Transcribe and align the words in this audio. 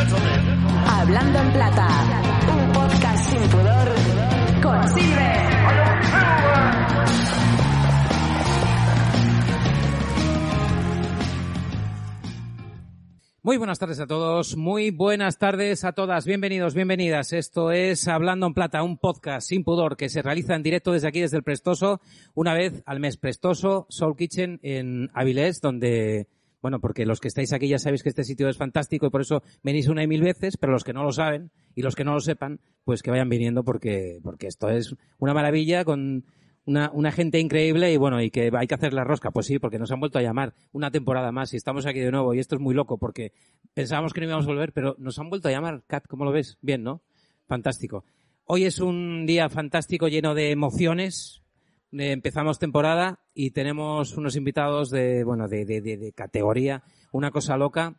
Hablando 0.00 1.38
en 1.40 1.52
Plata, 1.52 1.88
un 2.56 2.72
podcast 2.72 3.30
sin 3.30 3.42
pudor 3.50 3.88
con 4.62 4.88
Silver. 4.98 5.50
Muy 13.42 13.58
buenas 13.58 13.78
tardes 13.78 14.00
a 14.00 14.06
todos, 14.06 14.56
muy 14.56 14.90
buenas 14.90 15.36
tardes 15.36 15.84
a 15.84 15.92
todas, 15.92 16.24
bienvenidos, 16.24 16.74
bienvenidas. 16.74 17.34
Esto 17.34 17.70
es 17.70 18.08
Hablando 18.08 18.46
en 18.46 18.54
Plata, 18.54 18.82
un 18.82 18.96
podcast 18.96 19.48
sin 19.48 19.64
pudor 19.64 19.98
que 19.98 20.08
se 20.08 20.22
realiza 20.22 20.54
en 20.54 20.62
directo 20.62 20.92
desde 20.92 21.08
aquí, 21.08 21.20
desde 21.20 21.36
el 21.36 21.42
Prestoso, 21.42 22.00
una 22.32 22.54
vez 22.54 22.82
al 22.86 23.00
mes. 23.00 23.18
Prestoso 23.18 23.86
Soul 23.90 24.16
Kitchen 24.16 24.60
en 24.62 25.10
Avilés, 25.12 25.60
donde, 25.60 26.26
bueno, 26.62 26.80
porque 26.80 27.06
los 27.06 27.20
que 27.20 27.28
estáis 27.28 27.52
aquí 27.52 27.68
ya 27.68 27.78
sabéis 27.78 28.02
que 28.02 28.08
este 28.08 28.24
sitio 28.24 28.48
es 28.48 28.56
fantástico 28.56 29.06
y 29.06 29.10
por 29.10 29.22
eso 29.22 29.42
venís 29.62 29.88
una 29.88 30.02
y 30.02 30.06
mil 30.06 30.22
veces, 30.22 30.56
pero 30.56 30.72
los 30.72 30.84
que 30.84 30.92
no 30.92 31.04
lo 31.04 31.12
saben 31.12 31.50
y 31.74 31.82
los 31.82 31.94
que 31.94 32.04
no 32.04 32.12
lo 32.12 32.20
sepan, 32.20 32.60
pues 32.84 33.02
que 33.02 33.10
vayan 33.10 33.28
viniendo 33.28 33.64
porque, 33.64 34.20
porque 34.22 34.46
esto 34.46 34.68
es 34.68 34.94
una 35.18 35.34
maravilla 35.34 35.84
con 35.84 36.24
una, 36.64 36.90
una 36.92 37.12
gente 37.12 37.38
increíble 37.40 37.92
y 37.92 37.96
bueno, 37.96 38.20
y 38.22 38.30
que 38.30 38.50
hay 38.56 38.66
que 38.66 38.74
hacer 38.74 38.92
la 38.92 39.04
rosca. 39.04 39.30
Pues 39.30 39.46
sí, 39.46 39.58
porque 39.58 39.78
nos 39.78 39.90
han 39.90 40.00
vuelto 40.00 40.18
a 40.18 40.22
llamar 40.22 40.54
una 40.72 40.90
temporada 40.90 41.32
más 41.32 41.52
y 41.52 41.56
estamos 41.56 41.86
aquí 41.86 42.00
de 42.00 42.10
nuevo 42.10 42.34
y 42.34 42.38
esto 42.38 42.56
es 42.56 42.60
muy 42.60 42.74
loco 42.74 42.98
porque 42.98 43.32
pensábamos 43.74 44.12
que 44.12 44.20
no 44.20 44.26
íbamos 44.26 44.46
a 44.46 44.50
volver, 44.50 44.72
pero 44.72 44.96
nos 44.98 45.18
han 45.18 45.30
vuelto 45.30 45.48
a 45.48 45.52
llamar. 45.52 45.82
Kat, 45.86 46.06
¿cómo 46.06 46.24
lo 46.24 46.32
ves? 46.32 46.58
Bien, 46.60 46.82
¿no? 46.82 47.02
Fantástico. 47.46 48.04
Hoy 48.44 48.64
es 48.64 48.80
un 48.80 49.26
día 49.26 49.48
fantástico 49.48 50.08
lleno 50.08 50.34
de 50.34 50.50
emociones. 50.50 51.39
Eh, 51.92 52.12
empezamos 52.12 52.58
temporada 52.58 53.20
y 53.34 53.50
tenemos 53.50 54.16
unos 54.16 54.36
invitados 54.36 54.90
de, 54.90 55.24
bueno, 55.24 55.48
de, 55.48 55.64
de, 55.64 55.80
de, 55.80 56.12
categoría, 56.12 56.82
una 57.12 57.30
cosa 57.30 57.56
loca. 57.56 57.96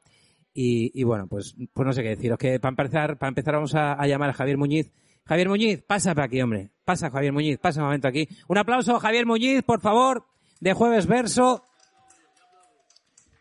Y, 0.54 0.92
y, 1.00 1.04
bueno, 1.04 1.28
pues, 1.28 1.56
pues 1.74 1.86
no 1.86 1.94
sé 1.94 2.04
qué 2.04 2.10
deciros. 2.10 2.38
Que 2.38 2.60
para 2.60 2.72
empezar, 2.72 3.18
para 3.18 3.30
empezar 3.30 3.56
vamos 3.56 3.76
a, 3.76 3.94
a 3.94 4.08
llamar 4.08 4.30
a 4.30 4.34
Javier 4.34 4.58
Muñiz. 4.58 4.92
Javier 5.26 5.50
Muñiz, 5.50 5.82
pasa 5.84 6.14
para 6.14 6.26
aquí, 6.26 6.42
hombre. 6.42 6.72
Pasa, 6.84 7.10
Javier 7.10 7.32
Muñiz, 7.32 7.58
pasa 7.58 7.80
un 7.80 7.86
momento 7.86 8.08
aquí. 8.08 8.28
Un 8.48 8.58
aplauso, 8.58 9.00
Javier 9.00 9.26
Muñiz, 9.26 9.64
por 9.64 9.80
favor, 9.80 10.26
de 10.60 10.74
Jueves 10.74 11.08
Verso. 11.08 11.64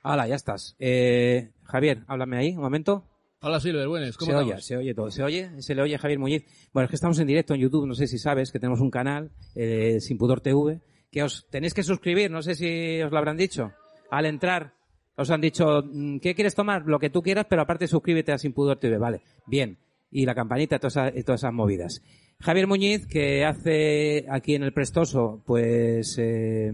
Hola, 0.02 0.26
ya 0.28 0.36
estás. 0.36 0.76
Eh, 0.78 1.50
Javier, 1.64 2.04
háblame 2.06 2.38
ahí, 2.38 2.50
un 2.54 2.62
momento. 2.62 3.09
Hola 3.42 3.58
Silver, 3.58 3.88
buenas, 3.88 4.18
¿cómo 4.18 4.26
se 4.26 4.32
estamos? 4.32 4.52
oye, 4.52 4.62
se 4.62 4.76
oye 4.76 4.94
todo, 4.94 5.10
se 5.10 5.22
oye, 5.22 5.62
se 5.62 5.74
le 5.74 5.80
oye 5.80 5.94
a 5.94 5.98
Javier 5.98 6.18
Muñiz. 6.18 6.44
Bueno, 6.74 6.84
es 6.84 6.90
que 6.90 6.96
estamos 6.96 7.18
en 7.20 7.26
directo 7.26 7.54
en 7.54 7.60
YouTube, 7.60 7.86
no 7.86 7.94
sé 7.94 8.06
si 8.06 8.18
sabes 8.18 8.52
que 8.52 8.58
tenemos 8.58 8.80
un 8.80 8.90
canal, 8.90 9.30
eh, 9.54 9.98
Sin 10.00 10.18
Pudor 10.18 10.42
TV, 10.42 10.82
que 11.10 11.22
os 11.22 11.46
tenéis 11.48 11.72
que 11.72 11.82
suscribir, 11.82 12.30
no 12.30 12.42
sé 12.42 12.54
si 12.54 13.00
os 13.00 13.10
lo 13.10 13.16
habrán 13.16 13.38
dicho. 13.38 13.72
Al 14.10 14.26
entrar, 14.26 14.74
os 15.16 15.30
han 15.30 15.40
dicho, 15.40 15.82
mm, 15.82 16.18
¿qué 16.18 16.34
quieres 16.34 16.54
tomar? 16.54 16.82
Lo 16.84 16.98
que 16.98 17.08
tú 17.08 17.22
quieras, 17.22 17.46
pero 17.48 17.62
aparte 17.62 17.86
suscríbete 17.86 18.30
a 18.30 18.36
Sin 18.36 18.52
Pudor 18.52 18.78
TV, 18.78 18.98
vale. 18.98 19.22
Bien. 19.46 19.78
Y 20.10 20.26
la 20.26 20.34
campanita, 20.34 20.78
todas 20.78 20.96
esas, 20.96 21.16
y 21.16 21.22
todas 21.22 21.40
esas 21.40 21.54
movidas. 21.54 22.02
Javier 22.40 22.66
Muñiz, 22.66 23.06
que 23.06 23.46
hace 23.46 24.26
aquí 24.28 24.54
en 24.54 24.64
el 24.64 24.74
Prestoso, 24.74 25.42
pues, 25.46 26.14
eh, 26.18 26.72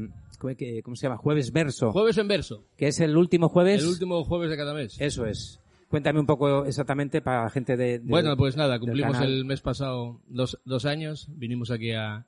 ¿cómo 0.82 0.96
se 0.96 1.06
llama? 1.06 1.16
Jueves 1.16 1.52
Verso. 1.52 1.92
Jueves 1.92 2.18
en 2.18 2.26
verso. 2.26 2.64
Que 2.76 2.88
es 2.88 2.98
el 2.98 3.16
último 3.16 3.48
jueves. 3.48 3.84
El 3.84 3.88
último 3.88 4.24
jueves 4.24 4.50
de 4.50 4.56
cada 4.56 4.74
mes. 4.74 4.96
Eso 4.98 5.26
es. 5.26 5.60
Cuéntame 5.88 6.18
un 6.18 6.26
poco 6.26 6.64
exactamente 6.64 7.22
para 7.22 7.44
la 7.44 7.50
gente 7.50 7.76
de... 7.76 8.00
de 8.00 8.08
bueno, 8.08 8.36
pues 8.36 8.56
nada, 8.56 8.78
cumplimos 8.78 9.20
el 9.20 9.44
mes 9.44 9.60
pasado 9.60 10.20
dos, 10.26 10.58
dos 10.64 10.84
años, 10.84 11.28
vinimos 11.30 11.70
aquí 11.70 11.92
a, 11.92 12.26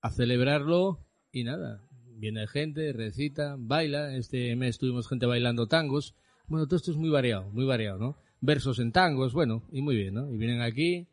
a 0.00 0.10
celebrarlo 0.10 1.00
y 1.32 1.44
nada, 1.44 1.82
viene 2.16 2.46
gente, 2.46 2.92
recita, 2.92 3.56
baila, 3.58 4.14
este 4.16 4.54
mes 4.56 4.78
tuvimos 4.78 5.08
gente 5.08 5.26
bailando 5.26 5.66
tangos, 5.66 6.14
bueno, 6.46 6.66
todo 6.66 6.76
esto 6.76 6.92
es 6.92 6.96
muy 6.96 7.10
variado, 7.10 7.50
muy 7.50 7.64
variado, 7.64 7.98
¿no? 7.98 8.16
Versos 8.40 8.78
en 8.78 8.92
tangos, 8.92 9.32
bueno, 9.32 9.64
y 9.72 9.82
muy 9.82 9.96
bien, 9.96 10.14
¿no? 10.14 10.30
Y 10.30 10.36
vienen 10.36 10.60
aquí, 10.60 11.08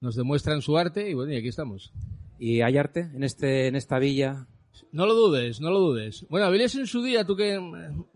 nos 0.00 0.14
demuestran 0.14 0.62
su 0.62 0.78
arte 0.78 1.10
y 1.10 1.14
bueno, 1.14 1.32
y 1.32 1.36
aquí 1.36 1.48
estamos. 1.48 1.92
¿Y 2.38 2.60
hay 2.60 2.76
arte 2.76 3.10
en, 3.12 3.24
este, 3.24 3.66
en 3.66 3.74
esta 3.74 3.98
villa? 3.98 4.46
No 4.92 5.06
lo 5.06 5.14
dudes, 5.14 5.60
no 5.60 5.70
lo 5.70 5.78
dudes. 5.80 6.26
Bueno, 6.28 6.46
Avilés 6.46 6.74
en 6.76 6.86
su 6.86 7.02
día, 7.02 7.24
tú 7.24 7.36
que 7.36 7.54
eh, 7.54 7.60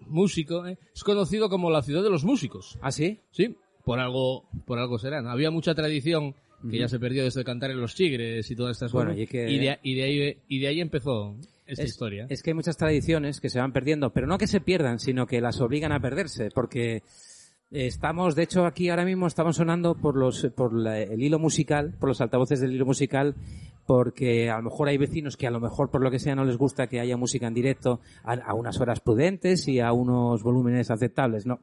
músico, 0.06 0.66
¿eh? 0.66 0.78
es 0.94 1.04
conocido 1.04 1.48
como 1.48 1.70
la 1.70 1.82
ciudad 1.82 2.02
de 2.02 2.10
los 2.10 2.24
músicos. 2.24 2.78
¿Ah, 2.82 2.90
sí? 2.92 3.18
Sí, 3.30 3.56
por 3.84 3.98
algo, 4.00 4.44
por 4.66 4.78
algo 4.78 4.98
será. 4.98 5.22
¿no? 5.22 5.30
Había 5.30 5.50
mucha 5.50 5.74
tradición 5.74 6.34
que 6.70 6.78
ya 6.78 6.86
se 6.88 7.00
perdió 7.00 7.24
desde 7.24 7.42
cantar 7.42 7.72
en 7.72 7.80
los 7.80 7.94
Tigres 7.96 8.48
y 8.50 8.54
todas 8.54 8.76
estas 8.76 8.92
Bueno, 8.92 9.10
cosas. 9.10 9.24
y 9.24 9.26
que- 9.26 9.50
y, 9.50 9.58
de, 9.58 9.78
y 9.82 9.94
de 9.96 10.02
ahí, 10.04 10.36
y 10.46 10.60
de 10.60 10.66
ahí 10.68 10.80
empezó 10.80 11.34
esta 11.66 11.82
es, 11.82 11.90
historia. 11.90 12.26
Es 12.30 12.40
que 12.42 12.50
hay 12.50 12.54
muchas 12.54 12.76
tradiciones 12.76 13.40
que 13.40 13.48
se 13.50 13.58
van 13.58 13.72
perdiendo, 13.72 14.10
pero 14.10 14.28
no 14.28 14.38
que 14.38 14.46
se 14.46 14.60
pierdan, 14.60 15.00
sino 15.00 15.26
que 15.26 15.40
las 15.40 15.60
obligan 15.60 15.90
a 15.90 15.98
perderse, 16.00 16.50
porque 16.54 17.02
estamos, 17.70 18.34
de 18.36 18.42
hecho, 18.44 18.64
aquí 18.66 18.90
ahora 18.90 19.04
mismo 19.04 19.26
estamos 19.26 19.56
sonando 19.56 19.94
por 19.94 20.16
los, 20.16 20.46
por 20.54 20.72
la- 20.74 21.00
el 21.00 21.22
hilo 21.22 21.38
musical, 21.38 21.94
por 21.98 22.08
los 22.10 22.20
altavoces 22.20 22.60
del 22.60 22.72
hilo 22.74 22.86
musical, 22.86 23.34
porque 23.86 24.50
a 24.50 24.58
lo 24.58 24.64
mejor 24.64 24.88
hay 24.88 24.98
vecinos 24.98 25.36
que 25.36 25.46
a 25.46 25.50
lo 25.50 25.60
mejor 25.60 25.90
por 25.90 26.02
lo 26.02 26.10
que 26.10 26.18
sea 26.18 26.34
no 26.34 26.44
les 26.44 26.56
gusta 26.56 26.86
que 26.86 27.00
haya 27.00 27.16
música 27.16 27.46
en 27.46 27.54
directo 27.54 28.00
a, 28.24 28.54
unas 28.54 28.80
horas 28.80 29.00
prudentes 29.00 29.68
y 29.68 29.80
a 29.80 29.92
unos 29.92 30.42
volúmenes 30.42 30.90
aceptables, 30.90 31.46
¿no? 31.46 31.60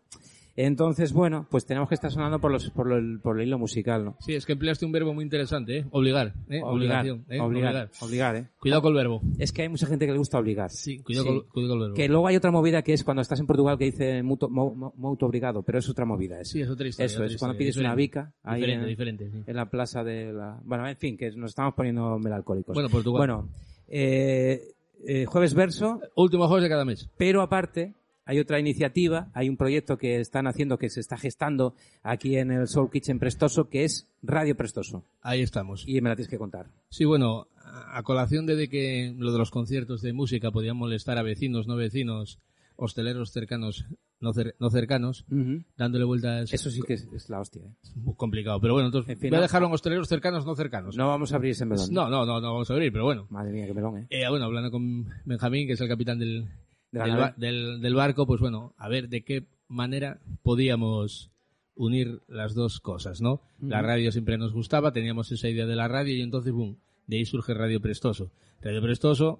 Entonces, 0.61 1.13
bueno, 1.13 1.47
pues 1.49 1.65
tenemos 1.65 1.87
que 1.87 1.95
estar 1.95 2.11
sonando 2.11 2.39
por 2.39 2.51
los, 2.51 2.69
por 2.71 2.91
el, 2.91 3.21
por 3.21 3.39
el 3.39 3.47
hilo 3.47 3.57
musical, 3.57 4.03
¿no? 4.03 4.17
Sí, 4.19 4.33
es 4.33 4.45
que 4.45 4.51
empleaste 4.51 4.85
un 4.85 4.91
verbo 4.91 5.13
muy 5.13 5.23
interesante, 5.23 5.77
¿eh? 5.77 5.85
Obligar, 5.91 6.33
¿eh? 6.49 6.59
Obligar, 6.61 7.05
Obligación, 7.05 7.25
¿eh? 7.29 7.39
obligar, 7.39 7.89
obligar, 8.01 8.35
¿eh? 8.35 8.47
Cuidado 8.59 8.81
con 8.81 8.91
el 8.91 8.97
verbo. 8.97 9.21
Es 9.37 9.53
que 9.53 9.61
hay 9.61 9.69
mucha 9.69 9.87
gente 9.87 10.05
que 10.05 10.11
le 10.11 10.17
gusta 10.17 10.37
obligar. 10.37 10.69
Sí, 10.69 10.99
cuidado, 10.99 11.23
Sí. 11.25 11.29
Con, 11.29 11.39
cuidado 11.49 11.73
con 11.75 11.77
el 11.77 11.83
verbo. 11.85 11.95
Que 11.95 12.09
luego 12.09 12.27
hay 12.27 12.35
otra 12.35 12.51
movida 12.51 12.81
que 12.81 12.91
es 12.91 13.05
cuando 13.05 13.21
estás 13.21 13.39
en 13.39 13.47
Portugal 13.47 13.77
que 13.77 13.85
dice 13.85 14.21
mutuo, 14.21 14.49
mo- 14.49 14.75
mo- 14.75 14.93
mutuo 14.97 15.29
obrigado, 15.29 15.63
pero 15.63 15.79
es 15.79 15.87
otra 15.89 16.03
movida. 16.03 16.41
Es, 16.41 16.49
Sí, 16.49 16.59
es 16.59 16.69
otra 16.69 16.89
historia. 16.89 17.05
Eso 17.05 17.19
otra 17.23 17.33
es, 17.33 17.37
cuando 17.39 17.57
pides 17.57 17.77
una 17.77 17.95
bica 17.95 18.33
ahí 18.43 18.59
Diferente, 18.59 18.83
en, 18.83 18.89
diferente, 18.89 19.29
sí. 19.31 19.43
en 19.47 19.55
la 19.55 19.69
plaza 19.69 20.03
de 20.03 20.33
la... 20.33 20.59
Bueno, 20.65 20.85
en 20.89 20.97
fin, 20.97 21.15
que 21.15 21.31
nos 21.31 21.51
estamos 21.51 21.73
poniendo 21.73 22.19
melancólicos. 22.19 22.73
Bueno, 22.73 22.89
Portugal. 22.89 23.17
Bueno, 23.19 23.49
eh, 23.87 24.61
eh, 25.07 25.25
jueves 25.25 25.53
verso, 25.53 26.01
Último 26.15 26.47
jueves 26.49 26.63
de 26.63 26.69
cada 26.69 26.83
mes. 26.83 27.09
pero 27.17 27.41
aparte 27.41 27.93
hay 28.29 28.37
otra 28.39 28.59
iniciativa, 28.59 29.29
hay 29.33 29.49
un 29.49 29.57
proyecto 29.57 29.97
que 29.97 30.19
están 30.19 30.45
haciendo, 30.45 30.77
que 30.77 30.89
se 30.89 30.99
está 30.99 31.17
gestando 31.17 31.73
aquí 32.03 32.37
en 32.37 32.51
el 32.51 32.67
Soul 32.67 32.91
Kitchen 32.91 33.17
Prestoso, 33.17 33.69
que 33.69 33.85
es 33.85 34.07
Radio 34.21 34.55
Prestoso. 34.55 35.03
Ahí 35.21 35.41
estamos. 35.41 35.83
Y 35.87 35.99
me 36.01 36.09
la 36.09 36.15
tienes 36.15 36.29
que 36.29 36.37
contar. 36.37 36.67
Sí, 36.89 37.05
bueno, 37.05 37.47
a 37.57 37.97
a 37.97 38.03
colación 38.03 38.45
de, 38.45 38.69
que 38.69 39.13
lo 39.17 39.31
de 39.31 39.39
los 39.39 39.49
conciertos 39.49 40.01
de 40.01 40.13
música 40.13 40.51
podían 40.51 40.77
molestar 40.77 41.17
a 41.17 41.23
vecinos, 41.23 41.65
no 41.67 41.75
vecinos, 41.75 42.39
hosteleros 42.75 43.31
cercanos, 43.31 43.85
no, 44.19 44.31
cer- 44.33 44.53
no 44.59 44.69
cercanos, 44.69 45.25
Ujú. 45.31 45.63
dándole 45.77 46.05
vueltas. 46.05 46.53
Eso 46.53 46.69
sí 46.69 46.81
que 46.85 46.93
es, 46.93 47.07
es 47.13 47.29
la 47.29 47.39
hostia. 47.39 47.63
¿eh? 47.63 47.73
es 47.83 47.95
muy 47.97 48.13
complicado. 48.15 48.59
Pero 48.61 48.73
bueno, 48.73 48.87
entonces 48.89 49.11
En 49.15 49.19
fin, 49.19 49.29
voy 49.31 49.39
a 49.39 49.41
dejarlo 49.41 49.67
en 49.67 49.73
hosteleros 49.73 50.07
cercanos, 50.07 50.45
no 50.45 50.55
cercanos. 50.55 50.95
No 50.95 51.07
vamos 51.07 51.33
a 51.33 51.37
abrir 51.37 51.51
ese 51.51 51.65
melón. 51.65 51.87
no, 51.91 52.09
no, 52.09 52.25
no, 52.25 52.39
no 52.39 52.53
vamos 52.53 52.69
a 52.69 52.73
abrir, 52.73 52.91
pero 52.91 53.05
bueno. 53.05 53.25
Madre 53.31 53.51
mía, 53.53 53.65
qué 53.65 53.73
melón, 53.73 53.97
¿eh? 53.97 54.07
Eh, 54.11 54.29
bueno, 54.29 54.45
hablando 54.45 54.69
con 54.71 55.07
Benjamín, 55.25 55.65
que 55.67 55.73
es 55.73 55.81
el 55.81 55.87
capitán 55.89 56.19
del, 56.19 56.47
De 56.91 57.79
del, 57.81 57.95
barco, 57.95 58.25
pues 58.25 58.41
bueno, 58.41 58.73
a 58.77 58.89
ver 58.89 59.09
de 59.09 59.23
qué 59.23 59.47
manera 59.67 60.19
podíamos 60.41 61.31
unir 61.75 62.21
las 62.27 62.55
dos 62.55 62.79
cosas, 62.79 63.21
¿no? 63.21 63.41
La 63.61 63.81
radio 63.81 64.11
siempre 64.11 64.37
nos 64.37 64.53
gustaba, 64.53 64.91
teníamos 64.91 65.31
esa 65.31 65.47
idea 65.47 65.65
de 65.65 65.75
la 65.75 65.87
radio 65.87 66.15
y 66.15 66.21
entonces, 66.21 66.51
boom, 66.51 66.79
de 67.07 67.17
ahí 67.17 67.25
surge 67.25 67.53
Radio 67.53 67.79
Prestoso. 67.79 68.31
Radio 68.61 68.81
Prestoso, 68.81 69.39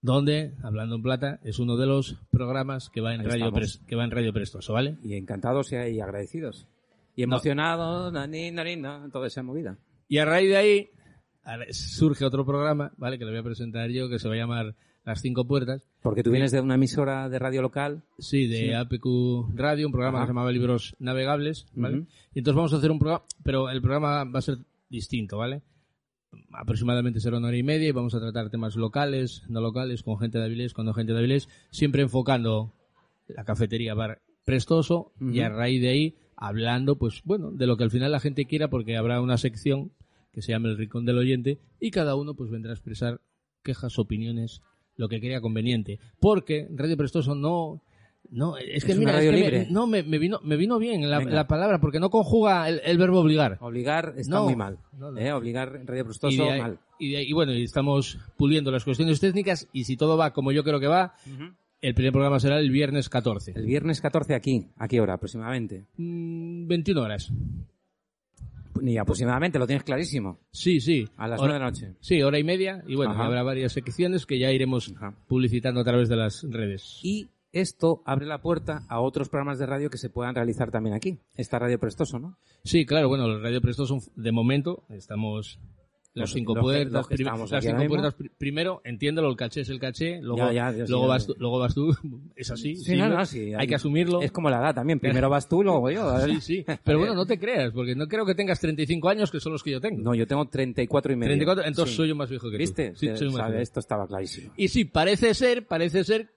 donde, 0.00 0.54
hablando 0.62 0.96
en 0.96 1.02
plata, 1.02 1.40
es 1.44 1.58
uno 1.58 1.76
de 1.76 1.86
los 1.86 2.16
programas 2.30 2.88
que 2.90 3.00
va 3.00 3.14
en, 3.14 3.22
Ahí 3.22 3.26
radio. 3.26 3.52
Pres- 3.52 3.84
que 3.86 3.96
va 3.96 4.04
en 4.04 4.10
radio 4.10 4.32
Prestoso, 4.32 4.72
¿vale? 4.72 4.98
Y 5.02 5.14
encantados 5.14 5.72
y, 5.72 6.00
agradecidos. 6.00 6.68
Y 7.16 7.22
emocionados, 7.22 8.12
nani, 8.12 8.50
nani, 8.50 8.76
na, 8.76 9.08
toda 9.12 9.26
esa 9.26 9.42
movida. 9.42 9.78
Y 10.08 10.18
a 10.18 10.24
raíz 10.24 10.48
de 10.50 10.56
ahí 10.56 10.90
surge 11.70 12.24
otro 12.24 12.44
programa, 12.44 12.92
¿vale? 12.96 13.18
Que 13.18 13.24
le 13.24 13.30
voy 13.30 13.40
a 13.40 13.44
presentar 13.44 13.90
yo, 13.90 14.08
que 14.08 14.18
se 14.18 14.28
va 14.28 14.34
a 14.34 14.38
llamar 14.38 14.76
Las 15.04 15.20
Cinco 15.20 15.46
Puertas. 15.46 15.86
Porque 16.02 16.22
tú 16.22 16.30
vienes 16.30 16.50
de 16.52 16.60
una 16.60 16.76
emisora 16.76 17.28
de 17.28 17.38
radio 17.38 17.62
local. 17.62 18.02
Sí, 18.18 18.46
de 18.46 18.74
APQ 18.74 19.54
Radio, 19.54 19.86
un 19.86 19.92
programa 19.92 20.18
Ajá. 20.18 20.24
que 20.24 20.28
se 20.28 20.30
llamaba 20.30 20.52
Libros 20.52 20.96
Navegables, 20.98 21.66
¿vale? 21.74 21.98
Ujú. 21.98 22.06
Y 22.34 22.38
entonces 22.38 22.56
vamos 22.56 22.72
a 22.72 22.76
hacer 22.76 22.90
un 22.90 22.98
programa, 22.98 23.24
pero 23.42 23.68
el 23.70 23.80
programa 23.80 24.24
va 24.24 24.38
a 24.38 24.42
ser 24.42 24.58
distinto, 24.88 25.38
¿vale? 25.38 25.62
Aproximadamente 26.52 27.20
será 27.20 27.38
una 27.38 27.48
hora 27.48 27.56
y 27.56 27.62
media 27.62 27.88
y 27.88 27.92
vamos 27.92 28.14
a 28.14 28.20
tratar 28.20 28.50
temas 28.50 28.76
locales, 28.76 29.42
no 29.48 29.60
locales, 29.60 30.02
con 30.02 30.18
gente 30.18 30.38
de 30.38 30.44
Avilés, 30.44 30.72
con 30.72 30.86
no 30.86 30.94
gente 30.94 31.12
de 31.12 31.18
Avilés, 31.18 31.48
siempre 31.70 32.02
enfocando 32.02 32.72
la 33.28 33.44
cafetería 33.44 33.94
bar 33.94 34.20
prestoso 34.44 35.12
y 35.20 35.40
a 35.40 35.48
raíz 35.48 35.80
de 35.80 35.88
ahí 35.88 36.16
hablando, 36.36 36.96
pues 36.96 37.22
bueno, 37.24 37.50
de 37.50 37.66
lo 37.66 37.76
que 37.76 37.84
al 37.84 37.90
final 37.90 38.12
la 38.12 38.20
gente 38.20 38.44
quiera 38.46 38.68
porque 38.68 38.96
habrá 38.96 39.20
una 39.20 39.38
sección 39.38 39.92
que 40.32 40.42
se 40.42 40.52
llama 40.52 40.68
el 40.68 40.76
Rincón 40.76 41.06
del 41.06 41.18
Oyente 41.18 41.60
y 41.80 41.90
cada 41.90 42.16
uno 42.16 42.34
pues 42.34 42.50
vendrá 42.50 42.72
a 42.72 42.74
expresar 42.74 43.20
quejas, 43.62 43.98
opiniones, 43.98 44.60
lo 44.96 45.08
que 45.08 45.20
crea 45.20 45.40
conveniente. 45.40 45.98
Porque 46.20 46.68
Radio 46.74 46.96
Prestoso 46.96 47.34
no... 47.34 47.80
No, 48.30 48.56
es 48.56 48.84
que 48.86 48.92
Es 48.92 48.98
mira, 48.98 49.10
una 49.12 49.20
es 49.20 49.26
radio 49.26 49.30
que 49.30 49.44
me- 49.44 49.50
libre. 49.50 49.66
no, 49.70 49.86
me, 49.86 50.02
me 50.02 50.18
vino, 50.18 50.40
me 50.42 50.56
vino 50.56 50.78
bien 50.78 51.08
la, 51.10 51.20
la 51.20 51.46
palabra 51.46 51.78
porque 51.78 52.00
no 52.00 52.08
conjuga 52.08 52.66
el, 52.68 52.80
el 52.84 52.96
verbo 52.96 53.20
obligar. 53.20 53.58
Obligar 53.60 54.14
está 54.16 54.36
No, 54.36 54.44
muy 54.44 54.56
mal. 54.56 54.78
no, 54.98 55.12
no. 55.12 55.20
¿eh? 55.20 55.30
Obligar 55.32 55.76
en 55.76 55.86
radio 55.86 56.00
Y 56.00 56.04
prostoso 56.04 56.42
de 56.44 56.50
ahí- 56.50 56.60
mal. 56.60 56.78
y 56.98 57.10
de 57.10 57.16
ahí- 57.18 57.26
y 57.28 57.32
bueno, 57.34 57.52
y 57.52 57.62
estamos 57.62 58.18
puliendo 58.38 58.70
las 58.72 58.82
cuestiones 58.82 59.20
técnicas 59.20 59.68
y 59.74 59.84
si 59.84 59.96
todo 59.98 60.16
va 60.16 60.32
como 60.32 60.52
yo 60.52 60.64
creo 60.64 60.80
que 60.80 60.86
va, 60.86 61.14
El 61.82 61.94
primer 61.94 62.12
programa 62.12 62.40
será 62.40 62.58
el 62.58 62.70
viernes 62.70 63.10
14. 63.10 63.52
El 63.54 63.66
viernes 63.66 64.00
14 64.00 64.34
aquí. 64.34 64.68
¿A 64.78 64.88
qué 64.88 65.02
hora 65.02 65.12
aproximadamente? 65.14 65.84
Mm, 65.98 66.66
21 66.66 67.02
horas. 67.02 67.30
Ni 68.80 68.98
aproximadamente, 68.98 69.58
lo 69.58 69.66
tienes 69.66 69.84
clarísimo. 69.84 70.40
Sí, 70.50 70.80
sí. 70.80 71.08
A 71.16 71.28
las 71.28 71.40
Hora- 71.40 71.52
nueve 71.52 71.54
de 71.54 71.58
la 71.60 71.70
noche. 71.70 71.98
Sí, 72.00 72.22
hora 72.22 72.38
y 72.38 72.44
media. 72.44 72.82
Y 72.86 72.96
bueno, 72.96 73.12
Ajá. 73.12 73.26
habrá 73.26 73.42
varias 73.42 73.72
secciones 73.72 74.26
que 74.26 74.38
ya 74.38 74.50
iremos 74.50 74.92
Ajá. 74.96 75.14
publicitando 75.28 75.80
a 75.80 75.84
través 75.84 76.08
de 76.08 76.16
las 76.16 76.42
redes. 76.50 76.98
Y 77.02 77.28
esto 77.52 78.02
abre 78.04 78.26
la 78.26 78.40
puerta 78.42 78.82
a 78.88 79.00
otros 79.00 79.28
programas 79.28 79.58
de 79.60 79.66
radio 79.66 79.90
que 79.90 79.98
se 79.98 80.10
puedan 80.10 80.34
realizar 80.34 80.70
también 80.72 80.96
aquí. 80.96 81.18
Esta 81.36 81.58
Radio 81.60 81.78
Prestoso, 81.78 82.18
¿no? 82.18 82.36
Sí, 82.64 82.84
claro, 82.84 83.08
bueno, 83.08 83.28
los 83.28 83.42
Radio 83.42 83.60
Presto 83.60 83.86
son, 83.86 84.00
de 84.16 84.32
momento, 84.32 84.82
estamos 84.88 85.60
Los- 86.22 86.32
cinco 86.32 86.54
puertas. 86.54 86.92
las 86.92 87.06
cinco 87.64 87.86
puertas, 87.88 88.14
pri- 88.14 88.30
primero, 88.38 88.80
entiéndelo, 88.84 89.28
el 89.28 89.36
caché 89.36 89.62
es 89.62 89.68
el 89.68 89.80
caché, 89.80 90.20
luego, 90.22 90.38
Ya, 90.38 90.52
ya, 90.52 90.70
ya, 90.70 90.86
sí, 90.86 90.90
luego, 90.92 91.06
ya, 91.06 91.08
vas, 91.08 91.26
tú, 91.26 91.34
luego 91.38 91.58
vas 91.58 91.74
tú, 91.74 91.90
es 92.36 92.50
así. 92.52 92.76
Sí, 92.76 92.96
no, 92.96 93.08
no, 93.08 93.26
sí, 93.26 93.38
hay 93.40 93.54
hay- 93.54 93.66
que 93.66 93.74
asumirlo. 93.74 94.22
Es 94.22 94.30
como 94.30 94.48
la 94.48 94.58
edad 94.58 94.74
también. 94.76 95.00
Primero 95.00 95.28
vas 95.28 95.48
tú, 95.48 95.62
luego 95.64 95.90
yo. 95.90 96.08
a 96.08 96.18
ver. 96.24 96.36
Sí, 96.36 96.40
sí. 96.40 96.64
Pero 96.84 96.98
bueno, 97.00 97.14
no 97.16 97.26
te 97.26 97.38
creas, 97.38 97.72
porque 97.72 97.94
no 97.96 98.06
creo 98.06 98.24
que 98.24 98.34
tengas 98.34 98.60
35 98.60 99.08
años, 99.08 99.30
que 99.32 99.40
son 99.40 99.52
los 99.52 99.62
que 99.64 99.72
yo 99.72 99.80
tengo. 99.80 100.00
No, 100.02 100.14
yo 100.14 100.26
tengo 100.26 100.46
34 100.46 101.12
y 101.12 101.16
medio. 101.16 101.30
34, 101.32 101.64
entonces 101.64 101.96
soy 101.96 102.08
yo 102.08 102.14
más 102.14 102.30
viejo 102.30 102.48
que 102.48 102.56
tú. 102.56 102.58
¿Viste? 102.58 102.94
Sabe, 102.94 103.16
viejo. 103.28 103.52
esto 103.54 103.80
estaba 103.80 104.06
clarísimo. 104.06 104.52
Y 104.56 104.68
sí, 104.68 104.84
parece 104.84 105.34
ser, 105.34 105.66
parece 105.66 106.04
ser, 106.04 106.28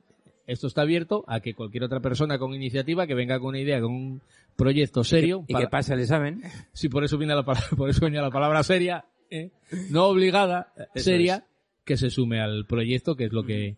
esto 0.47 0.65
está 0.67 0.81
abierto 0.81 1.23
a 1.27 1.39
que 1.39 1.53
cualquier 1.53 1.83
otra 1.83 1.99
persona 1.99 2.39
con 2.39 2.53
iniciativa 2.55 3.05
que 3.05 3.13
venga 3.13 3.37
con 3.37 3.49
una 3.49 3.59
idea, 3.59 3.79
con 3.79 3.91
un 3.91 4.21
proyecto 4.55 5.03
serio, 5.03 5.43
Y 5.47 5.53
para- 5.53 5.65
que 5.65 5.69
pase 5.69 5.93
el 5.93 5.99
examen. 5.99 6.41
Sí, 6.73 6.89
por 6.89 7.03
eso 7.03 7.17
viene 7.19 7.35
la 7.35 7.43
palabra, 7.45 7.69
por 7.77 7.89
eso 7.91 8.01
venía 8.03 8.21
la 8.23 8.31
palabra 8.31 8.63
seria, 8.63 9.05
¿eh? 9.29 9.51
no 9.89 10.05
obligada, 10.07 10.73
Eso 10.95 11.03
seria, 11.03 11.45
que 11.85 11.97
se 11.97 12.09
sume 12.09 12.39
al 12.41 12.65
proyecto, 12.65 13.15
que 13.15 13.25
es 13.25 13.31
lo 13.33 13.43
que, 13.43 13.77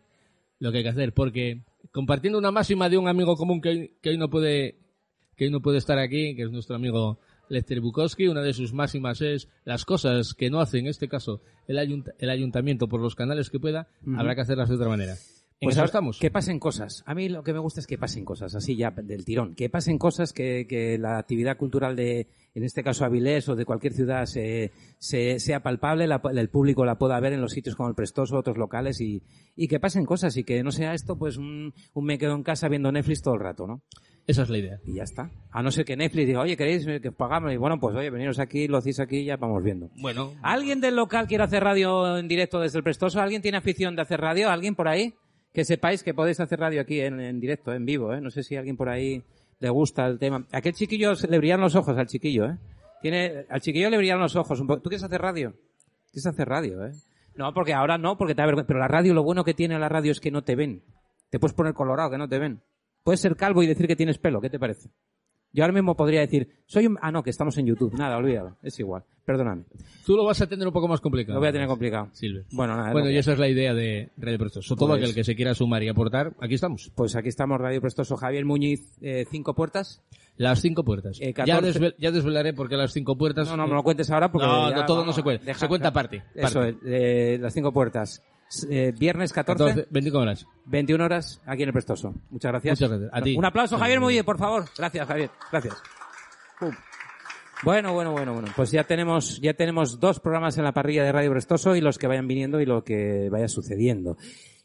lo 0.59 0.71
que 0.71 0.79
hay 0.79 0.83
que 0.83 0.89
hacer. 0.89 1.13
Porque 1.13 1.61
compartiendo 1.91 2.39
una 2.39 2.51
máxima 2.51 2.89
de 2.89 2.97
un 2.97 3.07
amigo 3.07 3.35
común 3.35 3.61
que 3.61 3.69
hoy, 3.69 3.91
que 4.01 4.09
hoy 4.09 4.17
no 4.17 4.29
puede, 4.29 4.77
que 5.35 5.45
hoy 5.45 5.51
no 5.51 5.61
puede 5.61 5.77
estar 5.77 5.97
aquí, 5.99 6.35
que 6.35 6.43
es 6.43 6.51
nuestro 6.51 6.75
amigo 6.75 7.19
Lester 7.49 7.81
Bukowski, 7.81 8.27
una 8.27 8.41
de 8.41 8.53
sus 8.53 8.73
máximas 8.73 9.21
es 9.21 9.47
las 9.65 9.85
cosas 9.85 10.33
que 10.33 10.49
no 10.49 10.59
hace, 10.59 10.77
en 10.79 10.87
este 10.87 11.07
caso, 11.07 11.41
el, 11.67 11.77
ayunt- 11.77 12.13
el 12.19 12.29
ayuntamiento 12.29 12.87
por 12.87 13.01
los 13.01 13.15
canales 13.15 13.49
que 13.49 13.59
pueda, 13.59 13.87
habrá 14.17 14.35
que 14.35 14.41
hacerlas 14.41 14.69
de 14.69 14.75
otra 14.75 14.87
manera. 14.89 15.15
Pues 15.67 15.77
ahora, 15.77 15.85
estamos. 15.87 16.19
que 16.19 16.31
pasen 16.31 16.57
cosas. 16.59 17.03
A 17.05 17.13
mí 17.13 17.27
lo 17.27 17.43
que 17.43 17.51
me 17.53 17.59
gusta 17.59 17.81
es 17.81 17.87
que 17.87 17.97
pasen 17.97 18.23
cosas, 18.23 18.55
así 18.55 18.77
ya 18.77 18.91
del 18.91 19.25
tirón. 19.25 19.55
Que 19.55 19.69
pasen 19.69 19.97
cosas 19.97 20.31
que, 20.31 20.65
que 20.69 20.97
la 20.97 21.17
actividad 21.17 21.57
cultural 21.57 21.95
de, 21.97 22.27
en 22.55 22.63
este 22.63 22.81
caso 22.83 23.03
Avilés 23.03 23.49
o 23.49 23.55
de 23.55 23.65
cualquier 23.65 23.91
ciudad, 23.93 24.25
se, 24.25 24.71
se- 24.99 25.39
sea 25.39 25.61
palpable, 25.61 26.07
la- 26.07 26.21
el 26.33 26.49
público 26.49 26.85
la 26.85 26.97
pueda 26.97 27.19
ver 27.19 27.33
en 27.33 27.41
los 27.41 27.51
sitios 27.51 27.75
como 27.75 27.89
el 27.89 27.95
Prestoso, 27.95 28.37
otros 28.37 28.57
locales 28.57 29.01
y, 29.01 29.21
y 29.55 29.67
que 29.67 29.79
pasen 29.81 30.05
cosas 30.05 30.37
y 30.37 30.43
que 30.45 30.63
no 30.63 30.71
sea 30.71 30.93
esto 30.93 31.17
pues 31.17 31.35
un, 31.37 31.73
un 31.93 32.05
me 32.05 32.17
quedo 32.17 32.35
en 32.35 32.43
casa 32.43 32.69
viendo 32.69 32.91
Netflix 32.91 33.21
todo 33.21 33.33
el 33.33 33.41
rato, 33.41 33.67
¿no? 33.67 33.81
Esa 34.27 34.43
es 34.43 34.49
la 34.49 34.59
idea. 34.59 34.79
Y 34.85 34.93
ya 34.93 35.03
está. 35.03 35.31
A 35.51 35.61
no 35.63 35.71
ser 35.71 35.83
que 35.85 35.97
Netflix 35.97 36.27
diga, 36.27 36.39
oye, 36.41 36.55
¿queréis 36.55 36.85
que 36.85 37.09
os 37.09 37.15
pagamos? 37.15 37.51
Y 37.51 37.57
bueno, 37.57 37.79
pues 37.79 37.95
oye, 37.95 38.09
veniros 38.11 38.39
aquí, 38.39 38.67
lo 38.67 38.77
hacéis 38.77 38.99
aquí 38.99 39.17
y 39.17 39.25
ya 39.25 39.37
vamos 39.37 39.61
viendo. 39.63 39.89
Bueno, 39.99 40.33
¿Alguien 40.43 40.79
del 40.81 40.95
local 40.95 41.27
quiere 41.27 41.43
hacer 41.43 41.63
radio 41.63 42.17
en 42.17 42.27
directo 42.27 42.59
desde 42.61 42.77
el 42.77 42.83
Prestoso? 42.83 43.19
¿Alguien 43.19 43.41
tiene 43.41 43.57
afición 43.57 43.95
de 43.97 44.03
hacer 44.03 44.21
radio? 44.21 44.49
¿Alguien 44.51 44.75
por 44.75 44.87
ahí? 44.87 45.15
Que 45.53 45.65
sepáis 45.65 46.03
que 46.03 46.13
podéis 46.13 46.39
hacer 46.39 46.59
radio 46.59 46.81
aquí 46.81 47.01
en, 47.01 47.19
en 47.19 47.39
directo, 47.39 47.73
en 47.73 47.85
vivo, 47.85 48.13
¿eh? 48.13 48.21
No 48.21 48.29
sé 48.29 48.43
si 48.43 48.55
alguien 48.55 48.77
por 48.77 48.89
ahí 48.89 49.23
le 49.59 49.69
gusta 49.69 50.05
el 50.05 50.19
tema. 50.19 50.45
Aquel 50.51 50.73
chiquillo 50.73 51.13
le 51.27 51.37
brillan 51.37 51.61
los 51.61 51.75
ojos 51.75 51.97
al 51.97 52.07
chiquillo, 52.07 52.45
¿eh? 52.45 52.57
Tiene, 53.01 53.45
al 53.49 53.61
chiquillo 53.61 53.89
le 53.89 53.97
brillan 53.97 54.19
los 54.19 54.35
ojos 54.35 54.59
un 54.59 54.67
poco. 54.67 54.81
¿Tú 54.81 54.89
quieres 54.89 55.03
hacer 55.03 55.21
radio? 55.21 55.53
¿Quieres 56.11 56.27
hacer 56.27 56.47
radio, 56.47 56.85
eh? 56.85 56.91
No, 57.35 57.53
porque 57.53 57.73
ahora 57.73 57.97
no, 57.97 58.17
porque 58.17 58.35
te 58.35 58.41
da 58.41 58.45
vergüenza. 58.45 58.67
Pero 58.67 58.79
la 58.79 58.87
radio, 58.87 59.13
lo 59.13 59.23
bueno 59.23 59.43
que 59.43 59.53
tiene 59.53 59.79
la 59.79 59.89
radio 59.89 60.11
es 60.11 60.19
que 60.19 60.31
no 60.31 60.43
te 60.43 60.55
ven. 60.55 60.83
Te 61.29 61.39
puedes 61.39 61.53
poner 61.53 61.73
colorado, 61.73 62.11
que 62.11 62.17
no 62.17 62.27
te 62.27 62.39
ven. 62.39 62.61
Puedes 63.03 63.21
ser 63.21 63.35
calvo 63.35 63.63
y 63.63 63.67
decir 63.67 63.87
que 63.87 63.95
tienes 63.95 64.17
pelo, 64.17 64.41
¿qué 64.41 64.49
te 64.49 64.59
parece? 64.59 64.89
Yo 65.51 65.63
ahora 65.63 65.73
mismo 65.73 65.95
podría 65.95 66.19
decir, 66.21 66.47
soy 66.67 66.85
un... 66.85 66.97
Ah, 67.01 67.11
no, 67.11 67.23
que 67.23 67.31
estamos 67.31 67.57
en 67.57 67.65
YouTube. 67.65 67.93
Nada, 67.97 68.17
olvídalo. 68.17 68.57
Es 68.61 68.79
igual. 68.79 69.03
Perdóname. 69.25 69.63
tú 70.05 70.15
lo 70.15 70.23
vas 70.25 70.41
a 70.41 70.47
tener 70.47 70.65
un 70.67 70.73
poco 70.73 70.87
más 70.87 71.01
complicado. 71.01 71.35
Lo 71.35 71.39
voy 71.39 71.49
a 71.49 71.51
tener 71.51 71.67
complicado. 71.67 72.09
Silver. 72.13 72.45
Bueno, 72.51 72.75
nada. 72.75 72.91
Bueno, 72.91 73.07
no. 73.07 73.11
y 73.11 73.17
esa 73.17 73.33
es 73.33 73.39
la 73.39 73.47
idea 73.47 73.73
de 73.73 74.09
Radio 74.17 74.39
Prestoso. 74.39 74.75
Todo 74.75 74.89
Pues- 74.89 75.01
aquel 75.03 75.15
que 75.15 75.23
se 75.23 75.35
quiera 75.35 75.53
sumar 75.55 75.81
y 75.83 75.89
aportar, 75.89 76.33
aquí 76.39 76.53
estamos. 76.55 76.91
Pues 76.95 77.15
aquí 77.15 77.29
estamos, 77.29 77.59
Radio 77.59 77.81
Prestoso. 77.81 78.15
Javier 78.15 78.45
Muñiz, 78.45 78.97
eh, 79.01 79.25
cinco 79.29 79.53
puertas. 79.55 80.01
Las 80.37 80.61
cinco 80.61 80.83
puertas. 80.83 81.17
Eh, 81.19 81.33
ya, 81.35 81.45
14. 81.45 81.79
desvel- 81.79 81.95
ya 81.97 82.11
desvelaré 82.11 82.53
por 82.53 82.69
qué 82.69 82.77
las 82.77 82.93
cinco 82.93 83.17
puertas. 83.17 83.47
No, 83.49 83.57
no 83.57 83.67
me 83.67 83.73
lo 83.73 83.83
cuentes 83.83 84.09
ahora 84.11 84.31
porque... 84.31 84.47
No, 84.47 84.69
ya, 84.69 84.75
no, 84.77 84.85
todo 84.85 84.97
vamos, 84.97 85.07
no 85.07 85.13
se 85.13 85.23
cuenta. 85.23 85.45
deja- 85.45 85.59
Se 85.59 85.67
cuenta 85.67 85.87
aparte. 85.89 86.23
Eso 86.33 86.59
parte. 86.61 86.77
eh, 86.85 87.37
las 87.39 87.53
cinco 87.53 87.71
puertas. 87.73 88.23
Eh, 88.69 88.93
viernes 88.97 89.31
14, 89.31 89.63
14, 89.63 89.87
25 89.91 90.17
horas. 90.19 90.45
21 90.65 91.03
horas, 91.03 91.41
aquí 91.45 91.63
en 91.63 91.69
el 91.69 91.73
Prestoso. 91.73 92.13
Muchas 92.29 92.51
gracias. 92.51 92.79
Muchas 92.79 92.89
gracias. 92.89 93.11
A 93.13 93.21
ti. 93.21 93.35
Un 93.37 93.45
aplauso, 93.45 93.77
Javier 93.77 93.99
Muñiz, 93.99 94.23
por 94.23 94.37
favor. 94.37 94.65
Gracias, 94.77 95.07
Javier. 95.07 95.29
Gracias. 95.51 95.75
Pum. 96.59 96.71
Bueno, 97.61 97.93
bueno, 97.93 98.11
bueno, 98.11 98.33
bueno. 98.33 98.47
Pues 98.55 98.71
ya 98.71 98.85
tenemos, 98.85 99.39
ya 99.41 99.53
tenemos 99.53 99.99
dos 99.99 100.19
programas 100.19 100.57
en 100.57 100.63
la 100.63 100.71
parrilla 100.71 101.03
de 101.03 101.11
Radio 101.11 101.31
Prestoso 101.31 101.75
y 101.75 101.81
los 101.81 101.97
que 101.97 102.07
vayan 102.07 102.27
viniendo 102.27 102.61
y 102.61 102.65
lo 102.65 102.83
que 102.83 103.29
vaya 103.29 103.49
sucediendo. 103.49 104.17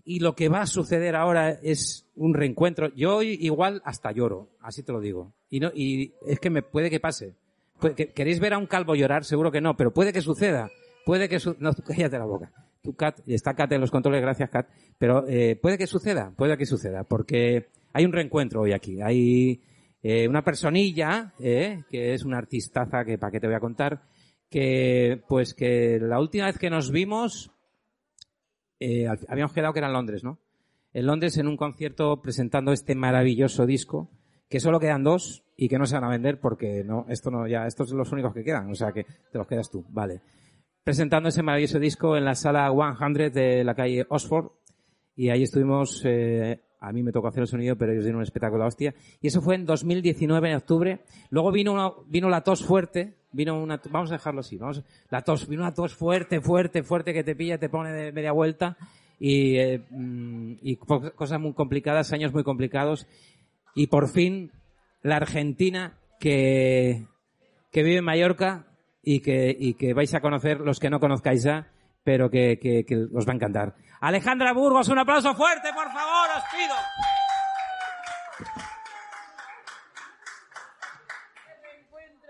Y 0.04 0.20
lo 0.20 0.34
que 0.36 0.48
va 0.48 0.60
a 0.60 0.66
suceder 0.66 1.16
ahora 1.16 1.50
es 1.50 2.06
un 2.14 2.34
reencuentro. 2.34 2.94
Yo 2.94 3.16
hoy 3.16 3.36
igual 3.40 3.82
hasta 3.84 4.12
lloro, 4.12 4.50
así 4.60 4.82
te 4.82 4.92
lo 4.92 5.00
digo. 5.00 5.32
Y 5.50 5.60
no, 5.60 5.72
y 5.74 6.14
es 6.26 6.38
que 6.38 6.50
me 6.50 6.62
puede 6.62 6.88
que 6.88 7.00
pase. 7.00 7.34
¿Queréis 8.14 8.38
ver 8.38 8.54
a 8.54 8.58
un 8.58 8.66
calvo 8.66 8.94
llorar? 8.94 9.24
Seguro 9.24 9.50
que 9.50 9.60
no, 9.60 9.76
pero 9.76 9.92
puede 9.92 10.12
que 10.12 10.20
suceda. 10.20 10.70
Puede 11.04 11.28
que 11.28 11.40
su 11.40 11.56
no, 11.58 11.72
cállate 11.86 12.18
la 12.18 12.26
boca. 12.26 12.52
Kat, 12.96 13.20
está 13.26 13.54
Kat 13.54 13.72
en 13.72 13.80
los 13.80 13.90
controles, 13.90 14.20
gracias, 14.20 14.50
Kat. 14.50 14.68
Pero 14.98 15.26
eh, 15.28 15.56
puede 15.56 15.78
que 15.78 15.86
suceda, 15.86 16.32
puede 16.36 16.56
que 16.56 16.66
suceda, 16.66 17.04
porque 17.04 17.68
hay 17.92 18.04
un 18.04 18.12
reencuentro 18.12 18.60
hoy 18.60 18.72
aquí. 18.72 19.00
Hay 19.00 19.62
eh, 20.02 20.28
una 20.28 20.42
personilla, 20.42 21.32
eh, 21.38 21.84
que 21.88 22.12
es 22.12 22.24
una 22.24 22.38
artistaza 22.38 23.04
que 23.04 23.16
para 23.16 23.32
qué 23.32 23.40
te 23.40 23.46
voy 23.46 23.56
a 23.56 23.60
contar, 23.60 24.02
que 24.50 25.22
pues 25.28 25.54
que 25.54 25.98
la 26.00 26.20
última 26.20 26.46
vez 26.46 26.58
que 26.58 26.70
nos 26.70 26.90
vimos 26.90 27.50
eh, 28.80 29.06
habíamos 29.28 29.52
quedado 29.52 29.72
que 29.72 29.78
era 29.78 29.88
en 29.88 29.94
Londres, 29.94 30.24
¿no? 30.24 30.38
En 30.92 31.06
Londres 31.06 31.38
en 31.38 31.48
un 31.48 31.56
concierto 31.56 32.20
presentando 32.20 32.72
este 32.72 32.94
maravilloso 32.94 33.66
disco 33.66 34.10
que 34.48 34.60
solo 34.60 34.78
quedan 34.78 35.02
dos 35.02 35.42
y 35.56 35.68
que 35.68 35.78
no 35.78 35.86
se 35.86 35.94
van 35.94 36.04
a 36.04 36.10
vender 36.10 36.38
porque 36.38 36.84
no, 36.84 37.06
esto 37.08 37.30
no, 37.30 37.46
ya, 37.46 37.66
estos 37.66 37.88
son 37.88 37.98
los 37.98 38.12
únicos 38.12 38.34
que 38.34 38.44
quedan, 38.44 38.70
o 38.70 38.74
sea 38.74 38.92
que 38.92 39.04
te 39.04 39.38
los 39.38 39.46
quedas 39.46 39.70
tú, 39.70 39.84
vale. 39.88 40.20
Presentando 40.84 41.30
ese 41.30 41.42
maravilloso 41.42 41.78
disco 41.78 42.14
en 42.14 42.26
la 42.26 42.34
sala 42.34 42.70
100 42.70 43.32
de 43.32 43.64
la 43.64 43.74
calle 43.74 44.04
Oxford 44.06 44.48
y 45.16 45.30
ahí 45.30 45.42
estuvimos, 45.42 46.02
eh, 46.04 46.60
a 46.78 46.92
mí 46.92 47.02
me 47.02 47.10
tocó 47.10 47.28
hacer 47.28 47.40
el 47.40 47.46
sonido, 47.46 47.74
pero 47.76 47.92
ellos 47.92 48.04
dieron 48.04 48.18
un 48.18 48.22
espectáculo 48.24 48.66
hostia. 48.66 48.94
Y 49.22 49.28
eso 49.28 49.40
fue 49.40 49.54
en 49.54 49.64
2019, 49.64 50.50
en 50.50 50.56
octubre. 50.56 51.00
Luego 51.30 51.52
vino 51.52 51.72
una- 51.72 51.90
vino 52.06 52.28
la 52.28 52.42
tos 52.42 52.62
fuerte, 52.62 53.14
vino 53.32 53.58
una, 53.62 53.80
vamos 53.90 54.10
a 54.10 54.16
dejarlo 54.16 54.40
así, 54.40 54.58
vamos, 54.58 54.82
la 55.08 55.22
tos, 55.22 55.48
vino 55.48 55.62
una 55.62 55.72
tos 55.72 55.94
fuerte, 55.94 56.42
fuerte, 56.42 56.82
fuerte 56.82 57.14
que 57.14 57.24
te 57.24 57.34
pilla, 57.34 57.56
te 57.56 57.70
pone 57.70 57.90
de 57.90 58.12
media 58.12 58.32
vuelta 58.32 58.76
y, 59.18 59.56
eh, 59.56 59.82
mm, 59.88 60.52
y 60.60 60.76
co- 60.76 61.12
cosas 61.14 61.40
muy 61.40 61.54
complicadas, 61.54 62.12
años 62.12 62.34
muy 62.34 62.44
complicados. 62.44 63.06
Y 63.74 63.86
por 63.86 64.08
fin, 64.08 64.52
la 65.00 65.16
Argentina 65.16 65.96
que, 66.20 67.06
que 67.72 67.82
vive 67.82 67.98
en 67.98 68.04
Mallorca 68.04 68.66
y 69.04 69.20
que, 69.20 69.54
y 69.58 69.74
que 69.74 69.94
vais 69.94 70.12
a 70.14 70.20
conocer 70.20 70.60
los 70.60 70.78
que 70.80 70.90
no 70.90 71.00
conozcáis 71.00 71.42
ya, 71.44 71.68
pero 72.02 72.30
que, 72.30 72.58
que, 72.60 72.84
que 72.84 72.96
os 73.14 73.26
va 73.26 73.32
a 73.32 73.36
encantar. 73.36 73.74
Alejandra 74.00 74.52
Burgos, 74.52 74.88
un 74.88 74.98
aplauso 74.98 75.34
fuerte, 75.34 75.68
por 75.74 75.86
favor, 75.86 76.28
os 76.36 76.44
pido. 76.52 76.74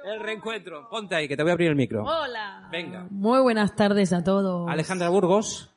El 0.05 0.21
reencuentro. 0.21 0.89
Ponte 0.91 1.15
ahí, 1.15 1.27
que 1.29 1.37
te 1.37 1.43
voy 1.43 1.51
a 1.51 1.53
abrir 1.55 1.71
el 1.71 1.77
micro. 1.77 2.05
Hola. 2.05 2.69
Venga. 2.71 3.07
Muy 3.11 3.41
buenas 3.41 3.75
tardes 3.75 4.13
a 4.13 4.23
todos. 4.23 4.69
Alejandra 4.71 5.09
Burgos, 5.09 5.75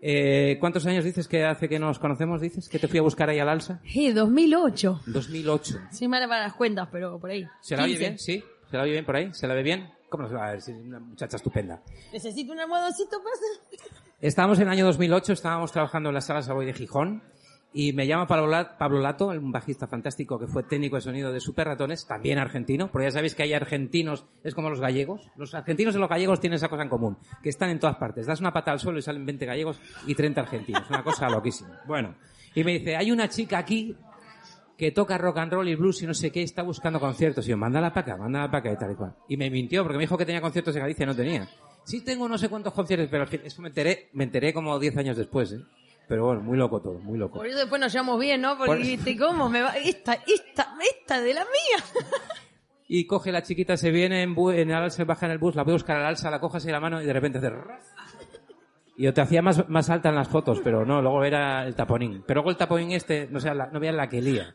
eh, 0.00 0.56
¿cuántos 0.60 0.86
años 0.86 1.04
dices 1.04 1.28
que 1.28 1.44
hace 1.44 1.68
que 1.68 1.78
nos 1.78 1.98
conocemos? 1.98 2.40
Dices 2.40 2.70
que 2.70 2.78
te 2.78 2.88
fui 2.88 2.98
a 2.98 3.02
buscar 3.02 3.28
ahí 3.28 3.38
al 3.38 3.50
alza. 3.50 3.80
Sí, 3.84 4.12
2008. 4.12 5.02
2008. 5.06 5.74
Sí, 5.90 6.08
me 6.08 6.18
para 6.26 6.44
las 6.44 6.54
cuentas, 6.54 6.88
pero 6.90 7.20
por 7.20 7.30
ahí. 7.30 7.46
¿Se 7.60 7.76
la 7.76 7.82
oye 7.84 7.92
15. 7.92 8.00
bien? 8.08 8.18
¿Sí? 8.18 8.42
¿Se 8.70 8.76
la 8.78 8.84
oye 8.84 8.92
bien 8.92 9.04
por 9.04 9.16
ahí? 9.16 9.34
¿Se 9.34 9.46
la 9.46 9.54
ve 9.54 9.62
bien? 9.62 9.90
¿Cómo 10.10 10.28
va 10.28 10.48
a 10.48 10.50
ver? 10.52 10.60
Si 10.60 10.72
es 10.72 10.78
una 10.84 10.98
muchacha 11.00 11.36
estupenda. 11.36 11.80
¿Necesito 12.12 12.52
un 12.52 12.60
almohadoncito, 12.60 13.18
pasa? 13.22 13.84
Estábamos 14.20 14.58
en 14.58 14.64
el 14.66 14.72
año 14.72 14.84
2008, 14.86 15.32
estábamos 15.32 15.72
trabajando 15.72 16.10
en 16.10 16.14
la 16.16 16.20
sala 16.20 16.42
Savoy 16.42 16.66
de 16.66 16.74
Gijón 16.74 17.22
y 17.72 17.92
me 17.92 18.06
llama 18.08 18.26
Pablo, 18.26 18.48
La- 18.48 18.76
Pablo 18.76 18.98
Lato, 19.00 19.28
un 19.28 19.52
bajista 19.52 19.86
fantástico 19.86 20.38
que 20.40 20.48
fue 20.48 20.64
técnico 20.64 20.96
de 20.96 21.02
sonido 21.02 21.32
de 21.32 21.38
Super 21.40 21.68
Ratones, 21.68 22.04
también 22.06 22.38
argentino, 22.38 22.90
porque 22.90 23.06
ya 23.06 23.12
sabéis 23.12 23.36
que 23.36 23.44
hay 23.44 23.52
argentinos, 23.54 24.26
es 24.42 24.54
como 24.56 24.68
los 24.68 24.80
gallegos. 24.80 25.30
Los 25.36 25.54
argentinos 25.54 25.94
y 25.94 25.98
los 25.98 26.08
gallegos 26.08 26.40
tienen 26.40 26.56
esa 26.56 26.68
cosa 26.68 26.82
en 26.82 26.88
común, 26.88 27.16
que 27.42 27.48
están 27.48 27.70
en 27.70 27.78
todas 27.78 27.94
partes. 27.96 28.26
Das 28.26 28.40
una 28.40 28.52
pata 28.52 28.72
al 28.72 28.80
suelo 28.80 28.98
y 28.98 29.02
salen 29.02 29.24
20 29.24 29.46
gallegos 29.46 29.80
y 30.06 30.14
30 30.16 30.40
argentinos. 30.40 30.90
Una 30.90 31.04
cosa 31.04 31.30
loquísima. 31.30 31.80
Bueno, 31.86 32.16
y 32.56 32.64
me 32.64 32.72
dice, 32.72 32.96
hay 32.96 33.12
una 33.12 33.28
chica 33.28 33.58
aquí 33.58 33.96
que 34.80 34.90
toca 34.92 35.18
rock 35.18 35.36
and 35.38 35.52
roll 35.52 35.68
y 35.68 35.74
blues 35.76 36.02
y 36.02 36.06
no 36.06 36.14
sé 36.14 36.32
qué, 36.32 36.42
está 36.42 36.62
buscando 36.62 36.98
conciertos. 36.98 37.46
Y 37.46 37.50
yo, 37.50 37.56
mándala 37.58 37.92
para 37.92 38.14
acá, 38.14 38.16
mándala 38.22 38.46
para 38.50 38.58
acá 38.58 38.72
y 38.72 38.76
tal 38.76 38.92
y 38.92 38.94
cual. 38.96 39.14
Y 39.28 39.36
me 39.36 39.50
mintió 39.50 39.82
porque 39.82 39.98
me 39.98 40.04
dijo 40.04 40.16
que 40.16 40.24
tenía 40.24 40.40
conciertos 40.40 40.74
en 40.74 40.80
Galicia 40.82 41.02
y 41.04 41.06
no 41.06 41.14
tenía. 41.14 41.46
Sí 41.84 42.00
tengo 42.02 42.26
no 42.28 42.38
sé 42.38 42.48
cuántos 42.48 42.72
conciertos, 42.72 43.08
pero 43.10 43.24
al 43.24 43.28
fin- 43.28 43.42
eso 43.44 43.60
me 43.62 43.68
enteré, 43.68 44.08
me 44.14 44.24
enteré 44.24 44.52
como 44.54 44.78
10 44.78 44.96
años 44.96 45.16
después, 45.18 45.52
¿eh? 45.52 45.60
Pero 46.08 46.26
bueno, 46.26 46.40
muy 46.40 46.56
loco 46.58 46.80
todo, 46.80 46.98
muy 46.98 47.18
loco. 47.18 47.38
Por 47.38 47.46
eso 47.46 47.58
después 47.58 47.80
nos 47.80 47.92
llevamos 47.92 48.18
bien, 48.18 48.40
¿no? 48.40 48.56
Porque 48.56 48.66
Por- 48.70 48.78
dijiste, 48.78 49.16
¿cómo 49.16 49.48
me 49.50 49.60
va? 49.62 49.74
Esta, 49.76 50.14
esta, 50.26 50.74
esta 50.98 51.20
de 51.20 51.34
la 51.34 51.42
mía. 51.44 51.84
Y 52.92 53.06
coge 53.06 53.30
la 53.30 53.42
chiquita, 53.44 53.76
se 53.76 53.92
viene 53.92 54.22
en, 54.24 54.34
bu- 54.34 54.52
en 54.52 54.68
el 54.70 54.74
alza, 54.74 54.96
se 54.96 55.04
baja 55.04 55.26
en 55.26 55.30
el 55.30 55.38
bus, 55.38 55.54
la 55.54 55.62
voy 55.62 55.70
a 55.70 55.74
buscar 55.76 55.96
al 55.98 56.06
alza, 56.06 56.28
la 56.28 56.40
coge 56.40 56.56
así 56.56 56.72
la 56.72 56.80
mano 56.80 57.00
y 57.00 57.06
de 57.06 57.12
repente 57.12 57.38
hace... 57.38 57.48
Y 59.00 59.04
yo 59.04 59.14
te 59.14 59.22
hacía 59.22 59.40
más, 59.40 59.66
más 59.66 59.88
alta 59.88 60.10
en 60.10 60.14
las 60.14 60.28
fotos, 60.28 60.60
pero 60.62 60.84
no, 60.84 61.00
luego 61.00 61.24
era 61.24 61.66
el 61.66 61.74
taponín. 61.74 62.22
Pero 62.26 62.40
luego 62.40 62.50
el 62.50 62.58
taponín 62.58 62.90
este, 62.90 63.28
no, 63.30 63.40
sea, 63.40 63.54
la, 63.54 63.68
no 63.68 63.80
vean 63.80 63.96
la 63.96 64.10
que 64.10 64.20
lía 64.20 64.54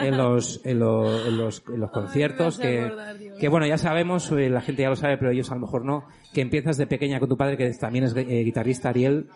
en 0.00 0.16
los, 0.16 0.64
en 0.64 0.78
los, 0.78 1.26
en 1.26 1.36
los, 1.36 1.62
en 1.68 1.78
los 1.78 1.90
conciertos, 1.90 2.58
hace 2.58 2.62
que, 2.62 2.80
acordar, 2.86 3.16
que 3.38 3.48
bueno, 3.50 3.66
ya 3.66 3.76
sabemos, 3.76 4.32
eh, 4.32 4.48
la 4.48 4.62
gente 4.62 4.80
ya 4.80 4.88
lo 4.88 4.96
sabe, 4.96 5.18
pero 5.18 5.30
ellos 5.30 5.50
a 5.50 5.56
lo 5.56 5.60
mejor 5.60 5.84
no, 5.84 6.06
que 6.32 6.40
empiezas 6.40 6.78
de 6.78 6.86
pequeña 6.86 7.20
con 7.20 7.28
tu 7.28 7.36
padre, 7.36 7.58
que 7.58 7.70
también 7.74 8.06
es 8.06 8.16
eh, 8.16 8.42
guitarrista, 8.42 8.88
Ariel, 8.88 9.26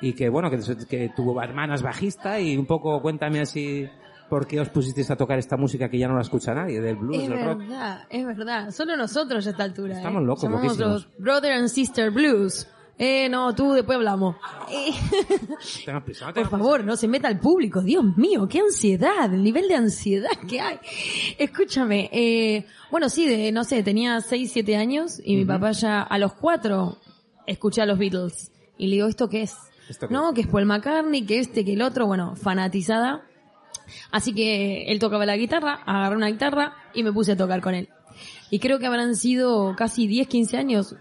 y 0.00 0.14
que 0.14 0.30
bueno, 0.30 0.50
que, 0.50 0.60
que 0.88 1.10
tu 1.14 1.38
hermana 1.38 1.74
es 1.74 1.82
bajista, 1.82 2.40
y 2.40 2.56
un 2.56 2.64
poco 2.64 3.02
cuéntame 3.02 3.40
así, 3.40 3.86
¿por 4.30 4.46
qué 4.46 4.60
os 4.60 4.70
pusisteis 4.70 5.10
a 5.10 5.16
tocar 5.16 5.38
esta 5.38 5.58
música 5.58 5.90
que 5.90 5.98
ya 5.98 6.08
no 6.08 6.14
la 6.14 6.22
escucha 6.22 6.54
nadie, 6.54 6.80
del 6.80 6.96
blues, 6.96 7.24
Es 7.24 7.28
del 7.28 7.44
rock? 7.44 7.58
verdad, 7.58 8.06
es 8.08 8.26
verdad. 8.26 8.70
Solo 8.70 8.96
nosotros 8.96 9.46
a 9.46 9.50
esta 9.50 9.64
altura. 9.64 9.92
Estamos 9.98 10.22
¿eh? 10.22 10.24
locos, 10.24 10.44
Llamamos 10.44 10.78
loquísimos. 10.78 11.06
los 11.06 11.18
Brother 11.18 11.52
and 11.52 11.68
Sister 11.68 12.10
Blues. 12.10 12.66
Eh, 13.02 13.30
no, 13.30 13.54
tú 13.54 13.72
después 13.72 13.96
hablamos. 13.96 14.36
Eh, 14.70 14.92
por 16.34 16.50
favor, 16.50 16.84
no 16.84 16.96
se 16.96 17.08
meta 17.08 17.28
al 17.28 17.40
público. 17.40 17.80
Dios 17.80 18.04
mío, 18.18 18.46
qué 18.46 18.60
ansiedad, 18.60 19.32
el 19.32 19.42
nivel 19.42 19.68
de 19.68 19.74
ansiedad 19.74 20.28
que 20.46 20.60
hay. 20.60 20.78
Escúchame, 21.38 22.10
eh, 22.12 22.66
bueno, 22.90 23.08
sí, 23.08 23.26
de, 23.26 23.52
no 23.52 23.64
sé, 23.64 23.82
tenía 23.82 24.20
6, 24.20 24.50
7 24.52 24.76
años 24.76 25.18
y 25.24 25.36
mi 25.36 25.46
papá 25.46 25.72
ya 25.72 26.02
a 26.02 26.18
los 26.18 26.34
4 26.34 26.98
escuché 27.46 27.80
a 27.80 27.86
los 27.86 27.98
Beatles. 27.98 28.52
Y 28.76 28.88
le 28.88 28.96
digo, 28.96 29.08
¿esto 29.08 29.30
qué 29.30 29.44
es? 29.44 29.56
¿Esto 29.88 30.06
qué 30.06 30.12
no, 30.12 30.34
que 30.34 30.42
es 30.42 30.46
Paul 30.46 30.66
McCartney, 30.66 31.24
que 31.24 31.38
este, 31.38 31.64
que 31.64 31.72
el 31.72 31.80
otro, 31.80 32.06
bueno, 32.06 32.36
fanatizada. 32.36 33.26
Así 34.10 34.34
que 34.34 34.92
él 34.92 34.98
tocaba 34.98 35.24
la 35.24 35.38
guitarra, 35.38 35.82
agarré 35.86 36.16
una 36.16 36.28
guitarra 36.28 36.74
y 36.92 37.02
me 37.02 37.14
puse 37.14 37.32
a 37.32 37.36
tocar 37.38 37.62
con 37.62 37.74
él. 37.74 37.88
Y 38.50 38.58
creo 38.58 38.78
que 38.78 38.86
habrán 38.86 39.16
sido 39.16 39.74
casi 39.74 40.06
10, 40.06 40.28
15 40.28 40.56
años 40.58 40.96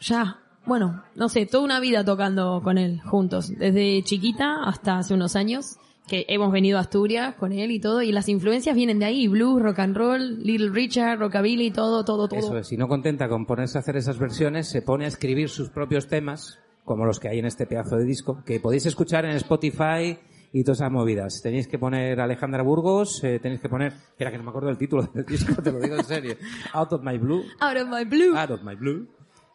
ya. 0.00 0.39
Bueno, 0.66 1.02
no 1.14 1.28
sé, 1.28 1.46
toda 1.46 1.64
una 1.64 1.80
vida 1.80 2.04
tocando 2.04 2.60
con 2.62 2.78
él 2.78 3.00
juntos. 3.02 3.50
Desde 3.56 4.02
chiquita 4.02 4.62
hasta 4.64 4.98
hace 4.98 5.14
unos 5.14 5.36
años 5.36 5.78
que 6.10 6.26
hemos 6.28 6.50
venido 6.50 6.76
a 6.76 6.82
Asturias 6.82 7.36
con 7.36 7.52
él 7.52 7.70
y 7.70 7.80
todo. 7.80 8.02
Y 8.02 8.12
las 8.12 8.28
influencias 8.28 8.74
vienen 8.74 8.98
de 8.98 9.06
ahí. 9.06 9.28
Blues, 9.28 9.62
rock 9.62 9.78
and 9.78 9.96
roll, 9.96 10.42
Little 10.42 10.70
Richard, 10.70 11.18
rockabilly, 11.20 11.70
todo, 11.70 12.04
todo, 12.04 12.28
todo. 12.28 12.38
Eso 12.38 12.58
es, 12.58 12.66
si 12.66 12.76
no 12.76 12.88
contenta 12.88 13.28
con 13.28 13.46
ponerse 13.46 13.78
a 13.78 13.80
hacer 13.80 13.96
esas 13.96 14.18
versiones, 14.18 14.68
se 14.68 14.82
pone 14.82 15.04
a 15.04 15.08
escribir 15.08 15.48
sus 15.48 15.70
propios 15.70 16.08
temas, 16.08 16.58
como 16.84 17.06
los 17.06 17.20
que 17.20 17.28
hay 17.28 17.38
en 17.38 17.46
este 17.46 17.66
pedazo 17.66 17.96
de 17.96 18.04
disco, 18.04 18.42
que 18.44 18.58
podéis 18.58 18.86
escuchar 18.86 19.24
en 19.24 19.32
Spotify 19.32 20.18
y 20.52 20.64
todas 20.64 20.78
esas 20.78 20.90
movidas. 20.90 21.40
Tenéis 21.42 21.68
que 21.68 21.78
poner 21.78 22.20
Alejandra 22.20 22.62
Burgos, 22.62 23.22
eh, 23.22 23.38
tenéis 23.40 23.60
que 23.60 23.68
poner, 23.68 23.92
espera 23.92 24.32
que 24.32 24.38
no 24.38 24.42
me 24.42 24.50
acuerdo 24.50 24.68
del 24.68 24.78
título 24.78 25.08
del 25.14 25.24
disco, 25.24 25.62
te 25.62 25.70
lo 25.70 25.78
digo 25.78 25.94
en 25.94 26.04
serio, 26.04 26.36
Out 26.72 26.92
of 26.92 27.02
My 27.04 27.18
Blue, 27.18 27.44
Out 27.60 27.76
of 27.76 27.88
my 27.88 28.04
blue. 28.04 28.36
Out 28.36 28.50
of 28.50 28.62
My 28.64 28.74
Blue. 28.74 29.06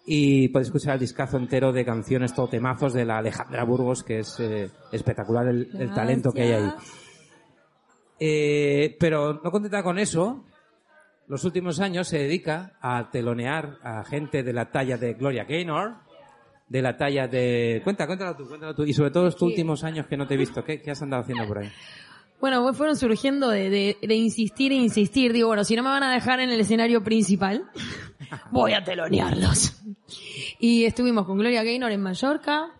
Y 0.08 0.50
podéis 0.50 0.68
escuchar 0.68 0.94
el 0.94 1.00
discazo 1.00 1.38
entero 1.38 1.72
de 1.74 1.84
canciones, 1.84 2.34
todo 2.36 2.48
temazos 2.48 2.94
de 2.94 3.06
la 3.06 3.18
Alejandra 3.18 3.64
Burgos, 3.64 4.04
que 4.04 4.20
es 4.20 4.40
eh, 4.40 4.70
espectacular 4.92 5.48
el, 5.48 5.70
el 5.80 5.94
talento 5.94 6.32
que 6.32 6.42
hay 6.44 6.52
ahí. 6.52 6.72
Eh, 8.20 8.96
pero 9.00 9.42
no 9.44 9.52
contenta 9.52 9.84
con 9.84 9.98
eso, 10.00 10.46
los 11.28 11.44
últimos 11.44 11.80
años 11.80 12.08
se 12.08 12.20
dedica 12.20 12.74
a 12.82 13.10
telonear 13.10 13.78
a 13.84 14.04
gente 14.06 14.44
de 14.44 14.54
la 14.54 14.72
talla 14.72 14.98
de 14.98 15.14
Gloria 15.16 15.44
Gaynor, 15.44 15.96
de 16.70 16.82
la 16.82 16.98
talla 16.98 17.28
de... 17.28 17.82
Cuenta, 17.84 18.08
cuéntalo 18.08 18.36
tú, 18.36 18.48
cuéntalo 18.48 18.74
tú. 18.76 18.84
Y 18.84 18.94
sobre 18.94 19.12
todo 19.12 19.28
estos 19.28 19.40
Sí. 19.42 19.46
últimos 19.54 19.84
años 19.84 20.08
que 20.08 20.18
no 20.18 20.28
te 20.28 20.36
he 20.36 20.38
visto, 20.38 20.64
¿qué, 20.64 20.82
qué 20.82 20.92
has 20.92 21.02
andado 21.02 21.24
haciendo 21.24 21.48
por 21.48 21.60
ahí? 21.60 21.72
Bueno, 22.40 22.74
fueron 22.74 22.96
surgiendo 22.96 23.50
de, 23.50 23.70
de, 23.70 23.98
de 24.02 24.16
insistir 24.16 24.72
e 24.72 24.76
insistir. 24.76 25.34
Digo, 25.34 25.48
bueno, 25.48 25.64
si 25.64 25.76
no 25.76 25.84
me 25.84 25.90
van 25.90 26.04
a 26.04 26.14
dejar 26.14 26.40
en 26.40 26.50
el 26.50 26.60
escenario 26.60 27.04
principal, 27.04 27.64
voy 28.52 28.74
a 28.74 28.84
telonearlos. 28.84 29.82
Y 30.60 30.86
estuvimos 30.86 31.26
con 31.26 31.38
Gloria 31.38 31.64
Gaynor 31.64 31.92
en 31.92 32.02
Mallorca, 32.02 32.72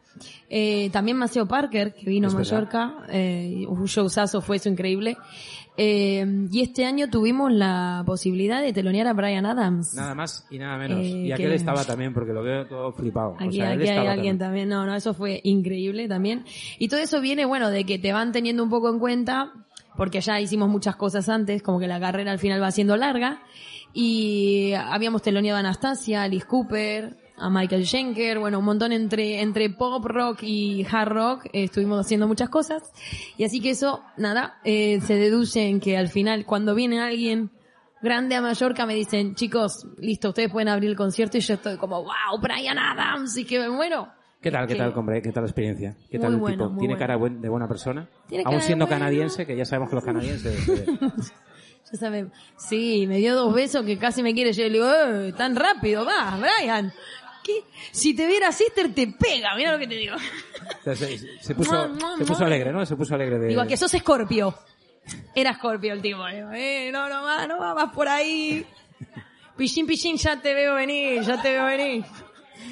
eh, 0.50 0.90
también 0.92 1.18
Maceo 1.18 1.48
Parker, 1.48 1.94
que 1.94 2.10
vino 2.10 2.30
a. 2.30 2.32
Mallorca, 2.32 2.98
eh, 3.10 3.66
un 3.68 3.86
showzazo 3.86 4.42
fue 4.42 4.58
eso 4.58 4.70
increíble. 4.70 5.18
Eh, 5.78 6.48
y 6.52 6.62
este 6.62 6.86
año 6.86 7.10
tuvimos 7.10 7.52
la 7.52 8.04
posibilidad 8.06 8.62
de 8.62 8.72
telonear 8.72 9.08
a 9.08 9.14
Brian 9.14 9.46
Adams. 9.46 9.94
Nada 9.96 10.16
más 10.16 10.48
y 10.50 10.58
nada 10.58 10.78
menos. 10.78 11.00
Eh, 11.00 11.26
y 11.28 11.32
aquel 11.32 11.50
que- 11.50 11.56
estaba 11.56 11.84
también, 11.86 12.14
porque 12.14 12.32
lo 12.34 12.44
veo 12.44 12.66
todo 12.68 12.92
flipado. 12.94 13.32
O 13.32 13.36
Aquí, 13.44 13.58
sea, 13.58 13.74
él 13.74 13.80
aquí 13.82 13.90
hay 13.90 13.98
estaba 13.98 14.12
alguien 14.14 14.38
también. 14.38 14.70
No, 14.70 14.86
no, 14.86 14.96
eso 14.96 15.14
fue 15.14 15.42
increíble 15.44 16.08
también. 16.08 16.46
Y 16.80 16.88
todo 16.88 17.00
eso 17.00 17.20
viene, 17.22 17.46
bueno, 17.46 17.70
de 17.70 17.84
que 17.86 18.00
te 18.00 18.14
van 18.14 18.32
teniendo 18.32 18.64
un 18.64 18.70
poco 18.70 18.90
en 18.90 19.00
cuenta, 19.00 19.52
porque 19.98 20.22
ya 20.22 20.40
hicimos 20.40 20.70
muchas 20.70 20.96
cosas 20.96 21.28
antes, 21.30 21.62
como 21.62 21.80
que 21.80 21.88
la 21.88 22.00
carrera 22.00 22.32
al 22.32 22.40
final 22.40 22.62
va 22.62 22.72
siendo 22.72 22.96
larga. 22.98 23.42
Y 23.94 24.74
habíamos 24.74 25.22
teloneado 25.22 25.58
a 25.58 25.60
Anastasia, 25.62 26.24
Alice 26.24 26.46
Cooper, 26.46 27.18
a 27.38 27.50
Michael 27.50 27.86
Schenker, 27.86 28.40
bueno, 28.40 28.60
un 28.60 28.66
montón 28.66 28.92
entre, 28.92 29.42
entre 29.42 29.70
pop 29.70 30.06
rock 30.06 30.44
y 30.44 30.86
hard 30.90 31.10
rock, 31.12 31.46
eh, 31.48 31.66
estuvimos 31.66 32.00
haciendo 32.06 32.28
muchas 32.28 32.50
cosas. 32.50 32.92
Y 33.38 33.44
así 33.44 33.60
que 33.60 33.72
eso, 33.72 34.02
nada, 34.18 34.60
eh, 34.64 35.02
se 35.02 35.16
deduce 35.16 35.68
en 35.68 35.80
que 35.80 35.98
al 35.98 36.08
final, 36.08 36.46
cuando 36.46 36.76
viene 36.76 37.02
alguien 37.02 37.52
grande 38.02 38.36
a 38.36 38.42
Mallorca, 38.42 38.86
me 38.86 38.96
dicen, 38.96 39.36
chicos, 39.36 39.86
listo, 39.98 40.30
ustedes 40.30 40.52
pueden 40.52 40.70
abrir 40.70 40.90
el 40.90 40.96
concierto 40.96 41.38
y 41.38 41.42
yo 41.42 41.56
estoy 41.56 41.78
como, 41.78 42.04
wow, 42.04 42.40
Brian 42.42 42.78
Adams, 42.78 43.38
y 43.38 43.46
que 43.46 43.60
me 43.60 43.70
muero. 43.70 44.08
¿Qué 44.42 44.52
tal, 44.52 44.68
qué 44.68 44.76
tal, 44.76 44.94
hombre? 44.96 45.22
¿Qué 45.22 45.32
tal 45.32 45.44
la 45.44 45.50
experiencia? 45.50 45.96
¿Qué 46.10 46.20
tal 46.20 46.34
el 46.34 46.40
bueno, 46.40 46.68
tipo? 46.68 46.80
¿Tiene 46.80 46.94
bueno. 46.94 47.00
cara 47.00 47.40
de 47.42 47.50
buena 47.50 47.68
persona? 47.68 48.08
Aún 48.46 48.62
siendo 48.62 48.88
canadiense, 48.88 49.46
que 49.46 49.58
ya 49.58 49.66
sabemos 49.66 49.90
que 49.90 49.96
los 49.96 50.06
canadienses... 50.06 50.70
eh, 50.70 50.86
Ya 51.92 52.26
sí, 52.58 53.06
me 53.08 53.18
dio 53.18 53.36
dos 53.36 53.54
besos 53.54 53.86
que 53.86 53.98
casi 53.98 54.24
me 54.24 54.34
quiere. 54.34 54.54
Yo 54.54 54.64
le 54.64 54.70
digo, 54.70 54.88
eh, 54.88 55.34
tan 55.34 55.56
rápido, 55.56 56.06
va, 56.06 56.38
Brian. 56.38 56.92
¿Qué? 57.46 57.64
Si 57.92 58.16
te 58.16 58.26
viera 58.26 58.52
Sister, 58.52 58.94
te 58.94 59.08
pega, 59.08 59.56
mira 59.56 59.72
lo 59.72 59.78
que 59.80 59.88
te 59.88 59.96
digo. 59.96 60.16
se, 60.84 60.96
se- 60.96 61.18
se 61.42 61.54
puso, 61.56 61.96
se 62.18 62.26
puso 62.26 62.44
alegre, 62.46 62.72
¿no? 62.72 62.86
Se 62.86 62.96
puso 62.96 63.14
alegre 63.14 63.38
de... 63.38 63.48
Digo, 63.50 63.66
que 63.68 63.78
sos 63.78 63.92
Scorpio. 63.92 64.56
Era 65.36 65.54
Scorpio 65.54 65.94
el 65.94 66.02
tipo. 66.02 66.26
Digo, 66.26 66.50
eh, 66.54 66.90
no, 66.92 67.08
no 67.08 67.22
va, 67.24 67.46
no 67.46 67.60
va, 67.60 67.74
vas 67.76 67.94
por 67.94 68.08
ahí. 68.08 68.66
Pichín, 69.56 69.86
pichín, 69.86 70.18
ya 70.18 70.42
te 70.42 70.54
veo 70.56 70.74
venir, 70.76 71.22
ya 71.22 71.40
te 71.42 71.52
veo 71.52 71.66
venir. 71.66 72.04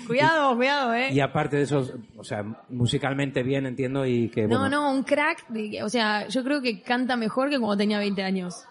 Cuidado, 0.08 0.56
cuidado, 0.56 0.94
eh. 0.96 1.10
Y 1.14 1.20
aparte 1.20 1.58
de 1.58 1.64
eso, 1.64 1.88
o 2.18 2.24
sea, 2.24 2.44
musicalmente 2.70 3.44
bien, 3.44 3.66
entiendo, 3.68 4.06
y 4.06 4.30
que, 4.30 4.48
No, 4.48 4.60
bueno, 4.62 4.82
no, 4.82 4.92
un 4.92 5.04
crack. 5.04 5.46
o 5.84 5.90
sea, 5.90 6.28
yo 6.28 6.44
creo 6.44 6.62
que 6.62 6.82
canta 6.82 7.16
mejor 7.16 7.50
que 7.50 7.60
cuando 7.60 7.78
tenía 7.78 8.00
20 8.00 8.24
años. 8.24 8.66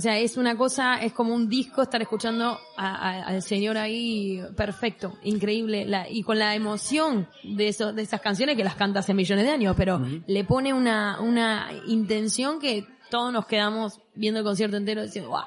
O 0.00 0.02
sea, 0.02 0.18
es 0.18 0.38
una 0.38 0.56
cosa, 0.56 0.94
es 0.96 1.12
como 1.12 1.34
un 1.34 1.46
disco 1.46 1.82
estar 1.82 2.00
escuchando 2.00 2.58
a- 2.78 2.94
a- 2.94 3.22
al 3.26 3.42
señor 3.42 3.76
ahí 3.76 4.40
perfecto, 4.56 5.12
increíble. 5.24 5.84
La- 5.84 6.08
y 6.08 6.22
con 6.22 6.38
la 6.38 6.54
emoción 6.54 7.28
de, 7.44 7.68
eso, 7.68 7.92
de 7.92 8.00
esas 8.00 8.22
canciones 8.22 8.56
que 8.56 8.64
las 8.64 8.76
canta 8.76 9.00
hace 9.00 9.12
millones 9.12 9.44
de 9.44 9.50
años, 9.50 9.74
pero 9.76 10.00
le 10.26 10.44
pone 10.44 10.72
una, 10.72 11.20
una 11.20 11.68
intención 11.86 12.58
que 12.60 12.86
todos 13.10 13.30
nos 13.30 13.44
quedamos 13.44 14.00
viendo 14.14 14.40
el 14.40 14.44
concierto 14.46 14.78
entero 14.78 15.02
diciendo, 15.02 15.28
¡guau! 15.28 15.44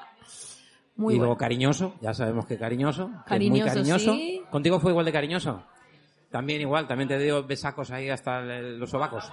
Muy 0.94 1.14
y 1.14 1.16
bueno. 1.16 1.24
luego 1.24 1.36
cariñoso, 1.36 1.96
ya 2.00 2.14
sabemos 2.14 2.46
que 2.46 2.56
cariñoso, 2.56 3.06
que 3.08 3.10
es 3.12 3.16
muy 3.16 3.24
Cariñoso, 3.58 3.74
cariñoso. 3.74 4.12
sí. 4.14 4.40
¿Contigo 4.52 4.78
fue 4.78 4.92
igual 4.92 5.04
de 5.06 5.10
cariñoso? 5.12 5.64
También 6.30 6.60
igual, 6.60 6.86
también 6.86 7.08
te 7.08 7.18
dio 7.18 7.42
besacos 7.44 7.90
ahí 7.90 8.08
hasta 8.08 8.38
el- 8.38 8.78
los 8.78 8.88
sobacos. 8.88 9.24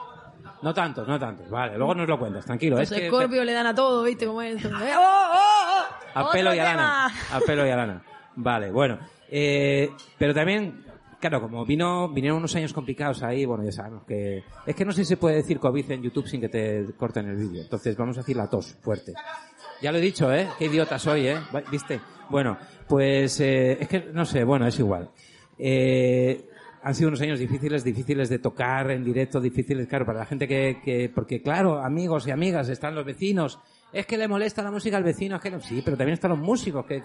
No 0.62 0.74
tantos, 0.74 1.08
no 1.08 1.20
tantos. 1.20 1.50
Vale, 1.50 1.78
luego 1.78 1.96
nos 1.96 2.08
lo 2.08 2.20
cuentas, 2.20 2.46
tranquilo. 2.46 2.78
Los 2.78 2.92
es 2.92 3.00
que 3.00 3.08
Scorpio 3.08 3.44
le 3.44 3.54
dan 3.54 3.68
a 3.68 3.76
todo, 3.76 4.04
¿viste? 4.04 4.26
Como 4.26 4.42
es. 4.42 4.64
¡Oh, 4.66 4.70
oh, 4.70 5.32
oh! 5.34 6.20
a 6.20 6.32
pelo 6.32 6.54
y 6.54 6.60
a 6.60 6.64
lana. 6.64 7.06
A 7.32 7.40
pelo 7.40 7.66
y 7.66 7.70
a 7.70 7.76
lana. 7.76 8.04
Vale, 8.36 8.72
bueno. 8.72 9.00
Eh, 9.30 9.90
pero 10.18 10.34
también, 10.34 10.86
claro, 11.20 11.42
como 11.42 11.66
vino, 11.66 12.10
vinieron 12.10 12.40
unos 12.40 12.56
años 12.56 12.74
complicados 12.74 13.24
ahí, 13.24 13.46
bueno, 13.46 13.64
ya 13.64 13.72
sabemos 13.72 14.04
que... 14.06 14.44
Es 14.66 14.76
que 14.76 14.86
no 14.86 14.92
sé 14.92 15.04
si 15.04 15.10
se 15.10 15.18
puede 15.18 15.38
decir 15.38 15.60
COVID 15.60 15.92
en 15.92 16.04
YouTube 16.04 16.28
sin 16.28 16.42
que 16.42 16.50
te 16.50 16.86
corten 16.98 17.28
el 17.30 17.38
vídeo. 17.38 17.62
Entonces 17.62 17.96
vamos 17.96 18.18
a 18.18 18.22
decir 18.22 18.36
la 18.36 18.50
tos 18.50 18.78
fuerte. 18.82 19.14
Ya 19.82 19.92
lo 19.92 19.98
he 19.98 20.02
dicho, 20.02 20.32
¿eh? 20.34 20.48
Qué 20.60 20.66
idiota 20.66 21.00
soy, 21.00 21.28
¿eh? 21.28 21.38
¿Viste? 21.72 22.00
Bueno, 22.30 22.58
pues 22.88 23.40
eh, 23.40 23.78
es 23.80 23.88
que 23.88 24.10
no 24.14 24.26
sé, 24.26 24.44
bueno, 24.44 24.68
es 24.68 24.78
igual. 24.80 25.10
Eh, 25.58 26.50
han 26.84 26.96
sido 26.96 27.10
unos 27.10 27.22
años 27.22 27.40
difíciles, 27.40 27.84
difíciles 27.84 28.30
de 28.30 28.40
tocar 28.40 28.90
en 28.92 29.04
directo, 29.04 29.40
difíciles, 29.40 29.88
claro, 29.88 30.06
para 30.06 30.20
la 30.20 30.26
gente 30.26 30.48
que, 30.48 30.80
que, 30.84 31.10
porque 31.14 31.42
claro, 31.42 31.80
amigos 31.80 32.28
y 32.28 32.32
amigas, 32.32 32.70
están 32.70 32.96
los 32.96 33.06
vecinos, 33.06 33.60
es 33.94 34.06
que 34.06 34.18
le 34.18 34.28
molesta 34.28 34.64
la 34.64 34.72
música 34.72 34.96
al 34.98 35.04
vecino, 35.04 35.36
es 35.36 35.42
que 35.42 35.52
no, 35.52 35.60
sí, 35.60 35.82
pero 35.84 35.98
también 35.98 36.14
están 36.14 36.32
los 36.32 36.40
músicos, 36.40 36.86
que, 36.86 37.04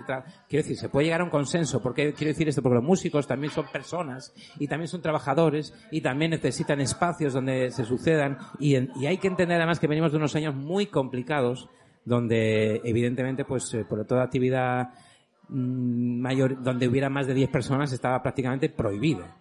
quiero 0.48 0.62
decir, 0.62 0.76
se 0.76 0.88
puede 0.88 1.06
llegar 1.06 1.20
a 1.20 1.24
un 1.24 1.30
consenso, 1.30 1.82
porque 1.82 2.12
quiero 2.14 2.28
decir 2.32 2.48
esto, 2.48 2.62
porque 2.62 2.76
los 2.76 2.84
músicos 2.84 3.26
también 3.26 3.52
son 3.52 3.66
personas, 3.72 4.32
y 4.58 4.68
también 4.68 4.88
son 4.88 5.02
trabajadores, 5.02 5.74
y 5.90 6.00
también 6.00 6.30
necesitan 6.30 6.80
espacios 6.80 7.32
donde 7.34 7.70
se 7.72 7.84
sucedan, 7.84 8.38
y, 8.60 8.76
en- 8.76 8.90
y 8.96 9.06
hay 9.06 9.18
que 9.18 9.26
entender 9.28 9.56
además 9.58 9.80
que 9.80 9.88
venimos 9.88 10.12
de 10.12 10.18
unos 10.18 10.34
años 10.36 10.54
muy 10.54 10.86
complicados, 10.86 11.68
donde 12.04 12.80
evidentemente, 12.84 13.44
pues, 13.44 13.74
eh, 13.74 13.84
por 13.84 14.04
toda 14.06 14.22
actividad 14.22 14.90
mm, 15.48 16.20
mayor, 16.20 16.62
donde 16.62 16.86
hubiera 16.88 17.10
más 17.10 17.26
de 17.26 17.34
10 17.34 17.50
personas 17.50 17.92
estaba 17.92 18.22
prácticamente 18.22 18.68
prohibida. 18.68 19.36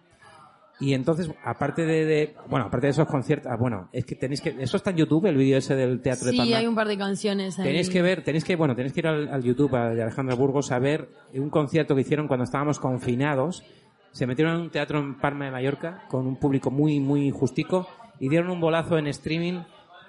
Y 0.78 0.92
entonces, 0.92 1.30
aparte 1.42 1.86
de, 1.86 2.04
de- 2.04 2.34
bueno, 2.50 2.66
aparte 2.66 2.86
de 2.88 2.90
esos 2.90 3.06
conciertos, 3.08 3.50
ah, 3.50 3.56
bueno, 3.56 3.88
es 3.92 4.04
que 4.04 4.14
tenéis 4.14 4.42
que, 4.42 4.54
eso 4.58 4.76
está 4.76 4.90
en 4.90 4.96
YouTube, 4.98 5.24
el 5.26 5.36
vídeo 5.36 5.56
ese 5.56 5.74
del 5.74 6.02
teatro 6.02 6.26
de 6.26 6.32
Sí, 6.32 6.36
Palma. 6.36 6.58
hay 6.58 6.66
un 6.66 6.74
par 6.74 6.86
de 6.86 6.98
canciones 6.98 7.58
ahí. 7.58 7.64
Tenéis 7.64 7.88
que 7.88 8.02
ver, 8.02 8.22
tenéis 8.22 8.44
que, 8.44 8.56
bueno, 8.56 8.76
tenéis 8.76 8.92
que 8.92 9.00
ir 9.00 9.06
al, 9.06 9.28
al 9.28 9.42
YouTube 9.42 9.74
a- 9.74 9.94
de 9.94 10.02
Alejandra 10.02 10.34
Burgos 10.34 10.70
a 10.72 10.78
ver 10.78 11.08
un 11.34 11.48
concierto 11.48 11.94
que 11.94 12.02
hicieron 12.02 12.28
cuando 12.28 12.44
estábamos 12.44 12.78
confinados. 12.78 13.64
Se 14.12 14.26
metieron 14.26 14.54
en 14.56 14.60
un 14.62 14.70
teatro 14.70 14.98
en 14.98 15.18
Palma 15.18 15.46
de 15.46 15.50
Mallorca 15.50 16.04
con 16.08 16.26
un 16.26 16.36
público 16.36 16.70
muy, 16.70 17.00
muy 17.00 17.30
justico 17.30 17.86
y 18.20 18.28
dieron 18.28 18.50
un 18.50 18.60
bolazo 18.60 18.98
en 18.98 19.06
streaming 19.06 19.60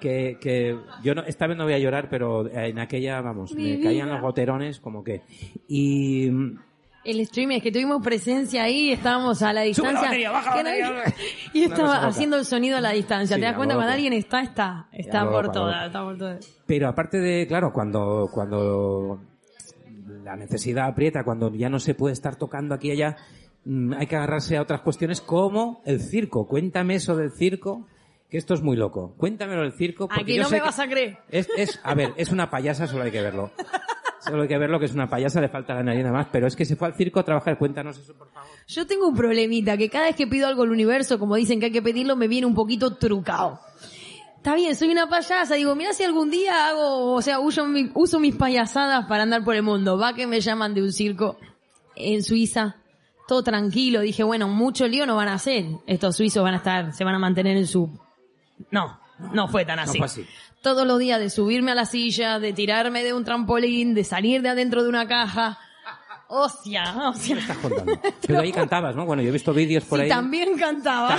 que, 0.01 0.37
que 0.39 0.77
yo 1.03 1.15
no, 1.15 1.23
esta 1.23 1.47
vez 1.47 1.57
no 1.57 1.63
voy 1.63 1.73
a 1.73 1.79
llorar, 1.79 2.07
pero 2.09 2.47
en 2.49 2.77
aquella, 2.79 3.19
vamos, 3.21 3.53
Mi 3.55 3.77
me 3.77 3.83
caían 3.83 4.09
los 4.09 4.21
goterones 4.21 4.79
como 4.79 5.03
que. 5.03 5.23
Y 5.67 6.29
El 7.07 7.25
stream 7.25 7.51
es 7.51 7.63
que 7.63 7.71
tuvimos 7.71 8.03
presencia 8.03 8.63
ahí, 8.63 8.91
estábamos 8.91 9.41
a 9.41 9.53
la 9.53 9.61
distancia. 9.61 10.01
batería, 10.01 10.29
baja 10.31 10.49
la 10.49 10.55
batería. 10.57 10.89
nadie- 10.91 11.13
y 11.53 11.63
estaba 11.63 12.05
haciendo 12.05 12.35
el 12.37 12.43
sonido 12.43 12.77
a 12.77 12.81
la 12.81 12.91
distancia. 12.91 13.35
Sí, 13.37 13.39
¿Te 13.41 13.45
das 13.47 13.55
cuenta? 13.55 13.75
Cuando 13.75 13.93
alguien 13.93 14.11
está, 14.11 14.41
está. 14.41 14.89
Está 14.91 15.29
por 15.29 15.49
todas, 15.51 15.85
está 15.87 16.03
por 16.03 16.17
todas. 16.17 16.45
Pero 16.65 16.89
aparte 16.89 17.17
de, 17.19 17.47
claro, 17.47 17.71
cuando, 17.71 18.27
cuando 18.33 19.21
la 20.25 20.35
necesidad 20.35 20.87
aprieta, 20.87 21.23
cuando 21.23 21.53
ya 21.53 21.69
no 21.69 21.79
se 21.79 21.93
puede 21.95 22.11
estar 22.11 22.35
tocando 22.35 22.75
aquí 22.75 22.89
y 22.89 22.91
allá, 22.91 23.15
mm, 23.63 23.93
hay 23.93 24.07
que 24.07 24.17
agarrarse 24.17 24.57
a 24.57 24.61
otras 24.61 24.81
cuestiones 24.81 25.21
como 25.21 25.81
el 25.85 26.01
circo. 26.01 26.45
Cuéntame 26.45 26.95
eso 26.95 27.15
del 27.15 27.31
circo, 27.31 27.87
que 28.29 28.37
esto 28.37 28.53
es 28.53 28.61
muy 28.61 28.75
loco. 28.75 29.15
Cuéntamelo 29.17 29.61
del 29.61 29.71
circo. 29.71 30.09
Porque 30.09 30.23
Aquí 30.23 30.35
yo 30.35 30.43
no 30.43 30.49
sé 30.49 30.55
me 30.55 30.61
vas 30.61 30.79
a 30.79 30.87
creer. 30.89 31.19
Es, 31.29 31.47
es, 31.55 31.79
a 31.83 31.93
ver, 31.95 32.13
es 32.17 32.33
una 32.33 32.49
payasa, 32.49 32.85
solo 32.85 33.03
hay 33.03 33.11
que 33.11 33.21
verlo. 33.21 33.51
Solo 34.19 34.41
hay 34.41 34.47
que 34.47 34.57
verlo 34.57 34.79
que 34.79 34.85
es 34.85 34.93
una 34.93 35.07
payasa, 35.07 35.39
le 35.41 35.49
falta 35.49 35.73
la 35.73 35.83
nariz 35.83 36.03
nada 36.03 36.17
más, 36.17 36.27
pero 36.31 36.47
es 36.47 36.55
que 36.55 36.65
se 36.65 36.75
fue 36.75 36.87
al 36.87 36.95
circo 36.95 37.19
a 37.19 37.23
trabajar. 37.23 37.57
Cuéntanos 37.57 37.97
eso, 37.97 38.13
por 38.13 38.29
favor. 38.29 38.49
Yo 38.67 38.87
tengo 38.87 39.07
un 39.07 39.15
problemita, 39.15 39.77
que 39.77 39.89
cada 39.89 40.05
vez 40.05 40.15
que 40.15 40.27
pido 40.27 40.47
algo 40.47 40.63
al 40.63 40.71
universo, 40.71 41.19
como 41.19 41.35
dicen 41.35 41.59
que 41.59 41.67
hay 41.67 41.71
que 41.71 41.81
pedirlo, 41.81 42.15
me 42.15 42.27
viene 42.27 42.47
un 42.47 42.55
poquito 42.55 42.95
trucado. 42.95 43.59
Está 44.37 44.55
bien, 44.55 44.75
soy 44.75 44.89
una 44.89 45.09
payasa, 45.09 45.55
digo, 45.55 45.75
mira 45.75 45.93
si 45.93 46.03
algún 46.03 46.31
día 46.31 46.69
hago, 46.69 47.13
o 47.13 47.21
sea, 47.21 47.39
uso, 47.39 47.65
uso 47.95 48.19
mis 48.19 48.35
payasadas 48.35 49.05
para 49.05 49.23
andar 49.23 49.43
por 49.43 49.55
el 49.55 49.63
mundo. 49.63 49.97
Va 49.97 50.13
que 50.13 50.25
me 50.25 50.39
llaman 50.39 50.73
de 50.73 50.81
un 50.81 50.91
circo 50.91 51.37
en 51.95 52.23
Suiza, 52.23 52.77
todo 53.27 53.43
tranquilo. 53.43 54.01
Dije, 54.01 54.23
bueno, 54.23 54.47
mucho 54.47 54.87
lío 54.87 55.05
no 55.05 55.15
van 55.15 55.27
a 55.27 55.33
hacer. 55.33 55.65
Estos 55.85 56.15
suizos 56.15 56.43
van 56.43 56.53
a 56.53 56.57
estar, 56.57 56.93
se 56.93 57.03
van 57.03 57.15
a 57.15 57.19
mantener 57.19 57.57
en 57.57 57.67
su... 57.67 57.89
No, 58.71 58.99
no 59.33 59.47
fue 59.47 59.65
tan 59.65 59.77
No 59.77 59.83
así. 59.83 59.97
fue 59.97 60.05
así. 60.05 60.27
Todos 60.61 60.85
los 60.87 60.99
días 60.99 61.19
de 61.19 61.29
subirme 61.29 61.71
a 61.71 61.75
la 61.75 61.85
silla, 61.85 62.39
de 62.39 62.51
tirarme 62.53 63.03
de 63.03 63.13
un 63.13 63.23
trampolín, 63.23 63.93
de 63.93 64.03
salir 64.03 64.41
de 64.41 64.49
adentro 64.49 64.83
de 64.83 64.89
una 64.89 65.07
caja. 65.07 65.59
Hostia, 66.29 66.93
hostia. 67.09 67.35
¿Qué 67.35 67.41
estás 67.41 67.57
contando? 67.57 67.99
Pero 68.25 68.39
ahí 68.39 68.51
cantabas, 68.51 68.95
¿no? 68.95 69.05
Bueno, 69.05 69.21
yo 69.21 69.29
he 69.29 69.31
visto 69.31 69.53
vídeos 69.53 69.85
por 69.85 69.99
Sí, 69.99 70.03
ahí. 70.03 70.09
también 70.09 70.57
cantaba. 70.57 71.15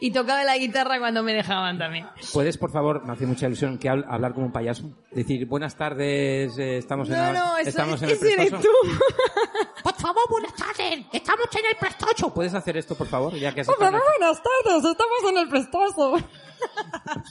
Y 0.00 0.10
tocaba 0.10 0.44
la 0.44 0.56
guitarra 0.58 0.98
cuando 0.98 1.22
me 1.22 1.32
dejaban 1.32 1.78
también. 1.78 2.06
¿Puedes, 2.32 2.56
por 2.58 2.70
favor, 2.72 3.04
me 3.04 3.12
hace 3.12 3.26
mucha 3.26 3.46
ilusión 3.46 3.78
que 3.78 3.88
hab- 3.90 4.04
hablar 4.08 4.34
como 4.34 4.46
un 4.46 4.52
payaso? 4.52 4.90
Decir, 5.10 5.46
buenas 5.46 5.76
tardes, 5.76 6.56
eh, 6.58 6.78
estamos 6.78 7.08
en, 7.08 7.16
No, 7.16 7.22
la- 7.22 7.32
no, 7.32 7.58
estamos 7.58 8.02
en 8.02 8.10
el 8.10 8.26
eres 8.26 8.50
tú. 8.50 8.58
Por 9.82 9.94
favor, 9.94 10.22
buenas 10.30 10.54
tardes, 10.54 11.04
estamos 11.12 11.46
en 11.52 11.66
el 11.70 11.76
prestoso. 11.78 12.32
¿Puedes 12.34 12.54
hacer 12.54 12.76
esto, 12.78 12.94
por 12.94 13.06
favor? 13.06 13.34
Ya 13.34 13.52
que 13.54 13.60
has 13.62 13.66
Por 13.66 13.76
en 13.76 13.80
favor, 13.92 14.00
buenas 14.18 14.42
tardes, 14.42 14.84
estamos 14.84 15.30
en 15.30 15.38
el 15.38 15.48
prestoso. 15.48 16.16
el 16.16 16.24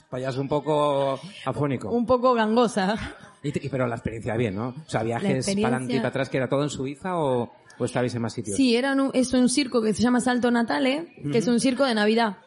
payaso 0.10 0.42
un 0.42 0.48
poco 0.48 1.20
afónico. 1.46 1.90
Un 1.90 2.06
poco 2.06 2.34
gangosa. 2.34 2.96
Y 3.42 3.52
te- 3.52 3.70
pero 3.70 3.88
la 3.88 3.96
experiencia 3.96 4.36
bien, 4.38 4.56
¿no? 4.56 4.68
O 4.70 4.90
sea, 4.90 5.02
viajes 5.04 5.46
para 5.46 5.68
adelante 5.68 5.94
y 5.94 5.98
para 5.98 6.10
atrás, 6.10 6.30
que 6.30 6.38
era 6.38 6.48
todo 6.48 6.64
en 6.64 6.70
Suiza 6.70 7.18
o, 7.18 7.52
o 7.84 7.86
estabais 7.86 8.16
en 8.16 8.22
más 8.22 8.34
sitios. 8.34 8.58
Sí, 8.58 8.76
era 8.76 8.94
un, 8.94 9.12
es 9.14 9.34
un 9.34 9.50
circo 9.50 9.82
que 9.82 9.94
se 9.94 10.02
llama 10.02 10.20
Salto 10.20 10.50
Natale, 10.50 11.14
que 11.32 11.38
es 11.38 11.48
un 11.48 11.60
circo 11.60 11.86
de 11.86 11.94
Navidad. 11.94 12.38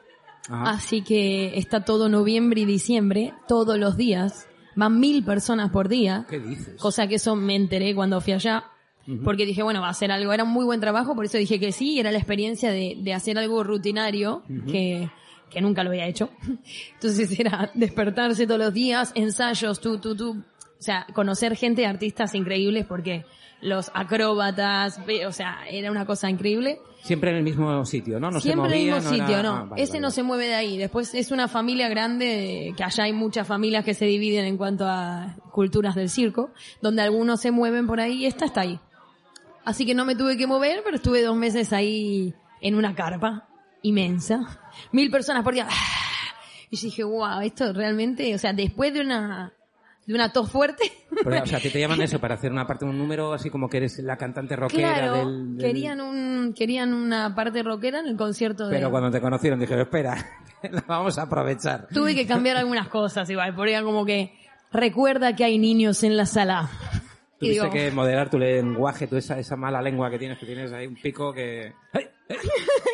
Ajá. 0.48 0.70
Así 0.70 1.02
que 1.02 1.58
está 1.58 1.84
todo 1.84 2.08
noviembre 2.08 2.62
y 2.62 2.64
diciembre, 2.64 3.34
todos 3.48 3.78
los 3.78 3.96
días. 3.96 4.48
Van 4.74 5.00
mil 5.00 5.24
personas 5.24 5.70
por 5.70 5.88
día. 5.88 6.26
¿Qué 6.28 6.38
dices? 6.38 6.80
Cosa 6.80 7.06
que 7.06 7.16
eso 7.16 7.34
me 7.36 7.56
enteré 7.56 7.94
cuando 7.94 8.20
fui 8.20 8.32
allá. 8.32 8.64
Porque 9.22 9.46
dije, 9.46 9.62
bueno, 9.62 9.80
va 9.80 9.88
a 9.88 9.94
ser 9.94 10.10
algo, 10.10 10.32
era 10.32 10.42
un 10.42 10.50
muy 10.50 10.64
buen 10.64 10.80
trabajo, 10.80 11.14
por 11.14 11.24
eso 11.24 11.38
dije 11.38 11.60
que 11.60 11.70
sí, 11.70 12.00
era 12.00 12.10
la 12.10 12.18
experiencia 12.18 12.72
de, 12.72 12.96
de 12.98 13.14
hacer 13.14 13.38
algo 13.38 13.62
rutinario, 13.62 14.42
que, 14.66 15.08
que 15.48 15.60
nunca 15.60 15.84
lo 15.84 15.90
había 15.90 16.08
hecho. 16.08 16.30
Entonces 16.94 17.38
era 17.38 17.70
despertarse 17.74 18.48
todos 18.48 18.58
los 18.58 18.74
días, 18.74 19.12
ensayos, 19.14 19.80
tú, 19.80 19.98
tú, 19.98 20.16
tú. 20.16 20.42
O 20.78 20.82
sea, 20.82 21.06
conocer 21.14 21.54
gente, 21.56 21.86
artistas 21.86 22.34
increíbles, 22.34 22.84
porque 22.84 23.24
los 23.62 23.90
acróbatas, 23.94 25.00
o 25.26 25.32
sea, 25.32 25.60
era 25.70 25.90
una 25.90 26.04
cosa 26.06 26.28
increíble. 26.30 26.78
Siempre 27.02 27.30
en 27.30 27.36
el 27.36 27.42
mismo 27.42 27.84
sitio, 27.84 28.18
¿no? 28.20 28.30
No 28.30 28.40
Siempre 28.40 28.68
se 28.70 28.76
en 28.76 28.80
el 28.82 28.90
movía, 28.90 28.94
mismo 28.96 29.10
sitio, 29.10 29.38
era- 29.38 29.42
no. 29.42 29.56
ah, 29.56 29.64
vale, 29.70 29.82
Ese 29.82 29.92
vale, 29.92 30.00
no 30.02 30.10
se 30.10 30.22
mueve 30.22 30.46
de 30.48 30.54
ahí. 30.54 30.76
Después 30.78 31.14
es 31.14 31.30
una 31.30 31.48
familia 31.48 31.88
grande, 31.88 32.74
que 32.76 32.84
allá 32.84 33.04
hay 33.04 33.12
muchas 33.12 33.46
familias 33.46 33.84
que 33.84 33.94
se 33.94 34.04
dividen 34.06 34.44
en 34.44 34.56
cuanto 34.56 34.86
a 34.88 35.36
culturas 35.52 35.94
del 35.94 36.08
circo, 36.10 36.50
donde 36.82 37.02
algunos 37.02 37.40
se 37.40 37.50
mueven 37.50 37.86
por 37.86 38.00
ahí 38.00 38.22
y 38.24 38.26
esta 38.26 38.44
está 38.44 38.62
ahí. 38.62 38.78
Así 39.64 39.86
que 39.86 39.94
no 39.94 40.04
me 40.04 40.14
tuve 40.16 40.36
que 40.36 40.46
mover, 40.46 40.82
pero 40.84 40.96
estuve 40.96 41.22
dos 41.22 41.36
meses 41.36 41.72
ahí 41.72 42.34
en 42.60 42.74
una 42.74 42.94
carpa 42.94 43.48
inmensa. 43.82 44.60
Mil 44.92 45.10
personas 45.10 45.42
por 45.44 45.54
día. 45.54 45.66
Y 46.70 46.76
yo 46.76 46.82
dije, 46.86 47.04
wow, 47.04 47.40
esto 47.42 47.72
realmente, 47.72 48.34
o 48.34 48.38
sea, 48.38 48.52
después 48.52 48.92
de 48.92 49.00
una, 49.00 49.52
de 50.06 50.14
una 50.14 50.32
tos 50.32 50.50
fuerte, 50.50 50.84
Pero, 51.24 51.42
o 51.42 51.46
sea, 51.46 51.60
que 51.62 51.68
te 51.70 51.80
llaman 51.80 52.00
eso 52.00 52.20
para 52.20 52.36
hacer 52.36 52.52
una 52.52 52.66
parte 52.66 52.84
de 52.84 52.90
un 52.92 52.98
número 52.98 53.32
así 53.32 53.50
como 53.50 53.68
que 53.68 53.78
eres 53.78 53.98
la 53.98 54.16
cantante 54.16 54.54
rockera 54.56 54.94
claro, 54.94 55.16
del, 55.16 55.56
del- 55.56 55.66
querían 55.66 56.00
un, 56.00 56.54
querían 56.54 56.94
una 56.94 57.34
parte 57.34 57.62
rockera 57.62 57.98
en 58.00 58.06
el 58.06 58.16
concierto 58.16 58.68
de... 58.68 58.76
Pero 58.76 58.90
cuando 58.90 59.10
te 59.10 59.20
conocieron 59.20 59.58
dijeron, 59.58 59.82
espera, 59.82 60.16
la 60.70 60.84
vamos 60.86 61.18
a 61.18 61.22
aprovechar. 61.22 61.88
Tuve 61.92 62.14
que 62.14 62.26
cambiar 62.26 62.56
algunas 62.56 62.88
cosas 62.88 63.28
igual, 63.30 63.54
era 63.68 63.82
como 63.82 64.04
que 64.06 64.32
recuerda 64.72 65.34
que 65.34 65.44
hay 65.44 65.58
niños 65.58 66.02
en 66.04 66.16
la 66.16 66.26
sala. 66.26 66.70
Tuviste 67.38 67.62
digo, 67.62 67.72
que 67.72 67.90
moderar 67.90 68.30
tu 68.30 68.38
lenguaje, 68.38 69.06
tu 69.06 69.16
esa, 69.16 69.38
esa 69.38 69.56
mala 69.56 69.82
lengua 69.82 70.10
que 70.10 70.18
tienes, 70.18 70.38
que 70.38 70.46
tienes 70.46 70.72
ahí 70.72 70.86
un 70.86 70.94
pico 70.94 71.32
que... 71.34 71.72
¡Ay! 71.92 72.06
¡ay! 72.30 72.36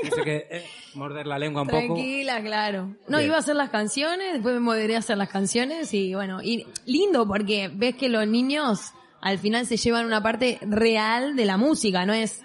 Tuviste 0.00 0.24
que 0.24 0.36
eh, 0.50 0.64
morder 0.94 1.26
la 1.26 1.38
lengua 1.38 1.62
un 1.62 1.68
poco. 1.68 1.94
tranquila, 1.94 2.42
claro. 2.42 2.96
No, 3.06 3.18
Bien. 3.18 3.28
iba 3.28 3.36
a 3.36 3.38
hacer 3.38 3.54
las 3.54 3.70
canciones, 3.70 4.32
después 4.32 4.54
me 4.54 4.60
moderé 4.60 4.96
a 4.96 4.98
hacer 4.98 5.16
las 5.16 5.28
canciones 5.28 5.94
y 5.94 6.14
bueno, 6.14 6.42
y 6.42 6.66
lindo 6.86 7.26
porque 7.26 7.70
ves 7.72 7.94
que 7.94 8.08
los 8.08 8.26
niños 8.26 8.92
al 9.20 9.38
final 9.38 9.66
se 9.66 9.76
llevan 9.76 10.06
una 10.06 10.22
parte 10.22 10.58
real 10.62 11.36
de 11.36 11.44
la 11.44 11.56
música, 11.56 12.04
no 12.04 12.12
es... 12.12 12.42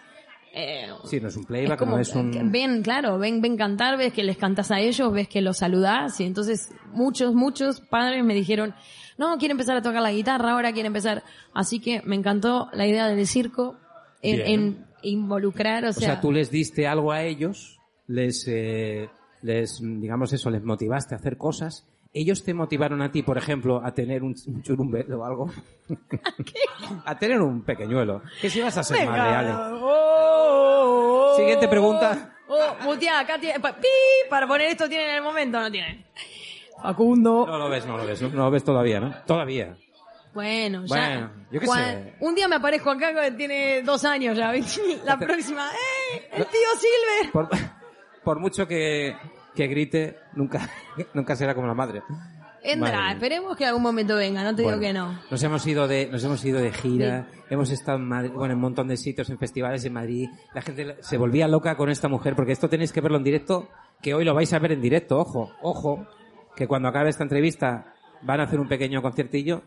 eh, 0.53 0.87
Sí, 1.05 1.19
no 1.19 1.27
es 1.27 1.35
un 1.35 1.41
es 1.41 1.47
playback, 1.47 1.79
como 1.79 1.95
no 1.95 1.99
es 1.99 2.13
un... 2.15 2.51
ven, 2.51 2.81
claro, 2.81 3.17
ven, 3.17 3.41
ven 3.41 3.57
cantar, 3.57 3.97
ves 3.97 4.13
que 4.13 4.23
les 4.23 4.37
cantas 4.37 4.71
a 4.71 4.79
ellos, 4.79 5.11
ves 5.11 5.27
que 5.27 5.41
los 5.41 5.57
saludás 5.57 6.19
y 6.19 6.25
entonces 6.25 6.71
muchos, 6.91 7.33
muchos 7.33 7.81
padres 7.81 8.23
me 8.23 8.33
dijeron, 8.33 8.73
no, 9.17 9.37
quiere 9.37 9.51
empezar 9.51 9.77
a 9.77 9.81
tocar 9.81 10.01
la 10.01 10.11
guitarra, 10.11 10.51
ahora 10.51 10.73
quiere 10.73 10.87
empezar. 10.87 11.23
Así 11.53 11.79
que 11.79 12.01
me 12.03 12.15
encantó 12.15 12.69
la 12.73 12.85
idea 12.85 13.07
del 13.07 13.25
circo 13.27 13.77
en, 14.21 14.41
en 14.41 14.85
involucrar, 15.01 15.85
o 15.85 15.89
O 15.89 15.93
sea, 15.93 16.13
sea, 16.13 16.21
tú 16.21 16.31
les 16.31 16.51
diste 16.51 16.87
algo 16.87 17.11
a 17.11 17.23
ellos, 17.23 17.79
les, 18.07 18.47
eh, 18.47 19.09
les, 19.41 19.79
digamos 19.81 20.33
eso, 20.33 20.49
les 20.49 20.63
motivaste 20.63 21.15
a 21.15 21.17
hacer 21.17 21.37
cosas. 21.37 21.87
Ellos 22.13 22.43
te 22.43 22.53
motivaron 22.53 23.01
a 23.01 23.11
ti, 23.11 23.21
por 23.21 23.37
ejemplo, 23.37 23.81
a 23.83 23.91
tener 23.93 24.23
un, 24.23 24.35
un 24.47 24.63
churumbe 24.63 25.05
o 25.13 25.25
algo. 25.25 25.51
a 27.05 27.17
tener 27.17 27.41
un 27.41 27.63
pequeñuelo. 27.63 28.21
Que 28.41 28.49
si 28.49 28.61
vas 28.61 28.77
a 28.77 28.83
ser 28.83 29.05
más 29.07 29.19
reales. 29.19 29.53
Oh, 29.81 31.31
oh, 31.33 31.35
Siguiente 31.37 31.67
pregunta. 31.67 32.33
Oh, 32.47 32.75
mutea, 32.83 33.19
acá 33.19 33.37
tiene, 33.39 33.59
pa- 33.59 33.75
pi, 33.75 33.87
para 34.29 34.47
poner 34.47 34.67
esto 34.71 34.87
tiene 34.87 35.09
en 35.09 35.15
el 35.15 35.21
momento, 35.21 35.59
no 35.59 35.69
tiene. 35.69 36.05
Facundo. 36.81 37.45
No 37.45 37.57
lo 37.57 37.69
ves, 37.69 37.85
no 37.85 37.97
lo 37.97 38.05
ves, 38.05 38.21
no, 38.21 38.29
no 38.29 38.45
lo 38.45 38.51
ves 38.51 38.63
todavía, 38.63 38.99
¿no? 38.99 39.13
Todavía. 39.25 39.75
Bueno, 40.33 40.85
ya. 40.85 40.87
Bueno, 40.87 41.31
yo 41.51 41.59
qué 41.59 41.67
sé. 41.67 42.13
Un 42.19 42.35
día 42.35 42.47
me 42.47 42.55
aparezco 42.57 42.91
acá 42.91 43.13
que 43.13 43.31
tiene 43.31 43.81
dos 43.81 44.05
años 44.05 44.37
ya, 44.37 44.51
¿viste? 44.51 44.99
La 45.05 45.17
próxima, 45.17 45.69
¡eh! 45.71 46.29
¡El 46.31 46.45
tío 46.45 46.69
Silver! 46.79 47.31
Por, 47.31 47.49
por 48.23 48.39
mucho 48.39 48.67
que, 48.67 49.15
que 49.57 49.67
grite, 49.67 50.17
nunca, 50.35 50.69
nunca 51.13 51.35
será 51.35 51.53
como 51.55 51.67
la 51.67 51.73
madre. 51.73 52.03
Mía. 52.63 53.11
esperemos 53.11 53.57
que 53.57 53.65
algún 53.65 53.81
momento 53.81 54.15
venga, 54.15 54.43
no 54.43 54.55
te 54.55 54.61
Bueno, 54.61 54.77
digo 54.77 54.87
que 54.87 54.93
no. 54.93 55.19
Nos 55.31 55.41
hemos 55.43 55.65
ido 55.65 55.87
de, 55.87 56.07
nos 56.11 56.23
hemos 56.23 56.43
ido 56.45 56.59
de 56.59 56.71
gira, 56.71 57.27
hemos 57.49 57.71
estado 57.71 57.97
en 57.97 58.05
Madrid, 58.05 58.31
bueno, 58.31 58.53
en 58.53 58.57
un 58.57 58.61
montón 58.61 58.87
de 58.87 58.97
sitios, 58.97 59.29
en 59.29 59.37
festivales 59.37 59.83
en 59.85 59.93
Madrid. 59.93 60.29
La 60.53 60.61
gente 60.61 60.97
se 60.99 61.17
volvía 61.17 61.47
loca 61.47 61.75
con 61.75 61.89
esta 61.89 62.07
mujer, 62.07 62.35
porque 62.35 62.51
esto 62.51 62.69
tenéis 62.69 62.91
que 62.91 63.01
verlo 63.01 63.17
en 63.17 63.23
directo, 63.23 63.67
que 64.01 64.13
hoy 64.13 64.23
lo 64.25 64.33
vais 64.35 64.53
a 64.53 64.59
ver 64.59 64.73
en 64.73 64.81
directo, 64.81 65.17
ojo, 65.17 65.51
ojo, 65.61 66.05
que 66.55 66.67
cuando 66.67 66.87
acabe 66.89 67.09
esta 67.09 67.23
entrevista 67.23 67.93
van 68.21 68.41
a 68.41 68.43
hacer 68.43 68.59
un 68.59 68.67
pequeño 68.67 69.01
conciertillo, 69.01 69.63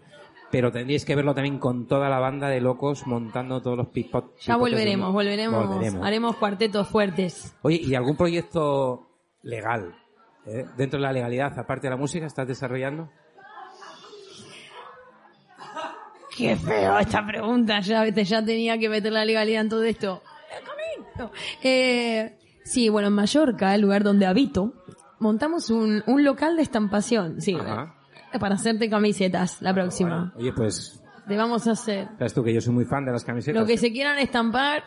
pero 0.51 0.71
tendríais 0.73 1.05
que 1.05 1.15
verlo 1.17 1.35
también 1.35 1.59
con 1.59 1.87
toda 1.87 2.09
la 2.09 2.19
banda 2.19 2.49
de 2.49 2.61
locos 2.61 3.07
montando 3.07 3.63
todos 3.63 3.77
los 3.77 3.89
pipot. 3.89 4.37
Ya 4.41 4.57
volveremos, 4.57 5.13
Volveremos. 5.13 6.05
haremos 6.05 6.37
cuartetos 6.37 6.89
fuertes. 6.89 7.57
Oye, 7.63 7.81
¿y 7.83 7.95
algún 7.95 8.17
proyecto 8.17 9.10
legal? 9.43 9.95
eh, 10.47 10.65
Dentro 10.77 10.99
de 10.99 11.07
la 11.07 11.13
legalidad, 11.13 11.59
aparte 11.59 11.87
de 11.87 11.91
la 11.91 11.97
música, 11.97 12.27
estás 12.27 12.47
desarrollando? 12.49 13.11
Qué 16.37 16.57
feo 16.57 16.99
esta 16.99 17.27
pregunta, 17.27 17.81
ya, 17.81 18.07
ya 18.09 18.45
tenía 18.45 18.79
que 18.79 18.89
meter 18.89 19.13
la 19.13 19.25
legalidad 19.25 19.63
en 19.63 19.69
todo 19.69 19.83
esto. 19.85 20.23
Eh, 21.63 22.37
Sí, 22.63 22.89
bueno, 22.89 23.09
en 23.09 23.15
Mallorca, 23.15 23.75
el 23.75 23.81
lugar 23.81 24.05
donde 24.05 24.27
habito, 24.27 24.75
montamos 25.19 25.71
un, 25.71 26.05
un 26.07 26.23
local 26.25 26.55
de 26.57 26.63
estampación, 26.63 27.41
sí, 27.41 27.55
Ajá. 27.59 27.97
para 28.39 28.55
hacerte 28.55 28.89
camisetas 28.89 29.61
la 29.61 29.75
próxima. 29.75 30.17
Bueno, 30.17 30.33
oye, 30.37 30.53
pues, 30.53 31.03
Te 31.27 31.37
vamos 31.37 31.67
a 31.67 31.73
hacer 31.73 32.07
sabes 32.17 32.33
tú 32.33 32.45
que 32.45 32.55
yo 32.55 32.61
soy 32.61 32.73
muy 32.75 32.85
fan 32.85 33.05
de 33.05 33.13
las 33.13 33.25
camisetas. 33.25 33.61
lo 33.61 33.67
que 33.67 33.77
se 33.77 33.91
quieran 33.91 34.19
estampar, 34.19 34.85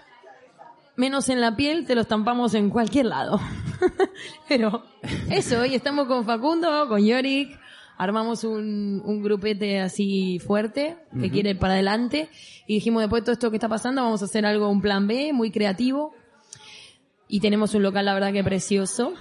menos 0.95 1.29
en 1.29 1.41
la 1.41 1.55
piel, 1.55 1.85
te 1.85 1.95
lo 1.95 2.01
estampamos 2.01 2.53
en 2.53 2.69
cualquier 2.69 3.07
lado. 3.07 3.39
Pero 4.47 4.83
eso, 5.29 5.59
hoy 5.59 5.75
estamos 5.75 6.07
con 6.07 6.25
Facundo, 6.25 6.87
con 6.87 7.03
Yorick, 7.05 7.59
armamos 7.97 8.43
un, 8.43 9.01
un 9.05 9.21
grupete 9.23 9.79
así 9.79 10.39
fuerte 10.39 10.97
que 11.19 11.29
quiere 11.29 11.51
ir 11.51 11.59
para 11.59 11.73
adelante 11.73 12.29
y 12.67 12.75
dijimos 12.75 13.01
después 13.03 13.21
de 13.21 13.25
todo 13.25 13.33
esto 13.33 13.49
que 13.51 13.57
está 13.57 13.69
pasando 13.69 14.01
vamos 14.03 14.21
a 14.21 14.25
hacer 14.25 14.45
algo, 14.45 14.67
un 14.69 14.81
plan 14.81 15.05
B 15.07 15.31
muy 15.33 15.51
creativo 15.51 16.13
y 17.27 17.39
tenemos 17.39 17.73
un 17.75 17.83
local 17.83 18.05
la 18.05 18.13
verdad 18.13 18.31
que 18.33 18.43
precioso. 18.43 19.13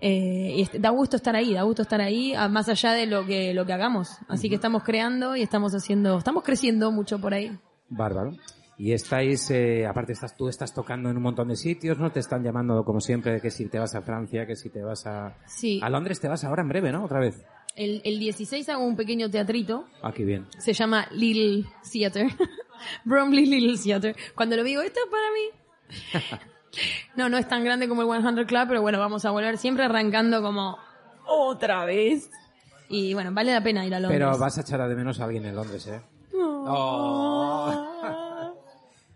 Eh, 0.00 0.64
y 0.72 0.78
da 0.78 0.90
gusto 0.90 1.16
estar 1.16 1.34
ahí, 1.34 1.54
da 1.54 1.62
gusto 1.62 1.82
estar 1.82 2.00
ahí, 2.00 2.32
a- 2.32 2.48
más 2.48 2.68
allá 2.68 2.92
de 2.92 3.06
lo 3.06 3.26
que, 3.26 3.52
lo 3.52 3.66
que 3.66 3.72
hagamos. 3.72 4.10
Así 4.28 4.48
que 4.48 4.54
estamos 4.54 4.84
creando 4.84 5.34
y 5.34 5.42
estamos 5.42 5.72
haciendo, 5.74 6.16
estamos 6.18 6.44
creciendo 6.44 6.92
mucho 6.92 7.18
por 7.20 7.34
ahí. 7.34 7.58
Bárbaro. 7.88 8.32
Y 8.78 8.92
estáis, 8.92 9.50
eh, 9.50 9.84
aparte 9.86 10.12
estás, 10.12 10.36
tú 10.36 10.48
estás 10.48 10.72
tocando 10.72 11.10
en 11.10 11.16
un 11.16 11.22
montón 11.24 11.48
de 11.48 11.56
sitios, 11.56 11.98
¿no? 11.98 12.12
Te 12.12 12.20
están 12.20 12.44
llamando 12.44 12.84
como 12.84 13.00
siempre, 13.00 13.40
que 13.40 13.50
si 13.50 13.68
te 13.68 13.78
vas 13.78 13.94
a 13.96 14.02
Francia, 14.02 14.46
que 14.46 14.54
si 14.54 14.70
te 14.70 14.82
vas 14.82 15.04
a... 15.06 15.36
Sí. 15.46 15.80
A 15.82 15.90
Londres 15.90 16.20
te 16.20 16.28
vas 16.28 16.44
ahora 16.44 16.62
en 16.62 16.68
breve, 16.68 16.92
¿no? 16.92 17.04
Otra 17.04 17.18
vez. 17.18 17.44
El, 17.74 18.00
el 18.04 18.18
16 18.20 18.68
hago 18.68 18.84
un 18.84 18.96
pequeño 18.96 19.28
teatrito, 19.30 19.84
Aquí 20.02 20.24
bien. 20.24 20.46
se 20.58 20.72
llama 20.72 21.06
Little 21.10 21.64
Theater, 21.92 22.28
Bromley 23.04 23.46
Little 23.46 23.76
Theater. 23.82 24.14
Cuando 24.36 24.56
lo 24.56 24.62
digo, 24.62 24.80
esto 24.82 25.00
es 25.04 25.10
para 25.10 26.38
mí. 26.38 26.48
No, 27.16 27.30
no 27.30 27.38
es 27.38 27.48
tan 27.48 27.64
grande 27.64 27.88
como 27.88 28.02
el 28.14 28.22
100 28.22 28.44
Club, 28.44 28.68
pero 28.68 28.82
bueno, 28.82 28.98
vamos 28.98 29.24
a 29.24 29.30
volver 29.30 29.56
siempre 29.56 29.84
arrancando 29.84 30.42
como 30.42 30.76
otra 31.26 31.86
vez. 31.86 32.30
Y 32.90 33.14
bueno, 33.14 33.32
vale 33.32 33.52
la 33.52 33.62
pena 33.62 33.86
ir 33.86 33.94
a 33.94 34.00
Londres. 34.00 34.20
Pero 34.20 34.38
vas 34.38 34.58
a 34.58 34.60
echar 34.60 34.86
de 34.86 34.94
menos 34.94 35.18
a 35.18 35.24
alguien 35.24 35.46
en 35.46 35.56
Londres, 35.56 35.86
¿eh? 35.88 36.00
Oh. 36.34 37.87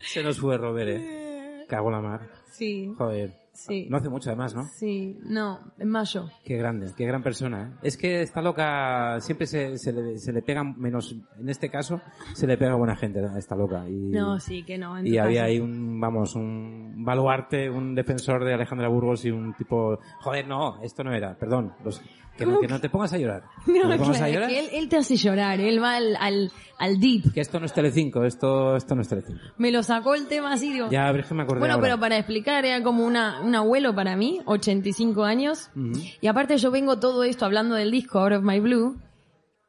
Se 0.03 0.23
nos 0.23 0.39
fue 0.39 0.57
Robert, 0.59 0.91
¿eh? 0.91 1.65
Cago 1.69 1.89
en 1.89 1.95
la 1.95 2.01
mar. 2.03 2.21
Sí, 2.51 2.93
Joder. 2.99 3.33
sí, 3.55 3.87
No 3.89 3.97
hace 3.97 4.11
mucho 4.11 4.29
además, 4.29 4.55
¿no? 4.55 4.65
sí, 4.75 5.19
no, 5.23 5.59
en 5.79 5.89
mayo. 5.89 6.29
Qué 6.45 6.57
grande, 6.59 6.93
qué 6.95 7.07
gran 7.07 7.23
persona, 7.23 7.63
¿eh? 7.63 7.79
Es 7.83 7.97
que 7.97 8.21
esta 8.21 8.43
loca 8.43 9.19
siempre 9.21 9.47
se, 9.47 9.79
se, 9.79 9.91
le, 9.93 10.19
se 10.19 10.33
le 10.33 10.43
pega, 10.43 10.63
menos 10.63 11.17
en 11.39 11.49
este 11.49 11.71
caso, 11.71 12.01
se 12.35 12.47
le 12.47 12.59
pega 12.59 12.73
a 12.73 12.77
buena 12.77 12.95
gente 12.95 13.21
a 13.21 13.39
esta 13.39 13.57
loca. 13.57 13.89
Y, 13.89 13.93
No, 14.11 14.39
sí, 14.39 14.65
que 14.65 14.77
no. 14.77 14.99
en 14.99 15.07
y 15.07 15.17
había 15.17 15.45
ahí 15.45 15.59
un, 15.61 15.99
vamos, 15.99 16.35
un 16.35 17.05
baluarte, 17.05 17.71
un 17.71 17.95
defensor 17.95 18.45
de 18.45 18.53
Alejandra 18.55 18.89
Burgos 18.89 19.25
y 19.25 19.31
un 19.31 19.55
tipo, 19.55 19.99
joder, 20.21 20.47
no, 20.47 20.83
esto 20.83 21.03
no 21.03 21.15
era, 21.15 21.35
perdón, 21.39 21.73
los, 21.85 22.03
que, 22.45 22.51
no, 22.53 22.61
que 22.61 22.69
no 22.69 22.81
te 22.81 22.89
pongas 22.91 23.13
a 23.13 23.19
llorar. 23.19 23.43
No, 23.67 23.85
¿No 23.85 23.91
te 23.91 23.99
pongas 23.99 24.17
a 24.17 24.19
claro, 24.27 24.33
llorar? 24.35 24.49
que 24.51 24.59
él, 24.61 24.67
él 24.73 24.89
te 24.89 24.97
hace 24.97 25.17
llorar, 25.17 25.61
él 25.61 25.83
va 25.83 25.97
al, 25.97 26.17
al, 26.21 26.51
al 26.79 27.01
deep. 27.01 27.33
Que 27.33 27.41
esto 27.41 27.59
no 27.61 27.67
es 27.67 27.73
Telecinco, 27.73 28.25
esto, 28.25 28.77
esto 28.77 28.95
no 28.95 29.03
es 29.03 29.09
Telecinco. 29.09 29.41
Me 29.59 29.71
lo 29.71 29.83
sacó 29.83 30.15
el 30.15 30.27
tema 30.27 30.53
así, 30.53 30.73
digo. 30.73 30.89
Ya, 30.91 31.07
pero 31.11 31.21
es 31.23 31.27
que 31.29 31.35
me 31.35 31.43
acordé 31.43 31.61
Bueno, 31.61 31.75
ahora. 31.75 31.85
pero 31.87 32.01
para 32.01 32.17
explicar, 32.19 32.65
era 32.65 32.83
como 32.83 33.05
una, 33.07 33.41
un 33.43 33.55
abuelo 33.55 33.95
para 33.95 34.17
mí, 34.17 34.41
85 34.47 35.25
años. 35.25 35.71
Ujú. 35.77 35.93
Y 36.21 36.27
aparte 36.27 36.57
yo 36.59 36.71
vengo 36.71 36.99
todo 36.99 37.25
esto 37.25 37.45
hablando 37.45 37.75
del 37.75 37.91
disco 37.91 38.19
Out 38.19 38.33
of 38.39 38.43
My 38.45 38.61
Blue. 38.61 38.97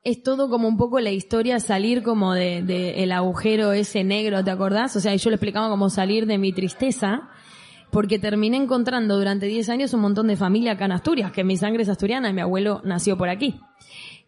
Es 0.06 0.22
todo 0.22 0.50
como 0.50 0.68
un 0.68 0.76
poco 0.76 1.00
la 1.00 1.12
historia, 1.12 1.62
salir 1.62 2.04
como 2.04 2.34
de, 2.34 2.62
de 2.62 3.04
el 3.04 3.14
agujero 3.14 3.72
ese 3.72 4.04
negro, 4.04 4.44
¿te 4.44 4.52
acordás? 4.52 4.94
O 4.98 5.00
sea, 5.00 5.16
yo 5.16 5.30
le 5.30 5.38
explicaba 5.38 5.70
cómo 5.70 5.90
salir 5.90 6.26
de 6.26 6.38
mi 6.38 6.52
tristeza. 6.52 7.30
Porque 7.94 8.18
terminé 8.18 8.58
encontrando 8.58 9.16
durante 9.18 9.46
10 9.46 9.70
años 9.70 9.94
un 9.94 10.02
montón 10.02 10.28
de 10.28 10.36
familia 10.36 10.74
acá 10.74 10.86
en 10.86 10.94
Asturias, 10.94 11.32
que 11.32 11.44
mi 11.44 11.56
sangre 11.58 11.84
es 11.84 11.90
asturiana 11.90 12.30
y 12.30 12.34
mi 12.34 12.42
abuelo 12.42 12.82
nació 12.84 13.18
por 13.18 13.30
aquí. 13.30 13.60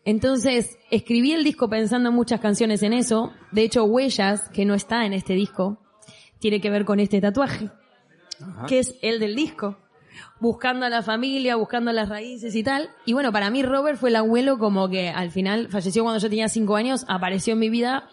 Entonces, 0.06 0.78
escribí 0.92 1.34
el 1.34 1.44
disco 1.44 1.68
pensando 1.68 2.10
en 2.10 2.16
muchas 2.16 2.40
canciones 2.40 2.84
en 2.84 2.94
eso. 2.94 3.34
De 3.52 3.64
hecho, 3.64 3.84
Huellas, 3.86 4.50
que 4.50 4.66
no 4.66 4.76
está 4.76 5.08
en 5.08 5.14
este 5.14 5.34
disco, 5.34 5.82
tiene 6.38 6.62
que 6.62 6.70
ver 6.70 6.86
con 6.86 7.00
este 7.00 7.20
tatuaje 7.20 7.72
Ajá. 8.40 8.68
que 8.68 8.78
es 8.78 8.96
el 9.02 9.20
del 9.20 9.36
disco. 9.36 9.80
Buscando 10.40 10.86
a 10.86 10.90
la 10.90 11.02
familia, 11.02 11.56
buscando 11.56 11.92
las 11.92 12.08
raíces 12.08 12.56
y 12.56 12.64
tal. 12.64 12.92
Y 13.04 13.14
bueno, 13.14 13.32
para 13.32 13.50
mí 13.50 13.64
Robert 13.64 13.98
fue 13.98 14.10
el 14.10 14.16
abuelo 14.16 14.60
como 14.60 14.90
que 14.90 15.10
al 15.10 15.32
final 15.32 15.70
falleció 15.70 16.04
cuando 16.04 16.20
yo 16.20 16.30
tenía 16.30 16.50
cinco 16.50 16.76
años, 16.76 17.04
apareció 17.08 17.54
en 17.54 17.60
mi 17.60 17.70
vida 17.72 18.08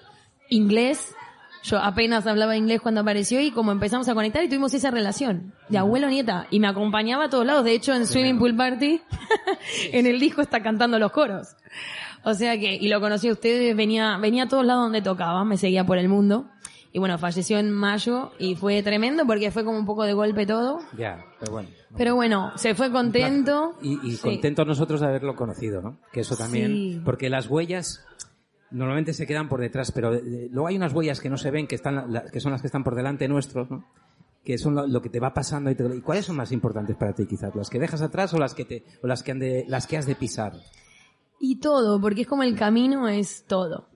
inglés. 0.49 1.15
Yo 1.65 1.79
apenas 1.79 2.27
hablaba 2.27 2.57
inglés 2.57 2.81
cuando 2.81 3.03
apareció 3.03 3.41
y 3.41 3.53
como 3.53 3.71
empezamos 3.73 4.09
a 4.09 4.15
conectar 4.15 4.43
y 4.43 4.49
tuvimos 4.49 4.75
esa 4.75 4.91
relación 4.91 5.55
de 5.69 5.79
abuelo-nieta. 5.79 6.47
Y 6.51 6.59
me 6.59 6.67
acompañaba 6.67 7.25
a 7.27 7.31
todos 7.31 7.47
lados. 7.47 7.65
De 7.65 7.73
hecho, 7.73 7.95
en 7.95 8.07
Swimming 8.07 8.39
Pool 8.39 8.57
Party, 8.57 9.01
en 9.93 10.07
el 10.07 10.19
disco 10.19 10.43
está 10.43 10.63
cantando 10.63 10.99
los 10.99 11.13
coros. 11.13 11.55
O 12.25 12.35
sea 12.35 12.59
que, 12.59 12.75
y 12.75 12.89
lo 12.89 13.01
conocí 13.01 13.29
a 13.29 13.33
ustedes, 13.33 13.77
venía, 13.77 14.17
venía 14.19 14.45
a 14.45 14.49
todos 14.49 14.65
lados 14.65 14.85
donde 14.85 15.03
tocaba, 15.03 15.45
me 15.45 15.57
seguía 15.57 15.85
por 15.85 15.99
el 15.99 16.09
mundo. 16.09 16.49
Y 16.95 16.99
bueno, 16.99 17.17
falleció 17.17 17.59
en 17.59 17.71
mayo 17.73 18.33
y 18.39 18.55
fue 18.55 18.83
tremendo 18.83 19.25
porque 19.27 19.51
fue 19.51 19.65
como 19.65 19.79
un 19.79 19.87
poco 19.87 20.05
de 20.05 20.13
golpe 20.13 20.45
todo. 20.45 20.79
Ya, 20.99 21.25
pero 21.41 21.53
bueno. 21.53 21.69
Pero 21.97 22.15
bueno, 22.15 22.53
se 22.57 22.75
fue 22.75 22.91
contento. 22.93 23.75
Y, 23.83 23.99
y 24.07 24.17
Sí. 24.17 24.41
nosotros 24.67 25.01
de 25.01 25.07
haberlo 25.07 25.35
conocido, 25.35 25.81
¿no? 25.81 25.99
Que 26.13 26.21
eso 26.21 26.37
también, 26.37 26.69
Sí. 26.73 27.01
porque 27.05 27.31
las 27.31 27.49
huellas 27.49 28.05
normalmente 28.73 29.13
se 29.13 29.27
quedan 29.27 29.49
por 29.49 29.61
detrás, 29.61 29.93
pero 29.93 30.15
eh, 30.15 30.49
luego 30.51 30.67
hay 30.69 30.77
unas 30.77 30.93
huellas 30.93 31.21
que 31.21 31.31
no 31.31 31.37
se 31.37 31.51
ven, 31.51 31.67
que 31.67 31.75
están, 31.75 32.13
la- 32.13 32.25
que 32.25 32.41
son 32.41 32.53
las 32.53 32.61
que 32.61 32.67
están 32.69 32.85
por 32.85 32.95
delante 32.95 33.29
nuestros, 33.29 33.71
¿no? 33.71 33.85
Que 34.45 34.59
son 34.59 34.75
lo, 34.75 34.87
lo 34.87 35.01
que 35.03 35.09
te 35.09 35.21
va 35.21 35.33
pasando 35.33 35.71
y, 35.71 35.75
te- 35.75 35.97
¿y 35.97 36.01
cuáles 36.01 36.25
son 36.27 36.37
más 36.37 36.51
importantes 36.53 36.97
para 36.97 37.13
ti 37.15 37.27
quizás, 37.27 37.55
las 37.55 37.71
que 37.71 37.79
dejas 37.79 38.03
atrás 38.03 38.35
o 38.35 38.39
las 38.39 38.55
que 38.55 38.65
te, 38.65 38.85
o 39.03 39.07
las 39.07 39.23
que 39.23 39.33
han 39.33 39.39
de, 39.39 39.65
las 39.69 39.87
que 39.87 39.97
has 39.97 40.07
de 40.07 40.15
pisar. 40.17 40.53
Y 41.41 41.61
todo, 41.61 42.01
porque 42.01 42.23
es 42.23 42.27
como 42.27 42.43
el 42.43 42.57
camino 42.57 43.09
es 43.09 43.45
todo. 43.47 43.89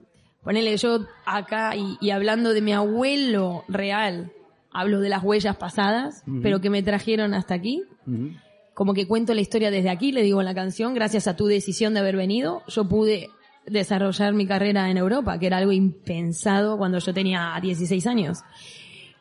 Ponele 0.43 0.75
yo 0.77 0.99
acá 1.25 1.75
y, 1.75 1.97
y 1.99 2.11
hablando 2.11 2.53
de 2.53 2.61
mi 2.61 2.71
abuelo 2.73 3.63
real, 3.67 4.31
hablo 4.71 4.99
de 5.01 5.09
las 5.09 5.23
huellas 5.23 5.57
pasadas, 5.57 6.23
Ujú. 6.27 6.39
pero 6.41 6.61
que 6.61 6.69
me 6.69 6.83
trajeron 6.83 7.33
hasta 7.33 7.53
aquí. 7.55 7.83
Ujú. 8.05 8.29
Como 8.73 8.93
que 8.93 9.07
cuento 9.07 9.33
la 9.33 9.41
historia 9.41 9.71
desde 9.71 9.89
aquí, 9.89 10.11
le 10.11 10.21
digo 10.21 10.39
en 10.39 10.45
la 10.45 10.53
canción, 10.53 10.93
gracias 10.93 11.27
a 11.27 11.35
tu 11.35 11.47
decisión 11.47 11.93
de 11.95 11.99
haber 12.01 12.15
venido, 12.15 12.61
yo 12.67 12.87
pude 12.87 13.29
desarrollar 13.67 14.33
mi 14.33 14.47
carrera 14.47 14.89
en 14.89 14.97
Europa, 14.97 15.37
que 15.39 15.47
era 15.47 15.57
algo 15.57 15.71
impensado 15.71 16.77
cuando 16.77 16.99
yo 16.99 17.13
tenía 17.13 17.57
16 17.61 18.07
años. 18.07 18.39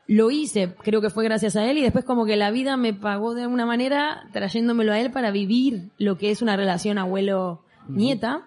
Lo 0.08 0.30
hice, 0.30 0.74
creo 0.82 1.00
que 1.00 1.10
fue 1.10 1.24
gracias 1.24 1.56
a 1.56 1.68
él 1.68 1.78
y 1.78 1.82
después 1.82 2.04
como 2.04 2.26
que 2.26 2.36
la 2.36 2.52
vida 2.52 2.76
me 2.76 2.94
pagó 2.94 3.34
de 3.34 3.42
alguna 3.42 3.66
manera 3.66 4.28
trayéndomelo 4.32 4.92
a 4.92 5.00
él 5.00 5.10
para 5.10 5.32
vivir 5.32 5.90
lo 5.98 6.16
que 6.16 6.30
es 6.30 6.42
una 6.42 6.56
relación 6.56 6.96
abuelo-nieta. 6.98 8.46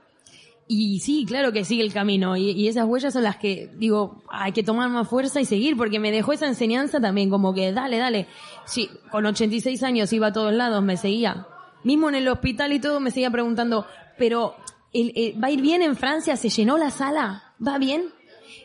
Y 0.72 1.00
sí, 1.00 1.26
claro 1.28 1.52
que 1.52 1.66
sigue 1.66 1.84
el 1.84 1.92
camino. 1.92 2.38
Y, 2.38 2.52
y 2.52 2.68
esas 2.68 2.86
huellas 2.86 3.12
son 3.12 3.24
las 3.24 3.38
que, 3.38 3.70
digo, 3.76 4.22
hay 4.30 4.52
que 4.54 4.64
tomar 4.64 4.88
más 4.90 5.10
fuerza 5.10 5.42
y 5.42 5.46
seguir, 5.46 5.76
porque 5.76 6.00
me 6.00 6.12
dejó 6.12 6.32
esa 6.32 6.48
enseñanza 6.48 7.02
también, 7.02 7.30
como 7.30 7.54
que 7.54 7.74
dale, 7.74 7.98
dale. 7.98 8.28
Sí, 8.66 8.90
con 9.12 9.26
86 9.26 9.82
años 9.84 10.14
iba 10.14 10.28
a 10.28 10.34
todos 10.34 10.54
lados, 10.54 10.82
me 10.84 10.96
seguía. 10.96 11.48
Mismo 11.84 12.08
en 12.08 12.16
el 12.16 12.28
hospital 12.28 12.72
y 12.72 12.80
todo 12.80 13.00
me 13.00 13.10
seguía 13.10 13.32
preguntando, 13.32 13.86
pero 14.18 14.56
el- 14.94 15.14
el- 15.16 15.44
¿va 15.44 15.48
a 15.48 15.52
ir 15.52 15.62
bien 15.62 15.82
en 15.82 15.96
Francia? 15.96 16.36
¿Se 16.36 16.50
llenó 16.50 16.78
la 16.78 16.90
sala? 16.92 17.54
¿Va 17.66 17.78
bien? 17.78 18.06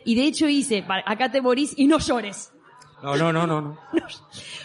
Y 0.03 0.15
de 0.15 0.23
hecho 0.25 0.47
hice, 0.47 0.85
acá 1.05 1.31
te 1.31 1.41
morís 1.41 1.73
y 1.77 1.87
no 1.87 1.99
llores. 1.99 2.51
No, 3.03 3.15
no, 3.17 3.31
no, 3.33 3.45
no, 3.45 3.61
no. 3.61 3.77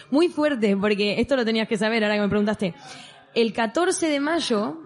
Muy 0.09 0.29
fuerte, 0.29 0.75
porque 0.77 1.19
esto 1.19 1.35
lo 1.35 1.45
tenías 1.45 1.67
que 1.67 1.77
saber 1.77 2.03
ahora 2.03 2.15
que 2.15 2.21
me 2.21 2.29
preguntaste. 2.29 2.73
El 3.35 3.53
14 3.53 4.07
de 4.09 4.19
mayo 4.19 4.81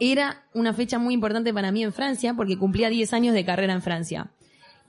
era 0.00 0.44
una 0.52 0.72
fecha 0.74 0.98
muy 0.98 1.14
importante 1.14 1.54
para 1.54 1.72
mí 1.72 1.82
en 1.82 1.92
Francia 1.92 2.34
porque 2.34 2.58
cumplía 2.58 2.88
10 2.90 3.12
años 3.14 3.34
de 3.34 3.44
carrera 3.44 3.72
en 3.72 3.82
Francia. 3.82 4.30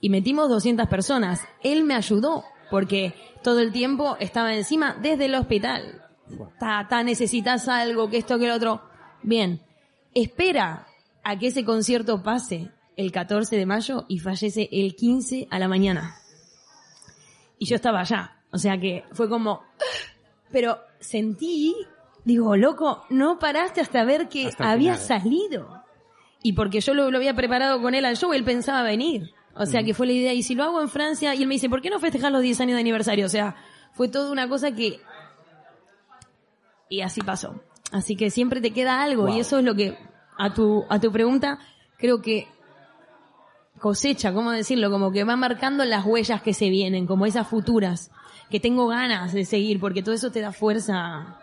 Y 0.00 0.10
metimos 0.10 0.48
200 0.48 0.86
personas. 0.88 1.40
Él 1.62 1.84
me 1.84 1.94
ayudó 1.94 2.44
porque 2.70 3.14
todo 3.42 3.60
el 3.60 3.72
tiempo 3.72 4.16
estaba 4.20 4.54
encima 4.54 4.96
desde 5.00 5.24
el 5.26 5.34
hospital. 5.34 6.02
Ta, 6.60 6.86
ta, 6.88 7.02
necesitas 7.02 7.66
algo, 7.68 8.10
que 8.10 8.18
esto, 8.18 8.38
que 8.38 8.46
lo 8.48 8.54
otro. 8.54 8.82
Bien. 9.22 9.62
Espera 10.14 10.86
a 11.28 11.38
que 11.38 11.48
ese 11.48 11.62
concierto 11.62 12.22
pase 12.22 12.70
el 12.96 13.12
14 13.12 13.54
de 13.54 13.66
mayo 13.66 14.06
y 14.08 14.18
fallece 14.18 14.66
el 14.72 14.96
15 14.96 15.46
a 15.50 15.58
la 15.58 15.68
mañana. 15.68 16.16
Y 17.58 17.66
yo 17.66 17.76
estaba 17.76 18.00
allá. 18.00 18.38
O 18.50 18.56
sea 18.56 18.80
que 18.80 19.04
fue 19.12 19.28
como, 19.28 19.62
pero 20.50 20.78
sentí, 21.00 21.76
digo, 22.24 22.56
loco, 22.56 23.04
no 23.10 23.38
paraste 23.38 23.82
hasta 23.82 24.04
ver 24.04 24.30
que 24.30 24.46
Hasta 24.46 24.70
había 24.70 24.94
final, 24.94 25.04
¿eh? 25.04 25.20
salido. 25.20 25.84
Y 26.42 26.54
porque 26.54 26.80
yo 26.80 26.94
lo, 26.94 27.10
lo 27.10 27.18
había 27.18 27.34
preparado 27.34 27.82
con 27.82 27.94
él 27.94 28.06
al 28.06 28.16
show, 28.16 28.32
él 28.32 28.42
pensaba 28.44 28.82
venir. 28.82 29.34
O 29.54 29.66
sea 29.66 29.82
que 29.82 29.92
fue 29.92 30.06
la 30.06 30.12
idea, 30.14 30.32
y 30.32 30.42
si 30.42 30.54
lo 30.54 30.64
hago 30.64 30.80
en 30.80 30.88
Francia, 30.88 31.34
y 31.34 31.42
él 31.42 31.48
me 31.48 31.56
dice, 31.56 31.68
¿por 31.68 31.82
qué 31.82 31.90
no 31.90 31.98
festejar 31.98 32.32
los 32.32 32.40
10 32.40 32.60
años 32.62 32.74
de 32.76 32.80
aniversario? 32.80 33.26
O 33.26 33.28
sea, 33.28 33.54
fue 33.92 34.08
toda 34.08 34.30
una 34.32 34.48
cosa 34.48 34.72
que... 34.72 35.00
Y 36.88 37.02
así 37.02 37.20
pasó. 37.20 37.60
Así 37.92 38.16
que 38.16 38.30
siempre 38.30 38.62
te 38.62 38.70
queda 38.72 39.02
algo, 39.02 39.24
Wow. 39.26 39.36
y 39.36 39.40
eso 39.40 39.58
es 39.58 39.64
lo 39.64 39.74
que, 39.74 39.98
a 40.38 40.54
tu, 40.54 40.84
a 40.88 40.98
tu 41.00 41.10
pregunta, 41.12 41.58
creo 41.98 42.22
que 42.22 42.46
cosecha, 43.78 44.32
¿cómo 44.32 44.50
decirlo? 44.50 44.90
Como 44.90 45.12
que 45.12 45.24
va 45.24 45.36
marcando 45.36 45.84
las 45.84 46.04
huellas 46.04 46.42
que 46.42 46.52
se 46.54 46.68
vienen, 46.70 47.06
como 47.06 47.26
esas 47.26 47.46
futuras. 47.46 48.10
que 48.50 48.60
tengo 48.60 48.86
ganas 48.88 49.34
de 49.34 49.44
seguir, 49.44 49.78
porque 49.78 50.02
todo 50.02 50.14
eso 50.14 50.32
te 50.32 50.40
da 50.40 50.52
fuerza. 50.52 51.36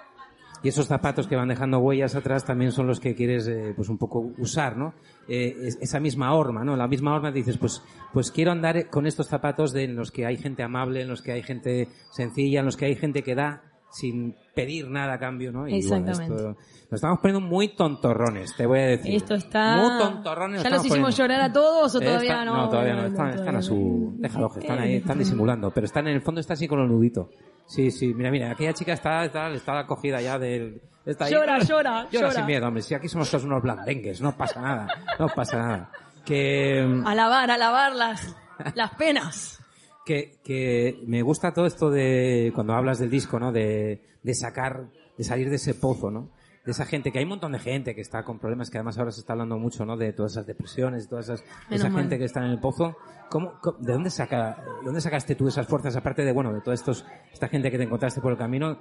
Y 0.63 0.69
esos 0.69 0.87
zapatos 0.87 1.27
que 1.27 1.35
van 1.35 1.49
dejando 1.49 1.77
huellas 1.77 2.15
atrás 2.15 2.43
también 2.45 2.71
son 2.71 2.87
los 2.87 2.99
que 2.99 3.13
quieres, 3.13 3.47
eh, 3.47 3.73
pues 3.75 3.89
un 3.89 3.99
poco 3.99 4.31
usar, 4.39 4.75
¿no? 4.75 4.95
Eh, 5.27 5.55
es- 5.65 5.77
esa 5.81 5.99
misma 5.99 6.33
horma, 6.33 6.63
¿no? 6.63 6.75
La 6.75 6.87
misma 6.87 7.13
horma 7.13 7.31
dices, 7.31 7.59
pues, 7.59 7.83
pues 8.11 8.31
quiero 8.31 8.51
andar 8.51 8.89
con 8.89 9.05
estos 9.05 9.27
zapatos 9.27 9.71
de, 9.71 9.83
en 9.83 9.95
los 9.95 10.09
que 10.09 10.25
hay 10.25 10.37
gente 10.37 10.63
amable, 10.63 11.03
en 11.03 11.09
los 11.09 11.21
que 11.21 11.33
hay 11.33 11.43
gente 11.43 11.89
sencilla, 12.11 12.61
en 12.61 12.65
los 12.65 12.75
que 12.75 12.85
hay 12.85 12.95
gente 12.95 13.21
que 13.21 13.35
da 13.35 13.61
sin 13.97 14.35
pedir 14.53 14.89
nada 14.89 15.13
a 15.13 15.19
cambio, 15.19 15.51
¿no? 15.53 15.67
Y 15.67 15.71
bueno, 15.71 15.77
Exactamente. 15.77 16.35
esto- 16.35 16.57
nos 16.85 16.93
estamos 16.93 17.19
poniendo 17.19 17.47
muy 17.47 17.69
tontorrones, 17.75 18.53
te 18.55 18.65
voy 18.65 18.79
a 18.79 18.85
decir. 18.87 19.15
Esto 19.15 19.35
está... 19.35 19.77
Muy 19.77 19.97
tontorrones. 19.99 20.63
¿Ya 20.63 20.69
nos 20.69 20.77
los 20.79 20.85
hicimos 20.85 21.15
poniendo. 21.15 21.17
llorar 21.35 21.41
a 21.49 21.53
todos 21.53 21.95
o 21.95 21.99
todavía 21.99 22.31
está- 22.33 22.45
no? 22.45 22.57
No, 22.57 22.69
todavía 22.69 22.93
no. 22.95 23.05
Están, 23.05 23.29
están 23.29 23.55
a 23.55 23.61
su... 23.61 23.75
no. 24.15 24.21
Déjalo, 24.21 24.49
que 24.49 24.59
están 24.59 24.79
ahí, 24.79 24.93
Eh, 24.93 24.97
están 24.97 25.17
disimulando. 25.17 25.71
Pero 25.71 25.85
están 25.85 26.07
en 26.07 26.15
el 26.15 26.21
fondo, 26.21 26.41
está 26.41 26.53
así 26.53 26.67
con 26.67 26.79
el 26.81 26.87
nudito. 26.87 27.29
Sí, 27.67 27.89
sí. 27.89 28.13
Mira, 28.13 28.29
mira, 28.31 28.51
aquella 28.51 28.73
chica 28.73 28.93
está, 28.93 29.23
está, 29.25 29.49
está 29.51 29.79
acogida 29.79 30.19
ya 30.21 30.37
del... 30.37 30.81
Está 31.05 31.25
ahí. 31.25 31.31
Llora, 31.33 31.59
llora, 31.63 32.03
Llora 32.11 32.27
llora. 32.27 32.31
sin 32.31 32.45
miedo, 32.45 32.67
hombre. 32.67 32.83
Si 32.83 32.93
aquí 32.93 33.07
somos 33.07 33.31
todos 33.31 33.45
unos 33.45 33.61
blandengues, 33.63 34.21
no 34.21 34.35
pasa 34.37 34.61
nada. 34.61 34.87
No 35.17 35.27
pasa 35.29 35.57
nada. 35.57 35.91
Que... 36.25 36.81
Alabar, 37.05 37.49
alabar 37.49 37.95
las, 37.95 38.35
las 38.75 38.91
penas. 38.95 39.59
Que, 40.05 40.39
que 40.43 41.03
me 41.07 41.21
gusta 41.21 41.53
todo 41.53 41.65
esto 41.65 41.89
de 41.89 42.51
cuando 42.55 42.73
hablas 42.73 42.99
del 42.99 43.09
disco, 43.09 43.39
¿no? 43.39 43.51
De, 43.51 44.01
de 44.23 44.33
sacar, 44.33 44.85
de 45.17 45.23
salir 45.23 45.49
de 45.49 45.55
ese 45.55 45.73
pozo, 45.73 46.11
¿no? 46.11 46.29
De 46.65 46.71
esa 46.71 46.85
gente, 46.85 47.11
que 47.11 47.19
hay 47.19 47.25
un 47.25 47.29
montón 47.29 47.51
de 47.51 47.59
gente 47.59 47.93
que 47.93 48.01
está 48.01 48.23
con 48.23 48.39
problemas, 48.39 48.71
que 48.71 48.77
además 48.79 48.97
ahora 48.97 49.11
se 49.11 49.19
está 49.19 49.33
hablando 49.33 49.59
mucho, 49.59 49.85
¿no? 49.85 49.97
De 49.97 50.13
todas 50.13 50.31
esas 50.31 50.47
depresiones, 50.47 51.07
todas 51.07 51.25
esas, 51.25 51.43
Menos 51.69 51.81
esa 51.85 51.89
mal. 51.89 52.01
gente 52.03 52.17
que 52.17 52.25
está 52.25 52.39
en 52.43 52.51
el 52.51 52.59
pozo. 52.59 52.95
¿Cómo, 53.29 53.53
cómo- 53.61 53.77
de 53.79 53.93
dónde 53.93 54.09
saca, 54.09 54.63
de 54.79 54.85
dónde 54.85 55.01
sacaste 55.01 55.35
tú 55.35 55.47
esas 55.47 55.67
fuerzas, 55.67 55.95
aparte 55.95 56.23
de, 56.23 56.31
bueno, 56.31 56.53
de 56.53 56.61
toda 56.61 56.73
estos, 56.73 57.05
esta 57.31 57.47
gente 57.49 57.69
que 57.69 57.77
te 57.77 57.83
encontraste 57.83 58.19
por 58.21 58.31
el 58.31 58.37
camino? 58.37 58.77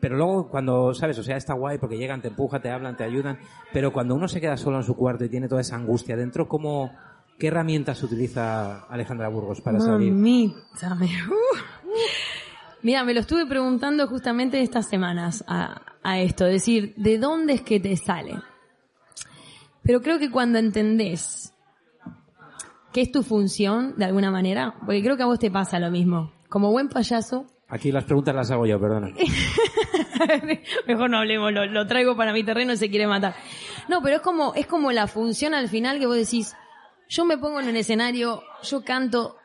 Pero 0.00 0.16
luego 0.16 0.48
cuando, 0.48 0.94
sabes, 0.94 1.18
o 1.18 1.22
sea, 1.24 1.36
está 1.36 1.54
guay 1.54 1.78
porque 1.78 1.96
llegan, 1.98 2.22
te 2.22 2.28
empujan, 2.28 2.62
te 2.62 2.70
hablan, 2.70 2.96
te 2.96 3.02
ayudan, 3.02 3.38
pero 3.72 3.92
cuando 3.92 4.14
uno 4.14 4.28
se 4.28 4.40
queda 4.40 4.56
solo 4.56 4.76
en 4.76 4.82
su 4.84 4.94
cuarto 4.94 5.24
y 5.24 5.28
tiene 5.28 5.48
toda 5.48 5.62
esa 5.62 5.74
angustia 5.76 6.16
dentro, 6.16 6.46
¿cómo, 6.48 6.92
qué 7.40 7.48
herramientas 7.48 8.00
utiliza 8.04 8.80
Alejandra 8.84 9.28
Burgos 9.28 9.60
para 9.60 9.80
salir? 9.80 10.12
Mamita, 10.12 10.94
me- 10.94 11.06
uh. 11.28 11.58
Mira, 12.82 13.02
me 13.04 13.12
lo 13.14 13.20
estuve 13.20 13.46
preguntando 13.46 14.06
justamente 14.06 14.62
estas 14.62 14.88
semanas 14.88 15.42
a, 15.48 15.82
a 16.02 16.20
esto, 16.20 16.46
es 16.46 16.52
decir, 16.52 16.94
¿de 16.96 17.18
dónde 17.18 17.54
es 17.54 17.62
que 17.62 17.80
te 17.80 17.96
sale? 17.96 18.36
Pero 19.82 20.00
creo 20.02 20.18
que 20.18 20.30
cuando 20.30 20.58
entendés 20.58 21.52
que 22.92 23.00
es 23.02 23.10
tu 23.12 23.22
función, 23.22 23.94
de 23.96 24.04
alguna 24.04 24.30
manera, 24.30 24.74
porque 24.84 25.02
creo 25.02 25.16
que 25.16 25.22
a 25.22 25.26
vos 25.26 25.38
te 25.38 25.50
pasa 25.50 25.78
lo 25.78 25.90
mismo. 25.90 26.32
Como 26.48 26.70
buen 26.70 26.88
payaso, 26.88 27.46
Aquí 27.72 27.92
las 27.92 28.02
preguntas 28.02 28.34
las 28.34 28.50
hago 28.50 28.66
yo, 28.66 28.80
perdona. 28.80 29.10
Mejor 30.88 31.08
no 31.08 31.18
hablemos, 31.18 31.52
lo, 31.52 31.66
lo 31.66 31.86
traigo 31.86 32.16
para 32.16 32.32
mi 32.32 32.42
terreno 32.42 32.72
y 32.72 32.76
se 32.76 32.90
quiere 32.90 33.06
matar. 33.06 33.36
No, 33.88 34.02
pero 34.02 34.16
es 34.16 34.22
como, 34.22 34.54
es 34.54 34.66
como 34.66 34.90
la 34.90 35.06
función 35.06 35.54
al 35.54 35.68
final 35.68 36.00
que 36.00 36.06
vos 36.06 36.16
decís, 36.16 36.56
yo 37.10 37.24
me 37.26 37.36
pongo 37.36 37.60
en 37.60 37.68
el 37.68 37.76
escenario, 37.76 38.42
yo 38.62 38.82
canto, 38.84 39.36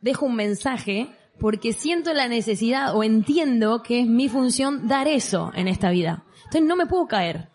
dejo 0.00 0.24
un 0.26 0.36
mensaje, 0.36 1.08
porque 1.38 1.72
siento 1.72 2.14
la 2.14 2.28
necesidad 2.28 2.96
o 2.96 3.02
entiendo 3.02 3.82
que 3.82 4.00
es 4.00 4.06
mi 4.06 4.28
función 4.28 4.86
dar 4.88 5.08
eso 5.08 5.50
en 5.54 5.66
esta 5.68 5.90
vida. 5.90 6.24
Entonces 6.44 6.62
no 6.62 6.76
me 6.76 6.86
puedo 6.86 7.06
caer. 7.06 7.48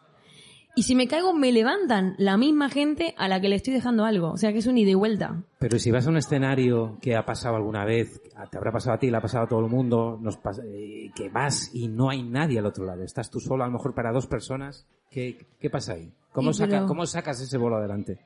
Y 0.75 0.84
si 0.84 0.93
me 0.95 1.08
caigo, 1.08 1.34
me 1.34 1.52
levantan 1.52 2.15
la 2.19 2.38
misma 2.38 2.69
gente 2.69 3.13
a 3.17 3.28
la 3.28 3.41
que 3.41 3.49
le 3.49 3.56
estoy 3.56 3.73
dejando 3.73 4.06
algo. 4.06 4.32
O 4.32 4.38
sea 4.38 4.52
que 4.54 4.60
es 4.60 4.67
un 4.67 4.78
ida 4.78 4.91
y 4.91 4.93
vuelta. 4.93 5.43
Pero 5.58 5.80
si 5.80 5.91
vas 5.91 6.06
a 6.08 6.10
un 6.10 6.17
escenario 6.17 6.97
que 7.02 7.15
ha 7.15 7.25
pasado 7.25 7.56
alguna 7.56 7.84
vez, 7.86 8.21
te 8.52 8.58
habrá 8.58 8.71
pasado 8.71 8.95
a 8.95 8.99
ti, 8.99 9.10
le 9.10 9.17
ha 9.17 9.21
pasado 9.21 9.45
a 9.45 9.47
todo 9.47 9.60
el 9.62 9.69
mundo, 9.71 10.17
nos 10.21 10.38
pasa- 10.38 10.62
eh, 10.65 11.12
que 11.15 11.30
vas 11.30 11.71
y 11.73 11.88
no 11.88 12.10
hay 12.10 12.23
nadie 12.23 12.60
al 12.60 12.65
otro 12.65 12.86
lado, 12.86 13.04
estás 13.04 13.30
tú 13.30 13.39
solo, 13.39 13.63
a 13.63 13.67
lo 13.67 13.73
mejor 13.73 13.93
para 13.93 14.12
dos 14.12 14.28
personas, 14.28 14.86
¿qué, 15.10 15.38
qué 15.60 15.69
pasa 15.69 15.93
ahí? 15.93 16.13
¿Cómo, 16.32 16.54
Sí, 16.54 16.60
saca- 16.60 16.71
pero- 16.71 16.86
¿Cómo 16.86 17.06
sacas 17.06 17.41
ese 17.41 17.58
bolo 17.58 17.78
adelante? 17.78 18.19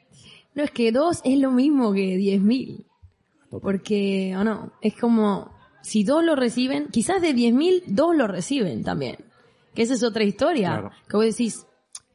No, 0.56 0.64
es 0.64 0.72
que 0.72 0.92
dos 0.92 1.22
es 1.24 1.40
lo 1.40 1.52
mismo 1.52 1.94
que 1.94 2.18
diez 2.18 2.42
mil. 2.42 2.86
Porque, 3.62 4.36
o 4.36 4.44
no, 4.44 4.72
es 4.82 4.96
como, 4.96 5.52
si 5.84 6.04
dos 6.04 6.24
lo 6.24 6.36
reciben, 6.36 6.88
quizás 6.88 7.22
de 7.22 7.36
10.000, 7.36 7.84
dos 7.88 8.16
lo 8.16 8.26
reciben 8.28 8.84
también. 8.84 9.18
Que 9.76 9.84
esa 9.84 9.94
es 9.94 10.04
otra 10.04 10.24
historia. 10.24 10.70
Claro. 10.70 10.92
Que 11.08 11.18
vos 11.18 11.26
decís, 11.26 11.66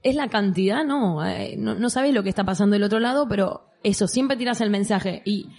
¿es 0.03 0.16
la 0.16 0.29
cantidad? 0.29 0.85
No, 0.85 1.24
eh, 1.24 1.57
no, 1.59 1.74
no 1.74 1.90
sabés 1.90 2.14
lo 2.14 2.22
que 2.22 2.29
está 2.31 2.44
pasando 2.44 2.74
del 2.74 2.83
otro 2.83 2.98
lado, 2.98 3.29
pero 3.29 3.62
eso, 3.83 4.09
siempre 4.09 4.37
tiras 4.37 4.61
el 4.61 4.70
mensaje. 4.70 5.22
Y, 5.24 5.51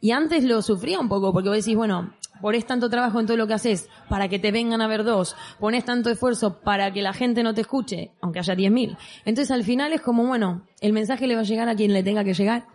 y 0.00 0.12
antes 0.12 0.44
lo 0.44 0.62
sufría 0.62 1.00
un 1.00 1.08
poco, 1.08 1.32
porque 1.32 1.48
vos 1.48 1.58
decís, 1.58 1.76
bueno, 1.76 2.14
pones 2.40 2.66
tanto 2.66 2.88
trabajo 2.90 3.20
en 3.20 3.26
todo 3.26 3.36
lo 3.36 3.46
que 3.46 3.54
haces 3.54 3.88
para 4.08 4.28
que 4.28 4.38
te 4.38 4.52
vengan 4.52 4.80
a 4.80 4.86
ver 4.88 5.04
dos, 5.04 5.36
pones 5.58 5.84
tanto 5.84 6.10
esfuerzo 6.10 6.60
para 6.60 6.92
que 6.92 7.02
la 7.02 7.12
gente 7.12 7.42
no 7.42 7.54
te 7.54 7.62
escuche, 7.62 8.12
aunque 8.20 8.38
haya 8.40 8.54
10.000. 8.54 8.96
Entonces 9.24 9.50
al 9.50 9.64
final 9.64 9.92
es 9.92 10.00
como, 10.00 10.26
bueno, 10.26 10.62
el 10.80 10.92
mensaje 10.92 11.26
le 11.26 11.34
va 11.34 11.40
a 11.42 11.44
llegar 11.44 11.68
a 11.68 11.74
quien 11.74 11.92
le 11.92 12.02
tenga 12.02 12.24
que 12.24 12.34
llegar. 12.34 12.66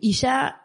Y 0.00 0.12
ya 0.12 0.62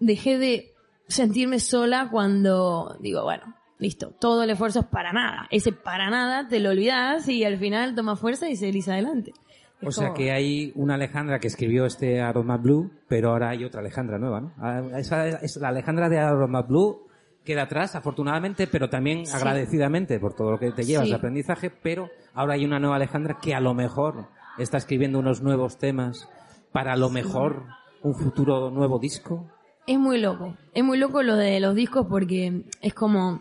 dejé 0.00 0.38
de 0.38 0.72
sentirme 1.08 1.58
sola 1.60 2.08
cuando 2.10 2.96
digo, 3.00 3.22
bueno, 3.24 3.54
listo, 3.78 4.12
todo 4.20 4.42
el 4.42 4.50
esfuerzo 4.50 4.80
es 4.80 4.86
para 4.86 5.12
nada. 5.12 5.46
Ese 5.50 5.72
para 5.72 6.10
nada 6.10 6.48
te 6.48 6.60
lo 6.60 6.70
olvidas 6.70 7.28
y 7.28 7.44
al 7.44 7.58
final 7.58 7.94
toma 7.94 8.14
fuerza 8.16 8.48
y 8.48 8.56
seguís 8.56 8.88
adelante. 8.88 9.32
O 9.82 9.88
Es 9.90 9.94
sea 9.94 10.06
como- 10.08 10.16
que 10.18 10.32
hay 10.32 10.72
una 10.74 10.94
Alejandra 10.94 11.38
que 11.38 11.46
escribió 11.48 11.86
este 11.86 12.20
Aroma 12.20 12.56
Blue, 12.56 12.90
pero 13.08 13.30
ahora 13.30 13.50
hay 13.50 13.64
otra 13.64 13.80
Alejandra 13.80 14.18
nueva, 14.18 14.40
¿no? 14.40 14.52
Ah, 14.58 14.82
Esa 14.98 15.28
es 15.28 15.56
la 15.56 15.68
Alejandra 15.68 16.08
de 16.08 16.18
Aroma 16.18 16.62
Blue 16.62 17.06
queda 17.48 17.62
atrás, 17.62 17.96
afortunadamente, 17.96 18.66
pero 18.66 18.88
también 18.90 19.24
Sí. 19.26 19.32
agradecidamente 19.34 20.20
por 20.20 20.34
todo 20.34 20.50
lo 20.52 20.58
que 20.58 20.70
te 20.70 20.84
llevas 20.84 21.06
Sí. 21.06 21.10
de 21.10 21.16
aprendizaje, 21.16 21.70
pero 21.70 22.10
ahora 22.34 22.54
hay 22.54 22.64
una 22.66 22.78
nueva 22.78 22.96
Alejandra 22.96 23.38
que 23.40 23.54
a 23.54 23.60
lo 23.60 23.72
mejor 23.72 24.28
está 24.58 24.76
escribiendo 24.76 25.18
unos 25.18 25.40
nuevos 25.42 25.78
temas 25.78 26.28
para 26.72 26.92
a 26.92 26.96
lo 26.96 27.08
mejor 27.08 27.64
un 28.02 28.14
futuro 28.14 28.70
nuevo 28.70 28.98
disco. 28.98 29.50
Es 29.86 29.98
muy 29.98 30.18
loco. 30.20 30.54
Es 30.74 30.84
muy 30.84 30.98
loco 30.98 31.22
lo 31.22 31.36
de 31.36 31.58
los 31.60 31.74
discos 31.74 32.06
porque 32.10 32.64
es 32.82 32.92
como 32.92 33.40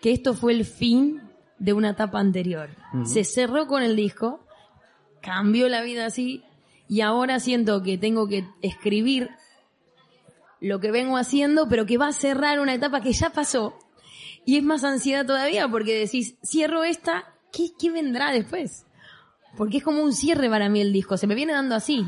que 0.00 0.12
esto 0.12 0.34
fue 0.34 0.52
el 0.52 0.64
fin 0.64 1.20
de 1.58 1.72
una 1.72 1.90
etapa 1.90 2.20
anterior. 2.20 2.68
Se 3.04 3.24
cerró 3.24 3.66
con 3.66 3.82
el 3.82 3.96
disco, 3.96 4.40
cambió 5.20 5.68
la 5.68 5.82
vida 5.82 6.06
así 6.06 6.44
y 6.88 7.00
ahora 7.00 7.40
siento 7.40 7.82
que 7.82 7.98
tengo 7.98 8.28
que 8.28 8.46
escribir 8.62 9.30
lo 10.64 10.80
que 10.80 10.90
vengo 10.90 11.18
haciendo, 11.18 11.68
pero 11.68 11.84
que 11.84 11.98
va 11.98 12.08
a 12.08 12.12
cerrar 12.12 12.58
una 12.58 12.72
etapa 12.72 13.02
que 13.02 13.12
ya 13.12 13.30
pasó. 13.30 13.78
Y 14.46 14.56
es 14.56 14.62
más 14.62 14.82
ansiedad 14.82 15.26
todavía 15.26 15.68
porque 15.68 15.98
decís, 15.98 16.36
cierro 16.42 16.84
esta, 16.84 17.34
¿qué, 17.52 17.68
qué 17.78 17.90
vendrá 17.90 18.32
después? 18.32 18.86
Porque 19.58 19.78
es 19.78 19.84
como 19.84 20.02
un 20.02 20.14
cierre 20.14 20.48
para 20.48 20.70
mí 20.70 20.80
el 20.80 20.92
disco, 20.92 21.18
se 21.18 21.26
me 21.26 21.34
viene 21.34 21.52
dando 21.52 21.74
así. 21.74 22.06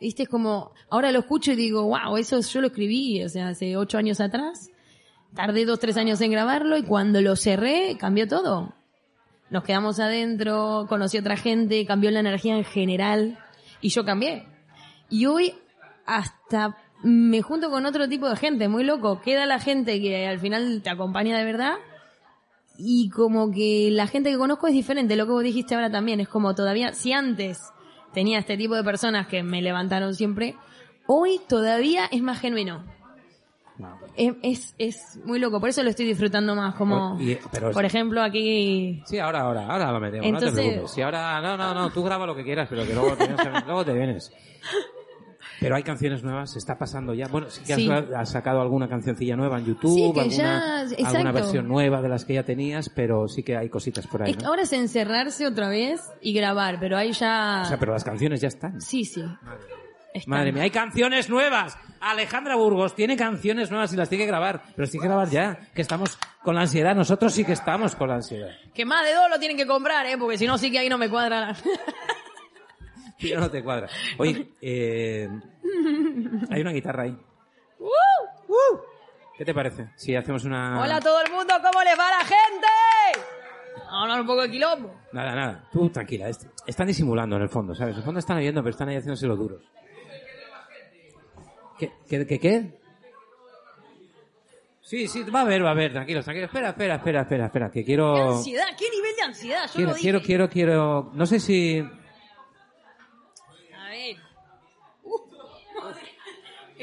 ¿Viste? 0.00 0.24
Es 0.24 0.28
como, 0.28 0.72
ahora 0.90 1.12
lo 1.12 1.20
escucho 1.20 1.52
y 1.52 1.56
digo, 1.56 1.84
wow, 1.84 2.16
eso 2.16 2.40
yo 2.40 2.60
lo 2.60 2.66
escribí, 2.66 3.22
o 3.22 3.28
sea, 3.28 3.48
hace 3.48 3.76
ocho 3.76 3.96
años 3.96 4.20
atrás. 4.20 4.70
Tardé 5.32 5.64
dos, 5.64 5.78
tres 5.78 5.96
años 5.96 6.20
en 6.20 6.32
grabarlo 6.32 6.76
y 6.76 6.82
cuando 6.82 7.20
lo 7.20 7.36
cerré, 7.36 7.96
cambió 7.96 8.26
todo. 8.26 8.74
Nos 9.50 9.62
quedamos 9.62 10.00
adentro, 10.00 10.86
conocí 10.88 11.16
a 11.16 11.20
otra 11.20 11.36
gente, 11.36 11.86
cambió 11.86 12.10
la 12.10 12.20
energía 12.20 12.56
en 12.56 12.64
general 12.64 13.38
y 13.80 13.90
yo 13.90 14.04
cambié. 14.04 14.48
Y 15.10 15.26
hoy 15.26 15.54
hasta 16.06 16.76
me 17.04 17.42
junto 17.42 17.70
con 17.70 17.86
otro 17.86 18.08
tipo 18.08 18.28
de 18.28 18.36
gente, 18.36 18.66
muy 18.68 18.82
loco. 18.82 19.20
Queda 19.20 19.46
la 19.46 19.60
gente 19.60 20.00
que 20.00 20.26
al 20.26 20.38
final 20.40 20.80
te 20.82 20.90
acompaña 20.90 21.38
de 21.38 21.44
verdad 21.44 21.74
y 22.78 23.08
como 23.10 23.52
que 23.52 23.90
la 23.92 24.06
gente 24.08 24.30
que 24.30 24.38
conozco 24.38 24.66
es 24.66 24.72
diferente, 24.72 25.14
lo 25.14 25.26
que 25.26 25.32
vos 25.32 25.42
dijiste 25.44 25.74
ahora 25.76 25.90
también, 25.90 26.18
es 26.20 26.28
como 26.28 26.54
todavía, 26.54 26.92
si 26.92 27.12
antes 27.12 27.60
tenía 28.12 28.38
este 28.38 28.56
tipo 28.56 28.74
de 28.74 28.82
personas 28.82 29.26
que 29.28 29.42
me 29.42 29.62
levantaron 29.62 30.14
siempre, 30.14 30.56
hoy 31.06 31.40
todavía 31.48 32.06
es 32.06 32.22
más 32.22 32.40
genuino. 32.40 32.82
Es, 34.16 34.34
es, 34.42 34.74
es 34.78 35.18
muy 35.24 35.40
loco, 35.40 35.58
por 35.60 35.68
eso 35.68 35.82
lo 35.82 35.90
estoy 35.90 36.06
disfrutando 36.06 36.54
más, 36.54 36.74
como, 36.76 37.20
y- 37.20 37.36
pero- 37.50 37.72
por 37.72 37.84
ejemplo, 37.84 38.22
aquí... 38.22 39.02
Sí, 39.04 39.18
ahora, 39.18 39.40
ahora, 39.40 39.66
ahora 39.66 39.90
lo 39.92 39.98
metemos, 40.00 40.30
no 40.30 40.38
te 40.38 40.44
Entonces- 40.46 40.64
preocupes. 40.66 40.92
Si 40.92 41.02
ahora, 41.02 41.40
no, 41.40 41.56
no, 41.56 41.74
no, 41.74 41.90
tú 41.90 42.02
graba 42.04 42.24
lo 42.24 42.36
que 42.36 42.44
quieras, 42.44 42.68
pero 42.70 42.86
que 42.86 42.94
luego 42.94 43.16
te 43.16 43.26
vienes. 43.26 43.66
luego 43.66 43.84
te 43.84 43.92
vienes. 43.92 44.32
Pero 45.64 45.76
hay 45.76 45.82
canciones 45.82 46.22
nuevas, 46.22 46.52
se 46.52 46.58
está 46.58 46.78
pasando 46.78 47.14
ya. 47.14 47.26
Bueno, 47.28 47.48
sí 47.50 47.62
que 47.64 47.72
has, 47.72 47.78
Sí. 47.80 47.90
has 47.90 48.30
sacado 48.30 48.60
alguna 48.60 48.88
cancioncilla 48.88 49.34
nueva 49.36 49.58
en 49.58 49.64
YouTube, 49.66 49.94
Sí, 49.94 50.12
que 50.14 50.20
alguna, 50.20 50.84
ya- 50.86 51.08
alguna 51.08 51.32
versión 51.32 51.66
nueva 51.68 52.00
de 52.02 52.08
las 52.08 52.24
que 52.24 52.34
ya 52.34 52.42
tenías, 52.44 52.88
pero 52.90 53.26
sí 53.28 53.42
que 53.42 53.56
hay 53.56 53.68
cositas 53.68 54.06
por 54.06 54.22
ahí, 54.22 54.32
Es 54.32 54.42
¿no? 54.42 54.48
ahora 54.50 54.62
es 54.62 54.72
encerrarse 54.72 55.46
otra 55.46 55.68
vez 55.68 56.00
y 56.20 56.32
grabar, 56.34 56.78
pero 56.78 56.96
ahí 56.96 57.12
ya... 57.12 57.62
O 57.64 57.68
sea, 57.68 57.78
pero 57.78 57.92
las 57.92 58.04
canciones 58.04 58.40
ya 58.40 58.48
están. 58.48 58.80
Sí, 58.80 59.04
sí. 59.04 59.24
Están. 60.12 60.30
Madre 60.30 60.52
mía, 60.52 60.62
hay 60.62 60.70
canciones 60.70 61.28
nuevas. 61.28 61.76
Alejandra 62.00 62.54
Burgos 62.54 62.94
tiene 62.94 63.16
canciones 63.16 63.70
nuevas 63.72 63.92
y 63.92 63.96
las 63.96 64.08
tiene 64.08 64.22
que 64.24 64.28
grabar. 64.28 64.62
Pero 64.62 64.82
las 64.82 64.90
tiene 64.90 65.02
que 65.02 65.08
grabar 65.08 65.28
ya, 65.28 65.58
que 65.74 65.82
estamos 65.82 66.18
con 66.44 66.54
la 66.54 66.60
ansiedad. 66.60 66.94
Nosotros 66.94 67.32
sí 67.32 67.44
que 67.44 67.52
estamos 67.54 67.96
con 67.96 68.08
la 68.10 68.14
ansiedad. 68.16 68.50
Que 68.72 68.84
más 68.84 69.04
de 69.04 69.12
dos 69.12 69.24
lo 69.28 69.40
tienen 69.40 69.56
que 69.56 69.66
comprar, 69.66 70.06
¿eh? 70.06 70.16
Porque 70.16 70.38
si 70.38 70.46
no, 70.46 70.56
sí 70.56 70.70
que 70.70 70.78
ahí 70.78 70.88
no 70.88 70.98
me 70.98 71.08
cuadra. 71.08 71.56
no 73.34 73.50
te 73.50 73.62
cuadra. 73.62 73.88
Oye, 74.18 74.48
eh, 74.60 75.28
hay 76.50 76.60
una 76.60 76.72
guitarra 76.72 77.04
ahí. 77.04 77.16
¿Qué 79.36 79.44
te 79.44 79.52
parece? 79.52 79.88
Si 79.96 80.14
hacemos 80.14 80.44
una... 80.44 80.80
Hola 80.80 80.96
a 80.96 81.00
todo 81.00 81.20
el 81.22 81.32
mundo, 81.32 81.54
¿cómo 81.56 81.82
les 81.82 81.98
va 81.98 82.08
la 82.08 82.24
gente? 82.24 82.66
Vamos 83.76 83.92
a 83.92 84.02
hablar 84.02 84.20
un 84.20 84.26
poco 84.28 84.42
de 84.42 84.50
quilombo. 84.50 84.94
Nada, 85.12 85.34
nada. 85.34 85.68
Tú 85.72 85.90
tranquila. 85.90 86.28
est- 86.28 86.46
Están 86.66 86.86
disimulando 86.86 87.34
en 87.36 87.42
el 87.42 87.48
fondo, 87.48 87.74
¿sabes? 87.74 87.94
En 87.94 87.98
el 87.98 88.04
fondo 88.04 88.20
están 88.20 88.36
oyendo, 88.38 88.62
pero 88.62 88.70
están 88.70 88.88
ahí 88.88 88.96
haciéndose 88.96 89.26
los 89.26 89.36
duros. 89.38 89.62
¿Qué? 91.78 91.92
¿Qué? 92.08 92.24
¿Qué? 92.26 92.38
qué? 92.38 92.78
Sí, 94.80 95.08
sí, 95.08 95.24
va 95.24 95.40
a 95.40 95.42
haber, 95.42 95.64
va 95.64 95.70
a 95.70 95.72
haber. 95.72 95.92
Tranquilos, 95.92 96.24
tranquilos. 96.24 96.48
Espera, 96.50 96.68
espera, 96.68 96.94
espera, 96.96 97.20
espera, 97.22 97.46
espera. 97.46 97.70
Que 97.70 97.80
¿Qué 97.80 97.84
quiero... 97.86 98.34
ansiedad? 98.36 98.66
¿Qué 98.78 98.88
nivel 98.90 99.16
de 99.16 99.22
ansiedad? 99.22 99.66
Yo 99.66 99.72
Quiero, 99.72 99.88
lo 99.90 99.94
dije. 99.96 100.02
quiero, 100.04 100.22
quiero, 100.22 100.48
quiero... 100.48 101.10
No 101.14 101.26
sé 101.26 101.40
si... 101.40 101.80
A 101.80 103.88
ver. 103.90 104.16
Uh. 105.02 105.18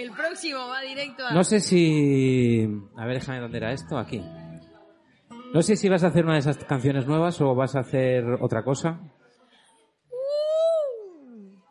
El 0.01 0.11
próximo 0.11 0.67
va 0.67 0.81
directo 0.81 1.25
a... 1.25 1.31
No 1.33 1.43
sé 1.43 1.59
si... 1.59 2.67
A 2.95 3.05
ver, 3.05 3.15
déjame 3.19 3.39
dónde 3.39 3.57
era 3.57 3.71
esto. 3.71 3.97
Aquí. 3.97 4.21
No 5.53 5.61
sé 5.61 5.75
si 5.75 5.89
vas 5.89 6.03
a 6.03 6.07
hacer 6.07 6.23
una 6.23 6.33
de 6.33 6.39
esas 6.39 6.57
canciones 6.63 7.05
nuevas 7.07 7.39
o 7.41 7.53
vas 7.55 7.75
a 7.75 7.79
hacer 7.81 8.23
otra 8.39 8.63
cosa. 8.63 8.99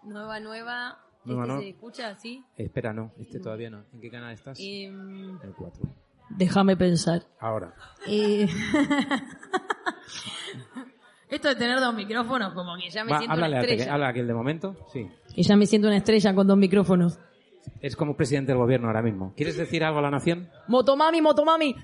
Nueva, 0.05 0.41
nueva. 0.41 0.99
Nueva, 1.25 1.43
Este 1.45 1.55
no. 1.55 1.61
se 1.61 1.69
escucha 1.71 2.09
así. 2.09 2.45
Espera, 2.57 2.93
no. 2.93 3.13
Este 3.19 3.39
todavía 3.41 3.71
no. 3.71 3.85
¿En 3.93 4.01
qué 4.01 4.11
canal 4.11 4.33
estás? 4.33 4.59
Em, 4.61 5.39
El 5.43 5.55
4. 5.57 5.83
déjame 6.31 6.77
pensar. 6.77 7.23
Ahora. 7.41 7.75
Eh, 8.07 8.47
Esto 11.29 11.49
de 11.49 11.55
tener 11.55 11.79
dos 11.79 11.95
micrófonos, 11.95 12.53
como 12.55 12.75
que 12.77 12.91
ya 12.91 13.05
me 13.05 13.13
Va, 13.13 13.19
siento 13.19 13.33
háblale 13.35 13.53
una 13.55 13.61
a 13.61 13.65
estrella. 13.65 13.95
habla 13.95 14.09
aquel 14.09 14.27
de 14.27 14.35
momento. 14.35 14.75
Sí. 14.93 15.09
Que 15.35 15.43
ya 15.45 15.57
me 15.57 15.67
siento 15.67 15.87
una 15.87 15.97
estrella 15.99 16.35
con 16.35 16.47
dos 16.47 16.57
micrófonos. 16.59 17.19
Es 17.81 17.97
como 17.97 18.17
presidente 18.17 18.53
del 18.53 18.59
gobierno 18.59 18.89
ahora 18.89 19.03
mismo. 19.03 19.33
¿Quieres 19.37 19.57
decir 19.57 19.83
algo 19.85 19.99
a 19.99 20.03
la 20.03 20.11
nación? 20.11 20.49
Motomami, 20.69 21.21
motomami. 21.21 21.75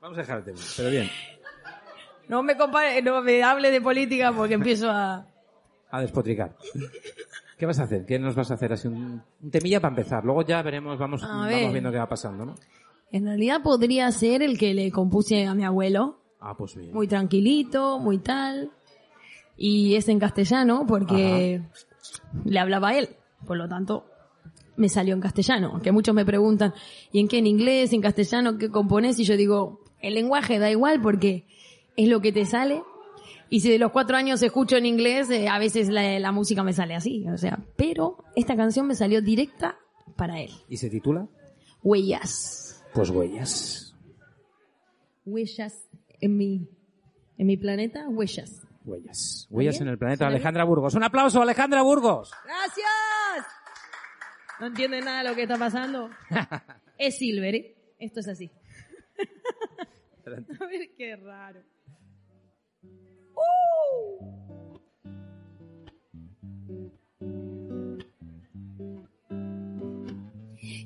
Vamos 0.00 0.18
a 0.18 0.20
dejar 0.22 0.38
el 0.38 0.44
tema. 0.44 0.58
Pero 0.76 0.90
bien. 0.90 1.08
No 2.28 2.42
me 2.42 2.56
compare, 2.56 3.02
no 3.02 3.22
me 3.22 3.42
hable 3.42 3.70
de 3.70 3.80
política 3.80 4.32
porque 4.32 4.54
empiezo 4.54 4.90
a... 4.90 5.26
A 5.90 6.00
despotricar. 6.00 6.56
¿Qué 7.58 7.66
vas 7.66 7.78
a 7.78 7.84
hacer? 7.84 8.04
¿Qué 8.06 8.18
nos 8.18 8.34
vas 8.34 8.50
a 8.50 8.54
hacer? 8.54 8.72
Así 8.72 8.88
un, 8.88 9.22
un 9.40 9.50
temilla 9.50 9.80
para 9.80 9.90
empezar. 9.92 10.24
Luego 10.24 10.42
ya 10.42 10.62
veremos, 10.62 10.98
vamos, 10.98 11.22
A 11.22 11.28
vamos 11.28 11.48
ver. 11.48 11.70
viendo 11.70 11.92
qué 11.92 11.98
va 11.98 12.08
pasando, 12.08 12.44
¿no? 12.44 12.54
En 13.12 13.26
realidad 13.26 13.60
podría 13.62 14.10
ser 14.10 14.42
el 14.42 14.58
que 14.58 14.72
le 14.74 14.90
compuse 14.90 15.46
a 15.46 15.54
mi 15.54 15.64
abuelo. 15.64 16.18
Ah, 16.40 16.54
pues 16.56 16.74
bien. 16.74 16.92
Muy 16.94 17.06
tranquilito, 17.06 17.98
muy 17.98 18.18
tal. 18.18 18.70
Y 19.56 19.94
es 19.96 20.08
en 20.08 20.18
castellano 20.18 20.86
porque 20.88 21.62
le 22.44 22.58
hablaba 22.58 22.88
a 22.88 22.98
él. 22.98 23.10
Por 23.46 23.56
lo 23.56 23.68
tanto, 23.68 24.06
me 24.76 24.88
salió 24.88 25.14
en 25.14 25.20
castellano. 25.20 25.70
Aunque 25.72 25.92
muchos 25.92 26.14
me 26.14 26.24
preguntan, 26.24 26.74
¿y 27.12 27.20
en 27.20 27.28
qué? 27.28 27.38
¿En 27.38 27.46
inglés? 27.46 27.92
¿En 27.92 28.00
castellano? 28.00 28.58
¿Qué 28.58 28.70
compones? 28.70 29.18
Y 29.18 29.24
yo 29.24 29.36
digo, 29.36 29.80
el 30.00 30.14
lenguaje 30.14 30.58
da 30.58 30.70
igual 30.70 31.00
porque 31.00 31.46
es 31.96 32.08
lo 32.08 32.20
que 32.20 32.32
te 32.32 32.44
sale. 32.44 32.82
Y 33.50 33.60
si 33.60 33.70
de 33.70 33.78
los 33.78 33.92
cuatro 33.92 34.16
años 34.16 34.42
escucho 34.42 34.76
en 34.76 34.86
inglés, 34.86 35.28
eh, 35.30 35.48
a 35.48 35.58
veces 35.58 35.88
la, 35.88 36.18
la 36.18 36.32
música 36.32 36.62
me 36.62 36.72
sale 36.72 36.94
así. 36.94 37.28
O 37.28 37.36
sea, 37.36 37.62
pero 37.76 38.24
esta 38.34 38.56
canción 38.56 38.86
me 38.86 38.94
salió 38.94 39.20
directa 39.20 39.76
para 40.16 40.40
él. 40.40 40.50
¿Y 40.68 40.78
se 40.78 40.88
titula? 40.88 41.28
Huellas. 41.82 42.82
Pues 42.94 43.10
Huellas. 43.10 43.94
Huellas 45.24 45.88
en 46.20 46.36
mi, 46.36 46.68
en 47.38 47.46
mi 47.46 47.56
planeta, 47.56 48.08
huellas. 48.08 48.62
Huellas. 48.84 49.46
Huellas 49.50 49.80
en 49.80 49.88
el 49.88 49.98
planeta. 49.98 50.26
Alejandra 50.26 50.64
Burgos. 50.64 50.94
Un 50.94 51.04
aplauso, 51.04 51.40
Alejandra 51.40 51.82
Burgos. 51.82 52.32
¡Gracias! 52.44 53.46
¿No 54.60 54.66
entienden 54.66 55.04
nada 55.04 55.22
de 55.22 55.28
lo 55.30 55.34
que 55.34 55.42
está 55.42 55.58
pasando? 55.58 56.10
es 56.98 57.18
Silver, 57.18 57.54
¿eh? 57.54 57.76
Esto 57.98 58.20
es 58.20 58.28
así. 58.28 58.50
A 60.60 60.66
ver 60.66 60.90
qué 60.96 61.16
raro. 61.16 61.62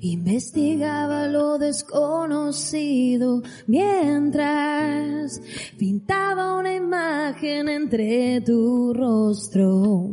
Investigaba 0.09 1.27
lo 1.27 1.57
desconocido 1.57 3.41
mientras 3.67 5.41
pintaba 5.77 6.57
una 6.57 6.73
imagen 6.73 7.67
entre 7.67 8.39
tu 8.39 8.93
rostro 8.93 10.09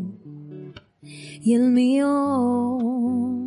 y 1.00 1.54
el 1.54 1.70
mío. 1.70 3.43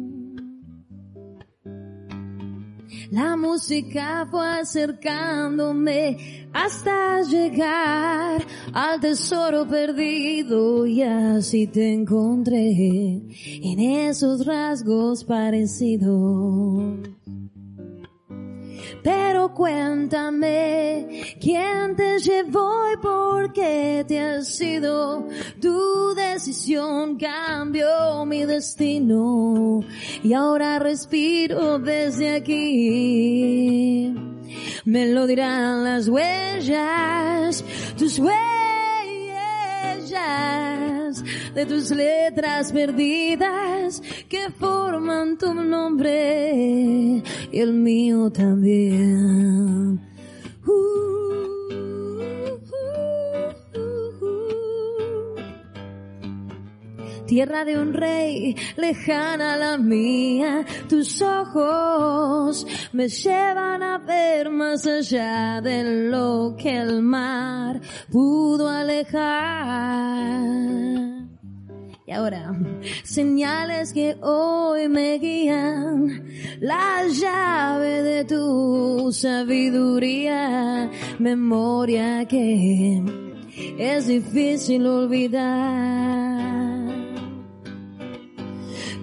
La 3.12 3.38
música 3.38 4.28
fue 4.30 4.46
acercándome 4.60 6.50
hasta 6.52 7.22
llegar 7.22 8.46
al 8.74 9.00
tesoro 9.00 9.66
perdido 9.66 10.86
y 10.86 11.04
así 11.04 11.68
te 11.68 11.94
encontré 11.94 13.22
en 13.64 13.80
esos 13.80 14.46
rasgos 14.46 15.24
parecidos. 15.24 17.17
Pero 19.08 19.54
cuéntame 19.54 21.38
quién 21.40 21.96
te 21.96 22.20
llevó 22.20 22.92
y 22.92 22.98
por 22.98 23.54
qué 23.54 24.04
te 24.06 24.20
has 24.20 24.50
sido. 24.50 25.26
Tu 25.62 26.14
decisión 26.14 27.18
cambió 27.18 28.26
mi 28.26 28.44
destino 28.44 29.80
y 30.22 30.34
ahora 30.34 30.80
respiro 30.80 31.80
desde 31.80 32.36
aquí. 32.36 34.14
Me 34.84 35.06
lo 35.06 35.26
dirán 35.26 35.86
las 35.86 36.10
huellas, 36.10 37.64
tus 37.98 38.20
huellas 38.20 38.57
de 40.10 41.66
tus 41.66 41.92
letras 41.92 42.72
perdidas 42.72 44.02
que 44.30 44.50
forman 44.52 45.38
tu 45.38 45.54
nombre 45.54 47.22
y 47.52 47.60
el 47.60 47.74
mío 47.74 48.30
también. 48.32 50.00
Uh, 50.66 51.27
Tierra 57.28 57.66
de 57.66 57.78
un 57.78 57.94
rey, 57.94 58.56
lejana 58.78 59.58
la 59.58 59.78
mía, 59.78 60.66
tus 60.88 61.22
ojos 61.22 62.66
me 62.94 63.10
llevan 63.10 63.84
a 63.84 63.98
ver 63.98 64.50
más 64.50 64.88
allá 64.88 65.60
de 65.62 66.10
lo 66.10 66.56
que 66.58 66.78
el 66.78 67.02
mar 67.02 67.82
pudo 68.10 68.70
alejar. 68.70 70.08
Y 72.06 72.12
ahora, 72.14 72.58
señales 73.04 73.92
que 73.92 74.16
hoy 74.22 74.88
me 74.88 75.18
guían, 75.20 76.26
la 76.62 77.06
llave 77.08 78.04
de 78.04 78.24
tu 78.24 79.12
sabiduría, 79.12 80.90
memoria 81.20 82.26
que 82.26 83.04
es 83.78 84.08
difícil 84.08 84.88
olvidar. 84.88 86.77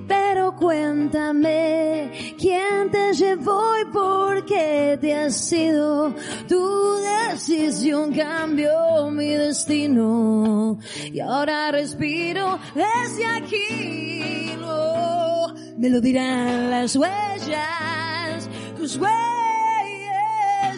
Pero 0.06 0.54
cuéntame 0.56 2.34
quién 2.38 2.90
te 2.90 3.12
llevó 3.14 3.78
y 3.80 3.84
por 3.86 4.44
qué 4.44 4.98
te 5.00 5.14
has 5.14 5.36
sido. 5.36 6.14
Tu 6.48 6.94
decisión 7.30 8.12
cambió 8.12 9.10
mi 9.10 9.28
destino 9.28 10.78
y 11.12 11.20
ahora 11.20 11.70
respiro 11.72 12.58
desde 12.74 13.26
aquí. 13.26 14.54
No, 14.60 15.54
me 15.76 15.88
lo 15.88 16.00
dirán 16.00 16.70
las 16.70 16.96
huellas, 16.96 18.48
tus 18.76 18.96
huellas 18.96 19.33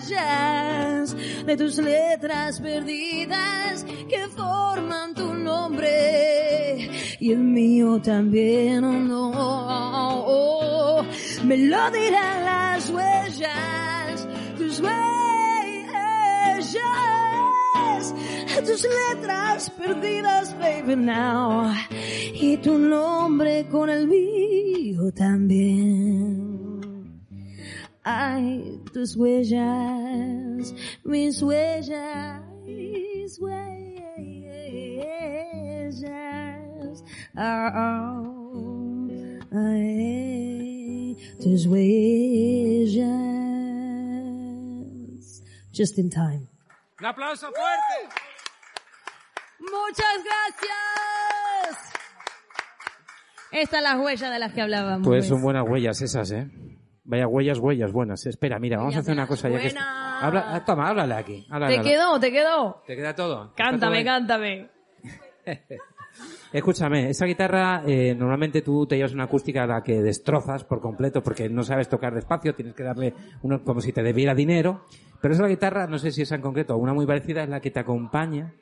de 0.08 1.56
tus 1.56 1.78
letras 1.78 2.60
perdidas 2.60 3.84
que 4.08 4.28
forman 4.28 5.14
tu 5.14 5.34
nombre 5.34 6.88
y 7.18 7.32
el 7.32 7.38
mío 7.38 8.00
también. 8.00 8.82
No, 9.08 11.04
me 11.44 11.56
lo 11.56 11.90
dirán 11.90 12.44
las 12.44 12.88
huellas, 12.88 14.28
tus 14.56 14.78
huellas, 14.78 14.94
tus 18.64 18.84
letras 18.84 19.70
perdidas, 19.70 20.56
baby, 20.58 20.94
now. 20.94 21.72
Y 22.32 22.58
tu 22.58 22.78
nombre 22.78 23.66
con 23.68 23.90
el 23.90 24.06
mío 24.06 25.10
también. 25.12 26.55
Ay, 28.08 28.80
tus 28.92 29.16
huellas, 29.16 30.72
mis 31.02 31.42
huellas, 31.42 32.40
mis 32.64 33.40
huellas. 33.40 34.04
Oh, 37.36 37.68
oh, 37.74 39.08
ay, 39.52 41.16
tus 41.42 41.66
huellas. 41.66 43.02
Just 45.74 45.98
in 45.98 46.08
time. 46.08 46.46
¡Un 47.00 47.06
aplauso 47.06 47.48
fuerte! 47.48 48.08
Muchas 49.58 50.22
gracias. 50.22 51.92
Estas 53.50 53.82
son 53.82 53.82
las 53.82 53.96
huellas 53.98 54.30
de 54.30 54.38
las 54.38 54.52
que 54.52 54.62
hablábamos. 54.62 55.04
Pues 55.04 55.26
son 55.26 55.42
buenas 55.42 55.64
huellas 55.68 56.00
esas, 56.02 56.30
¿eh? 56.30 56.48
Vaya 57.08 57.28
huellas, 57.28 57.58
huellas 57.58 57.92
buenas. 57.92 58.26
Espera, 58.26 58.58
mira, 58.58 58.78
vamos 58.78 58.96
a 58.96 58.98
hacer 58.98 59.14
una 59.14 59.26
cosa 59.26 59.48
ya 59.48 59.58
que... 59.58 59.68
buenas. 59.68 59.84
Habla, 60.22 60.44
ah, 60.48 60.64
toma, 60.64 60.88
háblale 60.88 61.14
aquí. 61.14 61.46
háblale, 61.48 61.74
¿Te 61.74 61.78
háblale. 61.80 61.96
quedó? 61.96 62.20
¿Te 62.20 62.32
quedó? 62.32 62.82
¿Te 62.86 62.96
queda 62.96 63.14
todo? 63.14 63.44
¿Está 63.44 63.64
Cántame, 63.64 64.04
cántame. 64.04 64.70
Escúchame, 66.52 67.10
esa 67.10 67.26
guitarra, 67.26 67.82
eh, 67.86 68.14
normalmente 68.14 68.62
tú 68.62 68.86
te 68.86 68.96
llevas 68.96 69.12
una 69.12 69.24
acústica 69.24 69.64
a 69.64 69.66
la 69.66 69.82
que 69.82 70.00
destrozas 70.00 70.64
por 70.64 70.80
completo 70.80 71.22
porque 71.22 71.48
no 71.48 71.62
sabes 71.62 71.88
tocar 71.88 72.14
despacio, 72.14 72.54
tienes 72.54 72.74
que 72.74 72.82
darle 72.82 73.14
uno 73.42 73.62
como 73.62 73.80
si 73.80 73.92
te 73.92 74.02
debiera 74.02 74.34
dinero. 74.34 74.84
Pero 75.20 75.34
esa 75.34 75.46
guitarra, 75.46 75.86
no 75.86 75.98
sé 75.98 76.12
si 76.12 76.22
esa 76.22 76.36
en 76.36 76.40
concreto 76.40 76.76
una 76.76 76.94
muy 76.94 77.06
parecida, 77.06 77.42
es 77.42 77.48
la 77.48 77.60
que 77.60 77.70
te 77.70 77.80
acompaña 77.80 78.54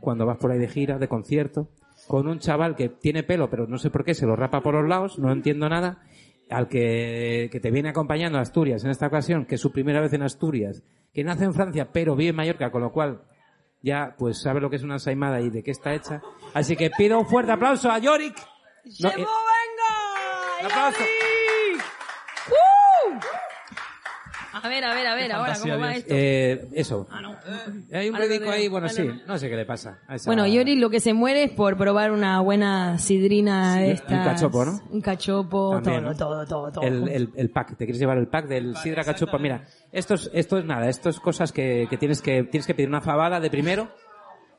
cuando 0.00 0.26
vas 0.26 0.38
por 0.38 0.50
ahí 0.50 0.58
de 0.58 0.68
gira, 0.68 0.98
de 0.98 1.08
concierto, 1.08 1.68
con 2.08 2.26
un 2.26 2.38
chaval 2.38 2.74
que 2.74 2.88
tiene 2.88 3.22
pelo, 3.22 3.48
pero 3.50 3.66
no 3.66 3.78
sé 3.78 3.90
por 3.90 4.04
qué, 4.04 4.14
se 4.14 4.26
lo 4.26 4.34
rapa 4.34 4.60
por 4.60 4.74
los 4.74 4.88
lados, 4.88 5.18
no 5.18 5.30
entiendo 5.30 5.68
nada, 5.68 6.02
al 6.52 6.68
que, 6.68 7.48
que 7.50 7.60
te 7.60 7.70
viene 7.70 7.88
acompañando 7.88 8.38
a 8.38 8.42
Asturias 8.42 8.84
en 8.84 8.90
esta 8.90 9.06
ocasión, 9.06 9.46
que 9.46 9.56
es 9.56 9.60
su 9.60 9.72
primera 9.72 10.00
vez 10.00 10.12
en 10.12 10.22
Asturias, 10.22 10.82
que 11.12 11.24
nace 11.24 11.44
en 11.44 11.54
Francia, 11.54 11.90
pero 11.92 12.14
vive 12.16 12.30
en 12.30 12.36
Mallorca, 12.36 12.70
con 12.70 12.82
lo 12.82 12.92
cual 12.92 13.22
ya 13.82 14.14
pues 14.16 14.40
sabe 14.40 14.60
lo 14.60 14.70
que 14.70 14.76
es 14.76 14.82
una 14.82 14.94
ensaimada 14.94 15.40
y 15.40 15.50
de 15.50 15.62
qué 15.62 15.70
está 15.72 15.94
hecha. 15.94 16.22
Así 16.54 16.76
que 16.76 16.90
pido 16.90 17.18
un 17.18 17.26
fuerte 17.26 17.52
aplauso 17.52 17.90
a 17.90 17.98
Yorick. 17.98 18.36
No, 19.00 19.10
eh, 19.10 19.26
un 20.60 20.66
aplauso. 20.66 21.02
¡Uh! 22.48 23.18
A 24.52 24.68
ver, 24.68 24.84
a 24.84 24.94
ver, 24.94 25.06
a 25.06 25.14
ver, 25.14 25.32
ahora, 25.32 25.54
¿cómo 25.60 25.78
va 25.78 25.86
Dios. 25.88 25.98
esto? 25.98 26.14
eh, 26.14 26.68
eso. 26.74 27.06
Ah, 27.10 27.20
no. 27.22 27.36
Hay 27.92 28.08
un 28.10 28.16
de- 28.18 28.50
ahí, 28.50 28.68
bueno, 28.68 28.88
sí, 28.88 29.08
no 29.26 29.38
sé 29.38 29.48
qué 29.48 29.56
le 29.56 29.64
pasa. 29.64 29.98
a 30.06 30.16
esa- 30.16 30.28
Bueno, 30.28 30.46
Yori 30.46 30.76
lo 30.76 30.90
que 30.90 31.00
se 31.00 31.14
muere 31.14 31.44
es 31.44 31.50
por 31.52 31.76
probar 31.76 32.12
una 32.12 32.40
buena 32.40 32.98
sidrina 32.98 33.76
de 33.76 33.92
estas. 33.92 34.10
un 34.18 34.24
cachopo, 34.24 34.64
¿no? 34.64 34.80
Un 34.90 35.00
cachopo, 35.00 35.70
También, 35.82 36.02
todo, 36.02 36.10
¿no? 36.10 36.16
todo, 36.16 36.46
todo, 36.46 36.72
todo. 36.72 36.84
El, 36.84 37.08
el, 37.08 37.30
el 37.34 37.50
pack, 37.50 37.70
te 37.76 37.84
quieres 37.86 37.98
llevar 37.98 38.18
el 38.18 38.28
pack 38.28 38.46
del 38.46 38.76
sidra 38.76 39.04
cachopa. 39.04 39.38
Mira, 39.38 39.62
esto 39.90 40.14
es, 40.14 40.30
esto 40.34 40.58
es 40.58 40.64
nada, 40.64 40.88
esto 40.88 41.08
es 41.08 41.18
cosas 41.20 41.52
que, 41.52 41.86
que 41.88 41.96
tienes 41.96 42.20
que 42.20 42.42
tienes 42.44 42.66
que 42.66 42.74
pedir 42.74 42.88
una 42.88 43.00
fabada 43.00 43.40
de 43.40 43.48
primero, 43.50 43.88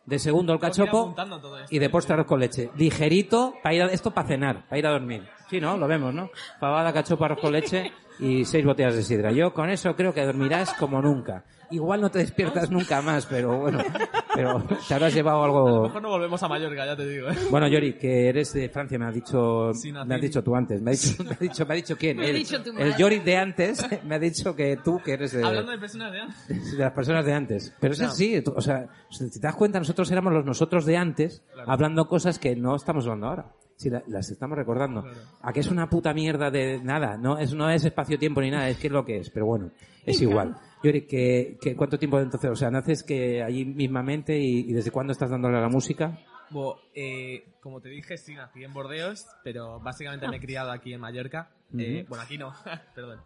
de 0.05 0.19
segundo 0.19 0.53
el 0.53 0.59
cachopo 0.59 0.99
apuntando 1.01 1.39
todo 1.39 1.59
esto. 1.59 1.73
y 1.73 1.79
de 1.79 1.89
postre 1.89 2.13
arroz 2.15 2.25
con 2.27 2.39
leche. 2.39 2.69
Ligerito, 2.75 3.53
para 3.63 3.75
ir 3.75 3.83
a, 3.83 3.85
esto 3.87 4.11
para 4.11 4.27
cenar, 4.27 4.65
para 4.67 4.77
ir 4.79 4.87
a 4.87 4.91
dormir. 4.91 5.23
Sí, 5.49 5.61
¿no? 5.61 5.77
Lo 5.77 5.87
vemos, 5.87 6.13
¿no? 6.13 6.29
Fabada, 6.59 6.91
cachopo, 6.91 7.23
arroz 7.25 7.39
con 7.39 7.53
leche 7.53 7.91
y 8.19 8.45
seis 8.45 8.65
botellas 8.65 8.95
de 8.95 9.03
sidra. 9.03 9.31
Yo 9.31 9.53
con 9.53 9.69
eso 9.69 9.95
creo 9.95 10.13
que 10.13 10.25
dormirás 10.25 10.73
como 10.75 11.01
nunca. 11.01 11.43
Igual 11.71 12.01
no 12.01 12.11
te 12.11 12.19
despiertas 12.19 12.69
nunca 12.69 13.01
más, 13.01 13.25
pero 13.25 13.57
bueno, 13.57 13.79
pero 14.35 14.63
te 14.87 14.93
habrás 14.93 15.11
llevado 15.15 15.43
A 15.43 15.47
lo 15.47 15.57
algo... 15.57 15.81
mejor 15.83 16.01
no 16.03 16.09
volvemos 16.09 16.43
a 16.43 16.47
Mallorca, 16.47 16.85
ya 16.85 16.95
te 16.95 17.07
digo. 17.07 17.29
¿eh? 17.29 17.35
Bueno, 17.49 17.67
Yori, 17.67 17.93
que 17.93 18.27
eres 18.29 18.53
de 18.53 18.69
Francia, 18.69 18.99
me 18.99 19.05
ha 19.05 19.11
dicho, 19.11 19.73
Sí, 19.73 19.91
me 19.91 20.13
has 20.13 20.21
dicho 20.21 20.43
tú 20.43 20.55
antes, 20.55 20.79
me 20.83 20.91
ha 20.91 20.93
dicho, 20.93 21.23
me 21.23 21.31
ha 21.31 21.37
dicho, 21.39 21.65
me 21.65 21.73
ha 21.73 21.75
dicho 21.75 21.97
quién, 21.97 22.17
Me 22.17 22.25
ha 22.25 22.29
el, 22.29 22.35
dicho 22.35 22.61
tu 22.61 22.77
el. 22.77 22.95
Yori 22.95 23.19
de 23.19 23.37
antes, 23.37 23.83
me 24.03 24.15
ha 24.15 24.19
dicho 24.19 24.55
que 24.55 24.77
tú, 24.83 24.99
que 25.03 25.13
eres 25.13 25.31
de, 25.31 25.43
Hablando 25.43 25.71
de 25.71 25.79
personas 25.79 26.11
de 26.11 26.19
antes. 26.21 26.71
de 26.77 26.77
las 26.77 26.91
personas 26.93 27.25
de 27.25 27.33
antes. 27.33 27.73
Pero 27.79 27.93
eso 27.93 28.03
No. 28.03 28.11
sí, 28.11 28.41
tú- 28.43 28.53
o 28.55 28.61
sea, 28.61 28.87
si 29.09 29.31
te 29.31 29.39
das 29.39 29.55
cuenta, 29.55 29.79
nosotros 29.79 30.11
éramos 30.11 30.31
los 30.31 30.45
nosotros 30.45 30.85
de 30.85 30.97
antes, 30.97 31.41
hablando 31.65 32.07
cosas 32.07 32.37
que 32.37 32.55
no 32.55 32.75
estamos 32.75 33.05
hablando 33.05 33.27
ahora. 33.27 33.45
Si 33.75 33.89
la- 33.89 34.03
las 34.07 34.29
estamos 34.29 34.57
recordando. 34.57 35.03
¿A 35.41 35.51
qué 35.51 35.59
es 35.59 35.67
una 35.67 35.89
puta 35.89 36.13
mierda 36.13 36.49
de 36.51 36.79
nada? 36.81 37.17
No 37.17 37.37
es, 37.37 37.53
no 37.53 37.69
es 37.69 37.83
espacio-tiempo 37.83 38.39
ni 38.41 38.51
nada, 38.51 38.69
es 38.69 38.77
que 38.77 38.87
es 38.87 38.93
lo 38.93 39.03
que 39.03 39.17
es, 39.17 39.29
pero 39.29 39.45
bueno, 39.45 39.71
es 40.05 40.21
igual. 40.21 40.55
Yori, 40.83 41.01
que, 41.07 41.57
que 41.61 41.75
¿cuánto 41.75 41.97
tiempo 41.97 42.19
entonces? 42.19 42.49
O 42.51 42.55
sea, 42.55 42.69
naces 42.69 43.03
que 43.03 43.41
allí 43.41 43.65
mismamente 43.65 44.37
y, 44.37 44.69
y 44.69 44.73
desde 44.73 44.91
cuándo 44.91 45.11
estás 45.13 45.29
dándole 45.29 45.57
a 45.57 45.61
la 45.61 45.69
música? 45.69 46.17
Bueno, 46.49 46.75
eh, 46.93 47.45
como 47.61 47.81
te 47.81 47.89
dije, 47.89 48.17
sí, 48.17 48.35
nací 48.35 48.63
en 48.63 48.73
Bordeos, 48.73 49.25
pero 49.43 49.79
básicamente 49.79 50.27
me 50.27 50.37
he 50.37 50.39
criado 50.39 50.71
aquí 50.71 50.93
en 50.93 50.99
Mallorca. 51.01 51.49
Eh, 51.77 52.01
Ujú. 52.01 52.09
bueno, 52.09 52.23
aquí 52.23 52.37
no, 52.37 52.53
perdón. 52.95 53.21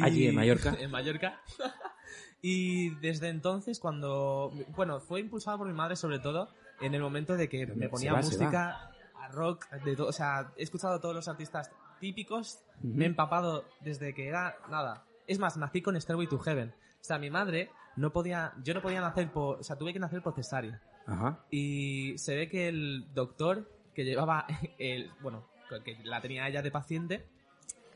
Allí, 0.00 0.26
en 0.26 0.34
Mallorca. 0.34 0.74
En 0.80 0.90
Mallorca. 0.90 1.40
y 2.42 2.90
desde 2.96 3.28
entonces, 3.28 3.78
cuando... 3.78 4.50
Bueno, 4.74 5.00
fue 5.00 5.20
impulsado 5.20 5.58
por 5.58 5.66
mi 5.68 5.74
madre 5.74 5.96
sobre 5.96 6.18
todo 6.18 6.48
en 6.80 6.94
el 6.94 7.02
momento 7.02 7.36
de 7.36 7.48
que 7.48 7.66
me 7.66 7.88
ponía 7.88 8.12
va, 8.14 8.20
música 8.22 8.90
rock, 9.32 9.68
de 9.70 9.96
todo, 9.96 10.08
o 10.08 10.12
sea, 10.12 10.52
he 10.56 10.62
escuchado 10.62 10.94
a 10.94 11.00
todos 11.00 11.14
los 11.14 11.28
artistas 11.28 11.70
típicos, 12.00 12.60
me 12.82 13.04
he 13.04 13.08
empapado 13.08 13.64
desde 13.80 14.14
que 14.14 14.28
era 14.28 14.56
nada. 14.68 15.04
Es 15.26 15.38
más, 15.38 15.56
nací 15.56 15.82
con 15.82 16.00
Stairway 16.00 16.26
to 16.26 16.38
Heaven. 16.38 16.70
O 16.70 17.04
sea, 17.04 17.18
mi 17.18 17.30
madre 17.30 17.70
no 17.96 18.12
podía, 18.12 18.52
yo 18.62 18.74
no 18.74 18.82
podía 18.82 19.00
nacer 19.00 19.30
por, 19.30 19.60
o 19.60 19.62
sea, 19.62 19.76
tuve 19.76 19.92
que 19.92 19.98
nacer 19.98 20.22
por 20.22 20.34
cesárea. 20.34 20.80
Ajá. 21.06 21.44
Y 21.50 22.16
se 22.18 22.36
ve 22.36 22.48
que 22.48 22.68
el 22.68 23.12
doctor 23.14 23.70
que 23.94 24.04
llevaba 24.04 24.46
el, 24.78 25.10
bueno, 25.20 25.46
que 25.84 25.96
la 26.04 26.20
tenía 26.20 26.48
ella 26.48 26.62
de 26.62 26.70
paciente, 26.70 27.26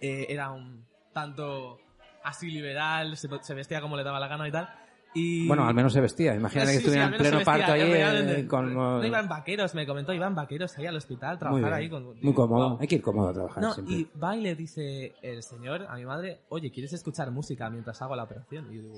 eh, 0.00 0.26
era 0.28 0.50
un 0.50 0.86
tanto 1.12 1.78
así 2.24 2.50
liberal, 2.50 3.16
se, 3.16 3.28
se 3.42 3.54
vestía 3.54 3.80
como 3.80 3.96
le 3.96 4.04
daba 4.04 4.20
la 4.20 4.28
gana 4.28 4.48
y 4.48 4.52
tal. 4.52 4.68
Y... 5.16 5.46
Bueno, 5.48 5.66
al 5.66 5.74
menos 5.74 5.92
se 5.94 6.00
vestía. 6.00 6.34
Imagínate 6.34 6.66
que 6.72 6.72
Sí, 6.74 6.78
estuviera 6.78 7.06
en 7.06 7.14
pleno 7.16 7.40
parto 7.42 7.72
ahí 7.72 7.80
eh, 7.82 8.46
con... 8.46 8.74
No 8.74 9.04
iban 9.04 9.28
vaqueros, 9.28 9.74
me 9.74 9.86
comentó, 9.86 10.12
iban 10.12 10.34
vaqueros 10.34 10.76
ahí 10.76 10.86
al 10.86 10.96
hospital, 10.96 11.30
Muy 11.32 11.38
trabajar 11.38 11.62
bien. 11.62 11.74
ahí. 11.74 11.88
Con, 11.88 12.04
Muy 12.04 12.14
digo, 12.16 12.34
cómodo. 12.34 12.66
"Guau". 12.68 12.78
Hay 12.80 12.86
que 12.86 12.94
ir 12.96 13.02
cómodo 13.02 13.28
a 13.30 13.32
trabajar 13.32 13.62
No, 13.62 13.72
siempre. 13.72 13.94
y 13.94 14.08
va 14.22 14.36
y 14.36 14.42
le 14.42 14.54
dice 14.54 15.14
el 15.22 15.42
señor 15.42 15.86
a 15.88 15.94
mi 15.96 16.04
madre, 16.04 16.40
oye, 16.50 16.70
¿quieres 16.70 16.92
escuchar 16.92 17.30
música 17.30 17.70
mientras 17.70 18.00
hago 18.02 18.14
la 18.14 18.24
operación? 18.24 18.66
Y 18.70 18.76
yo 18.76 18.82
digo, 18.82 18.94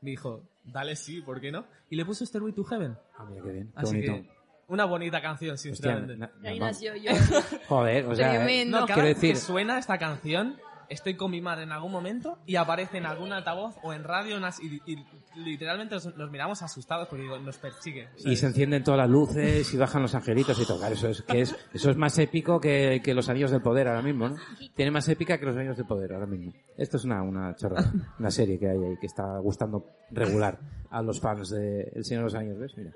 me 0.00 0.10
dijo, 0.10 0.42
dale 0.64 0.96
sí, 0.96 1.20
¿por 1.20 1.40
qué 1.40 1.52
no? 1.52 1.64
Y 1.90 1.96
le 1.96 2.04
puso 2.06 2.24
Stairway 2.24 2.52
to 2.54 2.64
Heaven. 2.64 2.96
Ah, 3.18 3.24
mira 3.28 3.42
qué 3.44 3.50
bien. 3.52 3.66
Qué 3.66 3.72
Así 3.76 3.94
bonito. 3.96 4.12
que, 4.14 4.30
una 4.68 4.84
bonita 4.84 5.20
canción, 5.20 5.54
Hostia, 5.54 5.72
sinceramente. 5.74 6.16
na- 6.16 6.30
na- 6.40 6.48
Ahí 6.50 6.58
nació 6.60 6.94
yo. 6.96 7.10
Joder, 7.68 8.06
o 8.06 8.14
sea, 8.14 8.30
Tremendo. 8.30 8.80
No, 8.80 8.86
cada 8.86 8.94
quiero 8.94 9.08
vez 9.08 9.16
decir, 9.20 9.34
que 9.34 9.40
suena 9.40 9.78
esta 9.78 9.98
canción, 9.98 10.56
estoy 10.90 11.14
con 11.16 11.30
mi 11.30 11.40
madre 11.40 11.62
en 11.64 11.72
algún 11.72 11.90
momento 11.92 12.38
y 12.46 12.56
aparece 12.56 12.98
en 12.98 13.06
algún 13.06 13.32
altavoz 13.32 13.76
o 13.82 13.92
en 13.92 14.04
radio 14.04 14.38
y, 14.62 14.92
y 14.92 15.04
literalmente 15.38 15.94
nos, 15.94 16.16
nos 16.16 16.30
miramos 16.30 16.62
asustados 16.62 17.08
porque 17.08 17.22
digo, 17.22 17.38
nos 17.38 17.58
persigue. 17.58 18.08
y 18.24 18.36
se 18.36 18.46
encienden 18.46 18.82
todas 18.82 18.98
las 18.98 19.08
luces 19.10 19.72
y 19.72 19.76
bajan 19.76 20.02
los 20.02 20.14
angelitos 20.14 20.60
y 20.60 20.66
tocar. 20.66 20.92
Eso 20.92 21.08
es, 21.08 21.22
que 21.22 21.40
es, 21.40 21.56
eso 21.72 21.90
es 21.90 21.96
más 21.96 22.18
épico 22.18 22.60
que, 22.60 23.00
que 23.02 23.14
los 23.14 23.28
anillos 23.28 23.50
del 23.50 23.62
poder 23.62 23.88
ahora 23.88 24.02
mismo, 24.02 24.28
¿no? 24.28 24.36
Tiene 24.74 24.90
más 24.90 25.08
épica 25.08 25.38
que 25.38 25.46
los 25.46 25.56
anillos 25.56 25.76
del 25.76 25.86
poder 25.86 26.12
ahora 26.12 26.26
mismo. 26.26 26.52
Esto 26.76 26.96
es 26.96 27.04
una, 27.04 27.22
una 27.22 27.54
chorrada, 27.56 27.92
una 28.18 28.30
serie 28.30 28.58
que 28.58 28.68
hay 28.68 28.78
ahí 28.78 28.96
que 29.00 29.06
está 29.06 29.38
gustando 29.38 29.84
regular 30.10 30.58
a 30.90 31.02
los 31.02 31.20
fans 31.20 31.50
de 31.50 31.90
El 31.94 32.04
Señor 32.04 32.22
de 32.22 32.24
los 32.24 32.34
Anillos, 32.34 32.58
¿ves? 32.58 32.76
Mira. 32.76 32.92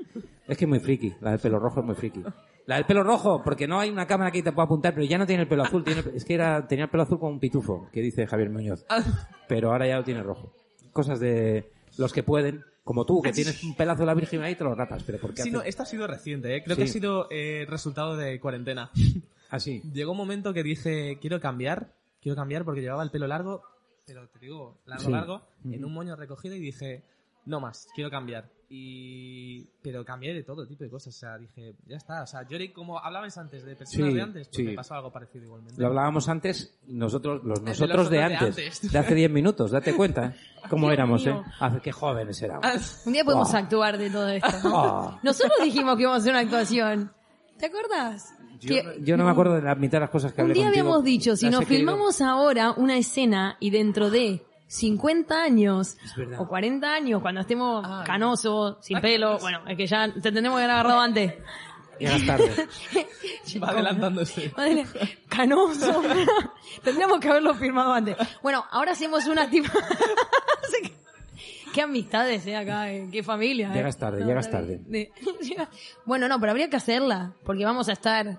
Es 0.47 0.59
que 0.59 0.65
es 0.65 0.69
muy 0.69 0.81
friki, 0.81 1.15
la 1.21 1.31
del 1.31 1.41
pelo 1.41 1.59
rojo 1.59 1.81
es 1.81 1.87
muy 1.87 1.95
friki. 1.95 2.23
La 2.67 2.77
del 2.77 2.85
pelo 2.85 3.03
rojo, 3.03 3.43
porque 3.43 3.67
no 3.67 3.81
hay 3.81 3.91
una 3.91 4.07
cámara 4.07 4.31
que 4.31 4.43
te 4.43 4.53
pueda 4.53 4.67
apuntar, 4.67 4.95
pero 4.95 5.05
ya 5.07 5.19
no 5.19 5.27
tiene 5.27 5.43
el 5.43 5.49
pelo 5.49 5.65
azul, 5.65 5.83
tiene, 5.83 6.03
es 6.15 6.25
que 6.25 6.35
era, 6.35 6.67
tenía 6.67 6.85
el 6.85 6.91
pelo 6.91 7.03
azul 7.03 7.19
como 7.19 7.33
un 7.33 7.41
pitufo, 7.41 7.89
que 7.93 8.01
dice 8.01 8.27
Javier 8.27 8.51
Muñoz. 8.51 8.85
Pero 9.49 9.73
ahora 9.73 9.87
ya 9.87 9.97
lo 9.97 10.05
tiene 10.05 10.23
rojo. 10.23 10.53
Cosas 10.93 11.19
de 11.21 11.71
los 11.99 12.13
que 12.13 12.23
pueden, 12.23 12.65
como 12.85 13.05
tú, 13.07 13.23
que 13.23 13.33
tienes 13.33 13.63
un 13.65 13.75
pelazo 13.75 14.01
de 14.01 14.07
la 14.07 14.15
Virgen 14.15 14.43
ahí 14.43 14.53
y 14.53 14.57
te 14.57 14.65
lo 14.65 14.75
rapas, 14.75 15.03
pero 15.05 15.19
¿por 15.21 15.35
qué 15.35 15.43
Sí, 15.43 15.51
no, 15.51 15.63
esto 15.63 15.83
ha 15.83 15.87
sido 15.87 16.07
reciente, 16.07 16.57
¿eh? 16.57 16.63
creo 16.65 16.77
Sí. 16.77 16.83
que 16.83 16.89
ha 16.89 16.93
sido 16.93 17.29
eh, 17.31 17.67
resultado 17.69 18.17
de 18.17 18.41
cuarentena. 18.41 18.91
Así. 19.51 19.83
Llegó 19.93 20.13
un 20.13 20.19
momento 20.19 20.53
que 20.55 20.63
dije, 20.63 21.19
quiero 21.21 21.41
cambiar, 21.41 21.93
quiero 22.21 22.37
cambiar 22.37 22.65
porque 22.65 22.81
llevaba 22.81 23.03
el 23.03 23.11
pelo 23.11 23.27
largo, 23.27 23.63
pero 24.07 24.29
te 24.29 24.39
digo, 24.41 24.79
largo, 24.87 25.05
Sí. 25.05 25.11
largo, 25.13 25.43
en 25.65 25.85
un 25.85 25.93
moño 25.93 26.17
recogido 26.17 26.55
y 26.57 26.61
dije, 26.61 27.03
no 27.47 27.61
más, 27.61 27.87
quiero 27.95 28.11
cambiar. 28.11 28.49
Y... 28.75 29.67
Pero 29.83 30.03
cambié 30.05 30.33
de 30.33 30.43
todo 30.45 30.67
tipo 30.67 30.83
de 30.83 30.89
cosas, 30.89 31.15
o 31.15 31.19
sea, 31.19 31.37
dije, 31.37 31.75
ya 31.87 31.97
está, 31.97 32.23
o 32.23 32.27
sea, 32.27 32.49
yo 32.49 32.57
era 32.57 32.73
como 32.73 32.99
hablabais 32.99 33.37
antes 33.37 33.65
de 33.65 33.77
personas 33.77 34.09
Sí, 34.09 34.15
de 34.15 34.23
antes, 34.23 34.49
pues 34.49 34.57
sí. 34.57 34.63
me 34.63 34.73
pasó 34.75 34.95
algo 34.95 35.13
parecido 35.13 35.45
igualmente. 35.45 35.79
Lo 35.81 35.89
hablábamos 35.89 36.27
antes, 36.31 36.79
nosotros, 36.87 37.45
los 37.45 37.61
nosotros 37.61 38.09
de, 38.09 38.23
antes, 38.23 38.41
antes. 38.59 38.91
de 38.93 38.99
hace 38.99 39.15
10 39.15 39.31
minutos, 39.31 39.71
date 39.73 39.95
cuenta 39.95 40.35
cómo 40.71 40.87
Dios 40.87 40.95
éramos, 40.95 41.25
mío. 41.27 41.45
¿eh? 41.47 41.53
Hace 41.61 41.81
qué 41.81 41.93
jóvenes 41.93 42.41
éramos. 42.43 43.03
Un 43.05 43.13
día 43.13 43.25
podemos 43.25 43.53
Oh. 43.53 43.57
actuar 43.59 43.99
de 43.99 44.09
todo 44.11 44.29
esto, 44.29 44.49
¿no? 44.65 44.83
Oh. 44.83 45.19
Nosotros 45.23 45.59
dijimos 45.63 45.97
que 45.97 46.03
íbamos 46.03 46.21
a 46.21 46.23
hacer 46.23 46.33
una 46.33 46.41
actuación. 46.41 47.13
¿Te 47.59 47.67
acuerdas? 47.67 48.35
Yo, 48.61 49.17
no 49.17 49.25
me 49.25 49.31
acuerdo 49.33 49.55
de 49.57 49.63
la 49.63 49.75
mitad 49.75 49.99
de 49.99 50.03
las 50.03 50.11
cosas 50.11 50.33
que 50.33 50.41
Un 50.41 50.45
hablé 50.47 50.55
día 50.55 50.65
contigo. 50.67 50.87
habíamos 50.87 51.05
dicho, 51.05 51.37
si 51.37 51.51
nos 51.51 51.61
querido- 51.67 51.79
filmamos 51.93 52.21
ahora 52.21 52.71
una 52.73 52.97
escena 52.97 53.57
y 53.61 53.71
dentro 53.71 54.09
de 54.09 54.43
50 54.73 55.43
años 55.43 55.99
o 56.39 56.49
40 56.49 56.91
años, 56.95 57.21
cuando 57.21 57.43
estemos 57.43 57.85
Ah, 57.87 58.05
canosos, 58.07 58.79
sin 58.81 58.97
Ah, 58.97 59.01
pelo, 59.03 59.39
bueno, 59.39 59.61
es 59.69 59.77
que 59.77 59.87
ya 59.87 60.11
te 60.11 60.21
tendremos 60.23 60.59
que 60.59 60.65
haber 60.65 60.71
agarrado 60.71 61.01
antes. 61.01 61.35
Llegas 61.99 62.25
tarde. 62.27 62.51
Va 63.63 63.69
adelantándose. 63.69 64.51
Madre, 64.57 64.87
canoso. 65.29 66.03
Tendríamos 66.83 67.21
que 67.21 67.29
haberlo 67.29 67.55
firmado 67.55 67.93
antes. 67.93 68.17
Bueno, 68.43 68.65
ahora 68.71 68.93
hacemos 68.93 69.27
una 69.27 69.47
sé 70.71 70.95
qué- 71.75 71.83
amistades, 71.83 72.47
eh, 72.47 72.57
acá, 72.57 72.91
eh, 72.91 73.09
qué 73.13 73.23
familia. 73.23 73.69
eh. 73.71 73.75
Llegas 73.75 73.99
tarde, 73.99 74.25
llegas 74.25 74.51
tarde. 74.51 74.81
De- 74.87 75.13
bueno, 76.07 76.29
no, 76.29 76.41
pero 76.41 76.53
habría 76.53 76.71
que 76.71 76.77
hacerla, 76.77 77.35
porque 77.45 77.65
vamos 77.67 77.91
a 77.91 77.93
estar 77.93 78.39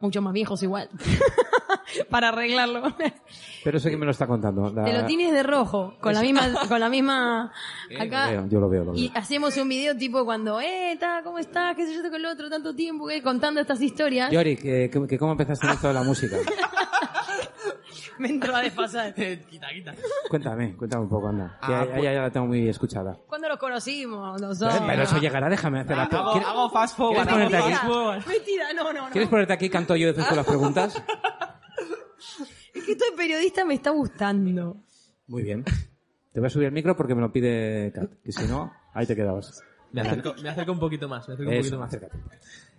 mucho 0.00 0.20
más 0.20 0.34
viejos 0.34 0.62
igual. 0.62 0.90
para 2.10 2.28
arreglarlo. 2.28 2.82
Pero 3.64 3.78
sé 3.80 3.90
que 3.90 3.96
me 3.96 4.04
lo 4.04 4.12
está 4.12 4.26
contando. 4.26 4.70
La- 4.72 4.84
Te 4.84 4.92
lo 4.92 5.04
tienes 5.04 5.32
de 5.32 5.42
rojo, 5.42 5.94
con 6.00 6.14
la 6.14 6.20
misma, 6.22 6.42
con 6.68 6.80
la 6.80 6.88
misma, 6.88 7.52
Lo 7.90 8.02
acá. 8.02 8.30
veo, 8.30 8.46
yo 8.48 8.60
lo 8.60 8.68
veo, 8.68 8.84
lo 8.84 8.92
veo. 8.92 9.00
Y 9.00 9.12
hacemos 9.14 9.56
un 9.56 9.68
video 9.68 9.96
tipo 9.96 10.24
cuando, 10.24 10.60
eh, 10.60 10.96
ta, 10.98 11.22
¿cómo 11.24 11.38
estás? 11.38 11.74
¿Qué 11.76 11.86
sé 11.86 11.94
yo, 11.94 12.02
con 12.02 12.14
el 12.14 12.26
otro? 12.26 12.48
Tanto 12.48 12.74
tiempo, 12.74 13.10
eh, 13.10 13.22
contando 13.22 13.60
estas 13.60 13.80
historias. 13.80 14.30
Yori, 14.30 14.56
que, 14.56 14.90
que- 14.90 15.06
que 15.06 15.18
¿cómo 15.18 15.32
empezaste 15.32 15.66
en 15.66 15.72
esto 15.72 15.88
de 15.88 15.94
la 15.94 16.02
música? 16.02 16.36
Me 18.18 18.28
entró 18.28 18.54
a 18.54 18.60
desfasar. 18.62 19.14
Quita, 19.14 19.68
quita. 19.72 19.94
Cuéntame, 20.28 20.74
cuéntame 20.76 21.04
un 21.04 21.08
poco, 21.08 21.28
anda. 21.28 21.56
Que 21.64 21.72
Ah, 21.72 21.78
a- 21.80 21.82
a 21.94 21.98
ella 22.00 22.12
ya 22.14 22.22
la 22.22 22.30
tengo 22.30 22.46
muy 22.46 22.68
escuchada. 22.68 23.16
¿Cuándo 23.28 23.48
los 23.48 23.58
conocimos? 23.58 24.40
No 24.40 24.54
sé. 24.54 24.66
Pero, 24.66 24.86
pero 24.86 25.02
eso 25.04 25.18
llegará, 25.18 25.48
déjame 25.48 25.80
hacer 25.80 25.96
la 25.96 26.02
Hago, 26.04 26.32
¿Quieres, 26.32 26.48
hago 26.48 26.70
fast 26.70 26.96
forward. 26.96 27.28
¿Quieres 27.28 27.32
ponerte 27.50 27.56
hago 27.84 28.10
aquí? 28.10 28.28
Mentira, 28.28 28.72
no, 28.74 28.92
no, 28.92 29.04
no. 29.06 29.10
¿Quieres 29.10 29.28
ponerte 29.28 29.52
aquí 29.52 29.70
canto 29.70 29.94
yo 29.94 30.10
haces 30.10 30.28
tú 30.28 30.34
las 30.34 30.46
preguntas? 30.46 31.00
Es 32.74 32.84
que 32.84 32.92
esto 32.92 33.04
de 33.10 33.16
periodista 33.16 33.64
me 33.64 33.74
está 33.74 33.90
gustando. 33.90 34.76
Muy 35.26 35.42
bien. 35.42 35.64
Te 36.32 36.40
voy 36.40 36.46
a 36.46 36.50
subir 36.50 36.66
el 36.66 36.72
micro 36.72 36.96
porque 36.96 37.14
me 37.14 37.20
lo 37.20 37.32
pide 37.32 37.90
Kat, 37.94 38.12
que 38.22 38.32
si 38.32 38.44
no, 38.46 38.72
ahí 38.94 39.06
te 39.06 39.16
quedabas. 39.16 39.62
Me 39.92 40.02
acerco, 40.02 40.34
me 40.42 40.48
acerco 40.50 40.72
un 40.72 40.78
poquito 40.78 41.08
más. 41.08 41.26
Me 41.28 41.34
acerco 41.34 41.50
un 41.50 41.56
Eso, 41.56 41.62
poquito 41.62 41.78
más. 41.80 41.88
acércate. 41.88 42.18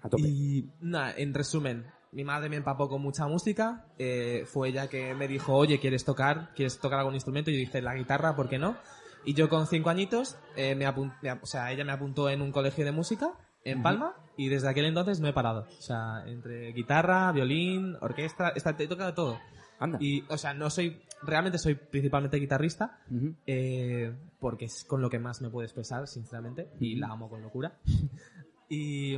A 0.02 0.10
tope. 0.10 0.24
Y 0.28 0.70
nada, 0.82 1.14
en 1.18 1.34
resumen, 1.34 1.86
mi 2.12 2.24
madre 2.24 2.50
me 2.50 2.56
empapó 2.58 2.88
con 2.88 3.02
mucha 3.02 3.28
música. 3.28 3.88
eh, 3.98 4.44
fue 4.46 4.70
ella 4.70 4.88
que 4.88 5.14
me 5.16 5.28
dijo, 5.28 5.54
oye, 5.56 5.80
¿quieres 5.80 6.06
tocar? 6.06 6.52
¿Quieres 6.56 6.80
tocar 6.80 7.00
algún 7.00 7.16
instrumento? 7.16 7.50
Y 7.50 7.56
yo 7.56 7.60
dije, 7.60 7.82
la 7.82 7.96
guitarra, 7.96 8.36
¿por 8.36 8.48
qué 8.48 8.60
no? 8.60 8.78
Y 9.26 9.34
yo 9.34 9.50
con 9.50 9.68
cinco 9.68 9.90
añitos, 9.90 10.38
eh, 10.56 10.76
me 10.76 10.86
me 11.22 11.32
o 11.34 11.46
sea, 11.46 11.72
ella 11.72 11.84
me 11.84 11.92
apuntó 11.92 12.30
en 12.30 12.42
un 12.42 12.52
colegio 12.52 12.86
de 12.86 12.92
música 12.92 13.34
en 13.66 13.84
Palma 13.84 14.16
y 14.40 14.48
desde 14.48 14.70
aquel 14.70 14.86
entonces 14.86 15.20
no 15.20 15.28
he 15.28 15.34
parado. 15.34 15.68
O 15.68 15.82
sea, 15.82 16.24
entre 16.26 16.72
guitarra, 16.72 17.30
violín, 17.34 17.98
orquesta, 18.00 18.54
esta, 18.56 18.74
he 18.80 18.88
tocado 18.88 19.14
todo. 19.14 19.38
Anda. 19.80 19.98
Y, 20.00 20.24
o 20.30 20.38
sea, 20.38 20.54
no 20.54 20.70
soy, 20.70 21.02
realmente 21.24 21.58
soy 21.58 21.76
principalmente 21.76 22.38
guitarrista, 22.38 23.02
eh, 23.46 24.16
porque 24.40 24.66
es 24.66 24.86
con 24.86 25.02
lo 25.02 25.10
que 25.10 25.20
más 25.20 25.42
me 25.42 25.50
puedo 25.50 25.66
expresar, 25.66 26.08
sinceramente, 26.08 26.70
y 26.80 26.96
la 26.96 27.08
amo 27.08 27.30
con 27.30 27.42
locura. 27.42 27.80
y, 28.70 29.18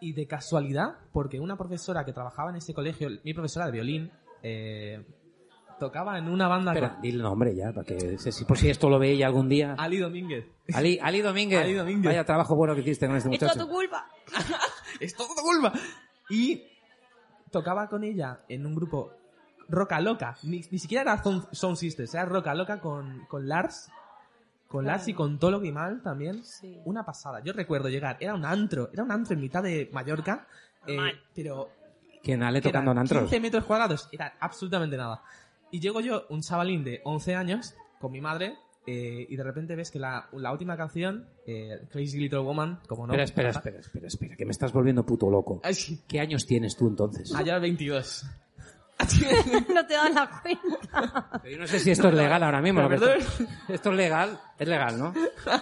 y 0.00 0.12
de 0.12 0.26
casualidad, 0.28 0.98
porque 1.12 1.40
una 1.40 1.56
profesora 1.56 2.04
que 2.04 2.12
trabajaba 2.12 2.50
en 2.50 2.56
ese 2.56 2.72
colegio, 2.72 3.08
mi 3.24 3.34
profesora 3.34 3.66
de 3.66 3.72
violín, 3.72 4.12
eh, 4.44 5.04
tocaba 5.82 6.16
en 6.16 6.28
una 6.28 6.46
banda 6.46 6.70
Espera, 6.72 6.92
con 6.92 7.02
dile 7.02 7.16
el 7.16 7.22
nombre 7.22 7.56
ya, 7.56 7.72
para 7.72 7.84
que 7.84 8.16
si 8.16 8.44
por 8.44 8.56
si 8.56 8.70
esto 8.70 8.88
lo 8.88 9.00
ve 9.00 9.10
ella 9.10 9.26
algún 9.26 9.48
día. 9.48 9.74
Ali 9.76 9.98
Domínguez. 9.98 10.46
Ali, 10.72 10.96
Ali 11.02 11.22
Domínguez. 11.22 11.60
Ali 11.60 11.72
Domínguez. 11.72 12.06
Vaya 12.06 12.24
trabajo 12.24 12.54
bueno 12.54 12.72
que 12.76 12.82
hiciste 12.82 13.08
con 13.08 13.16
este 13.16 13.30
Es 13.34 13.40
toda 13.40 13.52
muchacho. 13.52 13.66
tu 13.66 13.74
culpa. 13.74 14.06
es 15.00 15.16
todo 15.16 15.26
tu 15.34 15.42
culpa. 15.42 15.72
Y 16.30 16.62
tocaba 17.50 17.88
con 17.88 18.04
ella 18.04 18.42
en 18.48 18.64
un 18.64 18.76
grupo 18.76 19.12
Roca 19.68 20.00
Loca. 20.00 20.36
Ni, 20.44 20.62
ni 20.70 20.78
siquiera 20.78 21.02
era 21.02 21.22
Sound 21.50 21.76
Sisters, 21.76 22.14
era 22.14 22.26
Roca 22.26 22.54
Loca 22.54 22.78
con, 22.80 23.26
con 23.26 23.48
Lars. 23.48 23.90
Con 24.68 24.86
Lars 24.86 25.08
y 25.08 25.14
con 25.14 25.40
Tolo 25.40 25.58
Guimal 25.58 26.00
también. 26.00 26.44
Sí. 26.44 26.80
Una 26.84 27.04
pasada. 27.04 27.40
Yo 27.42 27.52
recuerdo 27.52 27.88
llegar, 27.88 28.18
era 28.20 28.34
un 28.34 28.44
antro, 28.44 28.88
era 28.92 29.02
un 29.02 29.10
antro 29.10 29.34
en 29.34 29.40
mitad 29.40 29.64
de 29.64 29.90
Mallorca, 29.92 30.46
eh, 30.86 30.96
Mal. 30.96 31.20
pero 31.34 31.70
¿Quién 32.22 32.42
Ale 32.42 32.60
que 32.60 32.68
tocando 32.68 32.92
en 32.92 32.98
eran 32.98 33.02
antros? 33.02 33.22
15 33.22 33.40
metros 33.40 33.64
cuadrados, 33.64 34.08
era 34.12 34.34
absolutamente 34.38 34.96
nada. 34.96 35.22
Y 35.72 35.80
llego 35.80 36.00
yo, 36.00 36.26
un 36.28 36.42
chavalín 36.42 36.84
de 36.84 37.00
11 37.04 37.34
años, 37.34 37.74
con 37.98 38.12
mi 38.12 38.20
madre, 38.20 38.56
eh, 38.86 39.26
y 39.28 39.36
de 39.36 39.42
repente 39.42 39.74
ves 39.74 39.90
que 39.90 39.98
la, 39.98 40.28
la 40.32 40.52
última 40.52 40.76
canción, 40.76 41.26
eh, 41.46 41.80
Crazy 41.90 42.18
Little 42.18 42.40
Woman, 42.40 42.80
como 42.86 43.06
no. 43.06 43.14
Espera, 43.14 43.48
espera, 43.50 43.50
espera, 43.50 43.80
espera, 43.80 44.06
espera, 44.06 44.36
que 44.36 44.44
me 44.44 44.50
estás 44.52 44.72
volviendo 44.72 45.04
puto 45.06 45.30
loco. 45.30 45.60
Ay. 45.64 45.74
¿Qué 46.06 46.20
años 46.20 46.46
tienes 46.46 46.76
tú 46.76 46.88
entonces? 46.88 47.34
Allá 47.34 47.58
22. 47.60 48.24
no 49.74 49.86
te 49.86 49.94
das 49.94 50.14
la 50.14 50.30
cuenta. 50.42 51.40
Pero 51.42 51.54
yo 51.54 51.60
no 51.62 51.66
sé 51.66 51.80
si 51.80 51.90
esto 51.90 52.08
es 52.08 52.14
legal 52.14 52.42
ahora 52.42 52.60
mismo. 52.60 52.86
Pero 52.88 53.14
Esto 53.68 53.90
es 53.90 53.96
legal, 53.96 54.38
es 54.58 54.68
legal, 54.68 54.98
¿no? 54.98 55.14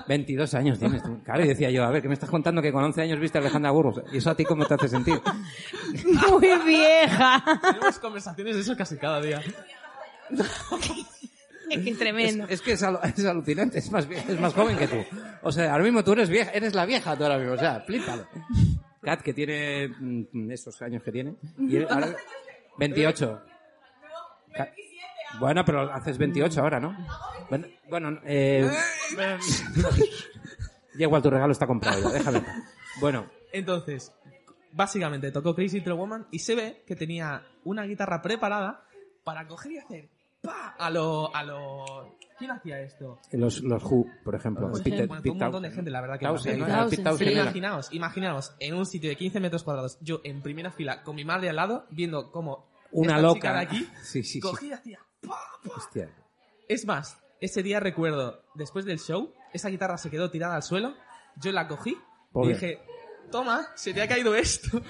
22 0.09 0.55
años 0.55 0.79
tienes 0.79 1.03
tú. 1.03 1.23
Claro, 1.23 1.45
y 1.45 1.49
decía 1.49 1.71
yo, 1.71 1.85
a 1.85 1.91
ver, 1.91 2.03
que 2.03 2.09
me 2.09 2.15
estás 2.15 2.29
contando 2.29 2.61
que 2.61 2.73
con 2.73 2.83
11 2.85 3.01
años 3.01 3.21
viste 3.21 3.39
a 3.39 3.41
Alejandra 3.41 3.71
Burgos. 3.71 4.03
¿Y 4.13 4.19
eso 4.19 4.31
a 4.31 4.35
ti 4.35 4.45
cómo 4.45 4.67
te 4.67 4.75
hace 4.75 4.89
sentir? 4.89 5.21
Muy 6.29 6.49
vieja. 6.67 7.43
Tenemos 7.63 7.99
conversaciones 7.99 8.57
de 8.57 8.63
eso 8.63 8.77
casi 8.77 8.97
cada 8.99 9.21
día. 9.23 9.41
Es 11.71 11.79
que 11.79 11.91
es 11.91 11.93
Es, 11.93 11.99
tremendo. 11.99 12.47
es 12.49 12.63
que 12.63 12.73
es, 12.73 12.83
alu- 12.83 12.99
es 13.17 13.25
alucinante, 13.25 13.79
es 13.79 13.93
más, 13.93 14.05
es 14.11 14.41
más 14.41 14.53
joven 14.55 14.77
que 14.77 14.89
tú. 14.89 14.97
O 15.43 15.53
sea, 15.53 15.71
ahora 15.71 15.85
mismo 15.85 16.03
tú 16.03 16.13
eres 16.15 16.29
vieja, 16.29 16.51
eres 16.51 16.75
la 16.75 16.85
vieja 16.85 17.17
tú 17.17 17.23
ahora 17.23 17.39
mismo, 17.39 17.53
o 17.53 17.59
sea, 17.59 17.81
flípalo. 17.83 18.27
Kat, 19.03 19.23
que 19.23 19.33
tiene 19.33 19.87
mm, 19.89 20.51
esos 20.51 20.83
años 20.83 21.01
que 21.05 21.13
tiene, 21.13 21.37
y 21.59 21.77
él 21.77 21.87
ahora 21.89 22.09
28. 22.77 23.41
Kat- 24.53 24.73
Bueno, 25.39 25.65
pero 25.65 25.93
haces 25.93 26.19
28 26.19 26.61
ahora, 26.61 26.81
¿no? 26.81 26.97
Bueno, 27.49 27.69
bueno 27.89 28.21
eh, 28.25 28.69
ya 30.99 31.05
igual 31.07 31.23
tu 31.23 31.31
regalo 31.31 31.53
está 31.53 31.67
comprado 31.69 32.03
ya, 32.03 32.11
déjame. 32.19 32.43
Bueno, 33.01 33.27
Entonces, 33.53 34.13
básicamente 34.73 35.31
tocó 35.31 35.55
Crazy 35.55 35.79
Little 35.79 35.95
Woman 35.95 36.27
y 36.33 36.41
se 36.41 36.55
ve 36.57 36.83
que 36.87 36.97
tenía 36.97 37.47
una 37.65 37.85
guitarra 37.85 38.21
preparada 38.23 38.83
para 39.25 39.47
coger 39.47 39.73
y 39.73 39.79
hacer 39.79 40.09
¡pa! 40.43 40.75
a 40.79 40.91
lo. 40.91 41.35
a 41.35 41.43
lo. 41.45 42.17
¿Quién 42.39 42.51
hacía 42.53 42.81
esto? 42.81 43.19
los, 43.33 43.61
los 43.61 43.83
Who, 43.85 44.07
por 44.25 44.35
ejemplo. 44.35 44.71
Por 44.71 44.79
Peter- 44.83 44.95
ejemplo, 44.95 45.09
bueno, 45.09 45.23
Pete 45.23 45.31
un 45.33 45.39
montón 45.39 45.63
de 45.63 45.71
gente, 45.71 45.91
la 45.91 46.01
verdad 46.01 46.19
que 46.19 46.25
me 46.25 46.31
¿no? 46.31 46.37
Townshend, 46.39 47.19
sí. 47.19 47.25
era. 47.25 47.43
Imaginaos, 47.43 47.93
imaginaos, 47.93 48.55
en 48.59 48.75
un 48.75 48.87
sitio 48.87 49.11
de 49.11 49.17
15 49.17 49.41
metros 49.41 49.63
cuadrados, 49.63 49.99
yo 50.01 50.21
en 50.25 50.41
primera 50.41 50.71
fila 50.71 51.03
con 51.03 51.17
mi 51.17 51.25
madre 51.25 51.51
al 51.51 51.57
lado, 51.57 51.87
viendo 51.91 52.31
cómo 52.33 52.67
Una 52.93 53.17
esta 53.17 53.23
loca. 53.23 53.35
chica 53.35 53.53
de 53.53 53.59
aquí 53.61 53.89
Sí, 54.03 54.23
sí, 54.23 54.33
sí. 54.35 54.41
cogía 54.41 54.69
y 54.69 54.73
hacía 54.73 54.99
¡pa! 55.27 55.39
Hostia. 55.77 56.09
Es 56.67 56.87
más, 56.87 57.21
ese 57.43 57.63
día 57.63 57.79
recuerdo, 57.79 58.43
después 58.55 58.87
del 58.87 58.99
show, 59.01 59.35
esa 59.53 59.69
guitarra 59.69 59.99
se 59.99 60.09
quedó 60.11 60.31
tirada 60.31 60.55
al 60.57 60.63
suelo, 60.63 60.95
yo 61.37 61.53
la 61.53 61.69
cogí 61.69 61.95
Pobre. 62.33 62.51
y 62.51 62.53
dije, 62.55 62.81
toma, 63.31 63.67
se 63.75 63.93
te 63.93 64.01
ha 64.01 64.09
caído 64.09 64.35
esto. 64.35 64.81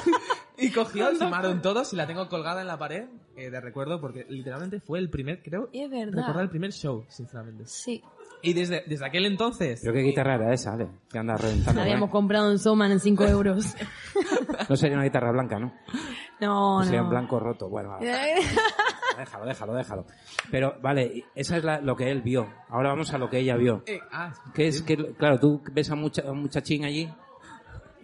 y 0.56 0.70
cogió, 0.70 1.08
filmaron 1.10 1.60
todos 1.60 1.92
y 1.92 1.96
la 1.96 2.06
tengo 2.06 2.28
colgada 2.30 2.62
en 2.62 2.66
la 2.68 2.78
pared 2.78 3.08
eh, 3.36 3.50
de 3.50 3.60
recuerdo 3.60 4.00
porque 4.00 4.24
literalmente 4.28 4.80
fue 4.80 4.98
el 4.98 5.10
primer, 5.10 5.42
creo, 5.42 5.68
Es 5.72 5.90
verdad. 5.90 6.20
recordar 6.22 6.42
el 6.44 6.50
primer 6.50 6.72
show, 6.72 7.04
sinceramente. 7.08 7.64
Sí. 7.66 8.02
Y 8.42 8.52
desde, 8.52 8.82
desde 8.86 9.06
aquel 9.06 9.24
entonces, 9.24 9.80
¿Pero 9.82 9.94
qué 9.94 10.00
guitarra 10.00 10.34
era 10.34 10.52
esa, 10.52 10.74
Ale? 10.74 10.88
Que 11.10 11.18
anda 11.18 11.34
reventando. 11.36 11.78
La 11.80 11.84
ahí. 11.84 11.90
habíamos 11.92 12.10
comprado 12.10 12.50
en 12.50 12.58
Soman 12.58 12.92
en 12.92 13.00
5 13.00 13.24
euros. 13.24 13.74
No 14.68 14.76
sería 14.76 14.96
una 14.96 15.04
guitarra 15.04 15.30
blanca, 15.32 15.58
¿no? 15.58 15.74
No, 16.40 16.82
Sería 16.84 17.00
en 17.00 17.04
no. 17.06 17.10
blanco 17.10 17.38
roto. 17.40 17.68
Bueno, 17.68 17.98
déjalo, 19.18 19.44
déjalo, 19.46 19.74
déjalo. 19.74 20.06
Pero, 20.50 20.76
vale, 20.80 21.24
esa 21.34 21.56
es 21.56 21.64
la- 21.64 21.80
lo 21.80 21.96
que 21.96 22.10
él 22.10 22.22
vio. 22.22 22.48
Ahora 22.68 22.90
vamos 22.90 23.12
a 23.12 23.18
lo 23.18 23.28
que 23.28 23.38
ella 23.38 23.56
vio. 23.56 23.82
eh, 23.86 24.00
ah, 24.12 24.32
Que 24.54 24.68
es 24.68 24.82
que, 24.82 24.96
claro, 25.16 25.38
tú 25.38 25.62
ves 25.72 25.90
a, 25.90 25.94
mucha, 25.96 26.22
a 26.22 26.32
un 26.32 26.42
muchachín 26.42 26.84
allí. 26.84 27.08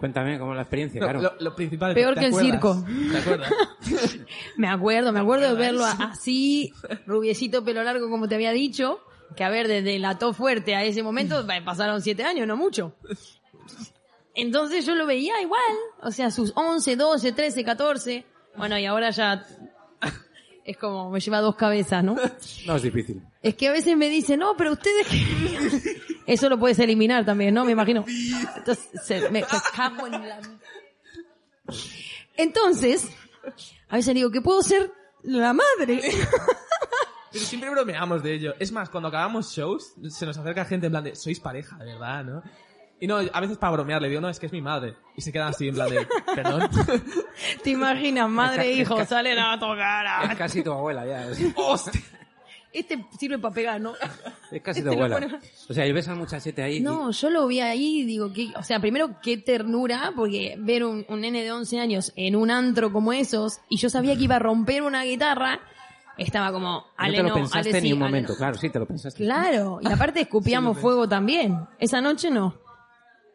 Cuéntame 0.00 0.38
cómo 0.38 0.54
la 0.54 0.62
experiencia, 0.62 0.98
no, 0.98 1.06
claro. 1.06 1.20
lo, 1.20 1.50
lo 1.50 1.54
principal, 1.54 1.92
Peor 1.94 2.14
¿te 2.14 2.20
que 2.20 2.26
el 2.26 2.32
acuerdas? 2.32 2.50
circo. 2.52 2.84
¿Te 3.12 3.18
acuerdas? 3.18 3.52
Me 4.56 4.66
acuerdo, 4.68 5.12
me 5.12 5.20
acuerdo 5.20 5.48
de 5.48 5.54
verlo 5.54 5.84
así, 5.84 6.72
rubiecito, 7.06 7.62
pelo 7.64 7.82
largo, 7.82 8.08
como 8.08 8.26
te 8.26 8.34
había 8.34 8.52
dicho. 8.52 9.00
Que 9.36 9.44
a 9.44 9.50
ver, 9.50 9.68
desde 9.68 9.98
la 9.98 10.18
to 10.18 10.32
fuerte 10.32 10.74
a 10.74 10.82
ese 10.84 11.02
momento 11.02 11.46
bah, 11.46 11.60
pasaron 11.64 12.00
7 12.02 12.24
años, 12.24 12.46
no 12.48 12.56
mucho. 12.56 12.96
Entonces 14.34 14.86
yo 14.86 14.94
lo 14.94 15.06
veía 15.06 15.40
igual. 15.42 15.60
O 16.02 16.10
sea, 16.10 16.30
sus 16.30 16.52
11, 16.56 16.96
12, 16.96 17.32
13, 17.32 17.62
14. 17.64 18.24
Bueno, 18.56 18.78
y 18.78 18.86
ahora 18.86 19.10
ya 19.10 19.44
es 20.64 20.76
como 20.78 21.10
me 21.10 21.20
lleva 21.20 21.40
dos 21.40 21.56
cabezas, 21.56 22.02
¿no? 22.02 22.16
No 22.66 22.76
es 22.76 22.82
difícil. 22.82 23.22
Es 23.42 23.54
que 23.54 23.68
a 23.68 23.72
veces 23.72 23.96
me 23.96 24.08
dicen, 24.08 24.40
no, 24.40 24.56
pero 24.56 24.72
ustedes... 24.72 25.06
qué-". 26.30 26.34
Eso 26.34 26.48
lo 26.48 26.58
puedes 26.58 26.78
eliminar 26.78 27.24
también, 27.24 27.54
¿no? 27.54 27.64
Me 27.64 27.72
imagino. 27.72 28.04
Entonces, 28.56 28.88
se- 29.04 29.30
me 29.30 29.42
cago 29.74 30.06
en 30.06 30.28
la... 30.28 30.38
Entonces, 32.36 33.08
a 33.88 33.96
veces 33.96 34.14
digo, 34.14 34.30
que 34.30 34.40
puedo 34.40 34.62
ser 34.62 34.92
la 35.22 35.52
madre. 35.52 36.00
Pero 37.32 37.44
siempre 37.44 37.70
bromeamos 37.70 38.22
de 38.22 38.34
ello. 38.34 38.54
Es 38.58 38.72
más, 38.72 38.88
cuando 38.90 39.08
acabamos 39.08 39.52
shows, 39.54 39.94
se 40.08 40.26
nos 40.26 40.36
acerca 40.36 40.64
gente 40.64 40.86
en 40.86 40.92
plan 40.92 41.04
de, 41.04 41.14
sois 41.14 41.38
pareja, 41.38 41.76
de 41.78 41.84
verdad, 41.84 42.24
¿no? 42.24 42.42
Y 43.02 43.06
no, 43.06 43.16
a 43.16 43.40
veces 43.40 43.56
para 43.56 43.72
bromear 43.72 44.02
le 44.02 44.08
digo, 44.08 44.20
no, 44.20 44.28
es 44.28 44.38
que 44.38 44.46
es 44.46 44.52
mi 44.52 44.60
madre. 44.60 44.94
Y 45.16 45.22
se 45.22 45.32
quedan 45.32 45.48
así 45.48 45.68
en 45.68 45.74
plan 45.74 45.88
de, 45.88 46.06
perdón. 46.34 46.68
¿Te 47.62 47.70
imaginas, 47.70 48.28
madre 48.28 48.64
e 48.66 48.72
hijo, 48.72 49.04
salen 49.06 49.38
a 49.38 49.58
tocar? 49.58 50.30
Es 50.30 50.36
casi 50.36 50.62
tu 50.62 50.72
abuela 50.72 51.06
ya. 51.06 51.28
Es, 51.28 51.40
¡Hostia! 51.56 52.00
Este 52.72 53.04
sirve 53.18 53.38
para 53.38 53.54
pegar, 53.54 53.80
¿no? 53.80 53.94
Es 54.52 54.62
casi 54.62 54.82
tu 54.84 54.90
abuela. 54.90 55.40
O 55.68 55.74
sea, 55.74 55.86
y 55.86 55.92
ves 55.92 56.08
al 56.08 56.16
muchachete 56.16 56.62
ahí. 56.62 56.76
y- 56.76 56.80
No, 56.80 57.10
yo 57.10 57.30
lo 57.30 57.46
vi 57.46 57.60
ahí 57.60 58.00
y 58.00 58.04
digo, 58.04 58.32
que, 58.32 58.48
o 58.56 58.62
sea, 58.62 58.80
primero 58.80 59.16
qué 59.22 59.36
ternura, 59.36 60.12
porque 60.16 60.56
ver 60.58 60.84
un, 60.84 61.04
un 61.08 61.20
nene 61.20 61.42
de 61.42 61.52
11 61.52 61.78
años 61.80 62.12
en 62.16 62.36
un 62.36 62.50
antro 62.50 62.92
como 62.92 63.12
esos, 63.12 63.60
y 63.68 63.76
yo 63.76 63.88
sabía 63.90 64.16
que 64.16 64.24
iba 64.24 64.36
a 64.36 64.40
romper 64.40 64.82
una 64.82 65.04
guitarra, 65.04 65.60
estaba 66.18 66.52
como, 66.52 66.70
no 66.72 66.84
Ale 66.96 67.16
te 67.16 67.22
lo 67.22 67.28
no, 67.30 67.34
pensaste 67.36 67.68
Ale 67.70 67.80
ni 67.80 67.88
sí, 67.88 67.92
un 67.94 68.02
Ale 68.02 68.10
momento, 68.10 68.32
no". 68.32 68.38
claro, 68.38 68.58
sí, 68.58 68.68
te 68.70 68.78
lo 68.78 68.86
pensaste. 68.86 69.24
Claro, 69.24 69.78
y 69.82 69.86
aparte 69.90 70.20
escupíamos 70.22 70.78
fuego 70.78 71.08
también. 71.08 71.58
Esa 71.78 72.00
noche 72.00 72.30
no. 72.30 72.54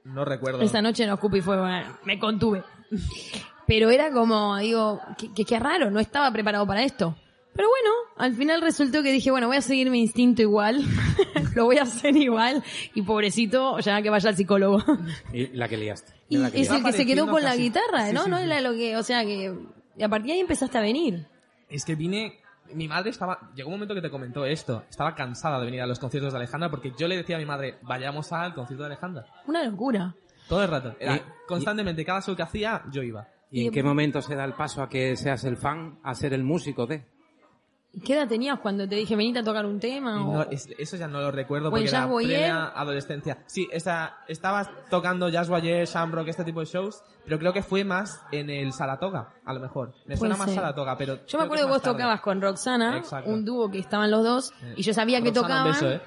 No 0.03 0.23
recuerdo. 0.23 0.61
Esa 0.61 0.81
noche 0.83 1.07
no 1.07 1.15
escupí 1.15 1.41
fuego, 1.41 1.67
eh, 1.67 1.83
me 2.03 2.19
contuve. 2.19 2.63
Pero 3.67 3.89
era 3.89 4.11
como, 4.11 4.57
digo, 4.57 5.01
que, 5.17 5.33
que, 5.33 5.43
qué 5.45 5.57
raro, 5.59 5.89
no 5.89 5.99
estaba 5.99 6.29
preparado 6.31 6.67
para 6.67 6.83
esto. 6.83 7.15
Pero 7.55 7.69
bueno, 7.69 7.89
al 8.17 8.33
final 8.35 8.61
resultó 8.61 9.01
que 9.01 9.11
dije, 9.11 9.31
bueno, 9.31 9.47
voy 9.47 9.57
a 9.57 9.61
seguir 9.61 9.89
mi 9.89 10.01
instinto 10.01 10.41
igual, 10.41 10.83
lo 11.55 11.65
voy 11.65 11.77
a 11.77 11.83
hacer 11.83 12.15
igual, 12.17 12.63
y 12.93 13.01
pobrecito, 13.01 13.79
ya 13.79 14.01
que 14.01 14.09
vaya 14.09 14.29
al 14.29 14.35
psicólogo. 14.35 14.83
Y 15.31 15.47
la 15.47 15.67
que 15.69 15.77
liaste. 15.77 16.13
Y 16.29 16.37
La 16.37 16.49
que 16.51 16.59
es 16.61 16.69
liaste. 16.69 16.77
el 16.87 16.91
que 16.91 16.97
se 16.97 17.05
quedó 17.05 17.27
con 17.27 17.41
la 17.43 17.51
casi. 17.51 17.61
guitarra, 17.61 18.07
Sí, 18.07 18.13
¿no? 18.13 18.23
sí, 18.25 18.29
no 18.31 18.37
sí. 18.39 18.43
era 18.45 18.59
lo 18.61 18.73
que, 18.73 18.97
o 18.97 19.03
sea 19.03 19.23
que, 19.23 19.53
y 19.97 20.03
a 20.03 20.09
partir 20.09 20.27
de 20.27 20.33
ahí 20.33 20.39
empezaste 20.39 20.77
a 20.77 20.81
venir. 20.81 21.27
Es 21.69 21.85
que 21.85 21.95
vine, 21.95 22.39
mi 22.73 22.87
madre 22.87 23.11
estaba, 23.11 23.51
llegó 23.55 23.69
un 23.69 23.75
momento 23.75 23.93
que 23.95 24.01
te 24.01 24.09
comentó 24.09 24.45
esto, 24.45 24.83
estaba 24.89 25.13
cansada 25.15 25.59
de 25.59 25.65
venir 25.65 25.81
a 25.81 25.87
los 25.87 25.99
conciertos 25.99 26.33
de 26.33 26.39
Alejandra 26.39 26.69
porque 26.69 26.91
yo 26.97 27.07
le 27.07 27.15
decía 27.15 27.35
a 27.37 27.39
mi 27.39 27.45
madre, 27.45 27.77
vayamos 27.83 28.33
al 28.33 28.53
concierto 28.53 28.83
de 28.83 28.87
Alejandra. 28.87 29.25
Una 29.47 29.63
locura. 29.63 30.13
Todo 30.49 30.63
el 30.63 30.69
rato. 30.69 30.95
Era 30.99 31.15
Y- 31.15 31.21
constantemente, 31.47 32.03
cada 32.03 32.21
show 32.21 32.35
que 32.35 32.43
hacía, 32.43 32.83
yo 32.91 33.01
iba. 33.03 33.27
¿Y 33.51 33.65
en 33.67 33.71
qué 33.71 33.83
momento 33.83 34.21
se 34.21 34.35
da 34.35 34.43
el 34.43 34.53
paso 34.53 34.81
a 34.81 34.89
que 34.89 35.15
seas 35.15 35.43
el 35.45 35.55
fan 35.57 35.99
a 36.03 36.13
ser 36.15 36.33
el 36.33 36.43
músico 36.43 36.85
de? 36.87 37.05
¿Qué 38.03 38.13
edad 38.13 38.27
tenías 38.27 38.59
cuando 38.59 38.87
te 38.87 38.95
dije 38.95 39.15
venite 39.15 39.39
a 39.39 39.43
tocar 39.43 39.65
un 39.65 39.79
tema? 39.79 40.25
O- 40.27 40.49
es- 40.51 40.67
eso 40.77 40.97
ya 40.97 41.07
no 41.07 41.21
lo 41.21 41.31
recuerdo 41.31 41.69
¿O 41.69 41.71
porque 41.71 41.87
era 41.87 42.07
plena 42.09 42.67
adolescencia. 42.75 43.37
Sí, 43.45 43.67
esta, 43.71 44.17
estabas 44.27 44.69
tocando 44.89 45.29
Jazz 45.29 45.47
Boyer, 45.49 45.87
Shamrock, 45.87 46.27
este 46.27 46.43
tipo 46.43 46.59
de 46.59 46.65
shows, 46.65 47.01
pero 47.23 47.39
creo 47.39 47.53
que 47.53 47.61
fue 47.63 47.83
más 47.83 48.21
en 48.31 48.49
el 48.49 48.73
Saratoga, 48.73 49.33
a 49.45 49.53
lo 49.53 49.59
mejor. 49.59 49.93
Me 50.05 50.17
suena 50.17 50.35
más. 50.35 50.53
Saratoga, 50.53 50.97
pero... 50.97 51.25
Yo 51.25 51.37
me 51.37 51.45
acuerdo 51.45 51.65
que 51.65 51.71
vos 51.71 51.81
tarde. 51.81 51.93
tocabas 51.97 52.21
con 52.21 52.41
Roxana, 52.41 52.97
Exacto. 52.97 53.29
un 53.29 53.45
dúo 53.45 53.69
que 53.71 53.79
estaban 53.79 54.11
los 54.11 54.23
dos, 54.23 54.53
y 54.75 54.81
yo 54.83 54.93
sabía 54.93 55.21
que 55.21 55.29
Roxana, 55.29 55.47
tocaban. 55.47 55.67
Un 55.67 55.73
beso, 55.73 55.91
¿eh? 55.91 56.01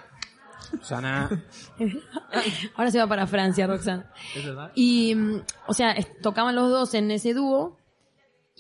Sana, 0.83 1.31
Ahora 2.77 2.91
se 2.91 2.99
va 2.99 3.07
para 3.07 3.27
Francia, 3.27 3.67
Roxana. 3.67 4.11
Es 4.37 4.45
verdad. 4.45 4.71
Y, 4.75 5.15
mm, 5.15 5.41
o 5.67 5.73
sea, 5.73 5.95
tocaban 6.23 6.55
los 6.55 6.69
dos 6.71 6.93
en 6.95 7.11
ese 7.11 7.33
dúo. 7.33 7.78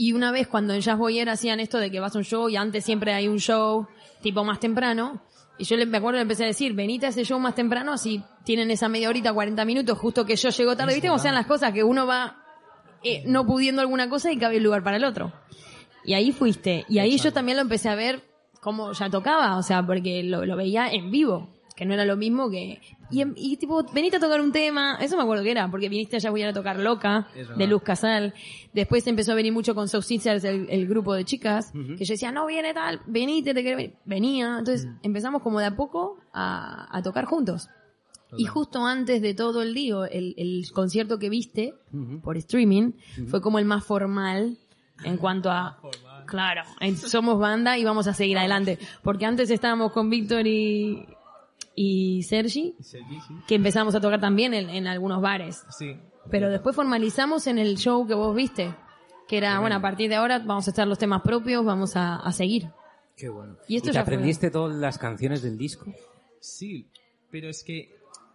Y 0.00 0.12
una 0.12 0.30
vez 0.30 0.46
cuando 0.46 0.74
en 0.74 0.80
Jazz 0.80 0.96
Boyer 0.96 1.28
hacían 1.28 1.58
esto 1.58 1.78
de 1.78 1.90
que 1.90 1.98
vas 1.98 2.14
a 2.14 2.18
un 2.18 2.24
show 2.24 2.48
y 2.48 2.54
antes 2.54 2.84
siempre 2.84 3.12
hay 3.14 3.26
un 3.26 3.40
show 3.40 3.88
tipo 4.22 4.44
más 4.44 4.60
temprano. 4.60 5.20
Y 5.58 5.64
yo 5.64 5.76
le, 5.76 5.86
me 5.86 5.98
acuerdo 5.98 6.18
le 6.18 6.22
empecé 6.22 6.44
a 6.44 6.46
decir, 6.46 6.72
venite 6.72 7.06
a 7.06 7.08
ese 7.08 7.24
show 7.24 7.40
más 7.40 7.56
temprano, 7.56 7.92
así 7.94 8.22
tienen 8.44 8.70
esa 8.70 8.88
media 8.88 9.08
horita, 9.08 9.32
40 9.32 9.64
minutos, 9.64 9.98
justo 9.98 10.24
que 10.24 10.36
yo 10.36 10.50
llego 10.50 10.76
tarde. 10.76 10.92
¿Viste 10.94 11.08
cómo 11.08 11.18
sean 11.18 11.34
las 11.34 11.46
cosas? 11.46 11.72
Que 11.72 11.82
uno 11.82 12.06
va 12.06 12.44
eh, 13.02 13.24
no 13.26 13.44
pudiendo 13.44 13.82
alguna 13.82 14.08
cosa 14.08 14.30
y 14.30 14.38
cabe 14.38 14.58
el 14.58 14.62
lugar 14.62 14.84
para 14.84 14.98
el 14.98 15.04
otro. 15.04 15.32
Y 16.04 16.14
ahí 16.14 16.30
fuiste. 16.30 16.84
Y 16.88 17.00
ahí 17.00 17.18
yo 17.18 17.32
también 17.32 17.56
lo 17.56 17.62
empecé 17.62 17.88
a 17.88 17.96
ver 17.96 18.22
cómo 18.60 18.92
ya 18.92 19.10
tocaba, 19.10 19.56
o 19.56 19.64
sea, 19.64 19.84
porque 19.84 20.22
lo, 20.22 20.46
lo 20.46 20.56
veía 20.56 20.92
en 20.92 21.10
vivo, 21.10 21.48
que 21.78 21.86
no 21.86 21.94
era 21.94 22.04
lo 22.04 22.16
mismo 22.16 22.50
que... 22.50 22.80
Y, 23.10 23.20
en- 23.22 23.34
y 23.36 23.56
tipo, 23.56 23.84
veniste 23.94 24.16
a 24.16 24.20
tocar 24.20 24.40
un 24.40 24.50
tema, 24.52 24.98
eso 25.00 25.16
me 25.16 25.22
acuerdo 25.22 25.44
que 25.44 25.52
era, 25.52 25.70
porque 25.70 25.88
viniste 25.88 26.16
allá 26.16 26.30
voy 26.30 26.42
a 26.42 26.52
tocar 26.52 26.76
Loca, 26.80 27.28
de 27.56 27.66
Luz 27.68 27.82
Casal. 27.82 28.34
Después 28.74 29.06
empezó 29.06 29.32
a 29.32 29.34
venir 29.36 29.52
mucho 29.52 29.74
con 29.74 29.88
Soul 29.88 30.02
Sisters, 30.02 30.42
el, 30.44 30.66
el 30.68 30.86
grupo 30.88 31.14
de 31.14 31.24
chicas, 31.24 31.70
que 31.96 32.04
yo 32.04 32.12
decía, 32.14 32.32
no 32.32 32.44
viene 32.46 32.74
tal, 32.74 33.00
venite, 33.06 33.54
te 33.54 33.62
quiero 33.62 33.76
venir. 33.76 33.94
Venía, 34.04 34.56
entonces 34.58 34.88
empezamos 35.02 35.40
como 35.42 35.60
de 35.60 35.66
a 35.66 35.76
poco 35.76 36.18
a, 36.32 36.88
a 36.94 37.00
tocar 37.02 37.24
juntos. 37.26 37.68
Y 38.36 38.44
justo 38.44 38.84
antes 38.84 39.22
de 39.22 39.32
todo 39.32 39.62
el 39.62 39.72
día, 39.72 40.04
el, 40.10 40.34
el 40.36 40.64
concierto 40.74 41.18
que 41.18 41.30
viste 41.30 41.72
por 42.22 42.36
streaming 42.36 42.92
fue 43.28 43.40
como 43.40 43.58
el 43.58 43.64
más 43.64 43.84
formal 43.86 44.58
en 45.04 45.16
cuanto 45.22 45.50
a, 45.50 45.78
claro, 46.26 46.62
en- 46.80 46.96
somos 46.98 47.38
banda 47.38 47.78
y 47.78 47.84
vamos 47.84 48.06
a 48.06 48.12
seguir 48.12 48.36
adelante. 48.36 48.78
Porque 49.02 49.24
antes 49.24 49.48
estábamos 49.50 49.92
con 49.92 50.10
Víctor 50.10 50.46
y, 50.46 51.06
y 51.78 52.22
Sergi, 52.24 52.74
sí. 52.80 52.98
que 53.46 53.54
empezamos 53.54 53.94
a 53.94 54.00
tocar 54.00 54.20
también 54.20 54.52
en, 54.54 54.68
en 54.68 54.86
algunos 54.86 55.20
bares. 55.22 55.62
Sí. 55.78 55.96
Pero 56.30 56.50
después 56.50 56.74
formalizamos 56.74 57.46
en 57.46 57.58
el 57.58 57.76
show 57.76 58.06
que 58.06 58.14
vos 58.14 58.34
viste, 58.34 58.74
que 59.28 59.38
era, 59.38 59.60
bueno, 59.60 59.76
a 59.76 59.80
partir 59.80 60.08
de 60.10 60.16
ahora 60.16 60.40
vamos 60.40 60.66
a 60.66 60.70
estar 60.70 60.86
los 60.88 60.98
temas 60.98 61.22
propios, 61.22 61.64
vamos 61.64 61.94
a, 61.96 62.16
a 62.16 62.32
seguir. 62.32 62.68
qué 63.16 63.28
bueno. 63.28 63.56
Y 63.68 63.76
esto 63.76 63.88
te 63.90 63.94
ya 63.94 64.04
fue- 64.04 64.14
aprendiste 64.14 64.50
todas 64.50 64.74
las 64.76 64.98
canciones 64.98 65.42
del 65.42 65.56
disco? 65.56 65.86
Sí, 66.40 66.88
pero 67.30 67.48
es 67.48 67.62
que 67.64 67.90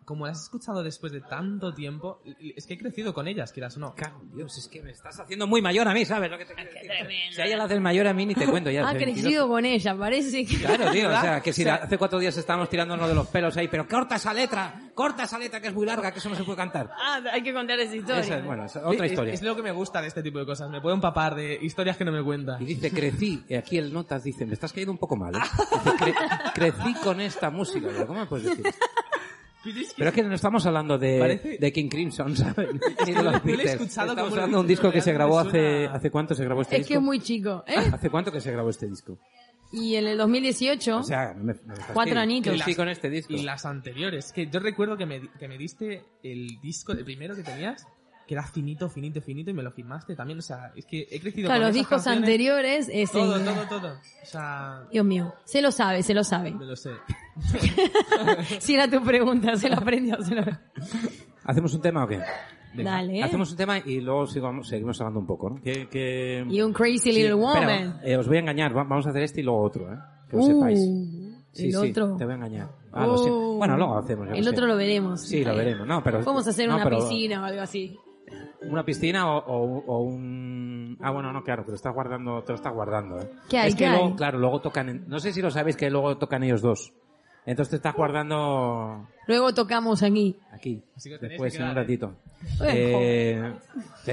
como 0.06 0.26
las 0.28 0.38
has 0.38 0.43
escuchado 0.43 0.84
después 0.84 1.12
de 1.12 1.22
tanto 1.22 1.74
tiempo, 1.74 2.22
es 2.56 2.66
que 2.68 2.74
he 2.76 2.78
crecido 2.78 3.14
con 3.14 3.28
ellas, 3.28 3.51
quieras 3.54 3.78
o 3.78 3.80
no. 3.80 3.93
Claro, 3.95 4.22
Dios, 4.36 4.58
es 4.58 4.68
que 4.68 4.82
me 4.82 4.91
estás 4.91 5.20
haciendo 5.20 5.47
muy 5.47 5.62
mayor 5.62 5.88
a 5.88 5.93
mí, 5.93 6.06
¿sabes 6.06 6.30
lo 6.32 6.38
que 6.38 6.45
te 6.45 6.54
quiero 6.56 6.70
decir? 6.72 7.34
Si 7.34 7.41
a 7.41 7.45
ella 7.45 7.58
la 7.58 7.64
haces 7.66 7.80
mayor 7.82 8.08
a 8.08 8.14
mí, 8.14 8.26
ni 8.26 8.36
te 8.36 8.45
cuento 8.47 8.70
ya. 8.70 8.82
Ha 8.86 8.89
hace 8.89 8.97
22. 8.97 9.22
crecido 9.24 9.47
con 9.47 9.66
ella, 9.66 9.95
parece 9.97 10.45
que... 10.45 10.58
Claro, 10.58 10.91
tío, 10.91 11.08
o 11.10 11.22
sea, 11.22 11.41
que 11.43 11.54
si 11.54 11.62
O 11.62 11.66
sea- 11.66 11.76
hace 11.76 11.97
cuatro 11.97 12.20
días 12.20 12.36
estábamos 12.38 12.70
tirándonos 12.70 13.08
de 13.08 13.16
los 13.16 13.28
pelos 13.28 13.56
ahí, 13.58 13.68
pero 13.68 13.88
corta 13.88 14.16
esa 14.16 14.34
letra, 14.34 14.89
corta 14.93 15.24
esa 15.24 15.39
letra 15.39 15.62
que 15.62 15.68
es 15.70 15.74
muy 15.74 15.86
larga, 15.86 16.12
que 16.12 16.20
eso 16.20 16.30
no 16.30 16.36
se 16.36 16.43
puede 16.43 16.58
cantar. 16.58 16.89
Ah, 16.99 17.22
hay 17.32 17.41
que 17.43 17.54
contar 17.54 17.80
esa 17.80 17.95
historia. 17.95 18.22
Esa 18.22 18.38
es, 18.39 18.45
bueno, 18.45 18.66
es 18.66 18.76
otra 18.76 19.06
Es- 19.06 19.12
historia. 19.12 19.34
Es, 19.34 19.41
lo 19.41 19.56
que 19.56 19.62
me 19.64 19.72
gusta 19.72 20.01
de 20.01 20.08
este 20.08 20.22
tipo 20.24 20.39
de 20.39 20.45
cosas. 20.45 20.70
Me 20.70 20.82
puedo 20.82 20.95
empapar 20.95 21.36
de 21.36 21.58
historias 21.62 21.97
que 21.97 22.06
no 22.06 22.12
me 22.12 22.24
cuentan. 22.24 22.62
Y 22.62 22.66
dice, 22.66 22.91
crecí, 22.91 23.43
y 23.47 23.56
aquí 23.56 23.78
el 23.78 23.93
Notas 23.93 24.24
dice, 24.24 24.45
me 24.45 24.54
estás 24.54 24.72
cayendo 24.74 24.91
un 24.91 24.97
poco 24.97 25.16
mal, 25.16 25.36
¿eh? 25.36 25.39
Dice, 25.74 25.97
"Cre- 25.97 26.54
crecí 26.54 26.93
con 27.04 27.20
esta 27.22 27.49
música. 27.49 27.88
Digo, 27.89 28.08
¿Cómo 28.08 28.20
me 28.22 28.26
puedes 28.26 28.45
decir? 28.49 28.68
esto? 28.68 28.86
Pero 29.97 30.09
es 30.09 30.16
que 30.16 30.24
no 30.24 30.34
estamos 30.36 30.66
hablando 30.66 30.97
de, 30.97 31.20
Parece- 31.20 31.57
de 31.57 31.72
King 31.74 31.89
Crimson, 31.89 32.36
¿sabes? 32.38 32.70
Ni 33.05 33.14
de 33.14 33.24
los 33.24 33.43
Beatles. 33.43 33.82
Estamos 33.82 34.18
hablando 34.34 34.57
de 34.57 34.61
un 34.61 34.68
disco 34.68 34.91
que 34.91 35.01
se 35.01 35.14
grabó 35.14 35.39
hace... 35.39 35.88
¿Hace 35.88 36.11
cuánto 36.11 36.36
se 36.36 36.43
grabó 36.43 36.61
este 36.61 36.76
Es 36.76 36.80
disco? 36.82 36.89
que 36.89 36.93
es 36.95 37.01
muy 37.01 37.20
chico, 37.20 37.64
¿eh? 37.68 37.76
¿Hace 37.91 38.09
cuánto 38.09 38.32
que 38.32 38.41
se 38.41 38.51
grabó 38.51 38.70
este 38.70 38.88
disco? 38.88 39.18
Y 39.72 39.95
en 39.95 40.05
el 40.05 40.18
2018, 40.20 40.97
O 40.97 41.03
sea, 41.03 41.34
me, 41.36 41.53
me 41.53 41.53
fastidio. 41.55 41.93
Cuatro 41.93 42.20
añitos. 42.20 42.53
Crecí 42.53 42.76
con 42.76 42.89
este 42.89 43.09
disco. 43.09 43.34
Y 43.34 43.41
las 43.41 43.66
anteriores, 43.66 44.32
que 44.32 44.45
yo 44.47 44.59
recuerdo 44.59 44.95
que 44.97 45.05
me, 45.07 45.20
di- 45.20 45.30
que 45.39 45.47
me 45.47 45.57
diste 45.57 46.03
el 46.22 46.59
disco, 46.61 46.91
el 46.91 47.03
primero 47.03 47.36
que 47.36 47.41
tenías, 47.41 47.88
que 48.28 48.34
era 48.36 48.43
finito, 48.43 48.89
finito, 48.89 49.21
finito, 49.21 49.51
y 49.51 49.53
me 49.53 49.63
lo 49.63 49.71
firmaste 49.71 50.15
también. 50.15 50.39
O 50.39 50.41
sea, 50.41 50.71
es 50.76 50.86
que 50.86 51.07
he 51.11 51.19
crecido 51.19 51.47
claro, 51.47 51.61
con 51.61 51.67
los 51.67 51.69
esas 51.69 51.74
discos 51.76 51.95
canciones. 52.03 52.19
anteriores, 52.24 52.89
es 52.91 53.11
Todo, 53.11 53.36
el- 53.36 53.43
todo, 53.45 53.67
todo. 53.67 53.88
O 53.93 54.26
sea, 54.26 54.84
Dios 54.91 55.05
mío, 55.05 55.34
se 55.45 55.61
lo 55.61 55.71
sabe, 55.71 56.03
se 56.03 56.13
lo 56.13 56.24
sabe. 56.24 56.51
me 56.51 56.65
lo 56.65 56.76
sé. 56.76 56.91
si 58.59 58.76
era 58.76 58.88
tu 58.89 59.01
pregunta, 59.03 59.55
se 59.55 59.69
lo 59.69 59.76
aprendió, 59.78 60.21
se 60.24 60.36
lo... 60.36 60.43
¿Hacemos 61.45 61.74
un 61.74 61.82
tema 61.82 62.03
o 62.05 62.07
qué? 62.07 62.19
Dale, 62.76 63.19
¿eh? 63.19 63.24
Hacemos 63.24 63.51
un 63.51 63.57
tema 63.57 63.78
y 63.80 63.99
luego 64.01 64.26
sigamos, 64.26 64.67
seguimos 64.67 64.99
hablando 64.99 65.19
un 65.19 65.28
poco, 65.28 65.49
¿no? 65.49 65.61
Que, 65.61 65.88
que... 65.89 66.43
Y 66.49 66.61
un 66.61 66.74
crazy 66.74 66.97
Sí, 66.99 67.11
little 67.11 67.34
espera, 67.45 67.67
woman. 67.67 67.99
eh, 68.03 68.17
os 68.17 68.28
voy 68.28 68.38
a 68.38 68.39
engañar, 68.39 68.71
va- 68.76 68.84
vamos 68.84 69.05
a 69.05 69.09
hacer 69.11 69.21
este 69.24 69.41
y 69.41 69.43
luego 69.43 69.61
otro, 69.61 69.93
¿eh? 69.93 69.97
Que 70.30 70.38
lo 70.38 70.43
Uh, 70.43 70.47
sepáis. 70.47 70.80
el 70.80 71.34
Sí, 71.51 71.71
sí, 71.71 71.76
otro. 71.76 72.15
te 72.17 72.24
voy 72.24 72.32
a 72.34 72.38
engañar. 72.38 72.69
Ah, 72.91 73.05
lo 73.05 73.17
sé. 73.17 73.30
Uh, 73.30 73.57
Bueno, 73.57 73.78
luego 73.78 73.97
hacemos. 73.99 74.28
El 74.34 74.43
sé. 74.43 74.49
otro 74.49 74.65
lo 74.65 74.76
veremos. 74.76 75.21
Sí, 75.21 75.43
lo 75.45 75.55
veremos. 75.55 75.86
No, 75.86 76.01
pero... 76.03 76.21
Podemos 76.21 76.47
hacer 76.47 76.67
no, 76.67 76.76
una 76.76 76.84
pero 76.84 76.97
piscina 76.97 77.41
o 77.43 77.45
algo 77.45 77.61
así. 77.61 77.95
Una 78.70 78.84
piscina 78.84 79.28
o, 79.32 79.38
o- 79.39 79.84
o 79.86 80.01
un... 80.03 80.97
Ah, 81.01 81.11
bueno, 81.11 81.32
no, 81.34 81.43
claro, 81.43 81.64
te 81.64 81.70
lo 81.72 81.76
estás 81.76 81.93
guardando, 81.93 82.41
te 82.43 82.51
lo 82.51 82.55
estás 82.55 82.74
guardando, 82.74 83.20
¿eh? 83.20 83.30
¿Qué 83.49 83.57
hay, 83.57 83.70
Es 83.70 83.76
que 83.76 83.84
qué 83.86 83.89
luego, 83.89 84.05
hay? 84.07 84.14
claro, 84.16 84.39
luego 84.39 84.61
tocan... 84.61 84.89
en- 84.89 85.03
No 85.07 85.20
sé 85.20 85.32
si 85.34 85.41
lo 85.41 85.51
sabéis 85.51 85.76
que 85.78 85.89
luego 85.89 86.18
tocan 86.18 86.43
ellos 86.43 86.61
dos. 86.61 86.93
Entonces 87.45 87.72
te 87.72 87.76
estás 87.76 87.93
guardando 87.95 89.05
Luego 89.28 89.53
tocamos 89.53 90.01
aquí. 90.01 90.38
aquí, 90.51 90.82
Así 90.95 91.09
que 91.09 91.18
después 91.18 91.55
que 91.55 91.61
en 91.61 91.70
un 91.70 91.76
ratito. 91.76 92.14
Eh, 92.61 93.53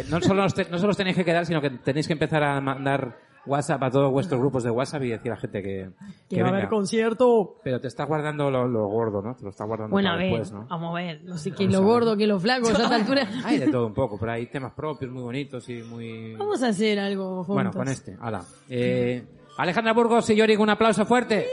no, 0.08 0.20
solo 0.20 0.44
os 0.44 0.54
te- 0.54 0.68
no 0.68 0.78
solo 0.78 0.90
os 0.90 0.96
tenéis 0.96 1.16
que 1.16 1.24
quedar, 1.24 1.46
sino 1.46 1.60
que 1.60 1.70
tenéis 1.70 2.06
que 2.08 2.12
empezar 2.14 2.42
a 2.42 2.60
mandar 2.60 3.16
WhatsApp 3.46 3.82
a 3.82 3.90
todos 3.90 4.10
vuestros 4.12 4.38
grupos 4.40 4.62
de 4.64 4.70
WhatsApp 4.70 5.02
y 5.02 5.08
decir 5.10 5.32
a 5.32 5.34
la 5.34 5.40
gente 5.40 5.62
que, 5.62 5.90
que 6.28 6.42
venga. 6.42 6.68
concierto. 6.68 7.56
Pero 7.64 7.80
te 7.80 7.88
estás 7.88 8.06
guardando 8.06 8.50
lo, 8.50 8.66
lo 8.68 8.86
gordo, 8.88 9.22
¿no? 9.22 9.34
Te 9.34 9.44
lo 9.44 9.50
estás 9.50 9.66
guardando 9.66 9.92
Bueno, 9.92 10.10
a 10.10 10.12
para 10.12 10.22
ver, 10.24 10.38
después, 10.40 10.52
¿no? 10.52 10.66
vamos 10.68 10.90
a 10.90 10.94
ver. 11.02 11.24
No 11.24 11.38
sé 11.38 11.52
qué, 11.52 11.66
lo 11.66 11.78
a 11.78 11.80
gordo, 11.80 12.16
que 12.16 12.26
lo 12.26 12.38
flaco, 12.38 12.68
a 12.68 12.72
esta 12.72 12.94
altura. 12.94 13.26
Hay 13.44 13.58
de 13.58 13.68
todo 13.70 13.86
un 13.86 13.94
poco, 13.94 14.18
pero 14.18 14.32
hay 14.32 14.46
temas 14.46 14.72
propios 14.74 15.10
muy 15.10 15.22
bonitos 15.22 15.68
y 15.68 15.82
muy... 15.82 16.34
Vamos 16.36 16.62
a 16.62 16.68
hacer 16.68 16.98
algo 16.98 17.36
juntos. 17.44 17.54
Bueno, 17.54 17.70
con 17.72 17.88
este, 17.88 18.16
hala. 18.20 18.44
Eh, 18.68 19.24
Alejandra 19.56 19.92
Burgos 19.92 20.28
y 20.30 20.36
Yorick, 20.36 20.60
un 20.60 20.70
aplauso 20.70 21.04
fuerte. 21.06 21.46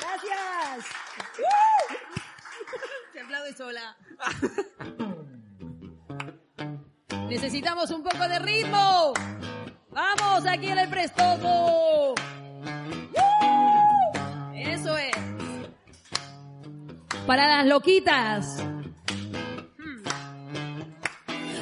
Gracias. 0.00 0.86
Te 3.12 3.20
aplaude 3.20 3.52
sola. 3.54 3.96
Necesitamos 7.34 7.90
un 7.90 8.04
poco 8.04 8.28
de 8.28 8.38
ritmo. 8.38 9.12
Vamos, 9.90 10.46
aquí 10.46 10.68
en 10.68 10.78
el 10.78 10.88
prestoso. 10.88 12.14
¡Woo! 12.14 12.14
Eso 14.54 14.96
es. 14.96 15.16
Para 17.26 17.48
las 17.48 17.66
loquitas. 17.66 18.62
Hmm. 19.76 20.04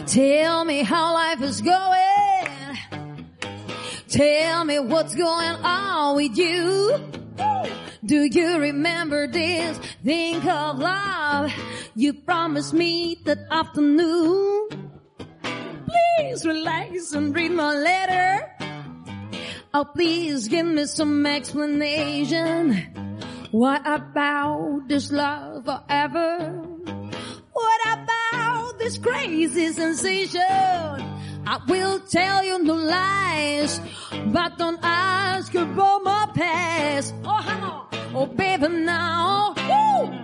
Tell 0.04 0.66
me 0.66 0.84
how 0.84 1.14
life 1.14 1.42
is 1.42 1.62
going. 1.62 2.76
Tell 4.08 4.66
me 4.66 4.78
what's 4.78 5.14
going 5.14 5.56
on 5.64 6.16
with 6.16 6.36
you. 6.36 7.00
Do 8.04 8.24
you 8.26 8.58
remember 8.58 9.26
this 9.26 9.78
thing 10.04 10.46
of 10.46 10.78
love 10.78 11.50
you 11.94 12.12
promised 12.12 12.74
me 12.74 13.18
that 13.24 13.38
afternoon? 13.50 14.81
Please 15.92 16.46
relax 16.46 17.12
and 17.12 17.34
read 17.34 17.52
my 17.52 17.72
letter. 17.74 18.50
Oh, 19.74 19.84
please 19.84 20.48
give 20.48 20.66
me 20.66 20.86
some 20.86 21.24
explanation. 21.26 22.74
What 23.50 23.82
about 23.86 24.88
this 24.88 25.12
love 25.12 25.64
forever? 25.64 26.62
What 27.52 27.80
about 27.86 28.22
this 28.82 28.98
crazy 28.98 29.68
sensation. 29.72 30.40
I 31.46 31.58
will 31.68 32.00
tell 32.00 32.44
you 32.44 32.62
no 32.64 32.74
lies, 32.74 33.80
but 34.26 34.58
don't 34.58 34.80
ask 34.82 35.54
about 35.54 36.02
my 36.02 36.28
past. 36.34 37.14
Oh, 37.24 37.30
how? 37.30 37.88
Oh, 38.14 38.26
baby, 38.26 38.68
now, 38.68 39.54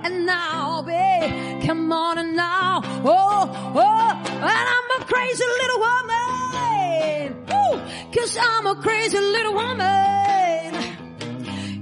and 0.04 0.26
now, 0.26 0.82
babe, 0.82 1.62
come 1.62 1.92
on 1.92 2.18
and 2.18 2.36
now, 2.36 2.80
oh, 3.04 3.72
oh, 3.74 4.22
and 4.26 4.68
I'm 4.74 4.87
crazy 5.08 5.44
little 5.60 5.80
woman, 5.80 7.46
woo, 7.48 7.80
cause 8.12 8.36
I'm 8.40 8.66
a 8.66 8.74
crazy 8.76 9.18
little 9.18 9.54
woman, 9.54 10.74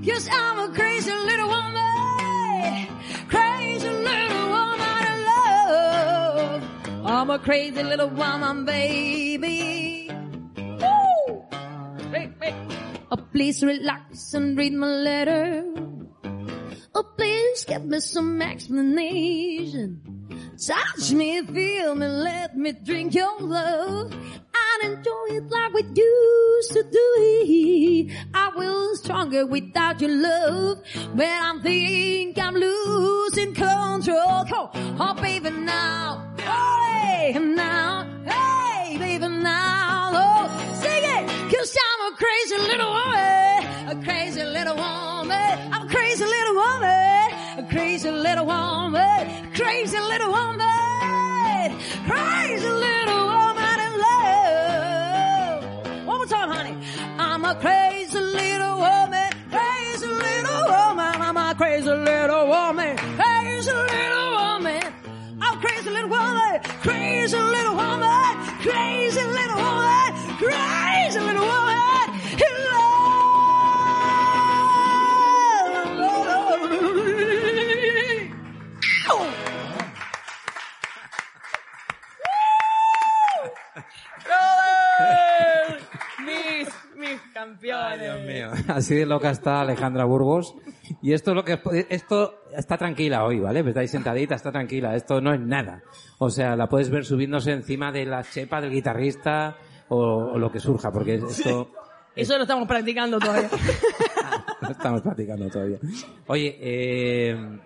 cause 0.07 0.29
I'm 0.31 0.59
a 0.59 0.73
crazy 0.75 1.13
little 1.13 1.49
woman, 1.49 2.87
crazy 3.29 3.91
little 3.91 4.49
woman 4.49 5.03
in 5.11 5.19
love. 5.27 6.63
I'm 7.05 7.31
a 7.31 7.39
crazy 7.39 7.83
little 7.83 8.11
woman, 8.11 8.65
baby. 8.65 10.09
Woo! 10.57 11.45
Hey, 12.13 12.31
hey. 12.41 12.55
Oh, 13.11 13.17
please 13.33 13.63
relax 13.63 14.35
and 14.35 14.57
read 14.57 14.73
my 14.73 14.87
letter. 14.87 15.65
Oh, 16.99 17.03
please 17.03 17.67
give 17.67 17.85
me 17.85 18.01
some 18.01 18.41
explanation. 18.41 20.01
Touch 20.57 21.13
me, 21.13 21.43
feel 21.43 21.95
me, 21.95 22.07
let 22.07 22.57
me 22.57 22.73
drink 22.73 23.15
your 23.15 23.39
love. 23.39 24.15
And 24.15 24.97
enjoy 24.97 25.27
it 25.29 25.45
like 25.51 25.75
we 25.75 25.83
used 25.83 26.73
to 26.73 26.83
do 26.85 27.07
it. 27.19 28.13
I 28.33 28.51
will 28.57 28.97
stronger 28.97 29.45
without 29.45 30.01
your 30.01 30.11
love. 30.11 30.79
When 31.13 31.29
I 31.29 31.59
think 31.63 32.39
I'm 32.39 32.55
losing 32.55 33.53
control. 33.53 34.19
On, 34.19 34.97
oh 34.99 35.15
baby 35.21 35.51
now. 35.51 36.35
Hey, 36.39 37.35
now. 37.39 38.07
Hey, 38.25 38.97
baby 38.97 39.29
now. 39.29 40.13
Oh, 40.15 40.75
sing 40.81 41.05
it. 41.05 41.16
Cause 41.49 41.77
I'm 41.87 42.13
a 42.13 42.17
crazy 42.17 42.59
little 42.59 42.91
woman. 42.91 43.67
A 43.89 43.95
crazy 44.05 44.43
little 44.45 44.75
woman. 44.75 45.73
I'm 45.73 45.87
a 45.87 45.89
crazy 45.89 46.25
little 46.25 46.55
woman. 46.55 47.31
A 47.59 47.67
crazy 47.71 48.11
little 48.11 48.47
woman. 48.47 49.53
Crazy 49.55 50.01
little 50.01 50.33
woman. 50.33 51.79
Crazy 52.05 52.69
little 52.69 53.27
woman 53.27 53.79
in 53.87 53.93
love. 54.05 55.63
One 56.07 56.17
more 56.19 56.27
time, 56.27 56.51
honey. 56.51 56.77
I'm 57.19 57.45
a 57.45 57.55
crazy 57.55 58.19
little 58.19 58.79
woman. 58.79 59.31
Crazy 59.49 60.07
little 60.07 60.65
woman. 60.67 61.23
I'm 61.23 61.37
a 61.37 61.55
crazy 61.55 61.91
little 61.91 62.47
woman. 62.49 62.97
Crazy 62.97 63.73
little 63.73 64.31
woman. 64.35 64.83
I'm 65.41 65.57
a 65.57 65.61
crazy 65.61 65.91
little 65.91 66.11
woman. 66.11 66.61
Crazy 66.83 67.39
little 67.39 67.77
woman. 67.77 68.35
Crazy 68.67 69.23
little 69.23 69.57
woman. 69.57 70.06
Crazy 70.39 71.19
little 71.19 71.47
woman. 71.47 72.11
In 72.37 72.55
love. 72.69 73.17
mis, 86.27 86.69
mis 86.97 87.21
campeones. 87.33 88.01
Dios 88.01 88.21
mío, 88.27 88.51
así 88.75 88.95
de 88.95 89.07
loca 89.07 89.31
está 89.31 89.63
Alejandra 89.63 90.05
Burgos. 90.05 90.55
Y 91.01 91.15
esto 91.15 91.31
es 91.31 91.35
lo 91.35 91.45
que 91.45 91.59
esto 91.89 92.43
está 92.55 92.77
tranquila 92.77 93.25
hoy, 93.25 93.41
¿vale? 93.41 93.63
Pues 93.63 93.71
estáis 93.71 93.91
sentadita, 93.91 94.35
está 94.35 94.53
tranquila. 94.53 94.95
Esto 94.95 95.23
no 95.23 95.33
es 95.33 95.41
nada. 95.41 95.83
O 96.19 96.29
sea, 96.29 96.57
la 96.57 96.69
puedes 96.69 96.91
ver 96.91 97.07
subiéndose 97.07 97.53
encima 97.53 97.91
de 97.91 98.05
la 98.05 98.23
chepa 98.23 98.61
del 98.61 98.71
guitarrista 98.71 99.57
o, 99.89 99.99
o 99.99 100.39
lo 100.39 100.51
que 100.51 100.61
surja, 100.61 100.93
porque 100.93 101.17
esto 101.17 101.71
Eso 102.15 102.37
lo 102.37 102.43
estamos 102.43 102.67
practicando 102.67 103.19
todavía. 103.19 103.51
lo 104.63 104.71
estamos 104.71 105.03
practicando 105.03 105.49
todavía. 105.51 105.79
Oye, 106.27 106.57
eh, 106.61 107.61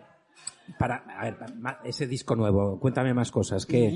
para 0.78 0.96
a 0.96 1.24
ver, 1.24 1.36
ese 1.84 2.06
disco 2.06 2.34
nuevo, 2.34 2.78
cuéntame 2.80 3.14
más 3.14 3.30
cosas. 3.30 3.64
¿Qué, 3.64 3.88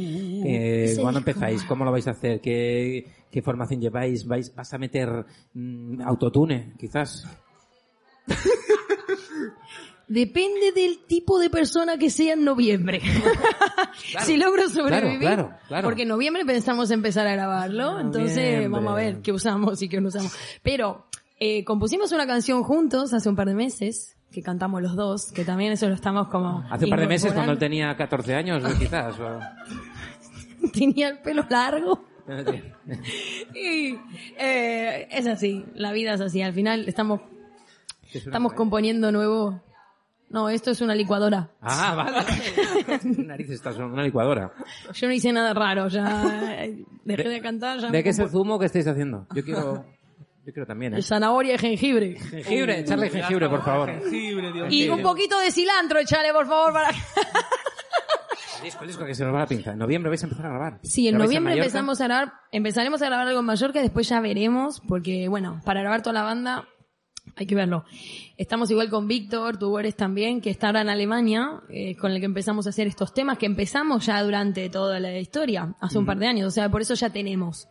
eh, 0.44 0.96
¿Cuándo 1.00 1.18
empezáis? 1.18 1.64
¿Cómo 1.64 1.84
lo 1.84 1.90
vais 1.92 2.06
a 2.08 2.12
hacer? 2.12 2.40
¿Qué, 2.40 3.04
qué 3.30 3.42
formación 3.42 3.80
lleváis? 3.80 4.26
¿Vais, 4.26 4.54
¿Vas 4.54 4.72
a 4.72 4.78
meter 4.78 5.24
mm, 5.54 6.00
autotune, 6.02 6.74
quizás? 6.78 7.26
Depende 10.06 10.72
del 10.72 10.98
tipo 11.06 11.38
de 11.38 11.48
persona 11.50 11.96
que 11.98 12.10
sea 12.10 12.34
en 12.34 12.44
noviembre. 12.44 13.00
si 14.24 14.36
logro 14.36 14.68
sobrevivir. 14.68 15.18
claro, 15.20 15.54
claro. 15.68 15.86
Porque 15.88 16.02
en 16.02 16.08
noviembre 16.08 16.44
pensamos 16.44 16.90
empezar 16.90 17.26
a 17.26 17.32
grabarlo. 17.32 17.98
Entonces 18.00 18.36
Noviembre. 18.36 18.68
vamos 18.68 18.92
a 18.92 18.96
ver 18.96 19.20
qué 19.22 19.32
usamos 19.32 19.80
y 19.82 19.88
qué 19.88 20.00
no 20.00 20.08
usamos. 20.08 20.36
Pero 20.62 21.06
eh, 21.40 21.64
compusimos 21.64 22.12
una 22.12 22.26
canción 22.26 22.62
juntos 22.64 23.12
hace 23.14 23.28
un 23.28 23.36
par 23.36 23.48
de 23.48 23.54
meses 23.54 24.16
que 24.30 24.42
cantamos 24.42 24.82
los 24.82 24.96
dos, 24.96 25.30
que 25.32 25.44
también 25.44 25.72
eso 25.72 25.88
lo 25.88 25.94
estamos 25.94 26.26
como... 26.28 26.64
Hace 26.68 26.84
un 26.86 26.90
par 26.90 27.00
de 27.00 27.06
meses 27.06 27.32
cuando 27.32 27.52
él 27.52 27.58
tenía 27.58 27.96
14 27.96 28.34
años, 28.34 28.62
quizás. 28.78 29.14
o- 29.20 29.38
tenía 30.72 31.08
el 31.10 31.18
pelo 31.20 31.46
largo. 31.48 32.04
Y 33.54 33.96
eh, 34.38 35.08
es 35.10 35.26
así, 35.26 35.64
la 35.74 35.92
vida 35.92 36.14
es 36.14 36.20
así. 36.20 36.42
Al 36.42 36.52
final 36.54 36.88
estamos, 36.88 37.20
¿Qué 38.10 38.18
es 38.18 38.26
estamos 38.26 38.54
componiendo 38.54 39.12
nuevo. 39.12 39.60
No, 40.34 40.48
esto 40.48 40.72
es 40.72 40.80
una 40.80 40.96
licuadora. 40.96 41.48
Ah, 41.62 41.94
vale. 41.94 42.26
Narices, 43.24 43.54
estás 43.54 43.76
en 43.76 43.84
una 43.84 44.02
licuadora. 44.02 44.50
Yo 44.92 45.06
no 45.06 45.12
hice 45.12 45.32
nada 45.32 45.54
raro, 45.54 45.86
ya 45.86 46.64
eh, 46.64 46.84
dejé 47.04 47.28
de 47.28 47.40
cantar. 47.40 47.78
Ya 47.78 47.88
¿De 47.88 48.02
qué 48.02 48.08
es 48.08 48.18
el 48.18 48.28
zumo 48.28 48.58
que 48.58 48.66
estáis 48.66 48.88
haciendo? 48.88 49.28
Yo 49.32 49.44
quiero, 49.44 49.84
yo 50.44 50.52
quiero 50.52 50.66
también, 50.66 50.94
¿eh? 50.94 51.02
Zanahoria 51.02 51.54
y 51.54 51.58
jengibre. 51.58 52.18
Jengibre, 52.18 52.80
echarle 52.80 53.10
jengibre, 53.10 53.48
por 53.48 53.62
favor. 53.62 53.88
Jengibre, 53.92 54.52
Dios 54.52 54.72
Y 54.72 54.88
un 54.88 55.02
poquito 55.02 55.38
de 55.38 55.52
cilantro, 55.52 56.00
echale, 56.00 56.32
por 56.32 56.48
favor, 56.48 56.72
para... 56.72 56.88
El 56.88 58.64
disco, 58.64 58.82
el 58.82 58.88
disco 58.88 59.04
que 59.04 59.14
se 59.14 59.24
nos 59.24 59.32
va 59.32 59.38
la 59.38 59.46
pinza. 59.46 59.70
En 59.70 59.78
noviembre 59.78 60.08
vais 60.08 60.22
a 60.24 60.26
empezar 60.26 60.46
a 60.46 60.48
grabar. 60.48 60.80
Sí, 60.82 61.06
en 61.06 61.14
¿Grabáis 61.14 61.28
noviembre 61.28 61.54
empezamos 61.54 62.00
a 62.00 62.04
grabar, 62.06 62.32
empezaremos 62.50 63.00
a 63.02 63.06
grabar 63.06 63.28
algo 63.28 63.38
en 63.38 63.46
Mallorca, 63.46 63.80
después 63.80 64.08
ya 64.08 64.20
veremos, 64.20 64.80
porque 64.88 65.28
bueno, 65.28 65.60
para 65.64 65.82
grabar 65.82 66.02
toda 66.02 66.14
la 66.14 66.22
banda 66.24 66.64
hay 67.36 67.46
que 67.46 67.54
verlo. 67.54 67.84
Estamos 68.36 68.70
igual 68.70 68.90
con 68.90 69.08
Víctor, 69.08 69.58
tú 69.58 69.78
eres 69.78 69.96
también, 69.96 70.40
que 70.40 70.50
está 70.50 70.68
ahora 70.68 70.82
en 70.82 70.88
Alemania, 70.88 71.62
eh, 71.68 71.96
con 71.96 72.12
el 72.12 72.20
que 72.20 72.26
empezamos 72.26 72.66
a 72.66 72.70
hacer 72.70 72.86
estos 72.86 73.12
temas, 73.12 73.38
que 73.38 73.46
empezamos 73.46 74.06
ya 74.06 74.22
durante 74.22 74.68
toda 74.70 75.00
la 75.00 75.18
historia, 75.18 75.74
hace 75.80 75.98
un 75.98 76.06
par 76.06 76.18
de 76.18 76.26
años, 76.26 76.48
o 76.48 76.50
sea, 76.50 76.68
por 76.68 76.80
eso 76.80 76.94
ya 76.94 77.10
tenemos. 77.10 77.68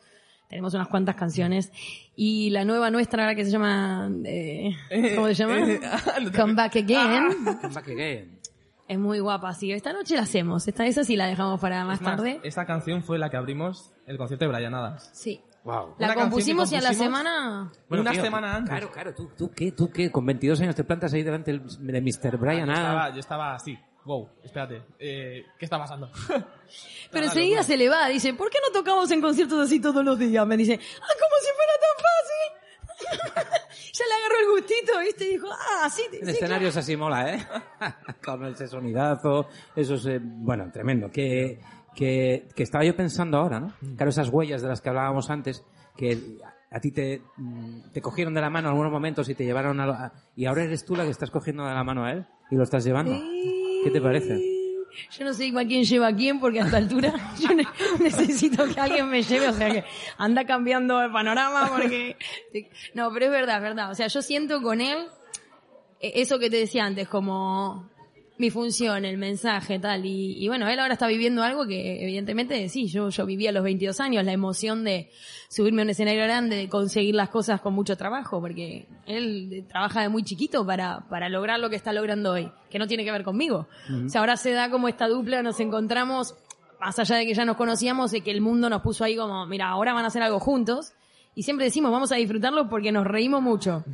Tenemos 0.49 0.73
unas 0.75 0.87
cuantas 0.87 1.15
canciones. 1.15 1.71
Y 2.15 2.51
la 2.51 2.63
nueva 2.63 2.91
nuestra 2.91 3.23
ahora 3.23 3.33
que 3.35 3.43
se 3.43 3.49
llama, 3.49 4.07
eh, 4.23 4.75
¿cómo 5.15 5.27
se 5.27 5.33
llama? 5.33 5.55
Come 6.35 6.53
Back 6.53 6.75
Again. 6.75 7.23
Come 7.59 7.73
back 7.73 7.87
again. 7.87 8.39
Es 8.87 8.99
muy 8.99 9.19
guapa, 9.19 9.49
así 9.49 9.67
que 9.67 9.73
esta 9.73 9.93
noche 9.93 10.15
la 10.15 10.21
hacemos. 10.21 10.67
Esta 10.67 10.85
esa 10.85 11.03
sí 11.03 11.15
la 11.15 11.25
dejamos 11.25 11.59
para 11.59 11.83
más 11.85 11.99
Es 11.99 12.01
más, 12.03 12.17
tarde. 12.17 12.39
Esta 12.43 12.67
canción 12.67 13.01
fue 13.01 13.17
la 13.17 13.31
que 13.31 13.37
abrimos 13.37 13.91
el 14.05 14.17
concierto 14.17 14.45
de 14.45 14.51
Brian 14.51 14.75
Adams. 14.75 15.09
Sí. 15.13 15.41
Wow. 15.63 15.95
La 15.97 16.07
Una 16.07 16.15
compusimos 16.15 16.71
y 16.71 16.75
a 16.75 16.81
la 16.81 16.93
semana... 16.93 17.71
Una 17.89 18.11
tío, 18.11 18.21
semana 18.21 18.55
antes. 18.57 18.69
Claro, 18.69 18.91
claro, 18.91 19.13
tú, 19.13 19.31
tú 19.37 19.51
qué, 19.51 19.71
tú 19.71 19.89
qué, 19.89 20.11
con 20.11 20.25
22 20.25 20.59
años 20.61 20.75
te 20.75 20.83
plantas 20.83 21.13
ahí 21.13 21.23
delante 21.23 21.51
del- 21.51 21.63
de 21.65 22.01
Mr. 22.01 22.37
Brian 22.37 22.67
yo, 22.67 22.73
estaba, 22.73 23.09
yo 23.13 23.19
estaba 23.19 23.55
así. 23.55 23.79
Wow, 24.05 24.29
espérate. 24.43 24.81
Eh, 24.99 25.45
¿Qué 25.57 25.65
está 25.65 25.77
pasando? 25.77 26.11
Pero 27.11 27.25
enseguida 27.25 27.63
se 27.63 27.77
le 27.77 27.87
va, 27.87 28.07
dice, 28.09 28.33
¿por 28.33 28.49
qué 28.49 28.57
no 28.65 28.77
tocamos 28.77 29.09
en 29.11 29.21
conciertos 29.21 29.65
así 29.65 29.79
todos 29.79 30.03
los 30.03 30.19
días? 30.19 30.45
Me 30.45 30.57
dice, 30.57 30.73
ah, 30.77 31.13
como 31.19 31.35
si 31.39 31.49
fuera 31.55 31.73
tan 31.79 31.95
fácil. 32.03 33.53
ya 33.93 34.05
le 34.05 34.13
agarró 34.13 34.39
el 34.41 34.59
gustito, 34.61 34.99
¿viste? 34.99 35.25
Y 35.25 35.29
dijo, 35.31 35.47
ah, 35.51 35.89
sí, 35.89 36.03
En 36.11 36.25
sí, 36.25 36.31
escenarios 36.31 36.75
así 36.75 36.97
mola, 36.97 37.33
¿eh? 37.33 37.47
Con 38.25 38.45
ese 38.45 38.67
sonidazo, 38.67 39.47
esos, 39.75 40.05
eh, 40.07 40.19
bueno, 40.21 40.69
tremendo. 40.73 41.09
Que, 41.09 41.61
que, 41.95 42.47
que 42.55 42.63
estaba 42.63 42.83
yo 42.83 42.95
pensando 42.95 43.37
ahora, 43.37 43.59
¿no? 43.59 43.73
Claro, 43.95 44.09
esas 44.09 44.29
huellas 44.29 44.61
de 44.61 44.67
las 44.67 44.81
que 44.81 44.89
hablábamos 44.89 45.29
antes, 45.29 45.63
que 45.97 46.17
a 46.71 46.79
ti 46.79 46.91
te, 46.91 47.21
mm, 47.37 47.91
te 47.91 48.01
cogieron 48.01 48.33
de 48.33 48.41
la 48.41 48.49
mano 48.49 48.67
en 48.67 48.71
algunos 48.71 48.91
momentos 48.91 49.29
y 49.29 49.35
te 49.35 49.45
llevaron 49.45 49.79
a, 49.79 49.83
a- 49.85 50.13
y 50.35 50.45
ahora 50.45 50.63
eres 50.63 50.85
tú 50.85 50.95
la 50.95 51.03
que 51.03 51.11
estás 51.11 51.29
cogiendo 51.31 51.65
de 51.65 51.73
la 51.73 51.83
mano 51.83 52.03
a 52.05 52.11
él 52.11 52.25
y 52.49 52.55
lo 52.55 52.63
estás 52.63 52.83
llevando. 52.83 53.13
¿Qué 53.83 53.91
te 53.91 54.01
parece? 54.01 54.39
Yo 55.17 55.25
no 55.25 55.33
sé 55.33 55.47
igual 55.47 55.67
quién 55.67 55.83
lleva 55.83 56.07
a 56.07 56.15
quién 56.15 56.39
porque 56.39 56.61
a 56.61 56.65
esta 56.65 56.77
altura 56.77 57.13
yo 57.39 57.53
ne- 57.55 57.65
necesito 57.99 58.65
que 58.71 58.79
alguien 58.79 59.09
me 59.09 59.21
lleve, 59.23 59.49
o 59.49 59.53
sea 59.53 59.69
que 59.71 59.83
anda 60.17 60.45
cambiando 60.45 61.01
el 61.01 61.11
panorama 61.11 61.69
porque... 61.71 62.15
No, 62.93 63.11
pero 63.11 63.25
es 63.25 63.31
verdad, 63.31 63.57
es 63.57 63.63
verdad. 63.63 63.91
O 63.91 63.95
sea, 63.95 64.07
yo 64.07 64.21
siento 64.21 64.61
con 64.61 64.81
él 64.81 65.07
eh, 65.99 66.11
eso 66.15 66.37
que 66.39 66.49
te 66.51 66.57
decía 66.57 66.85
antes, 66.85 67.07
como 67.07 67.89
mi 68.43 68.49
función, 68.49 69.05
el 69.05 69.17
mensaje, 69.17 69.79
tal. 69.79 70.05
Y, 70.05 70.35
y 70.37 70.49
bueno, 70.49 70.67
él 70.67 70.77
ahora 70.77 70.93
está 70.93 71.07
viviendo 71.07 71.43
algo 71.43 71.65
que 71.65 72.03
evidentemente 72.03 72.67
sí, 72.67 72.87
yo, 72.87 73.07
yo 73.07 73.25
viví 73.25 73.47
a 73.47 73.53
los 73.53 73.63
22 73.63 74.01
años, 74.01 74.25
la 74.25 74.33
emoción 74.33 74.83
de 74.83 75.09
subirme 75.47 75.81
a 75.81 75.85
un 75.85 75.91
escenario 75.91 76.23
grande, 76.23 76.57
de 76.57 76.67
conseguir 76.67 77.15
las 77.15 77.29
cosas 77.29 77.61
con 77.61 77.73
mucho 77.73 77.95
trabajo, 77.95 78.41
porque 78.41 78.89
él 79.05 79.65
trabaja 79.69 80.01
de 80.01 80.09
muy 80.09 80.23
chiquito 80.23 80.65
para, 80.65 81.07
para 81.07 81.29
lograr 81.29 81.61
lo 81.61 81.69
que 81.69 81.77
está 81.77 81.93
logrando 81.93 82.33
hoy, 82.33 82.51
que 82.69 82.79
no 82.79 82.85
tiene 82.85 83.05
que 83.05 83.11
ver 83.13 83.23
conmigo. 83.23 83.69
O 84.05 84.09
sea, 84.09 84.19
ahora 84.19 84.35
se 84.35 84.51
da 84.51 84.69
como 84.69 84.89
esta 84.89 85.07
dupla, 85.07 85.41
nos 85.41 85.61
encontramos 85.61 86.35
más 86.81 86.99
allá 86.99 87.15
de 87.15 87.25
que 87.25 87.33
ya 87.33 87.45
nos 87.45 87.55
conocíamos, 87.55 88.11
de 88.11 88.19
que 88.19 88.31
el 88.31 88.41
mundo 88.41 88.69
nos 88.69 88.81
puso 88.81 89.05
ahí 89.05 89.15
como, 89.15 89.45
mira, 89.45 89.69
ahora 89.69 89.93
van 89.93 90.03
a 90.03 90.07
hacer 90.07 90.21
algo 90.21 90.41
juntos. 90.41 90.91
Y 91.33 91.43
siempre 91.43 91.65
decimos, 91.65 91.93
vamos 91.93 92.11
a 92.11 92.15
disfrutarlo 92.15 92.67
porque 92.67 92.91
nos 92.91 93.07
reímos 93.07 93.41
mucho. 93.41 93.85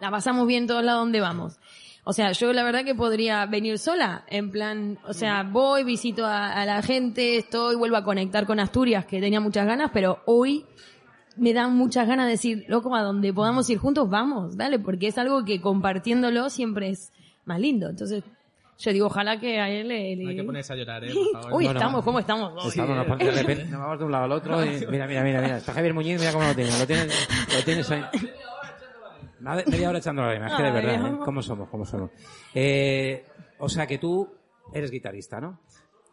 La 0.00 0.10
pasamos 0.10 0.46
bien 0.46 0.66
todos 0.66 0.82
lados 0.82 1.02
donde 1.02 1.20
vamos. 1.20 1.58
O 2.06 2.12
sea, 2.12 2.32
yo 2.32 2.52
la 2.52 2.62
verdad 2.64 2.84
que 2.84 2.94
podría 2.94 3.46
venir 3.46 3.78
sola, 3.78 4.24
en 4.28 4.50
plan, 4.50 4.98
o 5.08 5.14
sea, 5.14 5.42
voy, 5.42 5.84
visito 5.84 6.26
a, 6.26 6.52
a 6.52 6.66
la 6.66 6.82
gente, 6.82 7.38
estoy, 7.38 7.76
vuelvo 7.76 7.96
a 7.96 8.04
conectar 8.04 8.44
con 8.46 8.60
Asturias, 8.60 9.06
que 9.06 9.20
tenía 9.20 9.40
muchas 9.40 9.66
ganas, 9.66 9.90
pero 9.92 10.18
hoy 10.26 10.66
me 11.36 11.52
dan 11.54 11.74
muchas 11.74 12.06
ganas 12.06 12.26
de 12.26 12.32
decir, 12.32 12.64
loco, 12.68 12.94
a 12.94 13.02
donde 13.02 13.32
podamos 13.32 13.68
ir 13.70 13.78
juntos, 13.78 14.08
vamos, 14.10 14.56
dale, 14.56 14.78
porque 14.78 15.06
es 15.08 15.16
algo 15.18 15.44
que 15.46 15.60
compartiéndolo 15.62 16.50
siempre 16.50 16.90
es 16.90 17.10
más 17.46 17.58
lindo. 17.58 17.88
Entonces, 17.88 18.22
yo 18.78 18.92
digo, 18.92 19.06
ojalá 19.06 19.40
que 19.40 19.58
a 19.58 19.70
él 19.70 19.88
le... 19.88 20.16
No 20.16 20.28
hay 20.28 20.34
le- 20.34 20.36
que 20.36 20.44
ponerse 20.44 20.72
a 20.74 20.76
llorar, 20.76 21.04
eh, 21.04 21.12
por 21.32 21.42
favor. 21.42 21.58
Uy, 21.58 21.64
No, 21.64 21.72
no. 21.72 21.78
estamos, 21.78 22.04
¿cómo 22.04 22.18
estamos? 22.18 22.66
Estamos, 22.66 22.96
nos 23.08 23.18
de 23.18 23.30
repente 23.30 23.64
nos 23.64 23.80
vamos 23.80 23.98
de 23.98 24.04
un 24.04 24.12
lado 24.12 24.24
al 24.24 24.32
otro 24.32 24.62
y 24.64 24.68
mira, 24.90 25.06
mira, 25.06 25.22
mira, 25.22 25.40
mira. 25.40 25.56
Está 25.56 25.72
Javier 25.72 25.94
Muñiz, 25.94 26.18
mira 26.20 26.32
cómo 26.32 26.44
lo 26.46 26.54
tienes. 26.54 26.78
Lo 26.78 26.86
tienes, 26.86 27.28
lo 27.56 27.62
tienes 27.64 27.90
ahí. 27.92 28.02
Media- 29.44 29.64
Media 29.68 29.88
hora 29.90 29.98
echando 29.98 30.22
lágrimas, 30.22 30.52
es 30.52 30.56
que 30.56 30.62
de 30.64 30.70
verdad, 30.70 30.94
¿eh? 30.94 30.98
no. 30.98 31.20
¿Cómo 31.20 31.42
somos? 31.42 31.68
¿Cómo 31.68 31.84
somos? 31.84 32.10
Eh, 32.54 33.24
o 33.58 33.68
sea 33.68 33.86
que 33.86 33.98
tú 33.98 34.28
eres 34.72 34.90
guitarrista, 34.90 35.40
¿no? 35.40 35.60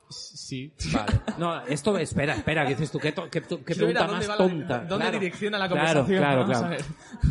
Sí. 0.09 0.73
Vale. 0.93 1.21
No, 1.37 1.61
esto, 1.65 1.97
espera, 1.97 2.33
espera, 2.35 2.63
que 2.65 2.71
dices 2.71 2.91
tú, 2.91 2.99
qué, 2.99 3.13
qué, 3.13 3.41
qué 3.41 3.75
pregunta 3.75 4.07
más 4.07 4.27
la- 4.27 4.35
tonta. 4.37 4.79
dónde 4.79 5.05
Claro. 5.05 5.19
direcciona 5.19 5.57
la 5.57 5.67
Claro, 5.69 5.83
conversación, 6.05 6.19
Claro, 6.19 6.45
claro. 6.45 6.69
ver. 6.69 6.81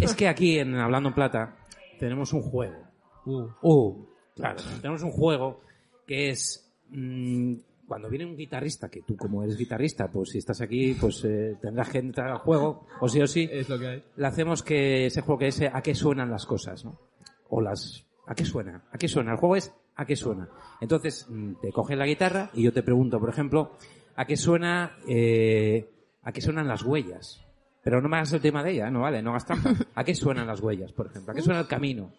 Es 0.01 0.15
que 0.15 0.29
aquí 0.29 0.59
en 0.59 0.75
Hablando 0.77 1.11
en 1.11 1.15
Plata 1.15 1.57
tenemos 1.99 2.33
un 2.33 2.41
juego. 2.43 2.83
Uh. 3.27 3.49
Uh, 3.61 4.07
claro. 4.35 4.57
Tenemos 4.81 5.03
un 5.03 5.11
juego 5.11 5.61
que 6.07 6.31
es 6.31 6.73
mm, 6.89 7.55
cuando 7.91 8.09
viene 8.09 8.25
un 8.25 8.37
guitarrista, 8.37 8.89
que 8.89 9.03
tú 9.03 9.17
como 9.17 9.43
eres 9.43 9.57
guitarrista, 9.57 10.07
pues 10.07 10.31
si 10.31 10.39
estás 10.39 10.61
aquí, 10.61 10.95
pues 10.95 11.25
eh, 11.25 11.57
tendrás 11.61 11.89
que 11.89 11.99
entrar 11.99 12.31
al 12.31 12.39
juego, 12.39 12.87
o 13.01 13.09
sí 13.09 13.21
o 13.21 13.27
sí. 13.27 13.49
Es 13.51 13.69
lo 13.69 13.81
que 13.81 13.89
hay. 13.89 14.05
Le 14.15 14.27
hacemos 14.29 14.63
que 14.63 15.07
ese 15.07 15.23
juego 15.23 15.41
que 15.41 15.49
es 15.49 15.61
a 15.63 15.83
qué 15.83 15.93
suenan 15.97 16.31
las 16.31 16.47
cosas, 16.47 16.85
¿no? 16.85 17.01
O 17.49 17.61
las 17.61 18.07
a 18.29 18.37
qué 18.37 18.45
suena, 18.45 18.85
a 18.93 18.97
qué 18.97 19.09
suena. 19.09 19.33
El 19.33 19.39
juego 19.39 19.57
es 19.57 19.75
a 19.97 20.07
qué 20.07 20.15
suena. 20.15 20.49
Entonces 20.81 21.27
mm, 21.29 21.55
te 21.61 21.73
coges 21.73 21.99
la 21.99 22.07
guitarra 22.07 22.51
y 22.55 22.63
yo 22.63 22.73
te 22.73 22.85
pregunto, 22.85 23.19
por 23.19 23.29
ejemplo, 23.29 23.73
a 24.15 24.25
qué 24.25 24.37
suena, 24.37 24.97
eh, 25.09 25.91
a 26.23 26.31
qué 26.31 26.41
suenan 26.41 26.69
las 26.69 26.85
huellas. 26.85 27.45
Pero 27.83 28.01
no 28.01 28.09
me 28.09 28.19
hagas 28.19 28.33
el 28.35 28.41
tema 28.41 28.63
de 28.63 28.71
ella, 28.71 28.87
¿eh? 28.87 28.91
no 28.93 29.01
vale, 29.01 29.21
no 29.21 29.31
hagas 29.31 29.47
trampa. 29.47 29.75
¿A 29.97 30.05
qué 30.05 30.15
suenan 30.15 30.47
las 30.47 30.61
huellas, 30.61 30.93
por 30.93 31.09
ejemplo? 31.09 31.33
¿A 31.33 31.35
qué 31.35 31.43
suena 31.43 31.59
el 31.59 31.67
camino? 31.67 32.13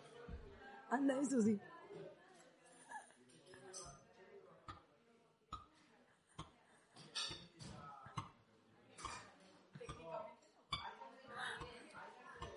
Anda, 0.89 1.17
eso 1.21 1.41
sí. 1.41 1.57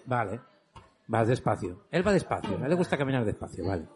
Vale. 0.07 0.41
Vas 1.07 1.29
despacio. 1.29 1.85
Él 1.91 2.07
va 2.07 2.13
despacio. 2.13 2.57
Él 2.63 2.69
le 2.69 2.75
gusta 2.75 2.97
caminar 2.97 3.25
despacio, 3.25 3.67
vale. 3.67 3.87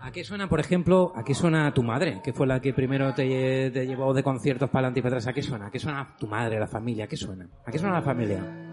¿A 0.00 0.12
qué 0.12 0.22
suena, 0.22 0.48
por 0.48 0.60
ejemplo, 0.60 1.12
a 1.16 1.24
qué 1.24 1.34
suena 1.34 1.72
tu 1.74 1.82
madre? 1.82 2.20
Que 2.22 2.32
fue 2.32 2.46
la 2.46 2.60
que 2.60 2.72
primero 2.72 3.12
te, 3.14 3.70
te 3.70 3.86
llevó 3.86 4.14
de 4.14 4.22
conciertos 4.22 4.70
para 4.70 4.86
adelante 4.86 5.00
y 5.00 5.02
para 5.02 5.16
atrás. 5.16 5.26
¿A 5.26 5.32
qué 5.32 5.42
suena? 5.42 5.66
¿A 5.66 5.70
qué 5.70 5.78
suena 5.78 6.16
tu 6.18 6.26
madre, 6.28 6.60
la 6.60 6.68
familia? 6.68 7.04
¿A 7.04 7.08
qué 7.08 7.16
suena? 7.16 7.48
¿A 7.66 7.70
qué 7.70 7.78
suena 7.78 7.94
la 7.94 8.02
familia? 8.02 8.67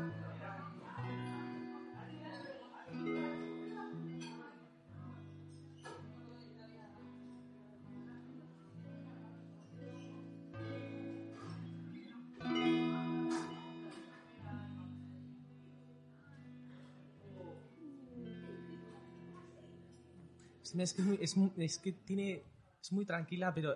Es, 20.84 20.92
es 20.92 20.94
que, 20.94 21.24
es, 21.24 21.38
muy- 21.38 21.52
es 21.58 21.78
que 21.80 21.92
tiene. 21.92 22.44
Es 22.82 22.92
muy 22.92 23.06
tranquila, 23.06 23.54
pero 23.54 23.76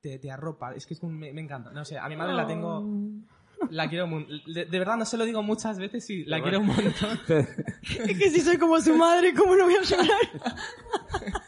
te, 0.00 0.18
te 0.18 0.30
arropa. 0.30 0.74
Es 0.74 0.86
que 0.86 0.94
es 0.94 1.02
un- 1.02 1.16
me, 1.18 1.32
me 1.32 1.40
encanta. 1.40 1.70
No 1.70 1.84
sé, 1.84 1.98
a 1.98 2.08
mi 2.08 2.16
madre 2.16 2.34
la 2.34 2.46
tengo. 2.46 2.84
La 3.70 3.88
quiero 3.88 4.04
un 4.04 4.26
de, 4.52 4.66
de 4.66 4.78
verdad, 4.78 4.96
no 4.98 5.04
se 5.06 5.16
lo 5.16 5.24
digo 5.24 5.42
muchas 5.42 5.78
veces 5.78 6.08
y 6.10 6.24
la 6.26 6.42
quiero 6.42 6.60
un 6.60 6.66
montón. 6.66 7.18
Es 7.82 8.18
que 8.18 8.30
si 8.30 8.40
soy 8.40 8.58
como 8.58 8.78
su 8.80 8.94
madre, 8.94 9.32
¿cómo 9.34 9.56
no 9.56 9.64
voy 9.64 9.74
a 9.76 9.82
llorar? 9.82 10.06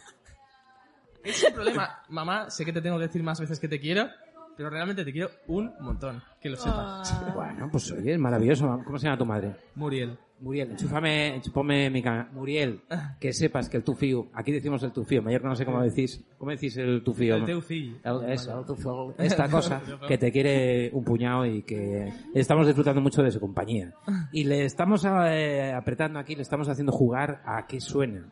Es 1.23 1.45
un 1.45 1.53
problema. 1.55 2.03
Mamá, 2.09 2.49
sé 2.51 2.64
que 2.64 2.73
te 2.73 2.81
tengo 2.81 2.97
que 2.97 3.05
decir 3.07 3.23
más 3.23 3.39
veces 3.41 3.61
que 3.61 3.69
te 3.69 3.79
quiero, 3.79 4.09
pero 4.57 4.71
realmente 4.71 5.05
te 5.05 5.12
quiero 5.12 5.31
un 5.49 5.73
montón. 5.81 6.23
Que 6.41 6.49
lo 6.49 6.57
sepas. 6.57 7.12
Bueno, 7.35 7.69
pues 7.71 7.91
oye, 7.93 8.12
es 8.14 8.19
maravilloso. 8.19 8.81
¿Cómo 8.85 8.99
se 8.99 9.05
llama 9.05 9.19
tu 9.19 9.27
madre? 9.27 9.55
Muriel. 9.75 10.19
Muriel, 10.41 10.70
enchúfame, 10.70 11.41
ponme 11.53 11.91
mi 11.91 12.01
cámara. 12.03 12.28
Muriel, 12.32 12.82
que 13.18 13.32
sepas 13.32 13.68
que 13.68 13.76
el 13.78 13.82
tufío, 13.82 14.28
aquí 14.32 14.53
decimos 14.53 14.82
el 14.84 14.93
tufío, 14.93 15.20
mayor 15.20 15.41
que 15.43 15.49
no 15.49 15.57
sé 15.57 15.64
cómo 15.64 15.82
decís, 15.82 16.24
¿cómo 16.39 16.51
decís 16.53 16.76
el 16.76 17.03
tufío? 17.03 17.36
El 17.36 17.45
teu 17.45 17.61
fill. 17.61 18.01
El- 18.05 18.30
eso, 18.30 18.61
el 18.61 18.64
tufío. 18.64 19.14
esta 19.18 19.49
cosa 19.49 19.82
que 20.07 20.16
te 20.16 20.30
quiere 20.30 20.91
un 20.93 21.05
puñado 21.05 21.45
y 21.45 21.62
que 21.62 22.12
estamos 22.34 22.66
disfrutando 22.66 23.01
mucho 23.01 23.22
de 23.22 23.30
su 23.32 23.41
compañía. 23.41 23.93
Y 24.32 24.45
le 24.45 24.64
estamos 24.64 25.05
eh, 25.05 25.72
apretando 25.74 26.18
aquí, 26.18 26.36
le 26.36 26.43
estamos 26.43 26.68
haciendo 26.68 26.93
jugar 26.93 27.43
a 27.45 27.66
qué 27.66 27.80
suena. 27.80 28.30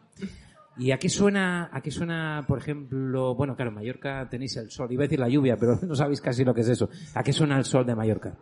¿Y 0.78 0.90
a 0.90 0.98
qué 0.98 1.08
suena, 1.08 1.70
a 1.72 1.80
qué 1.80 1.90
suena, 1.90 2.44
por 2.46 2.58
ejemplo, 2.58 3.34
bueno, 3.34 3.56
claro, 3.56 3.70
en 3.70 3.76
Mallorca 3.76 4.28
tenéis 4.28 4.56
el 4.58 4.70
sol, 4.70 4.92
iba 4.92 5.02
a 5.04 5.06
decir 5.06 5.18
la 5.18 5.28
lluvia, 5.28 5.56
pero 5.56 5.76
no 5.82 5.94
sabéis 5.94 6.20
casi 6.20 6.44
lo 6.44 6.52
que 6.54 6.60
es 6.60 6.68
eso. 6.68 6.90
¿A 7.14 7.22
qué 7.22 7.32
suena 7.32 7.56
el 7.56 7.64
sol 7.64 7.86
de 7.86 7.94
Mallorca? 7.94 8.36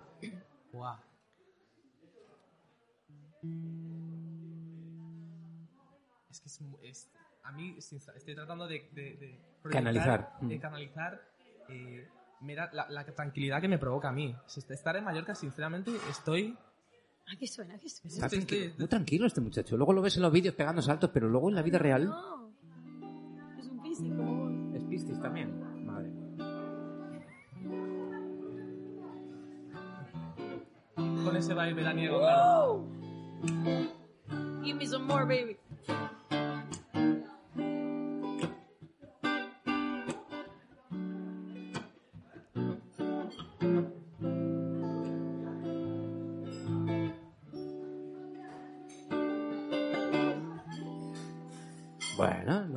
Mí 7.55 7.77
estoy 7.79 8.35
tratando 8.35 8.67
de, 8.67 8.89
de- 8.93 9.17
de 9.17 9.71
Canalizar. 9.71 10.33
de 10.41 10.57
Mm. 10.57 10.61
canalizar 10.61 11.21
eh, 11.69 12.07
mira, 12.43 12.69
la, 12.73 12.89
la 12.91 13.05
tranquilidad 13.07 13.61
que 13.61 13.69
me 13.69 13.79
provoca 13.79 14.09
a 14.11 14.13
mí. 14.13 14.35
Estar 14.69 14.97
en 14.97 15.05
Mallorca, 15.05 15.35
sinceramente, 15.35 15.91
estoy... 16.11 16.57
¿A 17.27 17.37
qué 17.39 17.47
suena? 17.47 17.75
¿A 17.77 17.79
qué 17.79 17.89
suena? 17.89 18.15
Está 18.15 18.27
estoy- 18.27 18.39
tranquilo, 18.41 18.65
estoy- 18.67 18.79
muy 18.81 18.89
tranquilo 18.89 19.27
este 19.27 19.41
muchacho. 19.41 19.77
Luego 19.79 19.93
lo 19.95 20.03
ves 20.03 20.17
en 20.17 20.23
los 20.23 20.33
vídeos 20.33 20.55
pegando 20.55 20.83
saltos, 20.83 21.11
pero 21.15 21.29
luego 21.29 21.49
en 21.49 21.55
la 21.55 21.63
vida 21.63 21.79
real 21.79 22.05
No. 22.05 22.53
Es 23.59 23.67
un 23.67 23.83
piscis 23.83 24.13
como 24.13 24.45
vos. 24.45 24.75
es 24.77 24.85
pistis 24.85 25.21
también. 25.23 25.87
Madre. 25.87 26.11
con 31.25 31.37
ese 31.37 31.55
baile 31.55 31.75
veraniego. 31.75 32.19
claro. 32.19 32.85
Give 34.63 34.75
me 34.79 34.87
some 34.87 35.05
more, 35.07 35.25
baby. 35.25 35.57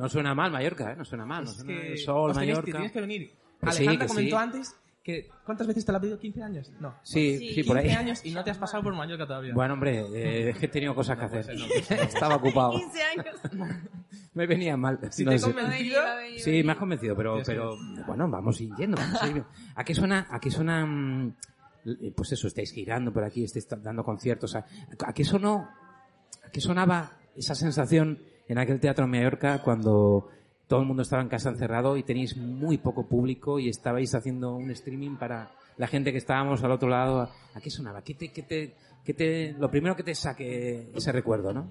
No 0.08 0.12
suena 0.12 0.34
mal 0.34 0.50
Mallorca, 0.50 0.92
¿eh? 0.92 0.96
No 0.96 1.04
suena 1.04 1.26
mal. 1.26 1.44
No 1.44 1.50
suena 1.50 1.80
que, 1.80 1.92
el 1.92 1.98
sol, 1.98 2.32
tenéis, 2.32 2.48
Mallorca. 2.48 2.72
tienes 2.72 2.92
que 2.92 3.00
venir. 3.00 3.30
Que 3.60 3.72
sí, 3.72 3.82
Alejandra 3.82 4.06
que 4.06 4.08
comentó 4.08 4.36
sí. 4.36 4.42
antes 4.42 4.76
que... 5.02 5.28
¿Cuántas 5.44 5.66
veces 5.66 5.84
te 5.84 5.92
la 5.92 5.98
ha 5.98 6.00
pedido? 6.00 6.18
¿15 6.18 6.42
años? 6.42 6.72
No. 6.80 6.94
Sí, 7.02 7.52
sí, 7.54 7.62
por 7.64 7.76
15 7.78 7.90
ahí. 7.90 7.96
años 8.04 8.24
y 8.24 8.30
no 8.30 8.42
te 8.42 8.50
has 8.50 8.58
pasado 8.58 8.82
por 8.82 8.94
Mallorca 8.94 9.26
todavía. 9.26 9.52
Bueno, 9.54 9.74
hombre, 9.74 10.00
eh, 10.14 10.50
es 10.50 10.56
que 10.58 10.66
he 10.66 10.68
tenido 10.68 10.94
cosas 10.94 11.18
que 11.18 11.24
hacer. 11.26 11.46
no 11.58 11.66
ser. 11.82 12.00
Estaba 12.00 12.36
ocupado. 12.36 12.72
15 12.72 13.02
años. 13.02 13.40
Me 14.34 14.46
venía 14.46 14.76
mal. 14.76 14.98
Si 15.10 15.24
no 15.24 15.30
te 15.32 15.36
he 15.36 15.40
convencido... 15.40 16.02
Sí, 16.38 16.62
me 16.62 16.72
has 16.72 16.78
convencido, 16.78 17.16
pero, 17.16 17.38
Sí, 17.38 17.44
sí. 17.44 17.50
pero 17.52 17.76
bueno, 18.06 18.28
vamos 18.30 18.58
yendo. 18.58 18.96
Vamos 18.96 19.22
a, 19.22 19.28
ir. 19.28 19.44
¿A 19.74 19.84
qué 19.84 19.94
suena? 19.94 20.26
¿A 20.30 20.38
qué 20.38 20.50
suena? 20.50 20.86
mm, 20.86 21.36
eh, 21.86 22.12
Pues 22.16 22.32
eso, 22.32 22.46
estáis 22.46 22.72
girando 22.72 23.12
por 23.12 23.24
aquí, 23.24 23.42
estáis 23.44 23.66
dando 23.82 24.04
conciertos. 24.04 24.54
¿A, 24.54 24.64
a 25.04 25.12
qué 25.12 25.24
sonó? 25.24 25.68
¿A 26.46 26.50
qué 26.50 26.60
sonaba 26.60 27.18
esa 27.34 27.54
sensación 27.54 28.22
en 28.48 28.58
aquel 28.58 28.80
teatro 28.80 29.04
en 29.04 29.10
Mallorca 29.10 29.62
cuando 29.62 30.28
todo 30.66 30.80
el 30.80 30.86
mundo 30.86 31.02
estaba 31.02 31.22
en 31.22 31.28
casa 31.28 31.50
encerrado 31.50 31.96
y 31.96 32.02
tenéis 32.02 32.36
muy 32.36 32.78
poco 32.78 33.06
público 33.06 33.58
y 33.58 33.68
estabais 33.68 34.14
haciendo 34.14 34.54
un 34.54 34.70
streaming 34.70 35.16
para 35.16 35.50
la 35.76 35.86
gente 35.86 36.12
que 36.12 36.18
estábamos 36.18 36.62
al 36.64 36.72
otro 36.72 36.88
lado? 36.88 37.30
¿A 37.54 37.60
qué 37.60 37.70
sonaba? 37.70 38.02
¿Qué 38.02 38.14
te, 38.14 38.32
qué 38.32 38.42
te, 38.42 38.74
qué 39.04 39.14
te, 39.14 39.52
lo 39.52 39.70
primero 39.70 39.94
que 39.96 40.02
te 40.02 40.14
saque 40.14 40.90
ese 40.94 41.12
recuerdo, 41.12 41.52
¿no? 41.52 41.68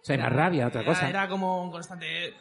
O 0.00 0.04
sea, 0.04 0.16
era 0.16 0.28
rabia, 0.28 0.66
otra 0.66 0.80
Era, 0.80 0.90
cosa. 0.90 1.08
era 1.08 1.28
como 1.28 1.62
un 1.64 1.70
constante... 1.70 2.34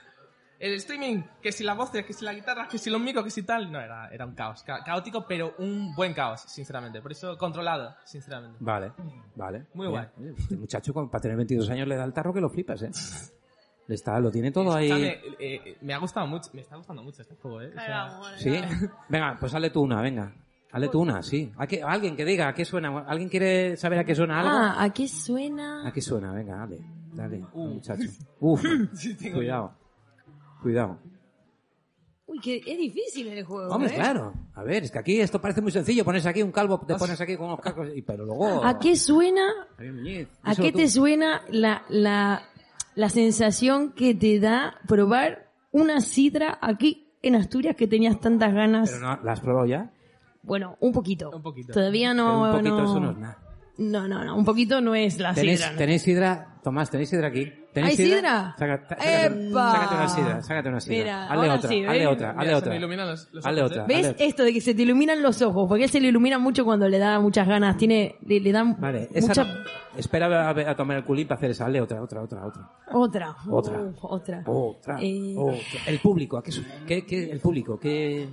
el 0.62 0.74
streaming, 0.76 1.24
que 1.42 1.52
si 1.52 1.64
la 1.64 1.74
voz, 1.74 1.90
que 1.92 2.14
si 2.14 2.24
la 2.24 2.34
guitarra, 2.34 2.68
que 2.68 2.78
si 2.78 2.90
los 2.90 3.02
micros, 3.02 3.24
que 3.26 3.32
si 3.32 3.44
tal. 3.44 3.72
No, 3.72 3.80
era, 3.82 4.08
era 4.10 4.26
un 4.26 4.34
caos. 4.36 4.64
Ca- 4.64 4.84
caótico, 4.84 5.26
pero 5.28 5.56
un 5.58 5.94
buen 5.96 6.14
caos, 6.14 6.42
sinceramente. 6.48 7.02
Por 7.02 7.12
eso, 7.12 7.38
controlado, 7.38 7.96
sinceramente. 8.06 8.58
Vale, 8.60 8.92
vale. 9.36 9.66
Muy 9.74 9.88
Bien. 9.88 9.92
guay. 9.92 10.08
Oye, 10.20 10.34
Este 10.38 10.56
muchacho, 10.56 10.94
con- 10.94 11.10
para 11.10 11.22
tener 11.22 11.36
22 11.38 11.70
años, 11.70 11.88
le 11.88 11.96
da 11.96 12.04
el 12.06 12.14
tarro 12.14 12.34
que 12.34 12.42
lo 12.42 12.50
flipas, 12.50 12.82
¿eh? 12.84 12.92
Está, 13.88 14.20
lo 14.22 14.32
tiene 14.32 14.52
todo 14.52 14.74
ahí. 14.74 14.90
Eh, 14.92 15.22
eh, 15.40 15.78
me 15.82 15.94
ha 15.94 15.98
gustado 15.98 16.26
mucho, 16.26 16.50
me 16.54 16.62
está 16.62 16.78
gustando 16.78 17.04
mucho 17.04 17.24
este 17.24 17.36
juego, 17.36 17.62
eh. 17.62 17.72
O 17.76 17.80
sea, 17.82 18.20
¿Sí? 18.38 18.62
Venga, 19.10 19.36
pues 19.40 19.54
hazle 19.54 19.70
tú 19.70 19.82
una, 19.82 20.02
venga. 20.02 20.34
Hazle 20.72 20.88
tú 20.88 21.02
una, 21.02 21.22
sí. 21.22 21.52
¿A 21.58 21.68
qué- 21.68 21.84
alguien 21.84 22.16
que 22.16 22.24
diga 22.24 22.48
a 22.48 22.54
qué 22.54 22.64
suena. 22.64 23.00
¿Alguien 23.06 23.28
quiere 23.28 23.76
saber 23.76 24.00
a 24.00 24.04
qué 24.06 24.16
suena 24.16 24.40
algo? 24.40 24.52
Ah, 24.54 24.84
¿a 24.84 24.94
qué 24.94 25.08
suena? 25.10 25.86
¿A 25.86 25.92
qué 25.92 26.02
suena? 26.02 26.32
Venga, 26.32 26.56
dale. 26.56 26.80
Dale, 27.14 27.40
muchacho. 27.54 28.08
Uf, 28.40 28.64
cuidado. 29.34 29.74
Cuidado. 30.62 31.00
Uy, 32.28 32.40
que 32.40 32.58
es 32.66 32.78
difícil 32.78 33.28
el 33.28 33.44
juego, 33.44 33.74
Hombre, 33.74 33.92
¿eh? 33.92 33.96
claro. 33.96 34.34
A 34.54 34.64
ver, 34.64 34.84
es 34.84 34.92
que 34.92 35.00
aquí 35.00 35.20
esto 35.20 35.42
parece 35.42 35.60
muy 35.62 35.72
sencillo. 35.72 36.06
Pones 36.06 36.26
aquí 36.26 36.42
un 36.42 36.52
calvo, 36.52 36.80
te 36.80 36.96
pones 36.96 37.20
aquí 37.20 37.36
con 37.36 37.48
unos 37.48 37.60
cascos, 37.60 37.90
y, 37.94 38.02
pero 38.04 38.26
luego... 38.26 38.64
¿A 38.64 38.80
qué 38.80 38.96
suena? 38.96 39.50
¿A 40.44 40.56
qué 40.56 40.72
te 40.72 40.88
suena 40.88 41.42
la, 41.50 41.84
la, 41.90 42.44
la 42.96 43.10
sensación 43.10 43.92
que 43.92 44.14
te 44.16 44.40
da 44.40 44.76
probar 44.88 45.52
una 45.72 46.00
sidra 46.00 46.58
aquí 46.62 47.12
en 47.22 47.36
Asturias 47.36 47.76
que 47.76 47.88
tenías 47.88 48.20
tantas 48.22 48.54
ganas? 48.54 48.92
Pero 48.92 49.02
no, 49.02 49.20
¿la 49.24 49.32
has 49.34 49.42
probado 49.42 49.66
ya? 49.66 49.92
Bueno, 50.44 50.78
un 50.80 50.94
poquito. 50.94 51.32
Un 51.32 51.42
poquito. 51.44 51.74
Todavía 51.74 52.12
Pero 52.12 52.24
no. 52.24 52.44
un 52.46 52.52
poquito 52.58 52.78
no... 52.78 52.84
eso 52.86 53.00
no 53.00 53.12
es 53.12 53.18
nada. 53.18 53.38
No, 53.78 54.08
no, 54.08 54.24
no, 54.24 54.38
un 54.38 54.46
poquito 54.46 54.80
no 54.80 54.96
es 54.96 55.18
la 55.20 55.34
¿Tenéis, 55.34 55.60
sidra. 55.60 55.72
¿no? 55.74 55.78
¿Tenéis 55.78 56.02
sidra? 56.04 56.60
Tomás, 56.64 56.90
¿tenéis 56.92 57.10
sidra 57.10 57.28
aquí? 57.28 57.52
¿Tenéis 57.74 57.98
¿Hay 58.00 58.06
sidra? 58.06 58.56
Saca- 58.58 58.84
sácate, 58.90 59.26
¡Epa! 59.26 59.72
sácate 59.72 59.96
una 59.96 60.08
sidra, 60.10 60.42
sácate 60.42 60.70
una 60.70 60.80
sidra. 60.82 60.98
Mira, 60.98 61.24
hazle 61.32 61.50
otra, 61.50 61.70
sí, 61.70 61.80
otra, 61.82 61.92
mira, 61.94 62.30
hazle 62.32 62.50
se 62.50 62.56
otra. 62.56 62.70
me 62.72 62.78
iluminan 62.78 63.08
los, 63.08 63.30
los 63.34 63.46
Hazle 63.46 63.62
ojos, 63.62 63.72
otra. 63.72 63.84
eh. 63.84 63.86
¿Ves 63.88 64.08
Hazle- 64.10 64.16
esto 64.20 64.44
de 64.44 64.54
que 64.54 64.62
se 64.62 64.74
te 64.74 64.82
iluminan 64.82 65.22
los 65.24 65.42
ojos? 65.42 65.66
Porque 65.70 65.86
él 65.86 65.90
se 65.90 66.02
le 66.02 66.10
ilumina 66.10 66.38
mucho 66.38 66.66
cuando 66.66 66.90
le 66.90 66.98
da 67.00 67.20
muchas 67.22 67.48
ganas. 67.48 67.78
Tiene, 67.78 68.16
le, 68.26 68.40
le 68.42 68.52
dan 68.52 68.76
Vale, 68.80 69.08
esa 69.14 69.28
mucha... 69.30 69.44
no. 69.46 69.54
Espera 69.98 70.50
a, 70.50 70.76
tomar 70.76 70.98
el 70.98 71.04
culín 71.06 71.28
para 71.28 71.38
hacer 71.38 71.52
esa. 71.52 71.66
Hazle 71.66 71.80
otra, 71.82 72.02
otra, 72.02 72.22
otra, 72.22 72.46
otra. 72.46 72.70
Otra. 72.92 73.36
Otra. 73.50 73.82
Otra. 74.02 74.44
Otra, 74.46 74.98
Eh, 75.02 75.36
otra. 75.38 75.58
El 75.88 76.00
público, 76.00 76.38
¿a 76.38 76.44
qué, 76.44 76.52
qué, 76.86 77.06
qué- 77.06 77.32
el 77.32 77.40
público, 77.40 77.80
qué, 77.80 78.28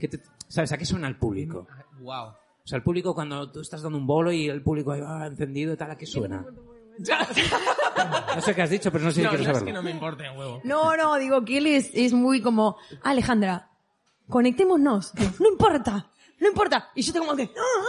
qué 0.00 0.08
te- 0.08 0.20
¿sabes? 0.48 0.72
¿A 0.72 0.78
qué 0.78 0.86
suena 0.86 1.06
el 1.08 1.16
público? 1.16 1.66
Wow. 2.00 2.28
O 2.28 2.66
sea, 2.66 2.76
el 2.78 2.82
público 2.82 3.14
cuando 3.14 3.50
tú 3.52 3.60
estás 3.60 3.82
dando 3.82 3.98
un 3.98 4.06
bolo 4.06 4.32
y 4.32 4.48
el 4.48 4.62
público 4.62 4.92
ahí 4.92 5.02
va 5.02 5.26
encendido 5.26 5.74
y 5.74 5.76
tal, 5.76 5.90
¿a 5.90 5.96
qué 5.98 6.06
suena? 6.06 6.46
No 8.34 8.40
sé 8.42 8.54
qué 8.54 8.62
has 8.62 8.70
dicho, 8.70 8.90
pero 8.92 9.04
no 9.04 9.10
sé 9.10 9.16
si 9.16 9.22
No, 9.22 9.30
quiero 9.30 9.44
no 9.44 9.50
es 9.50 9.56
saberlo. 9.58 9.66
que 9.66 9.72
no 9.72 9.82
me 9.82 9.90
importe 9.90 10.28
un 10.30 10.36
huevo. 10.38 10.60
No, 10.64 10.96
no, 10.96 11.16
digo 11.16 11.44
que 11.44 11.58
él 11.58 11.66
es, 11.68 11.90
es 11.94 12.12
muy 12.12 12.40
como, 12.42 12.76
Alejandra, 13.02 13.70
conectémonos, 14.28 15.12
no 15.40 15.48
importa, 15.48 16.10
no 16.40 16.48
importa. 16.48 16.90
Y 16.94 17.02
yo 17.02 17.08
estoy 17.10 17.20
como 17.24 17.36
que, 17.36 17.44
"Ah, 17.44 17.48
ah, 17.56 17.84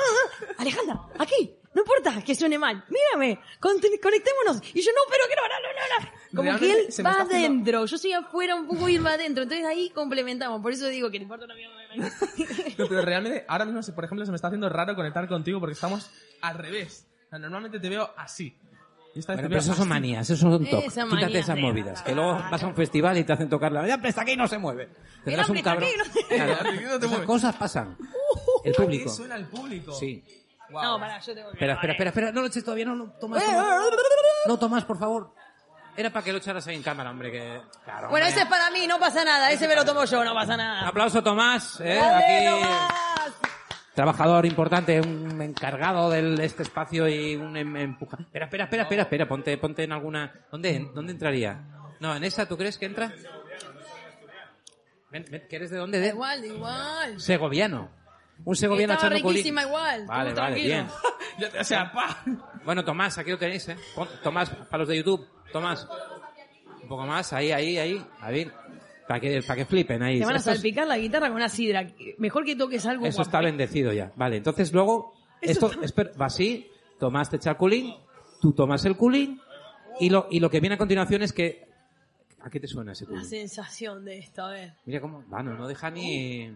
ah, 0.49 0.53
Alejandra, 0.60 0.99
aquí, 1.20 1.56
no 1.74 1.82
importa 1.82 2.22
que 2.24 2.36
suene 2.36 2.58
mal, 2.60 2.84
mírame, 2.89 3.39
con- 3.60 3.78
conectémonos. 3.80 4.62
Y 4.74 4.82
yo, 4.82 4.91
no, 4.91 5.01
pero 5.10 5.24
que 5.28 5.36
no, 5.36 5.41
no, 5.47 5.56
no, 5.62 6.06
no. 6.06 6.43
Como 6.51 6.60
que 6.60 6.72
él 6.72 6.78
va 6.86 6.89
está 6.89 7.10
haciendo- 7.24 7.36
adentro, 7.36 7.86
yo 7.86 7.97
soy 7.97 8.14
afuera 8.14 8.56
un 8.56 8.68
poco 8.68 8.88
y 8.89 8.95
él 8.95 9.06
va 9.06 9.14
adentro, 9.14 9.43
entonces 9.43 9.66
ahí 9.66 9.89
complementamos, 9.89 10.62
por 10.62 10.72
eso 10.72 10.88
digo 10.88 11.10
que 11.10 11.20
no 11.20 11.24
importa 11.24 11.45
una 11.45 11.56
mierda. 11.56 11.76
No, 12.78 12.88
pero 12.88 13.01
realmente, 13.01 13.45
ahora 13.47 13.66
mismo, 13.66 13.82
por 13.95 14.03
ejemplo, 14.06 14.26
se 14.26 14.32
me 14.32 14.36
está 14.36 14.47
haciendo 14.47 14.68
raro 14.70 14.95
conectar 14.95 15.28
contigo 15.28 15.60
porque 15.60 15.74
estamos 15.74 16.10
al 16.41 16.58
revés. 16.58 17.08
O 17.28 17.30
sea, 17.30 17.39
normalmente 17.39 17.80
te 17.80 17.89
veo 17.89 18.12
así. 18.18 18.58
Bueno, 19.28 19.43
pero 19.47 19.59
eso 19.59 19.74
son 19.74 19.88
manías, 19.88 20.30
eso 20.30 20.49
son 20.49 20.66
toques. 20.66 20.88
Esa 20.88 21.03
Quítate 21.03 21.22
manía 21.24 21.39
esas 21.39 21.57
movidas. 21.57 22.01
Que 22.01 22.13
luego 22.13 22.34
vas 22.51 22.61
a 22.63 22.68
un 22.68 22.76
festival 22.76 23.18
y 23.18 23.24
te 23.24 23.32
hacen 23.34 23.47
tocar 23.49 23.72
la... 23.72 23.88
¡Ya, 23.88 23.97
presta 23.97 24.22
aquí 24.24 24.36
no 24.36 24.45
se 24.47 24.57
mueve! 24.57 24.89
Tendrás 25.24 25.47
un 25.49 25.61
cabrón... 25.61 25.89
cosas 27.26 27.55
pasan. 27.55 27.97
El 28.63 28.72
¿A 28.74 28.76
qué 28.76 28.84
público. 28.84 29.09
suena 29.09 29.36
el 29.36 29.45
público? 29.45 29.93
Sí. 29.93 30.24
Wow. 30.70 30.82
No, 30.84 30.99
para, 30.99 31.20
yo 31.20 31.34
tengo 31.34 31.47
que... 31.49 31.53
Espera, 31.53 31.74
espera, 31.76 31.93
espera, 31.93 32.09
espera. 32.09 32.32
No 32.32 32.41
lo 32.41 32.47
eches 32.47 32.63
todavía, 32.63 32.86
no, 32.86 32.95
no. 32.95 33.11
Tomás, 33.20 33.41
Eh, 33.41 33.45
eh, 33.47 33.89
No, 34.47 34.59
Tomás, 34.59 34.84
por 34.84 34.97
favor. 34.99 35.34
Era 35.95 36.09
para 36.11 36.26
que 36.26 36.32
lo 36.34 36.39
echaras 36.39 36.68
ahí 36.68 36.76
en 36.76 36.84
cámara, 36.84 37.11
hombre, 37.11 37.32
que... 37.32 37.61
Claro, 37.86 38.09
Bueno, 38.09 38.26
hombre. 38.26 38.28
ese 38.28 38.41
es 38.41 38.45
para 38.47 38.70
mí, 38.72 38.86
no 38.86 38.99
pasa 38.99 39.24
nada, 39.24 39.49
ese 39.51 39.66
me 39.66 39.76
lo 39.76 39.86
tomo 39.86 40.03
yo, 40.03 40.26
no 40.26 40.34
pasa 40.34 40.53
Un 40.53 40.57
nada. 40.57 40.88
aplauso, 40.89 41.24
Tomás. 41.24 41.80
¿eh? 41.80 41.95
¡Dale, 42.01 42.26
Aquí... 42.26 42.45
Tomás! 42.49 42.91
Trabajador 43.95 44.45
importante, 44.45 44.99
un 44.99 45.41
encargado 45.41 46.09
de 46.09 46.43
este 46.43 46.63
espacio 46.63 47.07
y 47.07 47.35
un 47.35 47.55
em- 47.55 47.77
empuja. 47.77 48.17
Espera, 48.19 48.45
espera, 48.45 48.63
espera, 48.65 48.83
espera, 48.83 49.03
espera, 49.03 49.27
ponte, 49.27 49.57
ponte 49.57 49.83
en 49.83 49.93
alguna. 49.93 50.33
¿Dónde, 50.51 50.89
dónde 50.93 51.13
entraría? 51.13 51.61
No, 52.01 52.13
en 52.15 52.23
esa, 52.25 52.45
¿tú 52.45 52.57
crees 52.57 52.77
que 52.77 52.87
entra? 52.87 53.13
Ven, 55.11 55.25
ven, 55.31 55.43
¿que 55.49 55.55
eres 55.55 55.69
de 55.71 55.77
dónde? 55.77 55.99
De 55.99 56.09
igual, 56.09 56.43
igual. 56.43 57.19
segoviano. 57.21 57.89
Un 58.43 58.55
segoviano 58.55 58.93
Estaba 58.93 59.15
echando 59.15 59.29
riquísima 59.29 59.61
igual. 59.63 60.05
Vale, 60.07 60.33
vale, 60.33 60.33
tranquilo. 60.33 60.65
bien. 60.67 60.87
Ya 61.37 61.49
te- 61.49 61.59
o 61.59 61.63
sea, 61.65 61.91
pa. 61.91 62.23
Bueno, 62.63 62.83
Tomás, 62.85 63.17
aquí 63.17 63.29
lo 63.31 63.37
tenéis, 63.37 63.67
¿eh? 63.67 63.75
Tomás, 64.23 64.49
para 64.49 64.79
los 64.79 64.87
de 64.87 64.97
YouTube. 64.97 65.27
Tomás. 65.51 65.85
Un 66.81 66.87
poco 66.87 67.05
más, 67.05 67.33
ahí, 67.33 67.51
ahí, 67.51 67.77
ahí. 67.77 68.05
A 68.21 68.29
ver. 68.31 68.53
Para 69.08 69.20
que, 69.20 69.41
para 69.43 69.56
que 69.58 69.66
flipen 69.66 70.01
ahí. 70.01 70.20
Te 70.20 70.26
van 70.26 70.36
a 70.36 70.39
salpicar 70.39 70.88
la 70.88 70.97
guitarra 70.97 71.28
con 71.28 71.36
una 71.38 71.49
sidra. 71.49 71.88
Mejor 72.18 72.43
que 72.43 72.56
toques 72.56 72.86
algo 72.86 73.06
Eso 73.06 73.22
está 73.22 73.39
bendecido 73.39 73.93
ya. 73.93 74.12
Vale, 74.16 74.38
entonces 74.38 74.74
luego, 74.74 75.14
esto, 75.41 75.72
espera, 75.84 76.12
va 76.20 76.26
así, 76.26 76.70
Tomás 76.99 77.30
te 77.30 77.36
echa 77.36 77.51
el 77.51 77.58
culín, 77.58 77.93
tú 78.41 78.53
tomas 78.53 78.84
el 78.86 78.95
culín, 78.97 79.39
y 79.99 80.10
lo, 80.10 80.28
y 80.32 80.39
lo 80.39 80.49
que 80.49 80.60
viene 80.60 80.76
a 80.76 80.78
continuación 80.80 81.22
es 81.22 81.34
que, 81.34 81.68
¿a 82.41 82.49
qué 82.49 82.60
te 82.60 82.68
suena 82.68 82.93
ese 82.93 83.03
La 83.06 83.10
culín? 83.12 83.26
sensación 83.26 84.03
de 84.06 84.18
esto, 84.18 84.43
a 84.43 84.51
ver. 84.51 84.74
Mira 84.86 85.01
cómo, 85.01 85.24
bueno, 85.28 85.53
no 85.56 85.68
deja 85.68 85.91
ni, 85.91 86.56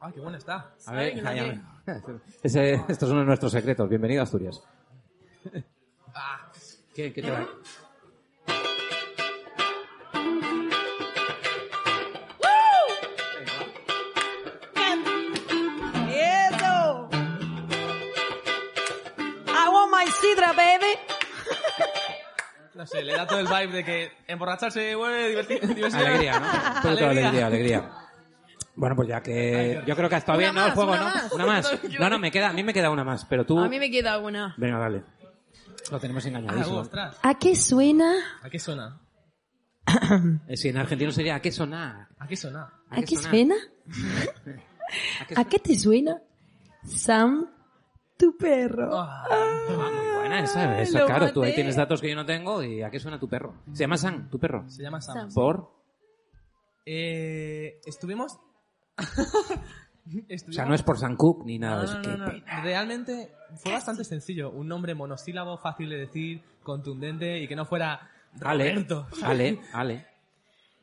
Ay, 0.00 0.12
qué 0.12 0.20
bueno 0.20 0.36
está. 0.36 0.74
a 0.86 0.92
ver, 0.92 1.10
que 1.14 1.22
no 1.22 1.22
calla. 1.22 1.62
Ese- 2.42 2.74
estos 2.88 3.08
son 3.08 3.24
nuestros 3.24 3.52
secretos, 3.52 3.88
bienvenido 3.88 4.20
a 4.20 4.24
Asturias. 4.24 4.62
Ah, 6.14 6.50
¿Qué, 6.94 7.12
qué 7.12 7.22
te 7.22 7.30
va? 7.30 7.48
No 22.80 22.86
sé, 22.86 23.02
le 23.04 23.12
da 23.12 23.26
todo 23.26 23.40
el 23.40 23.46
vibe 23.46 23.76
de 23.76 23.84
que 23.84 24.10
emborracharse, 24.26 24.94
güey, 24.94 25.36
diversión. 25.74 25.94
Alegría, 26.06 26.40
¿no? 26.40 26.46
Poquito 26.82 27.04
de 27.04 27.10
alegría, 27.10 27.46
alegría. 27.46 27.90
Bueno, 28.74 28.96
pues 28.96 29.08
ya 29.08 29.20
que 29.22 29.82
yo 29.86 29.94
creo 29.94 30.08
que 30.08 30.14
ha 30.14 30.18
estado 30.18 30.38
bien, 30.38 30.54
¿no? 30.54 30.64
El 30.64 30.72
juego, 30.72 30.92
una 30.92 31.00
¿no? 31.00 31.04
más. 31.04 31.32
Una 31.32 31.46
más. 31.46 31.78
No, 32.00 32.08
no, 32.08 32.18
me 32.18 32.30
queda, 32.30 32.48
a 32.48 32.52
mí 32.54 32.62
me 32.62 32.72
queda 32.72 32.88
una 32.88 33.04
más, 33.04 33.26
pero 33.26 33.44
tú, 33.44 33.58
A 33.60 33.68
mí 33.68 33.78
me 33.78 33.90
queda 33.90 34.18
una. 34.18 34.54
venga, 34.56 34.78
dale. 34.78 35.04
Lo 35.90 36.00
tenemos 36.00 36.24
Ah, 36.24 36.28
engañadísimo. 36.28 36.88
¿A 37.22 37.34
qué 37.38 37.54
suena? 37.54 38.14
¿A 38.42 38.48
qué 38.48 38.58
suena? 38.58 38.98
Eh, 40.48 40.56
Sí, 40.56 40.68
en 40.70 40.78
argentino 40.78 41.12
sería 41.12 41.34
¿a 41.34 41.40
qué 41.42 41.52
sonar? 41.52 42.08
¿A 42.18 42.26
qué 42.26 42.36
suena? 42.36 42.72
¿A 42.88 43.02
qué 43.02 43.16
suena? 43.16 43.56
suena? 43.90 44.62
¿A 45.20 45.26
qué 45.26 45.34
¿A 45.36 45.44
qué 45.44 45.58
te 45.58 45.78
suena? 45.78 46.18
Sam, 46.86 47.50
tu 48.20 48.36
perro. 48.36 48.90
Ah, 48.98 49.24
Ah, 49.30 49.90
muy 49.94 50.18
buena 50.20 50.40
esa, 50.44 50.76
Ay, 50.76 50.82
esa 50.82 51.00
lo 51.00 51.06
claro, 51.06 51.32
tú 51.32 51.42
ahí 51.42 51.54
tienes 51.54 51.74
datos 51.76 52.00
que 52.00 52.08
yo 52.10 52.14
no 52.16 52.24
tengo 52.26 52.62
y 52.62 52.82
¿a 52.82 52.90
qué 52.90 53.00
suena 53.00 53.18
tu 53.18 53.28
perro? 53.28 53.54
Se 53.72 53.80
llama 53.84 53.96
Sam, 53.96 54.28
tu 54.30 54.38
perro. 54.38 54.68
se 54.68 54.82
llama 54.82 55.00
Sam. 55.00 55.14
Sam. 55.16 55.34
Por, 55.34 55.70
Eh, 56.86 57.80
estuvimos... 57.86 58.38
o 58.98 60.52
sea, 60.52 60.64
no 60.66 60.74
es 60.74 60.82
por 60.82 60.98
Sam 60.98 61.16
Cook 61.16 61.44
ni 61.46 61.58
nada 61.58 61.82
No, 61.84 62.00
de 62.00 62.00
eso. 62.00 62.16
no. 62.18 62.62
Realmente 62.62 63.32
fue 63.56 63.72
bastante 63.72 64.04
sencillo. 64.04 64.50
Un 64.50 64.68
nombre 64.68 64.94
monosílabo, 64.94 65.56
fácil 65.58 65.88
de 65.90 65.96
decir, 65.98 66.42
contundente 66.62 67.38
y 67.40 67.48
que 67.48 67.56
no 67.56 67.64
fuera 67.64 68.10
Ale, 68.42 68.70
Roberto. 68.74 69.06
Ale, 69.22 69.60
Ale. 69.72 70.06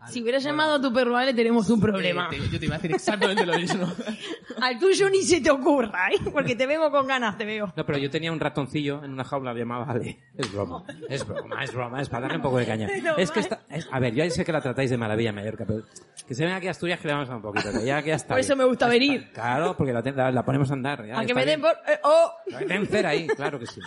Si 0.05 0.21
hubieras 0.21 0.43
llamado 0.43 0.75
a 0.75 0.81
tu 0.81 0.93
perro 0.93 1.17
Ale, 1.17 1.33
tenemos 1.33 1.69
un 1.69 1.81
problema. 1.81 2.29
Eh, 2.31 2.37
te- 2.39 2.49
yo 2.49 2.59
te 2.59 2.65
iba 2.65 2.75
a 2.75 2.77
decir 2.77 2.93
exactamente 2.95 3.45
lo 3.45 3.57
mismo. 3.57 3.91
Al 4.61 4.79
tuyo 4.79 5.09
ni 5.09 5.21
se 5.23 5.41
te 5.41 5.49
ocurra, 5.51 6.07
¿eh? 6.11 6.19
Porque 6.31 6.55
te 6.55 6.65
vengo 6.65 6.89
con 6.91 7.07
ganas, 7.07 7.37
te 7.37 7.43
veo. 7.45 7.73
No, 7.75 7.85
pero 7.85 7.97
yo 7.97 8.09
tenía 8.09 8.31
un 8.31 8.39
ratoncillo 8.39 9.03
en 9.03 9.11
una 9.11 9.23
jaula, 9.25 9.53
llamaba 9.53 9.91
Ale. 9.91 10.19
Es 10.37 10.53
broma, 10.53 10.83
es 11.09 11.27
broma, 11.27 11.63
es 11.63 11.73
broma, 11.73 12.01
es 12.01 12.09
para 12.09 12.21
darle 12.21 12.37
un 12.37 12.43
poco 12.43 12.57
de 12.59 12.65
caña. 12.65 12.87
No, 13.03 13.17
Es 13.17 13.31
que 13.31 13.39
está, 13.41 13.61
es- 13.69 13.87
a 13.91 13.99
ver, 13.99 14.13
yo 14.13 14.29
sé 14.29 14.45
que 14.45 14.51
la 14.53 14.61
tratáis 14.61 14.89
de 14.89 14.97
maravilla 14.97 15.33
Mallorca, 15.33 15.65
pero 15.67 15.83
que 16.27 16.33
se 16.35 16.43
venga 16.45 16.57
aquí 16.57 16.67
a 16.67 16.71
Asturias 16.71 16.99
que 16.99 17.07
le 17.07 17.13
vamos 17.15 17.29
a 17.29 17.35
un 17.35 17.41
poquito, 17.41 17.69
que 17.71 17.85
ya, 17.85 18.01
que 18.01 18.09
ya 18.09 18.15
está. 18.15 18.29
Por 18.35 18.39
eso 18.39 18.55
me 18.55 18.63
gusta 18.65 18.85
está. 18.85 18.89
venir. 18.93 19.31
Claro, 19.33 19.75
porque 19.75 19.91
la, 19.93 20.01
la- 20.01 20.31
la 20.31 20.45
ponemos 20.45 20.69
a 20.69 20.73
andar. 20.73 21.05
ya 21.05 21.19
A 21.19 21.25
que 21.25 21.33
me 21.33 21.45
den 21.45 21.59
por... 21.59 21.71
eh, 21.87 21.99
oh. 22.03 22.31
Que 22.57 22.65
den 22.65 22.85
cera 22.87 23.09
ahí, 23.09 23.27
claro 23.27 23.59
que 23.59 23.65
sí. 23.65 23.81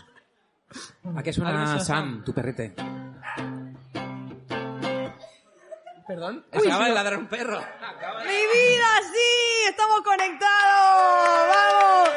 ¿A 1.16 1.22
qué 1.22 1.30
¿A 1.30 1.32
suena 1.32 1.50
qué 1.52 1.56
suena 1.66 1.78
Sam, 1.80 2.22
tu 2.24 2.32
perrete? 2.34 2.74
Perdón. 6.10 6.44
Acaba 6.50 6.86
de 6.88 6.92
ladrar 6.94 7.18
un 7.20 7.28
perro. 7.28 7.60
¡Mi 7.60 8.34
vida, 8.34 8.86
sí! 9.12 9.68
¡Estamos 9.68 10.00
conectados! 10.00 11.48
¡Vamos! 11.54 12.10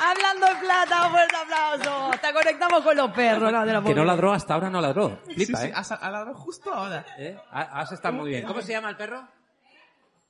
Hablando 0.00 0.46
en 0.48 0.58
plata, 0.60 1.06
un 1.06 1.12
fuerte 1.12 1.34
aplauso. 1.36 2.12
Hasta 2.12 2.32
conectamos 2.34 2.82
con 2.82 2.94
los 2.94 3.10
perros. 3.12 3.50
No, 3.50 3.64
lo 3.64 3.82
Que 3.82 3.94
no 3.94 4.04
ladró 4.04 4.34
hasta 4.34 4.52
ahora, 4.52 4.68
no 4.68 4.82
ladró. 4.82 5.18
Flipa, 5.24 5.58
sí, 5.60 5.68
¿eh? 5.68 5.72
has 5.74 5.92
ha 5.92 6.10
ladrado 6.10 6.34
justo 6.34 6.70
ahora. 6.74 7.06
¿Eh? 7.16 7.38
Ha- 7.50 7.80
Has 7.80 7.90
estado 7.92 8.16
muy 8.16 8.28
bien. 8.32 8.44
¿Cómo 8.44 8.60
se 8.60 8.72
llama 8.72 8.90
el 8.90 8.96
perro? 8.98 9.26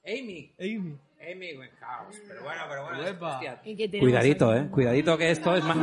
Amy. 0.06 0.54
Amy. 0.60 0.96
Amy 1.20 1.58
Winehouse. 1.58 2.22
Pero 2.28 2.42
bueno, 2.44 2.62
pero 2.68 2.84
bueno. 2.84 3.02
Uepa. 3.02 3.32
hostia. 3.34 3.60
¿Y 3.64 3.76
qué 3.76 3.88
tenemos 3.88 4.04
Cuidadito, 4.12 4.50
aquí? 4.52 4.60
eh. 4.60 4.68
Cuidadito 4.70 5.18
que 5.18 5.30
esto 5.32 5.56
es 5.56 5.64
más... 5.64 5.76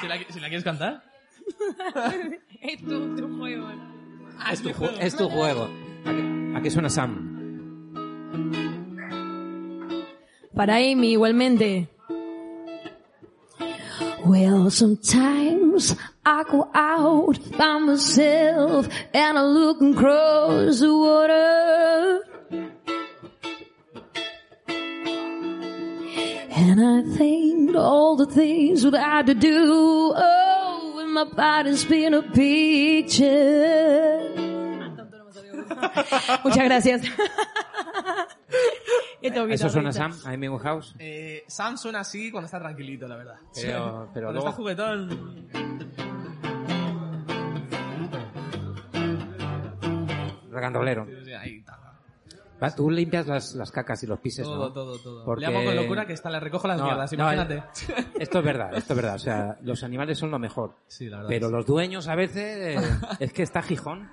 Si 0.00 0.06
la, 0.06 0.16
si 0.28 0.38
la 0.38 0.46
quieres 0.46 0.62
cantar. 0.62 1.02
Es 2.60 2.80
tu, 2.82 3.16
tu 3.16 3.38
juego. 3.38 3.68
Ah, 4.38 4.52
es 4.52 4.60
tu, 4.62 4.68
ju- 4.78 4.96
es 5.00 5.16
tu 5.16 5.28
juego. 5.28 5.68
¿A 6.04 6.10
qué, 6.12 6.52
a 6.56 6.62
qué 6.62 6.70
suena 6.70 6.88
Sam? 6.90 7.34
Para 10.54 10.76
Amy, 10.76 11.12
igualmente. 11.12 11.88
Well, 14.24 14.70
sometimes 14.70 15.96
I 16.26 16.42
go 16.50 16.68
out 16.74 17.38
by 17.56 17.78
myself 17.78 18.88
and 19.14 19.38
I 19.38 19.42
look 19.42 19.80
across 19.80 20.80
the 20.80 20.92
water. 20.92 22.24
And 26.50 26.80
I 26.84 27.02
think 27.16 27.76
all 27.76 28.16
the 28.16 28.26
things 28.26 28.82
that 28.82 28.94
I 28.94 28.98
had 29.18 29.26
to 29.26 29.34
do. 29.34 30.12
Oh, 30.16 30.47
when 30.47 30.47
my 31.08 31.24
body's 31.24 31.84
been 31.88 32.14
a 32.14 32.22
picture. 32.22 34.34
Muchas 36.44 36.64
gracias. 36.64 37.02
¿Eso 39.20 39.68
suena. 39.68 39.92
Sam? 39.92 40.12
¿A 40.24 40.30
Amy 40.30 40.48
Winehouse? 40.48 40.94
Eh, 40.98 41.44
Sam 41.48 41.76
suena 41.76 42.00
así 42.00 42.30
cuando 42.30 42.46
está 42.46 42.58
tranquilito, 42.60 43.06
la 43.08 43.16
verdad. 43.16 43.34
Pero- 43.54 44.08
pero 44.14 44.28
cuando 44.28 44.32
luego- 44.32 44.48
está 44.48 44.52
juguetón. 44.56 45.48
Regandolero. 50.50 51.06
sí, 51.24 51.32
Ahí 51.32 51.58
está. 51.58 51.78
Va, 52.62 52.74
Tú 52.74 52.90
limpias 52.90 53.26
las, 53.26 53.54
las 53.54 53.70
cacas 53.70 54.02
y 54.02 54.06
los 54.06 54.18
pises, 54.20 54.44
Todo, 54.44 54.68
¿no? 54.68 54.72
todo, 54.72 54.98
todo. 54.98 55.24
Porque- 55.24 55.46
Le 55.46 55.56
hago 55.56 55.64
con 55.64 55.76
locura 55.76 56.06
que 56.06 56.12
hasta 56.14 56.28
le 56.30 56.40
recojo 56.40 56.66
las 56.66 56.78
No, 56.78 56.84
mierdas, 56.86 57.12
no, 57.12 57.18
imagínate. 57.32 57.54
eh, 57.56 58.04
esto 58.18 58.38
es 58.40 58.44
verdad, 58.44 58.74
esto 58.76 58.92
es 58.94 58.96
verdad. 58.96 59.14
O 59.14 59.18
sea, 59.18 59.56
los 59.62 59.82
animales 59.84 60.18
son 60.18 60.30
lo 60.30 60.38
mejor. 60.38 60.74
Sí, 60.88 61.06
la 61.08 61.18
verdad. 61.18 61.28
Pero 61.28 61.50
los 61.50 61.66
dueños 61.66 62.08
a 62.08 62.14
veces... 62.16 62.76
eh, 62.82 62.98
es 63.20 63.32
que 63.32 63.42
está 63.44 63.62
Gijón. 63.62 64.10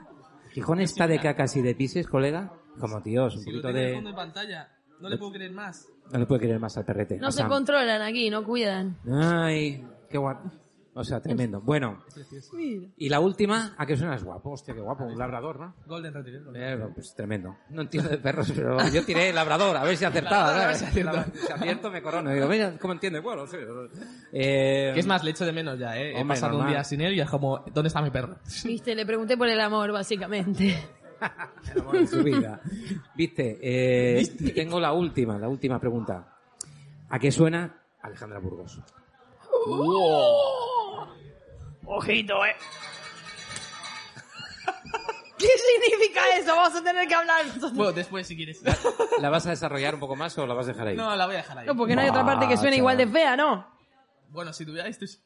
Gijón 0.52 0.80
está 0.80 1.08
de 1.08 1.20
cacas 1.20 1.56
y 1.56 1.62
de 1.62 1.74
pises, 1.76 2.08
colega. 2.08 2.54
Como 2.80 3.02
tíos, 3.02 3.36
un 3.36 3.42
si 3.42 3.50
poquito 3.52 3.74
de... 3.74 3.94
fondo 3.96 4.10
de 4.12 4.16
pantalla, 4.16 4.70
no 5.00 5.10
le 5.10 5.18
puedo 5.18 5.32
creer 5.32 5.52
más. 5.52 5.88
No 6.12 6.20
le 6.20 6.26
puede 6.26 6.42
querer 6.42 6.60
más 6.60 6.78
al 6.78 6.86
perrete. 6.86 7.18
No 7.18 7.32
se 7.32 7.46
controlan 7.46 8.02
aquí, 8.02 8.30
no 8.30 8.44
cuidan. 8.44 8.98
Ay, 9.12 9.84
qué 10.10 10.18
guapo. 10.18 10.52
O 10.98 11.04
sea, 11.04 11.20
tremendo. 11.20 11.60
Bueno, 11.60 12.06
y 12.96 13.10
la 13.10 13.20
última, 13.20 13.76
¿a 13.78 13.86
qué 13.86 13.98
suena? 13.98 14.16
Es 14.16 14.24
guapo, 14.24 14.52
hostia, 14.52 14.74
qué 14.74 14.80
guapo. 14.80 15.04
Un 15.04 15.18
labrador, 15.20 15.60
¿no? 15.60 15.76
Golden 15.86 16.14
Retriever. 16.14 16.56
Eh, 16.56 16.88
pues 16.96 17.14
tremendo. 17.14 17.54
No 17.72 17.82
entiendo 17.82 18.10
de 18.10 18.18
perros, 18.18 18.50
pero 18.56 18.78
yo 18.88 19.04
tiré 19.04 19.34
labrador, 19.34 19.76
a 19.76 19.84
ver 19.84 19.98
si 19.98 20.06
acertaba. 20.06 20.48
Labrador, 20.48 20.64
a 20.64 20.68
ver 20.68 20.76
¿sabes? 20.78 20.94
si 20.94 21.02
acierto. 21.02 21.32
Si 21.48 21.52
acierto, 21.52 21.92
me 21.92 22.02
corono. 22.02 22.32
Digo, 22.32 22.48
mira, 22.48 22.78
¿cómo 22.80 22.94
entiendes? 22.94 23.22
Bueno, 23.22 23.46
sí. 23.46 23.58
Eh, 24.32 24.92
Que 24.94 25.00
es 25.02 25.06
más, 25.06 25.22
le 25.22 25.32
echo 25.32 25.46
de 25.46 25.52
menos 25.52 25.78
ya, 25.78 26.00
¿eh? 26.00 26.18
He 26.18 26.24
pasado 26.24 26.58
un 26.60 26.68
día 26.68 26.82
sin 26.86 27.02
él 27.02 27.14
y 27.14 27.20
es 27.20 27.30
como, 27.30 27.66
¿dónde 27.74 27.90
está 27.90 28.02
mi 28.02 28.10
perro? 28.10 28.38
Viste, 28.64 28.96
le 28.96 29.06
pregunté 29.06 29.36
por 29.36 29.50
el 29.50 29.60
amor, 29.60 29.92
básicamente. 29.92 30.78
el 31.74 31.82
amor 31.82 32.00
de 32.00 32.08
su 32.08 32.24
vida. 32.24 32.62
Viste, 33.16 33.60
eh, 33.62 34.26
tengo 34.56 34.80
la 34.80 34.94
última, 34.94 35.38
la 35.38 35.50
última 35.50 35.78
pregunta. 35.78 36.38
¿A 37.10 37.20
qué 37.20 37.34
suena 37.34 37.82
Alejandra 38.02 38.40
Burgos? 38.40 38.80
Ojito, 41.88 42.46
eh. 42.46 42.56
¿Qué 45.38 45.48
significa 45.48 46.22
eso? 46.38 46.56
Vamos 46.56 46.80
a 46.80 46.84
tener 46.84 47.08
que 47.08 47.14
hablar. 47.16 47.42
Bueno, 47.74 47.92
después 47.92 48.26
si 48.28 48.36
quieres. 48.36 48.62
¿La 49.22 49.30
vas 49.30 49.46
a 49.48 49.52
desarrollar 49.52 49.94
un 49.96 50.00
poco 50.00 50.16
más 50.16 50.38
o 50.38 50.48
la 50.48 50.54
vas 50.54 50.68
a 50.68 50.72
dejar 50.72 50.88
ahí? 50.88 50.96
No, 50.98 51.16
la 51.16 51.26
voy 51.26 51.36
a 51.36 51.40
dejar 51.40 51.58
ahí. 51.60 51.68
No, 51.68 51.76
porque 51.76 51.96
no 51.96 52.02
hay 52.02 52.10
otra 52.10 52.26
parte 52.26 52.48
que 52.48 52.58
suene 52.58 52.78
igual 52.78 52.98
de 52.98 53.08
fea, 53.08 53.36
¿no? 53.36 53.68
Bueno, 54.30 54.54
si 54.54 54.66
tuvierais. 54.66 55.22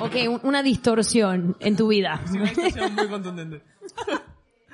Ok, 0.00 0.14
un- 0.28 0.40
una 0.44 0.62
distorsión 0.62 1.56
en 1.60 1.76
tu 1.76 1.88
vida. 1.88 2.20
Si 2.30 2.38
una 2.38 2.88
muy 2.88 3.08
contundente. 3.08 3.62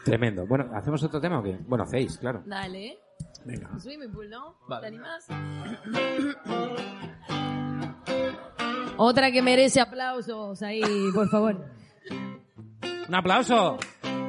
Tremendo. 0.04 0.46
Bueno, 0.46 0.70
¿hacemos 0.74 1.02
otro 1.02 1.20
tema 1.20 1.40
o 1.40 1.42
qué? 1.42 1.56
Bueno, 1.66 1.84
hacéis, 1.84 2.18
claro. 2.18 2.42
Dale. 2.44 2.98
Venga. 3.44 3.78
Swimming 3.78 4.10
pool, 4.12 4.30
¿no? 4.30 4.56
Vale. 4.68 4.80
¿Te 4.80 4.86
animás? 4.88 5.26
Otra 8.96 9.30
que 9.30 9.42
merece 9.42 9.80
aplausos 9.80 10.62
ahí, 10.62 10.82
por 11.12 11.28
favor. 11.28 11.64
Un 13.08 13.14
aplauso. 13.14 13.78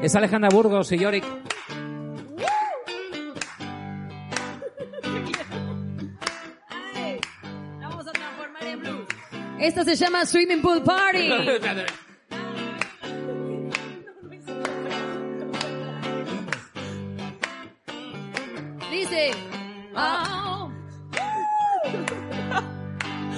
Es 0.02 0.16
Alejandra 0.16 0.50
Burgos 0.50 0.92
y 0.92 0.98
Yorick. 0.98 1.24
Ay, 6.96 7.20
la 7.80 7.90
vamos 7.90 8.08
a 8.08 8.12
transformar 8.12 8.64
en 8.64 8.80
blues. 8.80 9.08
Esta 9.60 9.84
se 9.84 9.96
llama 9.96 10.26
Swimming 10.26 10.62
Pool 10.62 10.84
Party. 10.84 11.30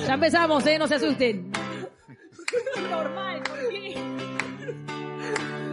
Ya 0.05 0.13
empezamos, 0.13 0.65
¿eh? 0.65 0.77
No 0.79 0.87
se 0.87 0.95
asusten. 0.95 1.51
Normal, 2.89 3.43
¿por 3.43 3.69
qué? 3.69 3.95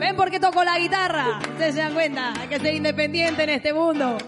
¿Ven 0.01 0.16
por 0.16 0.30
qué 0.30 0.40
toco 0.40 0.64
la 0.64 0.78
guitarra? 0.78 1.38
Ustedes 1.38 1.74
se 1.74 1.80
dan 1.80 1.95
cuenta, 1.95 2.32
hay 2.40 2.49
que 2.49 2.59
ser 2.59 2.74
independiente 2.74 3.45
en 3.45 3.51
este 3.51 3.72
mundo. 3.72 4.18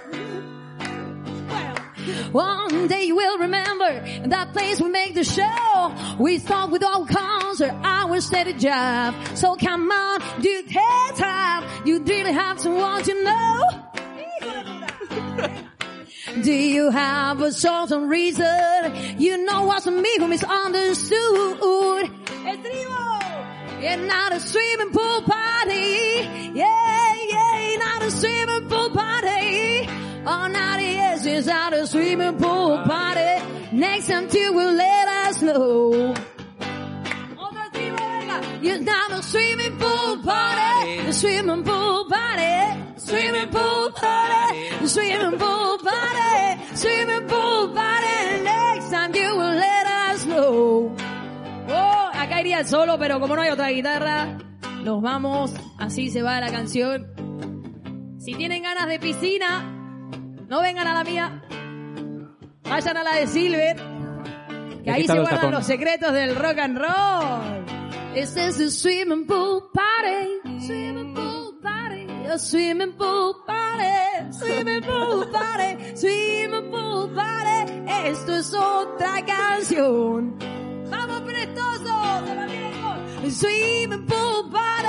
One 2.33 2.87
day 2.87 3.09
you 3.09 3.17
will 3.17 3.39
remember 3.39 4.01
that 4.29 4.53
place 4.53 4.81
we 4.81 4.91
make 4.91 5.15
the 5.15 5.25
show. 5.25 5.93
We 6.19 6.39
start 6.39 6.71
with 6.71 6.85
all 6.85 7.05
concert, 7.05 7.75
our 7.83 8.21
steady 8.21 8.53
job. 8.53 9.15
So 9.35 9.57
come 9.57 9.91
on, 9.91 10.21
do 10.41 10.63
take 10.63 11.17
time. 11.17 11.65
You 11.85 12.01
really 12.05 12.33
have 12.33 12.59
to 12.63 12.71
want 12.71 13.07
to 13.07 13.25
know. 13.25 13.61
Do 16.43 16.53
you 16.53 16.91
have 16.91 17.41
a 17.41 17.51
certain 17.51 18.09
reason? 18.09 18.93
You 19.19 19.39
know 19.47 19.65
what's 19.65 19.87
me 19.87 20.19
who 20.19 20.29
misunderstood. 20.29 22.11
Estribo! 22.45 23.21
And 23.81 24.07
not 24.07 24.35
a 24.35 24.41
swimming 24.41 24.91
pool 24.91 25.23
party. 25.23 26.29
Yeah, 26.53 27.15
yeah, 27.31 27.77
not 27.79 28.03
a 28.03 28.11
swimming 28.11 28.69
pool 28.69 28.91
party. 28.91 29.89
Oh, 30.27 30.49
not 30.49 30.79
yes, 30.81 31.25
it's 31.25 31.47
not 31.47 31.73
a 31.73 31.87
swimming 31.87 32.37
pool 32.37 32.83
party. 32.85 33.43
Next 33.73 34.09
time 34.09 34.29
you 34.31 34.53
will 34.53 34.75
let 34.75 35.09
us 35.09 35.41
know. 35.41 36.15
Oh, 37.39 37.71
Venga. 37.73 38.43
It's 38.61 38.85
not 38.85 39.11
a 39.11 39.23
swimming 39.23 39.79
pool 39.79 40.19
party. 40.23 41.01
The 41.01 41.13
swimming 41.15 41.65
pool 41.65 42.05
party. 42.11 42.83
Swimming 42.99 43.49
pool 43.49 43.91
party. 43.93 44.87
Swimming 44.87 45.39
pool. 45.39 45.76
Swimming 46.77 47.27
pool 47.27 47.73
party. 47.73 48.43
Next 48.45 48.91
time 48.91 49.15
you 49.15 49.35
will 49.35 49.55
let 49.55 49.87
us 49.87 50.27
know. 50.27 50.95
Oh, 51.69 52.11
acá 52.13 52.41
iría 52.41 52.61
el 52.61 52.67
solo, 52.67 52.99
pero 52.99 53.19
como 53.19 53.35
no 53.35 53.43
hay 53.43 53.51
otra 53.51 53.71
guitarra, 53.71 54.39
nos 54.85 55.01
vamos. 55.01 55.55
Así 55.79 56.11
se 56.11 56.23
va 56.23 56.39
la 56.41 56.51
canción. 56.51 57.07
Si 58.19 58.35
tienen 58.35 58.63
ganas 58.63 58.89
de 58.89 58.99
piscina, 58.99 59.63
no 60.49 60.61
vengan 60.61 60.87
a 60.87 60.95
la 60.95 61.05
mía. 61.05 61.43
Vayan 62.65 62.97
a 62.97 63.03
la 63.05 63.15
de 63.17 63.27
Silver. 63.27 63.77
Que 64.85 64.91
ahí 64.91 65.07
se 65.07 65.19
guardan 65.19 65.53
los 65.53 65.67
secretos 65.67 66.13
del 66.13 66.37
rock 66.37 66.59
and 66.59 66.79
roll. 66.79 67.65
This 68.15 68.37
is 68.37 68.61
a 68.61 68.71
swimming 68.71 69.27
pool 69.27 69.71
party. 69.73 70.61
Swimming 70.61 71.06
pool 71.06 71.06
party. 71.06 71.06
A 72.29 72.39
swimming 72.39 72.93
pool 72.93 73.35
party. 73.47 74.33
Swimming 74.33 74.83
pool 74.83 75.27
party. 75.27 75.97
Swimming 75.97 76.71
pool 76.71 77.09
party. 77.09 77.73
Esto 77.89 78.35
es 78.35 78.53
otra 78.53 79.25
canción. 79.25 80.35
Vamos 80.91 81.21
prestosos. 81.23 82.27
Se 82.27 82.35
va 82.35 82.47
bien 82.47 82.73
con 82.83 83.31
Swimming 83.31 84.07
pool 84.07 84.51
party. 84.51 84.89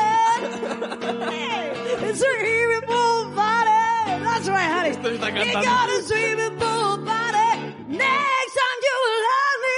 Hey, 1.30 2.14
swimming 2.15 2.81
pool 2.88 3.31
party. 3.35 4.23
That's 4.23 4.47
right, 4.49 4.72
honey. 4.76 5.45
You 5.45 5.53
got 5.53 5.89
a 5.89 6.01
swimming 6.03 6.57
pool 6.57 6.97
party. 7.05 7.47
Next 7.88 8.53
time 8.59 8.80
you 8.88 8.95
will 9.03 9.22
let 9.30 9.55
me 9.64 9.77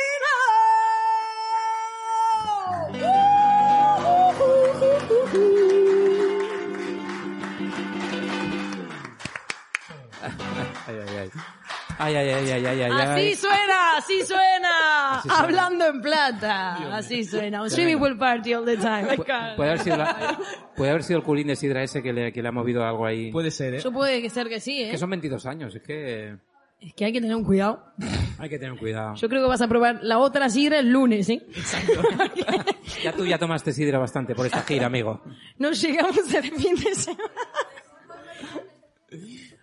Ay, 11.98 12.16
ay, 12.16 12.30
ay, 12.30 12.52
ay, 12.52 12.66
ay, 12.66 12.82
ay, 12.84 12.92
Así 12.92 13.20
ay. 13.22 13.36
suena, 13.36 13.98
así 13.98 14.22
suena. 14.26 15.12
Así 15.18 15.28
suena. 15.30 15.44
Hablando 15.44 15.88
en 15.88 16.02
plata. 16.02 16.96
Así 16.96 17.26
suena. 17.26 17.62
Un 17.64 17.70
swimming 17.70 18.00
pool 18.00 18.18
party 18.18 18.54
all 18.54 18.66
the 18.66 18.78
time. 18.78 19.18
Pu- 19.18 19.56
Puede 19.58 19.70
haber 19.72 19.80
sido, 19.82 19.98
la- 19.98 20.40
puede 20.76 20.92
haber 20.92 21.04
sido 21.04 21.20
el 21.20 21.26
culín 21.26 21.48
de 21.48 21.56
Sidra 21.56 21.84
ese 21.84 22.02
que 22.02 22.14
le, 22.14 22.32
que 22.32 22.42
le 22.42 22.48
ha 22.48 22.52
movido 22.52 22.84
algo 22.86 23.06
ahí. 23.06 23.32
Puede 23.32 23.52
ser, 23.52 23.76
¿eh? 23.76 23.80
Yo 23.82 23.92
puede 23.92 24.30
ser 24.30 24.48
que 24.48 24.60
sí, 24.60 24.84
¿eh? 24.84 24.92
Que 24.92 24.98
son 24.98 25.10
22 25.10 25.46
años, 25.46 25.76
es 25.76 25.82
que 25.82 26.38
Es 26.80 26.94
que 26.94 27.06
hay 27.06 27.12
que 27.12 27.20
tener 27.20 27.36
un 27.36 27.44
cuidado. 27.44 27.84
hay 28.40 28.48
que 28.50 28.58
tener 28.60 28.78
cuidado. 28.80 29.16
Yo 29.16 29.28
creo 29.28 29.42
que 29.42 29.48
vas 29.50 29.62
a 29.62 29.68
probar 29.68 30.00
la 30.02 30.20
otra 30.20 30.48
sidra 30.50 30.80
el 30.80 30.90
lunes, 30.90 31.30
¿eh? 31.30 31.46
Ya 33.04 33.14
tú 33.14 33.26
ya 33.26 33.38
tomaste 33.38 33.72
Sidra 33.72 34.00
bastante 34.00 34.34
por 34.36 34.46
esta 34.46 34.62
gira, 34.64 34.88
amigo. 34.88 35.22
No 35.58 35.72
llegamos 35.72 36.18
al 36.36 36.44
fin 36.44 36.76
de 36.76 36.96
semana. 36.96 37.24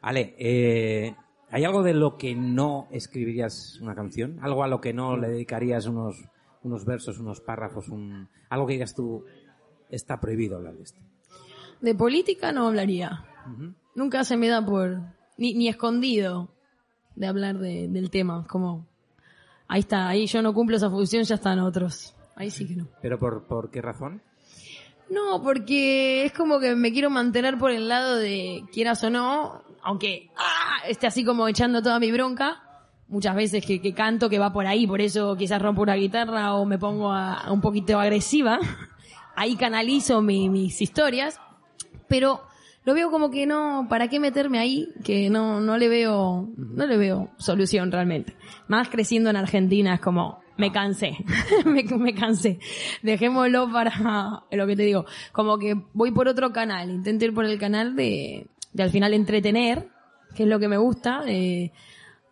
Ale, 0.03 0.35
eh, 0.39 1.15
¿hay 1.51 1.65
algo 1.65 1.83
de 1.83 1.95
lo 1.95 2.17
que 2.17 2.35
no 2.35 2.89
escribirías 2.91 3.79
una 3.81 3.95
canción? 3.95 4.39
¿Algo 4.43 4.63
a 4.65 4.69
lo 4.69 4.81
que 4.81 4.93
no 4.93 5.17
le 5.17 5.29
dedicarías 5.29 5.87
unos, 5.87 6.17
unos 6.63 6.85
versos, 6.85 7.19
unos 7.19 7.41
párrafos? 7.41 7.89
Un, 7.89 8.29
algo 8.51 8.67
que 8.67 8.75
digas 8.75 8.95
tú, 8.95 9.25
está 9.91 10.21
prohibido 10.21 10.57
hablar 10.57 10.75
de 10.75 10.83
esto. 10.83 11.01
De 11.81 11.95
política 11.95 12.53
no 12.53 12.67
hablaría. 12.69 13.25
Nunca 13.95 14.25
se 14.25 14.37
me 14.37 14.49
da 14.49 14.65
por... 14.65 15.01
Ni, 15.39 15.53
ni 15.55 15.69
escondido 15.69 16.49
de 17.15 17.27
hablar 17.27 17.59
de- 17.59 17.89
del 17.89 18.11
tema. 18.11 18.47
Como... 18.49 18.87
Ahí 19.69 19.81
está, 19.81 20.09
ahí 20.09 20.27
yo 20.27 20.43
no 20.43 20.55
cumplo 20.55 20.77
esa 20.77 20.89
función, 20.91 21.25
ya 21.25 21.35
están 21.35 21.59
otros. 21.59 22.15
Ahí 22.37 22.51
sí 22.51 22.67
que 22.67 22.77
no. 22.77 22.89
¿Pero 23.03 23.19
por, 23.19 23.45
por 23.47 23.71
qué 23.71 23.83
razón? 23.83 24.23
No, 25.11 25.43
porque 25.43 26.25
es 26.25 26.33
como 26.33 26.59
que 26.59 26.75
me 26.75 26.93
quiero 26.93 27.11
mantener 27.11 27.59
por 27.59 27.71
el 27.71 27.89
lado 27.89 28.17
de 28.17 28.63
quieras 28.73 29.03
o 29.05 29.11
no, 29.11 29.63
aunque 29.87 30.31
¡ah! 30.37 30.79
esté 30.89 31.07
así 31.07 31.25
como 31.25 31.47
echando 31.49 31.81
toda 31.83 31.99
mi 32.01 32.11
bronca. 32.13 32.63
Muchas 33.09 33.37
veces 33.37 33.65
que, 33.65 33.95
canto 33.95 34.29
que 34.29 34.41
va 34.41 34.53
por 34.53 34.67
ahí, 34.67 34.85
por 34.85 35.01
eso 35.01 35.37
quizás 35.37 35.63
rompo 35.63 35.83
una 35.83 35.95
guitarra 35.95 36.55
o 36.55 36.67
me 36.67 36.77
pongo 36.77 37.13
a 37.13 37.53
un 37.53 37.61
poquito 37.61 38.01
agresiva. 38.01 38.59
Ahí 39.37 39.55
canalizo 39.55 40.23
mi- 40.23 40.49
mis 40.49 40.83
historias, 40.83 41.39
pero 42.09 42.41
lo 42.85 42.95
veo 42.95 43.11
como 43.13 43.31
que 43.31 43.47
no, 43.47 43.87
¿para 43.89 44.09
qué 44.09 44.19
meterme 44.19 44.59
ahí? 44.59 44.89
Que 45.05 45.29
no, 45.31 45.61
no 45.61 45.77
le 45.77 45.89
veo, 45.89 46.49
no 46.57 46.87
le 46.87 46.97
veo 46.97 47.31
solución 47.37 47.93
realmente. 47.93 48.35
Más 48.67 48.89
creciendo 48.89 49.29
en 49.31 49.37
Argentina 49.37 49.95
es 49.95 50.01
como, 50.01 50.41
me 50.57 50.73
cansé, 50.73 51.17
me, 51.67 51.83
me 51.85 52.15
cansé. 52.15 52.59
Dejémoslo 53.03 53.71
para 53.71 54.43
lo 54.51 54.67
que 54.67 54.75
te 54.75 54.83
digo. 54.85 55.05
Como 55.33 55.59
que 55.59 55.75
voy 55.93 56.11
por 56.13 56.29
otro 56.29 56.53
canal, 56.53 56.91
intento 56.91 57.25
ir 57.27 57.35
por 57.35 57.45
el 57.45 57.59
canal 57.59 57.95
de, 57.95 58.47
de 58.77 58.83
al 58.83 58.91
final 58.91 59.15
entretener, 59.15 59.89
que 60.35 60.43
es 60.43 60.49
lo 60.49 60.61
que 60.61 60.69
me 60.69 60.77
gusta, 60.77 61.23
eh, 61.27 61.73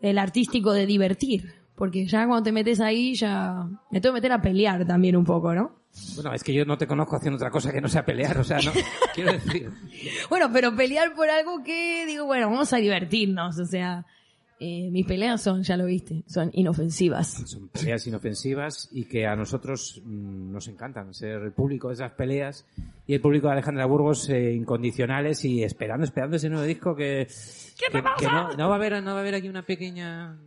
el 0.01 0.19
artístico 0.19 0.73
de 0.73 0.87
divertir. 0.87 1.55
Porque 1.75 2.07
ya 2.07 2.27
cuando 2.27 2.45
te 2.45 2.53
metes 2.53 2.81
ahí, 2.81 3.15
ya 3.15 3.66
me 3.91 4.01
tengo 4.01 4.12
que 4.12 4.19
meter 4.19 4.33
a 4.33 4.43
pelear 4.43 4.87
también 4.87 5.16
un 5.16 5.25
poco, 5.25 5.55
¿no? 5.55 5.73
Bueno, 6.16 6.33
es 6.35 6.45
que 6.45 6.53
yo 6.53 6.65
no 6.65 6.77
te 6.77 6.87
conozco 6.87 7.16
haciendo 7.16 7.37
otra 7.37 7.51
cosa 7.51 7.73
que 7.73 7.81
no 7.81 7.89
sea 7.89 8.05
pelear, 8.05 8.37
o 8.39 8.45
sea, 8.45 8.59
no, 8.59 8.73
quiero 9.15 9.33
decir, 9.33 9.71
Bueno, 10.29 10.51
pero 10.53 10.75
pelear 10.75 11.15
por 11.15 11.31
algo 11.31 11.62
que 11.62 12.05
digo, 12.05 12.27
bueno, 12.27 12.51
vamos 12.51 12.73
a 12.73 12.79
divertirnos, 12.79 13.59
o 13.59 13.65
sea, 13.65 14.05
eh, 14.66 14.91
mis 14.91 15.05
peleas 15.07 15.43
son, 15.43 15.62
ya 15.62 15.77
lo 15.77 15.85
viste, 15.85 16.23
son 16.27 16.49
inofensivas. 16.55 17.43
son 17.47 17.69
peleas 17.69 18.07
inofensivas 18.07 18.89
y 18.93 19.05
que 19.05 19.27
a 19.27 19.36
nosotros 19.36 20.01
mm, 20.05 20.53
nos 20.53 20.69
encantan 20.69 21.12
ser 21.12 21.43
el 21.43 21.53
público 21.53 21.89
de 21.89 21.95
esas 21.95 22.12
peleas 22.12 22.65
y 23.07 23.15
el 23.15 23.20
público 23.20 23.47
de 23.49 23.53
Alejandra 23.55 23.85
Burgos 23.86 24.28
eh, 24.31 24.53
incondicionales 24.53 25.45
y 25.45 25.62
esperando, 25.62 26.05
esperando 26.05 26.36
ese 26.36 26.49
nuevo 26.49 26.65
disco 26.65 26.97
que, 26.97 27.27
que, 27.78 28.03
que 28.19 28.27
no, 28.27 28.53
no 28.57 28.69
va 28.69 28.74
a 28.74 28.78
haber, 28.78 29.03
no 29.03 29.11
va 29.12 29.19
a 29.19 29.20
haber 29.20 29.35
aquí 29.35 29.49
una 29.49 29.62
pequeña 29.66 30.39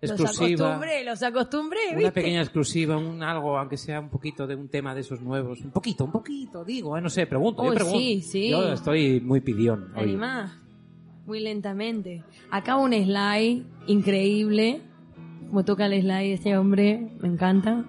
Los 0.00 0.10
exclusiva. 0.10 0.66
acostumbré, 0.66 1.04
los 1.04 1.22
acostumbré, 1.22 1.78
Una 1.90 1.96
¿viste? 1.98 2.12
pequeña 2.12 2.42
exclusiva, 2.42 2.96
un 2.98 3.22
algo, 3.22 3.56
aunque 3.58 3.76
sea 3.78 4.00
un 4.00 4.10
poquito 4.10 4.46
de 4.46 4.54
un 4.54 4.68
tema 4.68 4.94
de 4.94 5.00
esos 5.00 5.20
nuevos. 5.22 5.60
Un 5.62 5.70
poquito, 5.70 6.04
un 6.04 6.12
poquito, 6.12 6.62
digo, 6.64 6.96
eh, 6.98 7.00
no 7.00 7.08
sé, 7.08 7.26
pregunto, 7.26 7.62
yo 7.64 7.70
Uy, 7.70 7.74
pregunto. 7.74 7.98
sí, 7.98 8.20
sí. 8.20 8.50
Yo 8.50 8.72
estoy 8.72 9.20
muy 9.20 9.40
pidión. 9.40 9.92
¿Te 9.94 10.00
hoy. 10.00 10.16
Muy 11.26 11.40
lentamente. 11.40 12.22
Acá 12.50 12.76
un 12.76 12.92
slide 12.92 13.64
increíble. 13.86 14.82
Como 15.48 15.64
toca 15.64 15.86
el 15.86 16.02
slide 16.02 16.34
este 16.34 16.56
hombre, 16.58 17.16
me 17.20 17.28
encanta. 17.28 17.84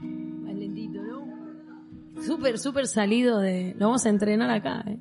Más 0.00 0.54
lentito, 0.54 1.02
¿no? 1.02 2.22
Súper, 2.22 2.58
súper 2.58 2.86
salido 2.86 3.40
de... 3.40 3.74
Lo 3.78 3.86
vamos 3.86 4.06
a 4.06 4.08
entrenar 4.08 4.50
acá, 4.50 4.84
¿eh? 4.86 4.98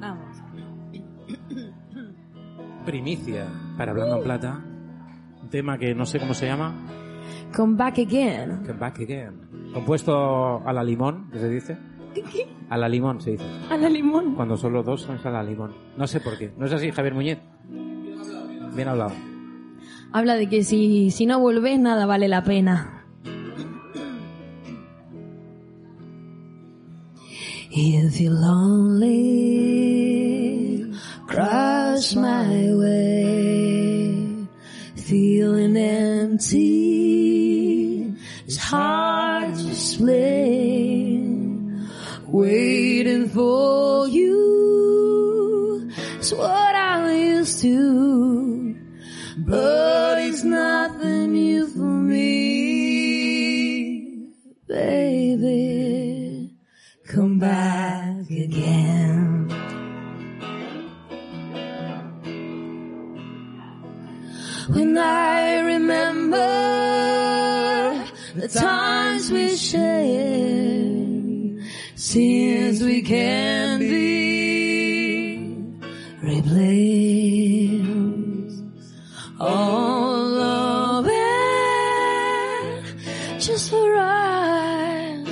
Vamos. 0.00 0.36
Primicia 2.84 3.46
para 3.76 3.92
Hablando 3.92 4.16
en 4.16 4.22
Plata. 4.24 4.64
Un 5.42 5.50
tema 5.50 5.78
que 5.78 5.94
no 5.94 6.04
sé 6.06 6.18
cómo 6.18 6.34
se 6.34 6.46
llama. 6.46 6.74
Come 7.54 7.76
back 7.76 7.98
again. 7.98 8.62
Come 8.66 8.78
Back 8.78 9.00
Again. 9.00 9.70
Compuesto 9.72 10.62
a 10.66 10.72
la 10.72 10.82
limón, 10.84 11.28
¿qué 11.32 11.38
se 11.38 11.48
dice? 11.48 11.76
A 12.68 12.76
la 12.76 12.88
limón 12.88 13.20
se 13.20 13.32
dice. 13.32 13.44
A 13.70 13.76
la 13.76 13.88
limón. 13.88 14.34
Cuando 14.34 14.56
son 14.56 14.72
los 14.72 14.84
dos 14.84 15.02
son 15.02 15.18
a 15.24 15.30
la 15.30 15.42
limón. 15.42 15.72
No 15.96 16.06
sé 16.06 16.20
por 16.20 16.36
qué. 16.38 16.52
¿No 16.56 16.66
es 16.66 16.72
así, 16.72 16.90
Javier 16.90 17.14
Muñez? 17.14 17.38
Bien 18.74 18.88
hablado. 18.88 19.12
Habla 20.12 20.36
de 20.36 20.48
que 20.48 20.62
si, 20.64 21.10
si 21.10 21.26
no 21.26 21.38
volvés, 21.40 21.78
nada 21.78 22.06
vale 22.06 22.28
la 22.28 22.42
pena. 22.44 22.94
If 27.70 28.18
you're 28.20 28.32
lonely, 28.34 29.70
cross 31.26 32.16
my 32.16 32.74
way, 32.74 34.48
feeling 34.96 35.76
empty, 35.76 36.97
it's 38.48 38.56
hard 38.56 39.54
to 39.56 39.68
explain. 39.68 41.06
Waiting 42.28 43.28
for 43.28 44.08
you 44.08 45.90
is 46.18 46.32
what 46.32 46.74
I'm 46.74 47.14
used 47.14 47.60
to. 47.60 48.74
But 49.36 50.18
it's 50.22 50.44
nothing 50.44 51.32
new 51.32 51.66
for 51.66 51.92
me, 52.08 52.24
baby. 54.66 56.54
Come 57.06 57.38
back 57.38 58.30
again. 58.30 59.50
When 64.68 64.96
I 64.96 65.60
remember 65.60 66.57
the 68.40 68.46
times 68.46 69.32
we 69.32 69.56
shared, 69.56 70.98
since 71.96 72.80
we 72.80 73.02
can 73.02 73.80
be 73.80 75.48
replaced. 76.22 77.18
All 79.40 81.04
it 81.06 82.84
just 83.40 83.70
for 83.70 83.94
us. 83.96 85.28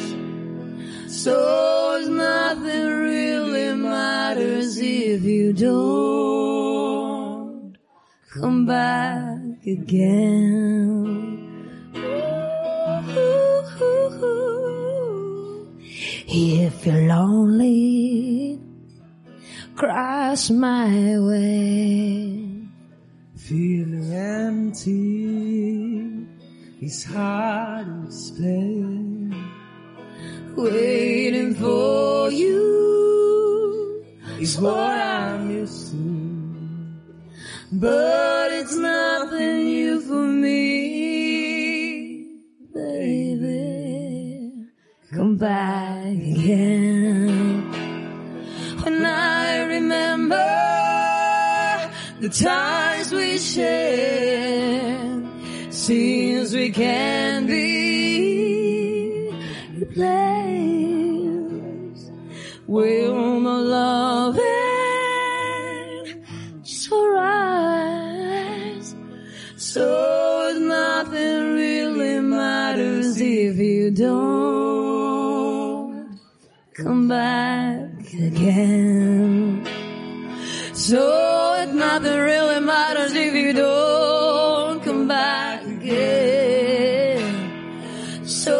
So 1.06 2.00
nothing 2.10 2.86
really 2.86 3.74
matters 3.76 4.78
if 4.78 5.22
you 5.22 5.52
don't 5.52 6.56
come 8.32 8.66
back 8.66 9.64
again. 9.64 10.75
If 16.28 16.84
you're 16.84 17.06
lonely, 17.06 18.60
cross 19.76 20.50
my 20.50 21.20
way. 21.20 22.42
Feeling 23.36 24.12
empty 24.12 25.06
is 26.84 27.04
hard 27.04 27.86
to 27.86 28.06
explain. 28.06 29.34
Waiting 30.56 31.54
for 31.54 32.30
you 32.32 34.04
Is 34.40 34.58
what 34.58 34.74
I'm 34.74 35.48
used 35.50 35.92
to. 35.92 36.06
But 37.70 38.50
it's 38.52 38.76
nothing 38.76 39.64
new 39.64 40.00
for 40.00 40.26
me, 40.26 41.05
Back 45.36 46.06
again. 46.06 47.60
When 48.82 49.04
I 49.04 49.64
remember 49.64 50.48
the 52.20 52.30
times 52.30 53.12
we 53.12 53.36
shared, 53.36 55.28
seems 55.68 56.54
we 56.54 56.70
can 56.70 57.46
be 57.46 59.30
replaced. 59.78 60.06
Will 62.66 63.40
my 63.40 63.58
love 63.58 64.36
just 66.62 66.88
for 66.88 67.18
us? 67.18 68.94
So 69.58 70.56
nothing 70.58 71.52
really 71.52 72.20
matters 72.20 73.20
if 73.20 73.58
you 73.58 73.90
don't 73.90 74.65
come 76.86 77.08
back 77.08 78.14
again. 78.14 79.66
So 80.72 81.02
it 81.60 81.74
nothing 81.74 82.20
really 82.20 82.60
matters 82.60 83.12
if 83.12 83.34
you 83.34 83.52
don't 83.52 84.80
come 84.84 85.08
back 85.08 85.64
again. 85.64 87.18
So 88.24 88.56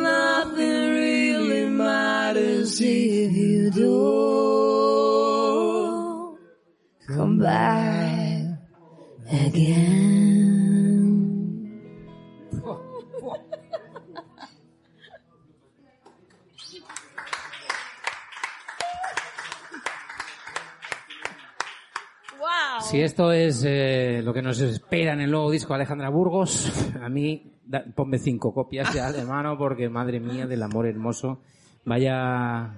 nothing 0.00 0.90
really 0.90 1.66
matters 1.70 2.80
if 2.80 3.32
you 3.32 3.72
don't 3.72 5.18
come 7.08 7.38
back 7.40 8.44
again. 9.28 9.99
Si 22.90 23.00
esto 23.00 23.30
es 23.32 23.64
eh, 23.66 24.20
lo 24.24 24.32
que 24.34 24.42
nos 24.42 24.60
espera 24.60 25.12
en 25.12 25.20
el 25.20 25.30
nuevo 25.30 25.50
disco 25.50 25.72
de 25.72 25.76
Alejandra 25.76 26.08
Burgos, 26.08 26.72
a 27.00 27.08
mí 27.08 27.60
da- 27.64 27.84
ponme 27.94 28.18
cinco 28.18 28.52
copias 28.52 28.92
ya 28.92 29.12
de 29.12 29.24
mano 29.24 29.56
porque 29.56 29.88
madre 29.88 30.18
mía 30.18 30.46
del 30.48 30.62
amor 30.62 30.86
hermoso, 30.88 31.40
vaya 31.84 32.74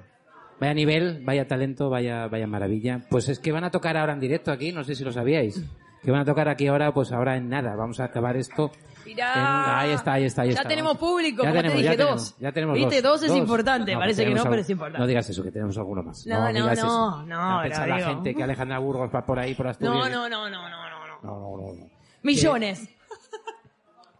vaya 0.60 0.74
nivel, 0.74 1.22
vaya 1.24 1.46
talento, 1.46 1.88
vaya 1.88 2.28
vaya 2.28 2.46
maravilla. 2.46 3.06
Pues 3.08 3.30
es 3.30 3.38
que 3.38 3.52
van 3.52 3.64
a 3.64 3.70
tocar 3.70 3.96
ahora 3.96 4.12
en 4.12 4.20
directo 4.20 4.52
aquí, 4.52 4.70
no 4.70 4.84
sé 4.84 4.94
si 4.94 5.02
lo 5.04 5.12
sabíais. 5.12 5.64
Que 6.02 6.10
van 6.10 6.20
a 6.20 6.24
tocar 6.26 6.48
aquí 6.48 6.66
ahora, 6.66 6.92
pues 6.92 7.10
ahora 7.12 7.36
en 7.36 7.48
nada. 7.48 7.74
Vamos 7.76 8.00
a 8.00 8.04
acabar 8.04 8.36
esto. 8.36 8.70
Mirá. 9.04 9.80
ahí 9.80 9.90
está, 9.92 10.12
ahí 10.14 10.24
está, 10.24 10.42
ahí 10.42 10.48
Ya 10.50 10.54
está. 10.56 10.68
tenemos 10.68 10.96
público, 10.98 11.42
Ya 11.42 11.50
como 11.50 11.62
te 11.62 11.68
tenemos, 11.68 11.76
dije, 11.78 11.84
ya 11.84 11.96
tenemos, 11.96 12.20
dos. 12.30 12.36
ya 12.40 12.52
tenemos 12.52 12.74
Viste, 12.76 13.02
dos 13.02 13.22
es 13.22 13.28
dos. 13.28 13.36
importante, 13.38 13.94
parece 13.96 14.22
que 14.22 14.24
tenemos 14.26 14.44
no, 14.44 14.50
pero 14.50 14.54
algo- 14.54 14.62
es 14.64 14.70
importante. 14.70 14.98
No 15.00 15.06
digas 15.06 15.30
eso, 15.30 15.42
que 15.42 15.50
tenemos 15.50 15.76
alguno 15.78 16.02
más. 16.02 16.26
No, 16.26 16.40
no, 16.40 16.48
digas 16.48 16.64
no, 16.64 16.72
eso. 16.72 17.22
no, 17.26 17.36
Va 17.38 17.60
a 17.60 17.62
pensar 17.62 17.88
la 17.88 17.96
digo. 17.96 18.08
gente 18.08 18.34
que 18.34 18.42
Alejandra 18.42 18.78
Burgos 18.78 19.10
va 19.14 19.24
por 19.26 19.38
ahí, 19.38 19.54
por 19.54 19.66
Asturias. 19.68 19.94
No, 19.94 20.08
no, 20.08 20.28
no, 20.28 20.48
no, 20.48 20.50
no, 20.50 20.68
no, 20.68 20.90
no. 20.90 21.22
No, 21.22 21.30
no, 21.40 21.56
no, 21.56 21.72
no. 21.74 21.90
Millones. 22.22 22.88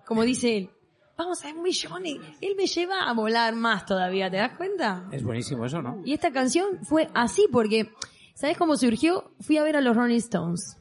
Como 0.06 0.22
dice 0.22 0.56
él. 0.56 0.70
Vamos 1.16 1.42
a 1.42 1.46
ver 1.46 1.56
millones. 1.56 2.16
Él 2.40 2.54
me 2.56 2.66
lleva 2.66 3.02
a 3.08 3.12
volar 3.12 3.54
más 3.54 3.86
todavía, 3.86 4.30
¿te 4.30 4.38
das 4.38 4.52
cuenta? 4.56 5.04
Es 5.12 5.22
buenísimo 5.22 5.64
eso, 5.64 5.80
¿no? 5.80 6.00
Y 6.04 6.12
esta 6.14 6.32
canción 6.32 6.78
fue 6.84 7.08
así 7.14 7.46
porque, 7.52 7.92
¿sabes 8.34 8.56
cómo 8.56 8.76
surgió? 8.76 9.30
Fui 9.40 9.56
a 9.58 9.62
ver 9.62 9.76
a 9.76 9.80
los 9.80 9.94
Rolling 9.96 10.16
Stones 10.18 10.78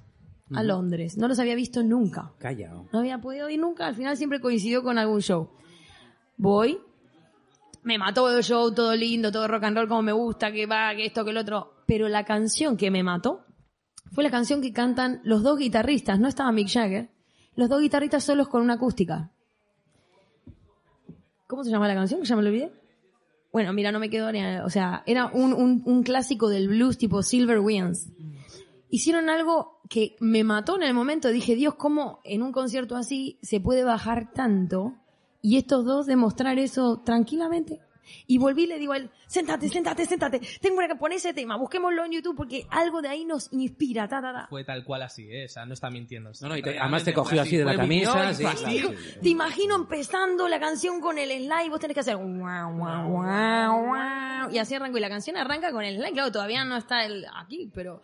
a 0.53 0.63
Londres. 0.63 1.17
No 1.17 1.27
los 1.27 1.39
había 1.39 1.55
visto 1.55 1.83
nunca. 1.83 2.31
Calla. 2.37 2.75
oh. 2.75 2.87
No 2.91 2.99
había 2.99 3.19
podido 3.19 3.49
ir 3.49 3.59
nunca. 3.59 3.87
Al 3.87 3.95
final 3.95 4.17
siempre 4.17 4.39
coincidió 4.41 4.83
con 4.83 4.97
algún 4.97 5.21
show. 5.21 5.49
Voy. 6.37 6.79
Me 7.83 7.97
mató 7.97 8.29
el 8.35 8.43
show, 8.43 8.73
todo 8.73 8.95
lindo, 8.95 9.31
todo 9.31 9.47
rock 9.47 9.63
and 9.63 9.77
roll 9.77 9.87
como 9.87 10.01
me 10.03 10.11
gusta, 10.11 10.51
que 10.51 10.65
va, 10.67 10.93
que 10.95 11.05
esto, 11.05 11.23
que 11.23 11.31
el 11.31 11.37
otro. 11.37 11.73
Pero 11.87 12.07
la 12.09 12.25
canción 12.25 12.77
que 12.77 12.91
me 12.91 13.03
mató 13.03 13.45
fue 14.11 14.23
la 14.23 14.29
canción 14.29 14.61
que 14.61 14.71
cantan 14.71 15.21
los 15.23 15.41
dos 15.41 15.57
guitarristas. 15.57 16.19
No 16.19 16.27
estaba 16.27 16.51
Mick 16.51 16.69
Jagger. 16.69 17.09
Los 17.55 17.69
dos 17.69 17.81
guitarristas 17.81 18.23
solos 18.23 18.47
con 18.47 18.61
una 18.61 18.73
acústica. 18.75 19.31
¿Cómo 21.47 21.63
se 21.63 21.71
llama 21.71 21.87
la 21.87 21.95
canción? 21.95 22.21
Que 22.21 22.27
ya 22.27 22.35
me 22.35 22.43
lo 22.43 22.49
olvidé. 22.49 22.71
Bueno, 23.51 23.73
mira, 23.73 23.91
no 23.91 23.99
me 23.99 24.09
quedó 24.09 24.31
ni... 24.31 24.41
O 24.63 24.69
sea, 24.69 25.03
era 25.05 25.27
un, 25.27 25.53
un, 25.53 25.81
un 25.85 26.03
clásico 26.03 26.47
del 26.49 26.69
blues 26.69 26.97
tipo 26.97 27.21
Silver 27.23 27.59
Wings. 27.59 28.09
Hicieron 28.89 29.29
algo 29.29 29.80
que 29.91 30.15
me 30.21 30.45
mató 30.45 30.77
en 30.77 30.83
el 30.83 30.93
momento. 30.93 31.27
Dije, 31.27 31.53
Dios, 31.53 31.75
¿cómo 31.75 32.21
en 32.23 32.43
un 32.43 32.53
concierto 32.53 32.95
así 32.95 33.37
se 33.41 33.59
puede 33.59 33.83
bajar 33.83 34.31
tanto? 34.31 34.93
Y 35.41 35.57
estos 35.57 35.83
dos 35.83 36.05
demostrar 36.05 36.57
eso 36.59 37.01
tranquilamente. 37.05 37.81
Y 38.25 38.37
volví 38.37 38.63
y 38.63 38.67
le 38.67 38.79
digo 38.79 38.93
a 38.93 38.97
él, 38.97 39.09
séntate, 39.27 39.67
séntate, 39.67 40.05
séntate. 40.05 40.39
Tengo 40.61 40.79
que 40.87 40.95
poner 40.95 41.17
ese 41.17 41.33
tema, 41.33 41.57
busquémoslo 41.57 42.05
en 42.05 42.13
YouTube 42.13 42.37
porque 42.37 42.65
algo 42.69 43.01
de 43.01 43.09
ahí 43.09 43.25
nos 43.25 43.51
inspira. 43.51 44.07
Ta, 44.07 44.21
ta, 44.21 44.31
ta. 44.31 44.47
Fue 44.49 44.63
tal 44.63 44.85
cual 44.85 45.01
así, 45.03 45.27
¿eh? 45.29 45.45
O 45.45 45.49
sea, 45.49 45.65
no 45.65 45.73
está 45.73 45.89
mintiendo. 45.89 46.31
No, 46.41 46.47
no, 46.49 46.55
y 46.57 46.61
te- 46.61 46.79
además 46.79 47.03
te 47.03 47.13
cogió 47.13 47.41
así 47.41 47.57
de 47.57 47.65
la 47.65 47.75
camisa, 47.75 48.33
sí. 48.33 48.81
Te 49.21 49.27
imagino 49.29 49.75
empezando 49.75 50.47
la 50.47 50.59
canción 50.61 51.01
con 51.01 51.17
el 51.17 51.29
slide, 51.31 51.69
vos 51.69 51.81
tenés 51.81 51.95
que 51.95 51.99
hacer 52.01 52.15
guau, 52.15 52.77
guau, 52.77 53.09
guau, 53.09 53.85
guau, 53.87 54.51
y 54.51 54.57
así 54.57 54.73
arranco. 54.73 54.97
Y 54.97 55.01
la 55.01 55.09
canción 55.09 55.35
arranca 55.35 55.71
con 55.73 55.83
el 55.83 55.97
slide, 55.97 56.13
claro, 56.13 56.31
todavía 56.31 56.63
no 56.63 56.77
está 56.77 57.03
el 57.05 57.25
aquí, 57.35 57.69
pero... 57.73 58.01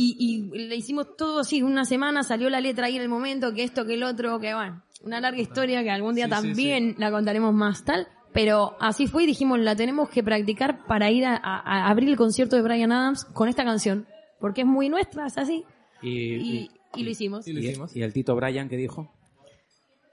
Y, 0.00 0.16
y 0.54 0.68
le 0.68 0.76
hicimos 0.76 1.16
todo 1.16 1.40
así, 1.40 1.60
una 1.60 1.84
semana 1.84 2.22
salió 2.22 2.48
la 2.50 2.60
letra 2.60 2.86
ahí 2.86 2.94
en 2.94 3.02
el 3.02 3.08
momento, 3.08 3.52
que 3.52 3.64
esto, 3.64 3.84
que 3.84 3.94
el 3.94 4.04
otro, 4.04 4.38
que 4.38 4.54
bueno, 4.54 4.84
una 5.02 5.20
larga 5.20 5.40
historia 5.40 5.82
que 5.82 5.90
algún 5.90 6.14
día 6.14 6.26
Sí, 6.26 6.30
sí, 6.30 6.36
también 6.36 6.94
la 6.98 7.10
contaremos 7.10 7.52
más 7.52 7.84
tal, 7.84 8.06
pero 8.32 8.76
así 8.80 9.08
fue 9.08 9.24
y 9.24 9.26
dijimos, 9.26 9.58
la 9.58 9.74
tenemos 9.74 10.08
que 10.08 10.22
practicar 10.22 10.86
para 10.86 11.10
ir 11.10 11.24
a, 11.24 11.34
a- 11.34 11.58
a 11.62 11.90
abrir 11.90 12.10
el 12.10 12.16
concierto 12.16 12.54
de 12.54 12.62
Brian 12.62 12.92
Adams 12.92 13.24
con 13.24 13.48
esta 13.48 13.64
canción, 13.64 14.06
porque 14.38 14.60
es 14.60 14.68
muy 14.68 14.88
nuestra, 14.88 15.26
es 15.26 15.36
así, 15.36 15.64
Y, 16.00 16.34
y, 16.36 16.70
y 16.94 17.02
lo 17.02 17.10
hicimos. 17.10 17.48
Y 17.48 17.52
lo 17.52 17.58
y- 17.60 17.66
hicimos. 17.68 17.96
y 17.96 18.02
el 18.02 18.12
Tito 18.12 18.36
Bryan 18.36 18.68
que 18.68 18.76
dijo. 18.76 19.12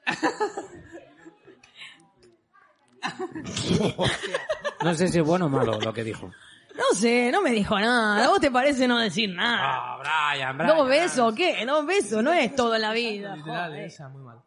no 4.84 4.94
sé 4.96 5.08
si 5.10 5.20
es 5.20 5.26
bueno 5.26 5.46
o 5.46 5.50
malo 5.50 5.80
lo 5.80 5.94
que 5.94 6.04
dijo. 6.04 6.32
No 6.78 6.94
sé, 6.94 7.32
no 7.32 7.42
me 7.42 7.52
dijo 7.52 7.80
nada. 7.80 8.26
¿A 8.26 8.28
vos 8.28 8.40
te 8.40 8.52
parece 8.52 8.88
no 8.88 9.00
decir 9.00 9.34
nada? 9.34 9.60
Ah, 9.62 10.32
Brian, 10.34 10.58
Brian. 10.58 10.78
¿Dos 10.78 10.88
besos 10.90 11.32
o 11.32 11.36
qué? 11.36 11.66
Dos 11.66 11.86
besos, 11.86 12.24
no 12.24 12.34
es 12.34 12.54
todo 12.56 12.76
en 12.76 12.82
la 12.82 12.92
vida. 12.94 13.36
Literal, 13.36 13.92
sea, 13.92 14.10
muy 14.10 14.22
mal. 14.24 14.40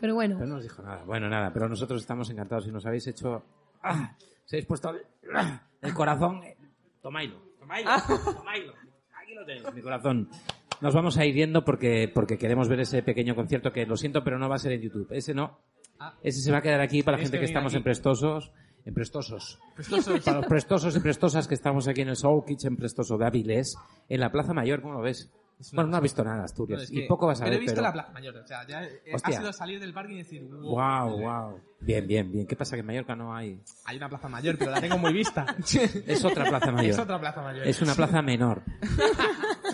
Pero 0.00 0.14
bueno, 0.14 0.36
Pero 0.36 0.48
no 0.48 0.54
nos 0.56 0.62
dijo 0.64 0.82
nada. 0.82 1.02
Bueno, 1.04 1.28
nada, 1.28 1.52
pero 1.52 1.68
nosotros 1.68 2.00
estamos 2.00 2.28
encantados 2.30 2.66
y 2.66 2.70
nos 2.72 2.84
habéis 2.86 3.06
hecho... 3.08 3.42
¡Ah! 3.82 4.12
Se 4.44 4.56
habéis 4.56 4.66
puesto 4.66 4.90
el, 4.90 5.02
¡Ah! 5.34 5.60
el 5.82 5.94
corazón... 5.94 6.42
eh, 6.44 6.56
Tomailo, 7.02 7.40
tomailo, 7.58 7.90
tomailo. 8.34 8.72
Aquí 9.22 9.34
lo 9.34 9.44
tenéis, 9.44 9.72
mi 9.74 9.82
corazón. 9.82 10.28
Nos 10.80 10.94
vamos 10.94 11.16
a 11.18 11.24
ir 11.24 11.34
yendo 11.34 11.64
porque, 11.64 12.10
porque 12.12 12.38
queremos 12.38 12.68
ver 12.68 12.80
ese 12.80 13.02
pequeño 13.02 13.34
concierto 13.34 13.72
que 13.72 13.86
lo 13.86 13.96
siento, 13.96 14.22
pero 14.22 14.38
no 14.38 14.48
va 14.48 14.56
a 14.56 14.58
ser 14.58 14.72
en 14.72 14.82
YouTube. 14.82 15.08
Ese 15.10 15.34
no. 15.34 15.58
Ah. 15.98 16.14
Ese 16.22 16.40
se 16.40 16.52
va 16.52 16.58
a 16.58 16.62
quedar 16.62 16.80
aquí 16.80 17.02
para 17.02 17.16
la 17.16 17.22
Tienes 17.22 17.30
gente 17.32 17.38
que 17.40 17.46
estamos 17.46 17.72
aquí. 17.72 17.78
en 17.78 17.82
prestosos. 17.82 18.52
En 18.88 18.94
prestosos. 18.94 19.60
Prestosos. 19.74 20.24
Para 20.24 20.38
los 20.38 20.46
prestosos 20.46 20.96
y 20.96 21.00
prestosas 21.00 21.46
que 21.46 21.52
estamos 21.52 21.86
aquí 21.88 22.00
en 22.00 22.08
el 22.08 22.16
Soul 22.16 22.42
Kitchen 22.46 22.74
Prestoso 22.74 23.18
de 23.18 23.26
Avilés, 23.26 23.76
en 24.08 24.18
la 24.18 24.32
Plaza 24.32 24.54
Mayor, 24.54 24.80
¿cómo 24.80 24.94
lo 24.94 25.02
ves? 25.02 25.30
Bueno, 25.74 25.90
no 25.90 25.96
has 25.98 26.02
visto 26.02 26.24
nada, 26.24 26.38
No, 26.38 26.44
Asturias. 26.44 26.88
y 26.90 27.06
poco 27.06 27.26
vas 27.26 27.42
a 27.42 27.44
pero 27.44 27.50
ver, 27.50 27.58
he 27.58 27.60
visto 27.60 27.74
pero... 27.74 27.82
la 27.82 27.92
Plaza 27.92 28.12
Mayor. 28.12 28.36
O 28.38 28.46
sea, 28.46 28.66
ya 28.66 28.82
eh, 28.84 29.02
ha 29.22 29.30
sido 29.30 29.52
salir 29.52 29.78
del 29.78 29.92
parque 29.92 30.14
y 30.14 30.16
decir, 30.18 30.42
wow. 30.48 30.70
Wow, 31.10 31.20
wow. 31.20 31.60
Bien, 31.80 32.06
bien, 32.06 32.32
bien. 32.32 32.46
¿Qué 32.46 32.56
pasa 32.56 32.76
que 32.76 32.80
en 32.80 32.86
Mallorca 32.86 33.14
no 33.14 33.34
hay? 33.34 33.60
Hay 33.84 33.98
una 33.98 34.08
Plaza 34.08 34.28
Mayor, 34.30 34.56
pero 34.56 34.70
la 34.70 34.80
tengo 34.80 34.96
muy 34.96 35.12
vista. 35.12 35.44
Es 36.06 36.24
otra 36.24 36.46
plaza 36.46 36.72
mayor. 36.72 36.92
Es 36.92 36.98
otra 36.98 37.20
Plaza 37.20 37.42
Mayor. 37.42 37.66
Es 37.68 37.82
una 37.82 37.94
plaza 37.94 38.22
menor. 38.22 38.62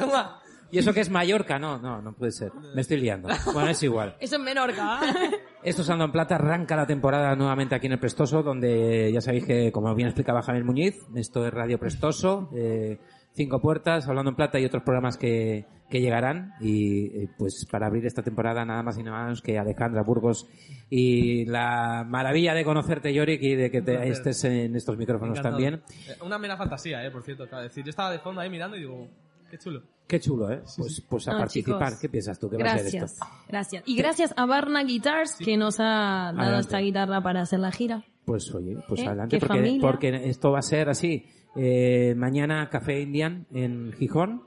¿Y 0.75 0.79
eso 0.79 0.93
que 0.93 1.01
es 1.01 1.11
Mallorca? 1.11 1.59
No, 1.59 1.79
no, 1.79 2.03
no 2.03 2.13
puede 2.15 2.33
ser. 2.33 2.51
Me 2.75 2.81
estoy 2.81 2.99
liando. 2.99 3.29
Bueno, 3.53 3.71
es 3.71 3.83
igual. 3.83 4.17
eso 4.21 4.37
en 4.37 4.43
Menorca. 4.43 4.99
¿ah? 4.99 5.01
Esto 5.63 5.81
es 5.81 5.89
Ando 5.89 6.05
en 6.05 6.13
Plata, 6.13 6.35
arranca 6.35 6.77
la 6.77 6.87
temporada 6.87 7.35
nuevamente 7.37 7.75
aquí 7.75 7.87
en 7.87 7.93
el 7.95 7.99
Prestoso, 7.99 8.43
donde 8.43 9.11
ya 9.11 9.23
sabéis 9.23 9.47
que, 9.47 9.73
como 9.73 9.95
bien 9.95 10.09
explicaba 10.09 10.43
Javier 10.43 10.63
Muñiz, 10.63 10.95
esto 11.15 11.47
es 11.47 11.55
Radio 11.55 11.79
Prestoso, 11.79 12.51
eh, 12.55 12.99
Cinco 13.33 13.63
Puertas, 13.63 14.07
Hablando 14.07 14.29
en 14.31 14.37
Plata 14.37 14.61
y 14.61 14.67
otros 14.67 14.83
programas 14.83 15.17
que, 15.17 15.65
que 15.89 16.01
llegarán. 16.01 16.53
Y 16.61 17.07
eh, 17.07 17.29
pues 17.39 17.67
para 17.71 17.87
abrir 17.87 18.05
esta 18.05 18.23
temporada 18.23 18.65
nada 18.65 18.83
más 18.83 18.99
y 18.99 19.03
nada 19.03 19.23
menos 19.23 19.41
que 19.41 19.59
Alejandra 19.59 20.03
Burgos 20.03 20.47
y 20.91 21.47
la 21.47 22.05
maravilla 22.07 22.53
de 22.53 22.65
conocerte, 22.65 23.15
Yorick, 23.15 23.43
y 23.43 23.55
de 23.55 23.71
que 23.71 23.81
te, 23.81 24.09
estés 24.09 24.45
en 24.45 24.77
estos 24.77 24.99
micrófonos 24.99 25.39
Encantado. 25.39 25.55
también. 25.57 25.83
Eh, 26.09 26.17
Una 26.23 26.37
mera 26.39 26.57
fantasía, 26.57 27.05
eh, 27.07 27.11
por 27.11 27.23
cierto. 27.23 27.47
decir. 27.47 27.85
Yo 27.85 27.91
estaba 27.91 28.11
de 28.11 28.19
fondo 28.19 28.41
ahí 28.41 28.51
mirando 28.51 28.77
y 28.77 28.81
digo, 28.81 29.09
qué 29.57 29.59
chulo. 29.59 29.83
Qué 30.07 30.21
chulo, 30.21 30.51
¿eh? 30.53 30.61
Pues, 30.77 31.03
pues 31.09 31.29
a 31.29 31.33
No, 31.33 31.39
participar. 31.39 31.89
chicos. 31.89 32.01
¿Qué 32.01 32.09
piensas 32.11 32.39
tú 32.39 32.51
que 32.51 32.57
va 32.59 32.65
a 32.65 32.79
ser 32.79 32.81
Gracias, 32.83 33.13
esto? 33.13 33.27
gracias. 33.49 33.83
Y 33.87 33.97
gracias 33.97 34.35
a 34.37 34.45
Barna 34.47 34.85
Guitars 34.85 35.37
que 35.37 35.57
nos 35.57 35.81
ha 35.81 35.85
dado 35.85 36.41
Adelante. 36.41 36.61
esta 36.61 36.79
guitarra 36.79 37.23
para 37.23 37.41
hacer 37.43 37.61
la 37.61 37.73
gira. 37.73 38.05
Pues 38.27 38.55
oye, 38.55 38.77
pues 38.89 39.01
¿Eh? 39.01 39.07
adelante, 39.07 39.39
¿Qué 39.39 39.47
porque, 39.47 39.79
porque 39.81 40.29
esto 40.29 40.51
va 40.53 40.59
a 40.59 40.63
ser 40.63 40.89
así. 40.91 41.25
Eh, 41.57 42.15
mañana 42.17 42.69
Café 42.69 43.01
Indian 43.01 43.47
en 43.53 43.93
Gijón. 43.93 44.43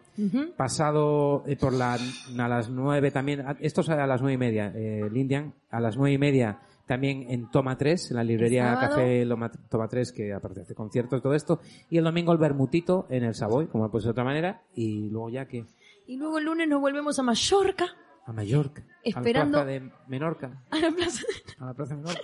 Pasado 0.57 1.43
eh, 1.47 1.55
por 1.55 1.73
la, 1.73 1.93
a 1.93 2.47
las 2.47 2.69
nueve 2.69 3.11
también, 3.11 3.41
a- 3.41 3.55
esto 3.59 3.81
es 3.81 3.89
a 3.89 4.07
las 4.07 4.19
nueve 4.21 4.33
y 4.33 4.37
media, 4.37 4.71
eh, 4.75 5.01
el 5.05 5.15
Indian, 5.15 5.53
a 5.69 5.79
las 5.79 5.95
nueve 5.95 6.13
y 6.13 6.17
media 6.17 6.59
también 6.87 7.25
en 7.29 7.51
Toma 7.51 7.77
3, 7.77 8.11
en 8.11 8.17
la 8.17 8.23
librería? 8.23 8.77
Café 8.79 9.25
Loma- 9.25 9.51
Toma 9.69 9.87
3, 9.87 10.11
que 10.11 10.33
aparte 10.33 10.61
hace 10.61 10.73
conciertos 10.73 11.19
y 11.19 11.21
todo 11.21 11.33
esto, 11.35 11.59
y 11.89 11.97
el 11.97 12.03
domingo 12.03 12.31
el 12.31 12.37
Bermutito 12.39 13.05
en 13.09 13.23
el 13.23 13.35
Savoy, 13.35 13.67
como 13.67 13.83
no 13.85 13.91
ser 13.91 14.07
de 14.07 14.11
otra 14.11 14.23
manera, 14.23 14.61
y 14.73 15.09
luego 15.09 15.29
ya 15.29 15.45
que 15.45 15.65
Y 16.07 16.17
luego 16.17 16.39
el 16.39 16.45
lunes 16.45 16.67
nos 16.67 16.79
volvemos 16.81 17.19
a 17.19 17.23
Mallorca, 17.23 17.85
a 18.25 18.31
Mallorca, 18.33 18.83
Esperando- 19.03 19.57
a 19.59 19.61
la 19.61 19.65
plaza 19.65 19.79
de 19.85 19.91
Menorca, 20.07 20.63
a 20.71 20.79
la 20.79 20.91
plaza. 20.91 21.23
a 21.59 21.65
la 21.67 21.73
plaza 21.73 21.95
de 21.95 22.01
Menorca. 22.01 22.21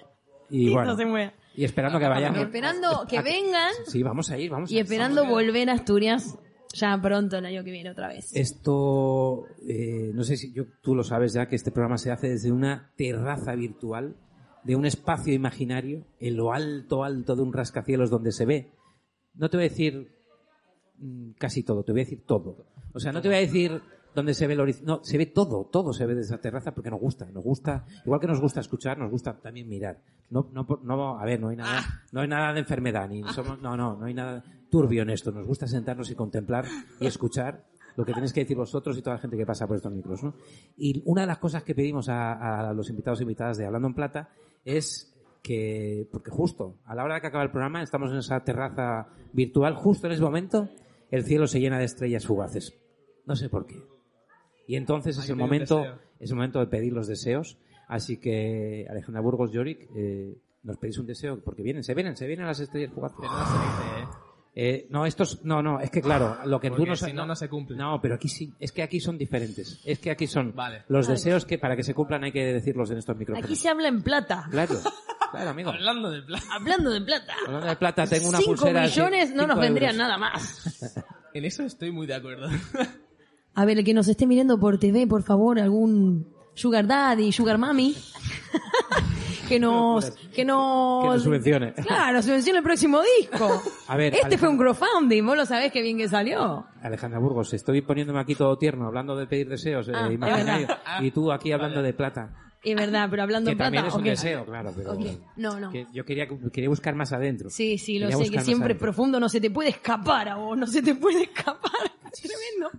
Y 0.50 0.58
Listo, 0.66 0.74
bueno, 0.74 0.96
mueve. 1.08 1.34
Y 1.56 1.64
esperando 1.66 2.00
que 2.00 2.08
vayan. 2.08 2.36
Esperando 2.36 3.06
que 3.10 3.22
vengan 3.22 3.72
Sí, 3.88 4.04
vamos 4.04 4.30
a 4.32 4.38
ir, 4.38 4.52
vamos 4.52 4.70
a 4.70 4.74
y 4.74 4.78
ir. 4.78 4.84
esperando 4.84 5.26
volver 5.26 5.70
a 5.70 5.74
Asturias 5.74 6.38
ya 6.76 7.00
pronto 7.02 7.38
el 7.38 7.46
año 7.46 7.64
que 7.64 7.72
viene 7.72 7.92
otra 7.92 8.08
vez. 8.08 8.36
Esto, 8.36 9.46
eh, 9.68 10.12
no 10.14 10.24
sé 10.24 10.38
si 10.38 10.52
yo, 10.54 10.66
tú 10.82 10.96
lo 10.96 11.04
sabes 11.04 11.34
ya, 11.34 11.48
que 11.48 11.56
este 11.56 11.72
programa 11.72 11.98
se 11.98 12.12
hace 12.12 12.30
desde 12.30 12.52
una 12.52 12.92
terraza 12.98 13.54
virtual, 13.56 14.16
de 14.64 14.76
un 14.76 14.86
espacio 14.86 15.34
imaginario, 15.34 16.06
en 16.20 16.38
lo 16.38 16.54
alto, 16.54 17.04
alto 17.04 17.36
de 17.36 17.42
un 17.42 17.54
rascacielos 17.54 18.10
donde 18.10 18.32
se 18.32 18.46
ve. 18.46 18.72
No 19.36 19.50
te 19.50 19.58
voy 19.58 19.66
a 19.66 19.70
decir 19.70 20.16
mm, 20.98 21.32
casi 21.38 21.64
todo, 21.64 21.84
te 21.84 21.92
voy 21.92 22.02
a 22.02 22.06
decir 22.06 22.24
todo. 22.26 22.66
O 22.94 23.00
sea, 23.00 23.12
no 23.12 23.22
te 23.22 23.28
voy 23.28 23.38
a 23.38 23.42
decir 23.42 23.82
donde 24.16 24.34
se 24.34 24.48
ve 24.48 24.54
el 24.54 24.60
horizonte, 24.60 24.86
no, 24.86 25.04
se 25.04 25.18
ve 25.18 25.26
todo, 25.26 25.66
todo 25.72 25.92
se 25.94 26.06
ve 26.06 26.16
desde 26.16 26.36
esa 26.36 26.42
terraza 26.42 26.74
porque 26.74 26.92
nos 26.92 27.00
gusta, 27.00 27.26
nos 27.32 27.44
gusta, 27.44 27.86
igual 28.06 28.20
que 28.20 28.28
nos 28.28 28.40
gusta 28.40 28.60
escuchar, 28.60 28.98
nos 28.98 29.10
gusta 29.10 29.34
también 29.40 29.68
mirar. 29.68 30.00
No, 30.30 30.50
no, 30.52 30.66
no, 30.84 31.20
a 31.20 31.26
ver, 31.26 31.40
no 31.40 31.50
hay 31.50 31.58
nada, 31.58 31.82
no 32.12 32.22
hay 32.22 32.28
nada 32.28 32.54
de 32.54 32.60
enfermedad, 32.60 33.10
ni 33.10 33.24
somos, 33.24 33.60
no, 33.62 33.76
no, 33.76 33.98
no 33.98 34.06
hay 34.06 34.14
nada 34.14 34.44
turbio 34.70 35.04
en 35.04 35.10
esto. 35.10 35.32
Nos 35.32 35.46
gusta 35.46 35.68
sentarnos 35.68 36.10
y 36.12 36.16
contemplar 36.16 36.66
y 37.00 37.06
escuchar 37.06 37.66
lo 37.96 38.06
que 38.06 38.14
tenéis 38.14 38.34
que 38.34 38.42
decir 38.42 38.58
vosotros 38.58 38.98
y 38.98 39.02
toda 39.02 39.18
la 39.18 39.22
gente 39.22 39.38
que 39.38 39.46
pasa 39.46 39.68
por 39.68 39.76
estos 39.76 39.92
micros, 39.92 40.24
¿no? 40.24 40.34
Y 40.78 41.04
una 41.06 41.22
de 41.22 41.28
las 41.28 41.38
cosas 41.38 41.64
que 41.64 41.76
pedimos 41.76 42.10
a, 42.10 42.70
a 42.70 42.74
los 42.74 42.90
invitados 42.90 43.20
e 43.20 43.24
invitadas 43.24 43.58
de 43.58 43.66
Hablando 43.66 43.88
en 43.88 43.94
Plata 43.94 44.30
es 44.66 45.14
que, 45.42 46.08
porque 46.12 46.32
justo 46.32 46.80
a 46.86 46.96
la 46.96 47.04
hora 47.04 47.16
de 47.16 47.22
que 47.22 47.28
acaba 47.28 47.44
el 47.44 47.52
programa, 47.52 47.84
estamos 47.84 48.12
en 48.12 48.18
esa 48.18 48.44
terraza 48.44 49.08
virtual, 49.34 49.76
justo 49.76 50.08
en 50.08 50.14
ese 50.14 50.22
momento, 50.22 50.70
el 51.12 51.26
cielo 51.26 51.48
se 51.48 51.60
llena 51.60 51.78
de 51.78 51.86
estrellas 51.86 52.26
fugaces. 52.26 52.74
No 53.26 53.36
sé 53.36 53.50
por 53.50 53.66
qué. 53.66 53.82
Y 54.68 54.76
entonces 54.76 55.18
Hay 55.18 55.26
es 55.26 55.30
el 55.30 55.36
momento, 55.36 55.84
es 56.20 56.30
el 56.30 56.36
momento 56.36 56.60
de 56.60 56.68
pedir 56.68 56.94
los 56.94 57.08
deseos. 57.08 57.58
Así 57.88 58.18
que, 58.18 58.88
Alejandra 58.90 59.22
Burgos, 59.22 59.52
Yorick, 59.52 59.90
eh, 59.96 60.38
nos 60.64 60.78
pedís 60.78 60.98
un 60.98 61.06
deseo, 61.06 61.44
porque 61.44 61.62
vienen, 61.62 61.84
se 61.84 61.94
vienen, 61.94 62.16
se 62.16 62.26
vienen 62.26 62.48
las 62.48 62.60
estrellas 62.60 62.94
fugaces. 62.94 63.18
Pero 63.20 63.32
no 63.32 63.46
se 63.46 63.54
dice, 63.54 64.00
¿eh? 64.00 64.23
Eh, 64.56 64.86
no, 64.92 65.06
estos, 65.08 65.44
no, 65.44 65.64
no, 65.64 65.80
es 65.80 65.90
que 65.90 66.00
claro, 66.02 66.38
lo 66.46 66.60
que 66.60 66.70
tú 66.70 66.76
Porque 66.78 66.90
no 66.92 66.96
si 66.96 67.12
no, 67.12 67.26
no 67.26 67.36
se 67.36 67.50
cumple. 67.50 67.76
No, 67.76 68.00
pero 68.00 68.16
aquí 68.16 68.30
sí, 68.30 68.54
es 68.60 68.72
que 68.72 68.84
aquí 68.84 69.00
son 69.00 69.18
diferentes. 69.18 69.80
Es 69.84 69.98
que 69.98 70.12
aquí 70.12 70.28
son 70.28 70.54
Vale. 70.56 70.84
los 70.90 71.08
deseos 71.08 71.46
que 71.46 71.58
para 71.58 71.76
que 71.76 71.84
se 71.84 71.96
cumplan 71.96 72.24
hay 72.24 72.32
que 72.32 72.46
decirlos 72.54 72.92
en 72.92 73.00
estos 73.00 73.18
micrófonos. 73.18 73.46
Aquí 73.46 73.56
se 73.56 73.70
habla 73.70 73.88
en 73.88 74.04
plata. 74.04 74.48
Claro, 74.52 74.76
claro, 75.32 75.50
amigo. 75.50 75.72
Hablando 75.72 76.12
del 76.12 76.24
plan. 76.24 76.42
Hablando 76.52 76.92
de 76.92 77.02
plata. 77.02 77.34
Hablando 77.48 77.68
de 77.68 77.76
plata, 77.78 78.06
tengo 78.06 78.30
una 78.30 78.38
5 78.38 78.50
pulsera. 78.52 78.82
de 78.82 78.88
millones 78.90 79.30
no 79.32 79.48
nos 79.48 79.56
cinco 79.56 79.62
vendrían 79.62 79.96
euros. 79.96 80.08
nada 80.08 80.18
más. 80.20 81.04
En 81.34 81.46
eso 81.46 81.64
estoy 81.64 81.92
muy 81.92 82.06
de 82.06 82.14
acuerdo. 82.14 82.48
A 83.56 83.66
ver, 83.66 83.80
el 83.80 83.84
que 83.84 83.96
nos 83.96 84.08
esté 84.08 84.28
mirando 84.28 84.60
por 84.60 84.78
TV, 84.78 85.08
por 85.08 85.24
favor, 85.24 85.60
algún 85.60 86.28
Sugar 86.54 86.86
Daddy, 86.86 87.32
Sugar 87.32 87.58
Mami, 87.58 87.96
que 89.54 89.60
nos, 89.60 90.12
que 90.34 90.46
nos, 90.46 91.02
Que 91.04 91.08
nos 91.10 91.24
subvencione. 91.24 91.74
Claro, 91.74 92.22
subvencione 92.22 92.60
el 92.60 92.64
próximo 92.64 93.02
disco. 93.20 93.62
A 93.88 93.96
ver, 93.98 94.14
este 94.14 94.38
fue 94.38 94.48
Alejandro. 94.50 94.52
un 94.52 94.58
crowdfunding, 94.76 95.26
vos 95.26 95.38
lo 95.38 95.46
sabés 95.46 95.72
que 95.72 95.82
bien 95.82 95.98
que 95.98 96.08
salió. 96.08 96.66
Alejandra 96.82 97.20
Burgos, 97.20 97.54
estoy 97.54 97.82
poniéndome 97.82 98.20
aquí 98.20 98.36
todo 98.36 98.58
tierno, 98.58 98.88
hablando 98.88 99.16
de 99.16 99.28
pedir 99.28 99.48
deseos 99.50 99.88
eh, 99.88 99.92
Ah, 99.96 100.08
es 100.08 100.14
imaginarios, 100.14 100.70
y 101.02 101.12
tú 101.12 101.32
aquí 101.32 101.52
hablando 101.52 101.82
de 101.82 101.94
plata. 101.94 102.34
Es 102.64 102.76
verdad, 102.78 103.08
pero 103.10 103.24
hablando 103.24 103.50
Que 103.50 103.52
en 103.52 103.58
plata. 103.58 103.66
también 103.68 103.86
es 103.88 103.94
un 103.94 104.00
ok. 104.02 104.06
deseo, 104.06 104.46
claro, 104.46 104.72
pero 104.74 104.94
Ok. 104.94 105.06
No, 105.36 105.60
no. 105.60 105.70
que 105.70 105.86
yo 105.92 106.06
quería, 106.06 106.28
quería 106.54 106.70
buscar 106.70 106.96
más 106.96 107.12
adentro. 107.12 107.50
Sí, 107.50 107.78
sí, 107.78 108.00
lo 108.00 108.08
Quería 108.08 108.26
sé, 108.26 108.32
que 108.32 108.40
siempre 108.40 108.68
adentro. 108.68 108.86
profundo 108.86 109.20
no 109.20 109.28
se 109.28 109.42
te 109.42 109.52
puede 109.52 109.70
escapar 109.70 110.30
a 110.30 110.36
vos, 110.36 110.58
no 110.58 110.66
se 110.66 110.82
te 110.82 110.96
puede 110.96 111.24
escapar. 111.24 111.72
Tremendo. 112.22 112.70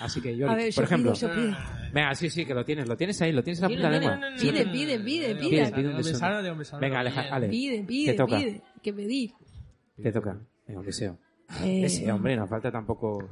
Así 0.00 0.20
que 0.20 0.36
yo, 0.36 0.48
A 0.48 0.54
ver, 0.54 0.66
por 0.74 0.74
yo 0.74 0.82
ejemplo, 0.84 1.12
pido, 1.12 1.28
yo 1.28 1.34
pido. 1.34 1.56
venga, 1.92 2.14
sí, 2.14 2.30
sí, 2.30 2.46
que 2.46 2.54
lo 2.54 2.64
tienes, 2.64 2.86
lo 2.88 2.96
tienes 2.96 3.20
ahí, 3.22 3.32
lo 3.32 3.42
tienes 3.42 3.60
en 3.62 3.82
la 3.82 3.90
lengua. 3.90 4.16
no, 4.16 4.30
no, 4.30 4.36
Pide, 4.36 4.66
pide, 4.66 5.00
pide, 5.00 5.34
pide. 5.34 5.70
Venga, 6.80 7.00
Aleja, 7.00 7.20
Ale, 7.34 7.48
Pide, 7.48 7.76
¿Qué 7.78 7.82
pide, 7.84 8.14
toca? 8.14 8.36
pide. 8.38 8.62
Que 8.82 8.92
pedir. 8.92 9.32
te 10.02 10.12
toca. 10.12 10.38
Venga, 10.66 10.80
un 10.80 10.86
deseo. 10.86 11.18
Eh, 11.62 11.82
Ese, 11.84 12.10
hombre, 12.12 12.36
no 12.36 12.46
falta 12.46 12.70
tampoco. 12.70 13.28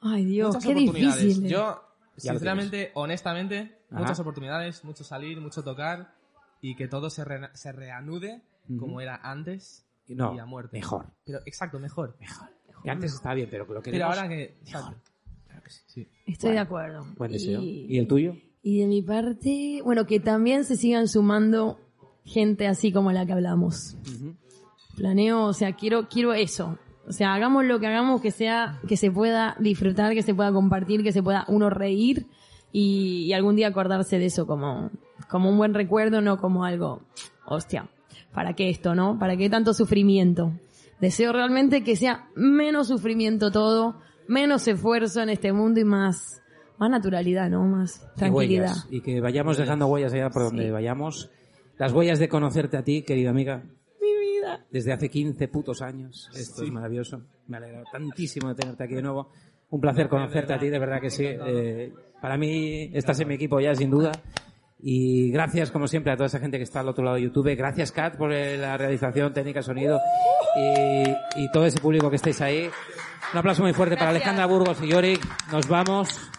Ay, 0.00 0.24
Dios, 0.24 0.48
muchas 0.54 0.64
qué 0.64 0.72
oportunidades. 0.72 1.20
difícil. 1.22 1.46
eh. 1.46 1.48
Yo, 1.48 1.82
Ya 2.16 2.30
sinceramente, 2.32 2.90
honestamente, 2.94 3.78
Ajá. 3.90 4.00
muchas 4.00 4.20
oportunidades, 4.20 4.84
mucho 4.84 5.02
salir, 5.02 5.40
mucho 5.40 5.64
tocar 5.64 6.14
y 6.60 6.76
que 6.76 6.86
todo 6.88 7.10
se, 7.10 7.24
re- 7.24 7.50
se 7.54 7.72
reanude 7.72 8.42
como 8.78 9.00
era 9.00 9.16
antes 9.16 9.84
No, 10.08 10.34
y 10.34 10.38
a 10.38 10.46
muerte. 10.46 10.76
mejor. 10.76 11.06
Pero, 11.26 11.40
exacto, 11.46 11.78
mejor. 11.80 12.16
Mejor. 12.20 12.48
Que 12.84 12.90
antes 12.90 13.14
estaba 13.14 13.34
bien, 13.34 13.48
pero 13.50 13.66
lo 13.66 13.82
que 13.82 13.90
Pero 13.90 14.06
ahora 14.06 14.28
que... 14.28 14.54
Sí. 15.86 16.06
Estoy 16.26 16.52
de 16.52 16.58
acuerdo. 16.58 17.04
Buen 17.16 17.32
deseo. 17.32 17.60
Y- 17.62 17.86
¿Y 17.88 17.98
el 17.98 18.06
tuyo? 18.06 18.36
Y 18.62 18.80
de 18.80 18.86
mi 18.86 19.02
parte, 19.02 19.80
bueno, 19.84 20.06
que 20.06 20.20
también 20.20 20.64
se 20.64 20.76
sigan 20.76 21.08
sumando 21.08 21.78
gente 22.24 22.66
así 22.66 22.92
como 22.92 23.10
la 23.12 23.26
que 23.26 23.32
hablamos. 23.32 23.96
Planeo, 24.96 25.44
o 25.46 25.52
sea, 25.52 25.72
quiero, 25.72 26.08
quiero 26.08 26.32
eso. 26.34 26.78
O 27.06 27.12
sea, 27.12 27.34
hagamos 27.34 27.64
lo 27.64 27.80
que 27.80 27.86
hagamos 27.86 28.20
que 28.22 28.30
sea, 28.30 28.80
que 28.88 28.96
se 28.96 29.10
pueda 29.10 29.56
disfrutar, 29.60 30.14
que 30.14 30.22
se 30.22 30.34
pueda 30.34 30.52
compartir, 30.52 31.02
que 31.02 31.12
se 31.12 31.22
pueda 31.22 31.44
uno 31.48 31.68
reír 31.68 32.26
y, 32.72 33.24
y 33.26 33.32
algún 33.34 33.56
día 33.56 33.68
acordarse 33.68 34.18
de 34.18 34.26
eso 34.26 34.46
como, 34.46 34.90
como 35.28 35.50
un 35.50 35.58
buen 35.58 35.74
recuerdo, 35.74 36.20
no 36.22 36.38
como 36.38 36.64
algo, 36.64 37.02
hostia, 37.44 37.90
¿para 38.32 38.54
qué 38.54 38.70
esto, 38.70 38.94
no? 38.94 39.18
¿Para 39.18 39.36
qué 39.36 39.50
tanto 39.50 39.74
sufrimiento? 39.74 40.52
Deseo 41.00 41.32
realmente 41.32 41.82
que 41.84 41.96
sea 41.96 42.28
menos 42.34 42.88
sufrimiento 42.88 43.50
todo, 43.50 44.00
menos 44.28 44.66
esfuerzo 44.68 45.20
en 45.22 45.28
este 45.30 45.52
mundo 45.52 45.80
y 45.80 45.84
más, 45.84 46.40
más 46.78 46.90
naturalidad, 46.90 47.50
¿no? 47.50 47.64
Más 47.64 47.96
Y 48.14 48.18
tranquilidad. 48.18 48.62
huellas. 48.70 48.86
Y 48.90 49.00
que 49.00 49.20
vayamos 49.20 49.56
dejando 49.58 49.86
huellas 49.86 50.12
allá 50.14 50.30
por 50.30 50.44
donde 50.44 50.64
Sí. 50.66 50.70
vayamos. 50.70 51.30
Las 51.78 51.92
huellas 51.92 52.18
de 52.18 52.28
conocerte 52.28 52.76
a 52.76 52.82
ti, 52.84 53.02
querida 53.02 53.30
amiga, 53.30 53.64
Mi 54.00 54.16
vida. 54.18 54.64
desde 54.70 54.92
hace 54.92 55.08
15 55.10 55.48
putos 55.48 55.82
años. 55.82 56.30
Esto 56.34 56.62
es 56.62 56.70
maravilloso. 56.70 57.22
Me 57.48 57.56
alegra 57.56 57.82
tantísimo 57.92 58.48
de 58.48 58.54
tenerte 58.54 58.84
aquí 58.84 58.94
de 58.94 59.02
nuevo. 59.02 59.30
Un 59.70 59.80
placer 59.80 60.08
conocerte 60.08 60.52
a 60.54 60.58
ti, 60.58 60.68
de 60.70 60.78
verdad 60.78 61.00
que 61.00 61.10
sí. 61.10 61.24
Eh, 61.26 61.92
para 62.22 62.38
mí 62.38 62.90
estás 62.94 63.18
en 63.20 63.28
mi 63.28 63.34
equipo 63.34 63.58
ya, 63.60 63.74
sin 63.74 63.90
duda. 63.90 64.12
Y 64.86 65.30
gracias, 65.30 65.70
como 65.70 65.88
siempre, 65.88 66.12
a 66.12 66.16
toda 66.16 66.26
esa 66.26 66.38
gente 66.40 66.58
que 66.58 66.64
está 66.64 66.80
al 66.80 66.88
otro 66.90 67.02
lado 67.04 67.16
de 67.16 67.22
YouTube. 67.22 67.56
Gracias, 67.56 67.90
Kat, 67.90 68.16
por 68.18 68.34
eh, 68.34 68.58
la 68.58 68.76
realización 68.76 69.32
técnica, 69.32 69.62
sonido 69.62 69.98
y, 70.56 71.42
y 71.42 71.50
todo 71.52 71.64
ese 71.64 71.80
público 71.80 72.10
que 72.10 72.16
estáis 72.16 72.40
ahí. 72.42 72.68
Un 73.32 73.38
aplauso 73.38 73.62
muy 73.62 73.72
fuerte 73.72 73.96
para 73.96 74.10
Alejandra 74.10 74.44
Burgos 74.44 74.82
y 74.82 74.88
Yorick. 74.88 75.26
Nos 75.50 75.66
vamos. 75.68 76.30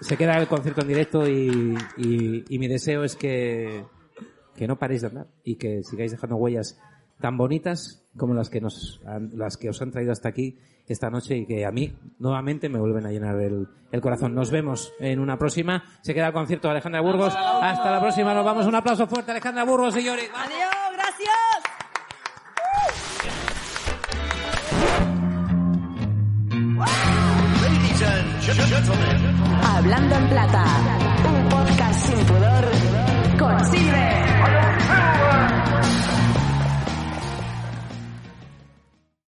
Se 0.00 0.16
queda 0.16 0.38
el 0.38 0.46
concierto 0.46 0.82
en 0.82 0.88
directo 0.88 1.28
y, 1.28 1.76
y- 1.96 2.44
y 2.48 2.58
mi 2.60 2.68
deseo 2.68 3.02
es 3.02 3.16
que, 3.16 3.84
que 4.54 4.68
no 4.68 4.78
paréis 4.78 5.02
de 5.02 5.08
andar 5.08 5.26
y 5.42 5.56
que 5.56 5.82
sigáis 5.82 6.12
dejando 6.12 6.36
huellas 6.36 6.78
tan 7.20 7.36
bonitas 7.36 8.01
como 8.16 8.34
las 8.34 8.50
que 8.50 8.60
nos 8.60 9.00
han, 9.06 9.30
las 9.34 9.56
que 9.56 9.68
os 9.70 9.80
han 9.82 9.90
traído 9.90 10.12
hasta 10.12 10.28
aquí 10.28 10.58
esta 10.86 11.10
noche 11.10 11.36
y 11.36 11.46
que 11.46 11.64
a 11.64 11.70
mí 11.70 11.96
nuevamente 12.18 12.68
me 12.68 12.78
vuelven 12.78 13.06
a 13.06 13.10
llenar 13.10 13.40
el, 13.40 13.68
el 13.90 14.00
corazón. 14.00 14.34
Nos 14.34 14.50
vemos 14.50 14.92
en 15.00 15.20
una 15.20 15.38
próxima. 15.38 15.84
Se 16.02 16.12
queda 16.12 16.28
el 16.28 16.32
concierto 16.32 16.68
de 16.68 16.72
Alejandra 16.72 17.00
Burgos. 17.00 17.34
Hasta 17.34 17.90
la 17.90 18.00
próxima. 18.00 18.34
Nos 18.34 18.44
vamos. 18.44 18.66
Un 18.66 18.74
aplauso 18.74 19.06
fuerte, 19.06 19.30
Alejandra 19.30 19.64
Burgos, 19.64 19.94
señores. 19.94 20.30
Adiós, 20.34 20.70
gracias. 20.92 21.72
Hablando 29.64 30.16
en 30.16 30.28
plata, 30.28 30.64
un 31.24 31.48
podcast 31.48 32.06
sin 32.06 32.26
pudor 32.26 33.38
con 33.38 33.64
Silver. 33.66 34.71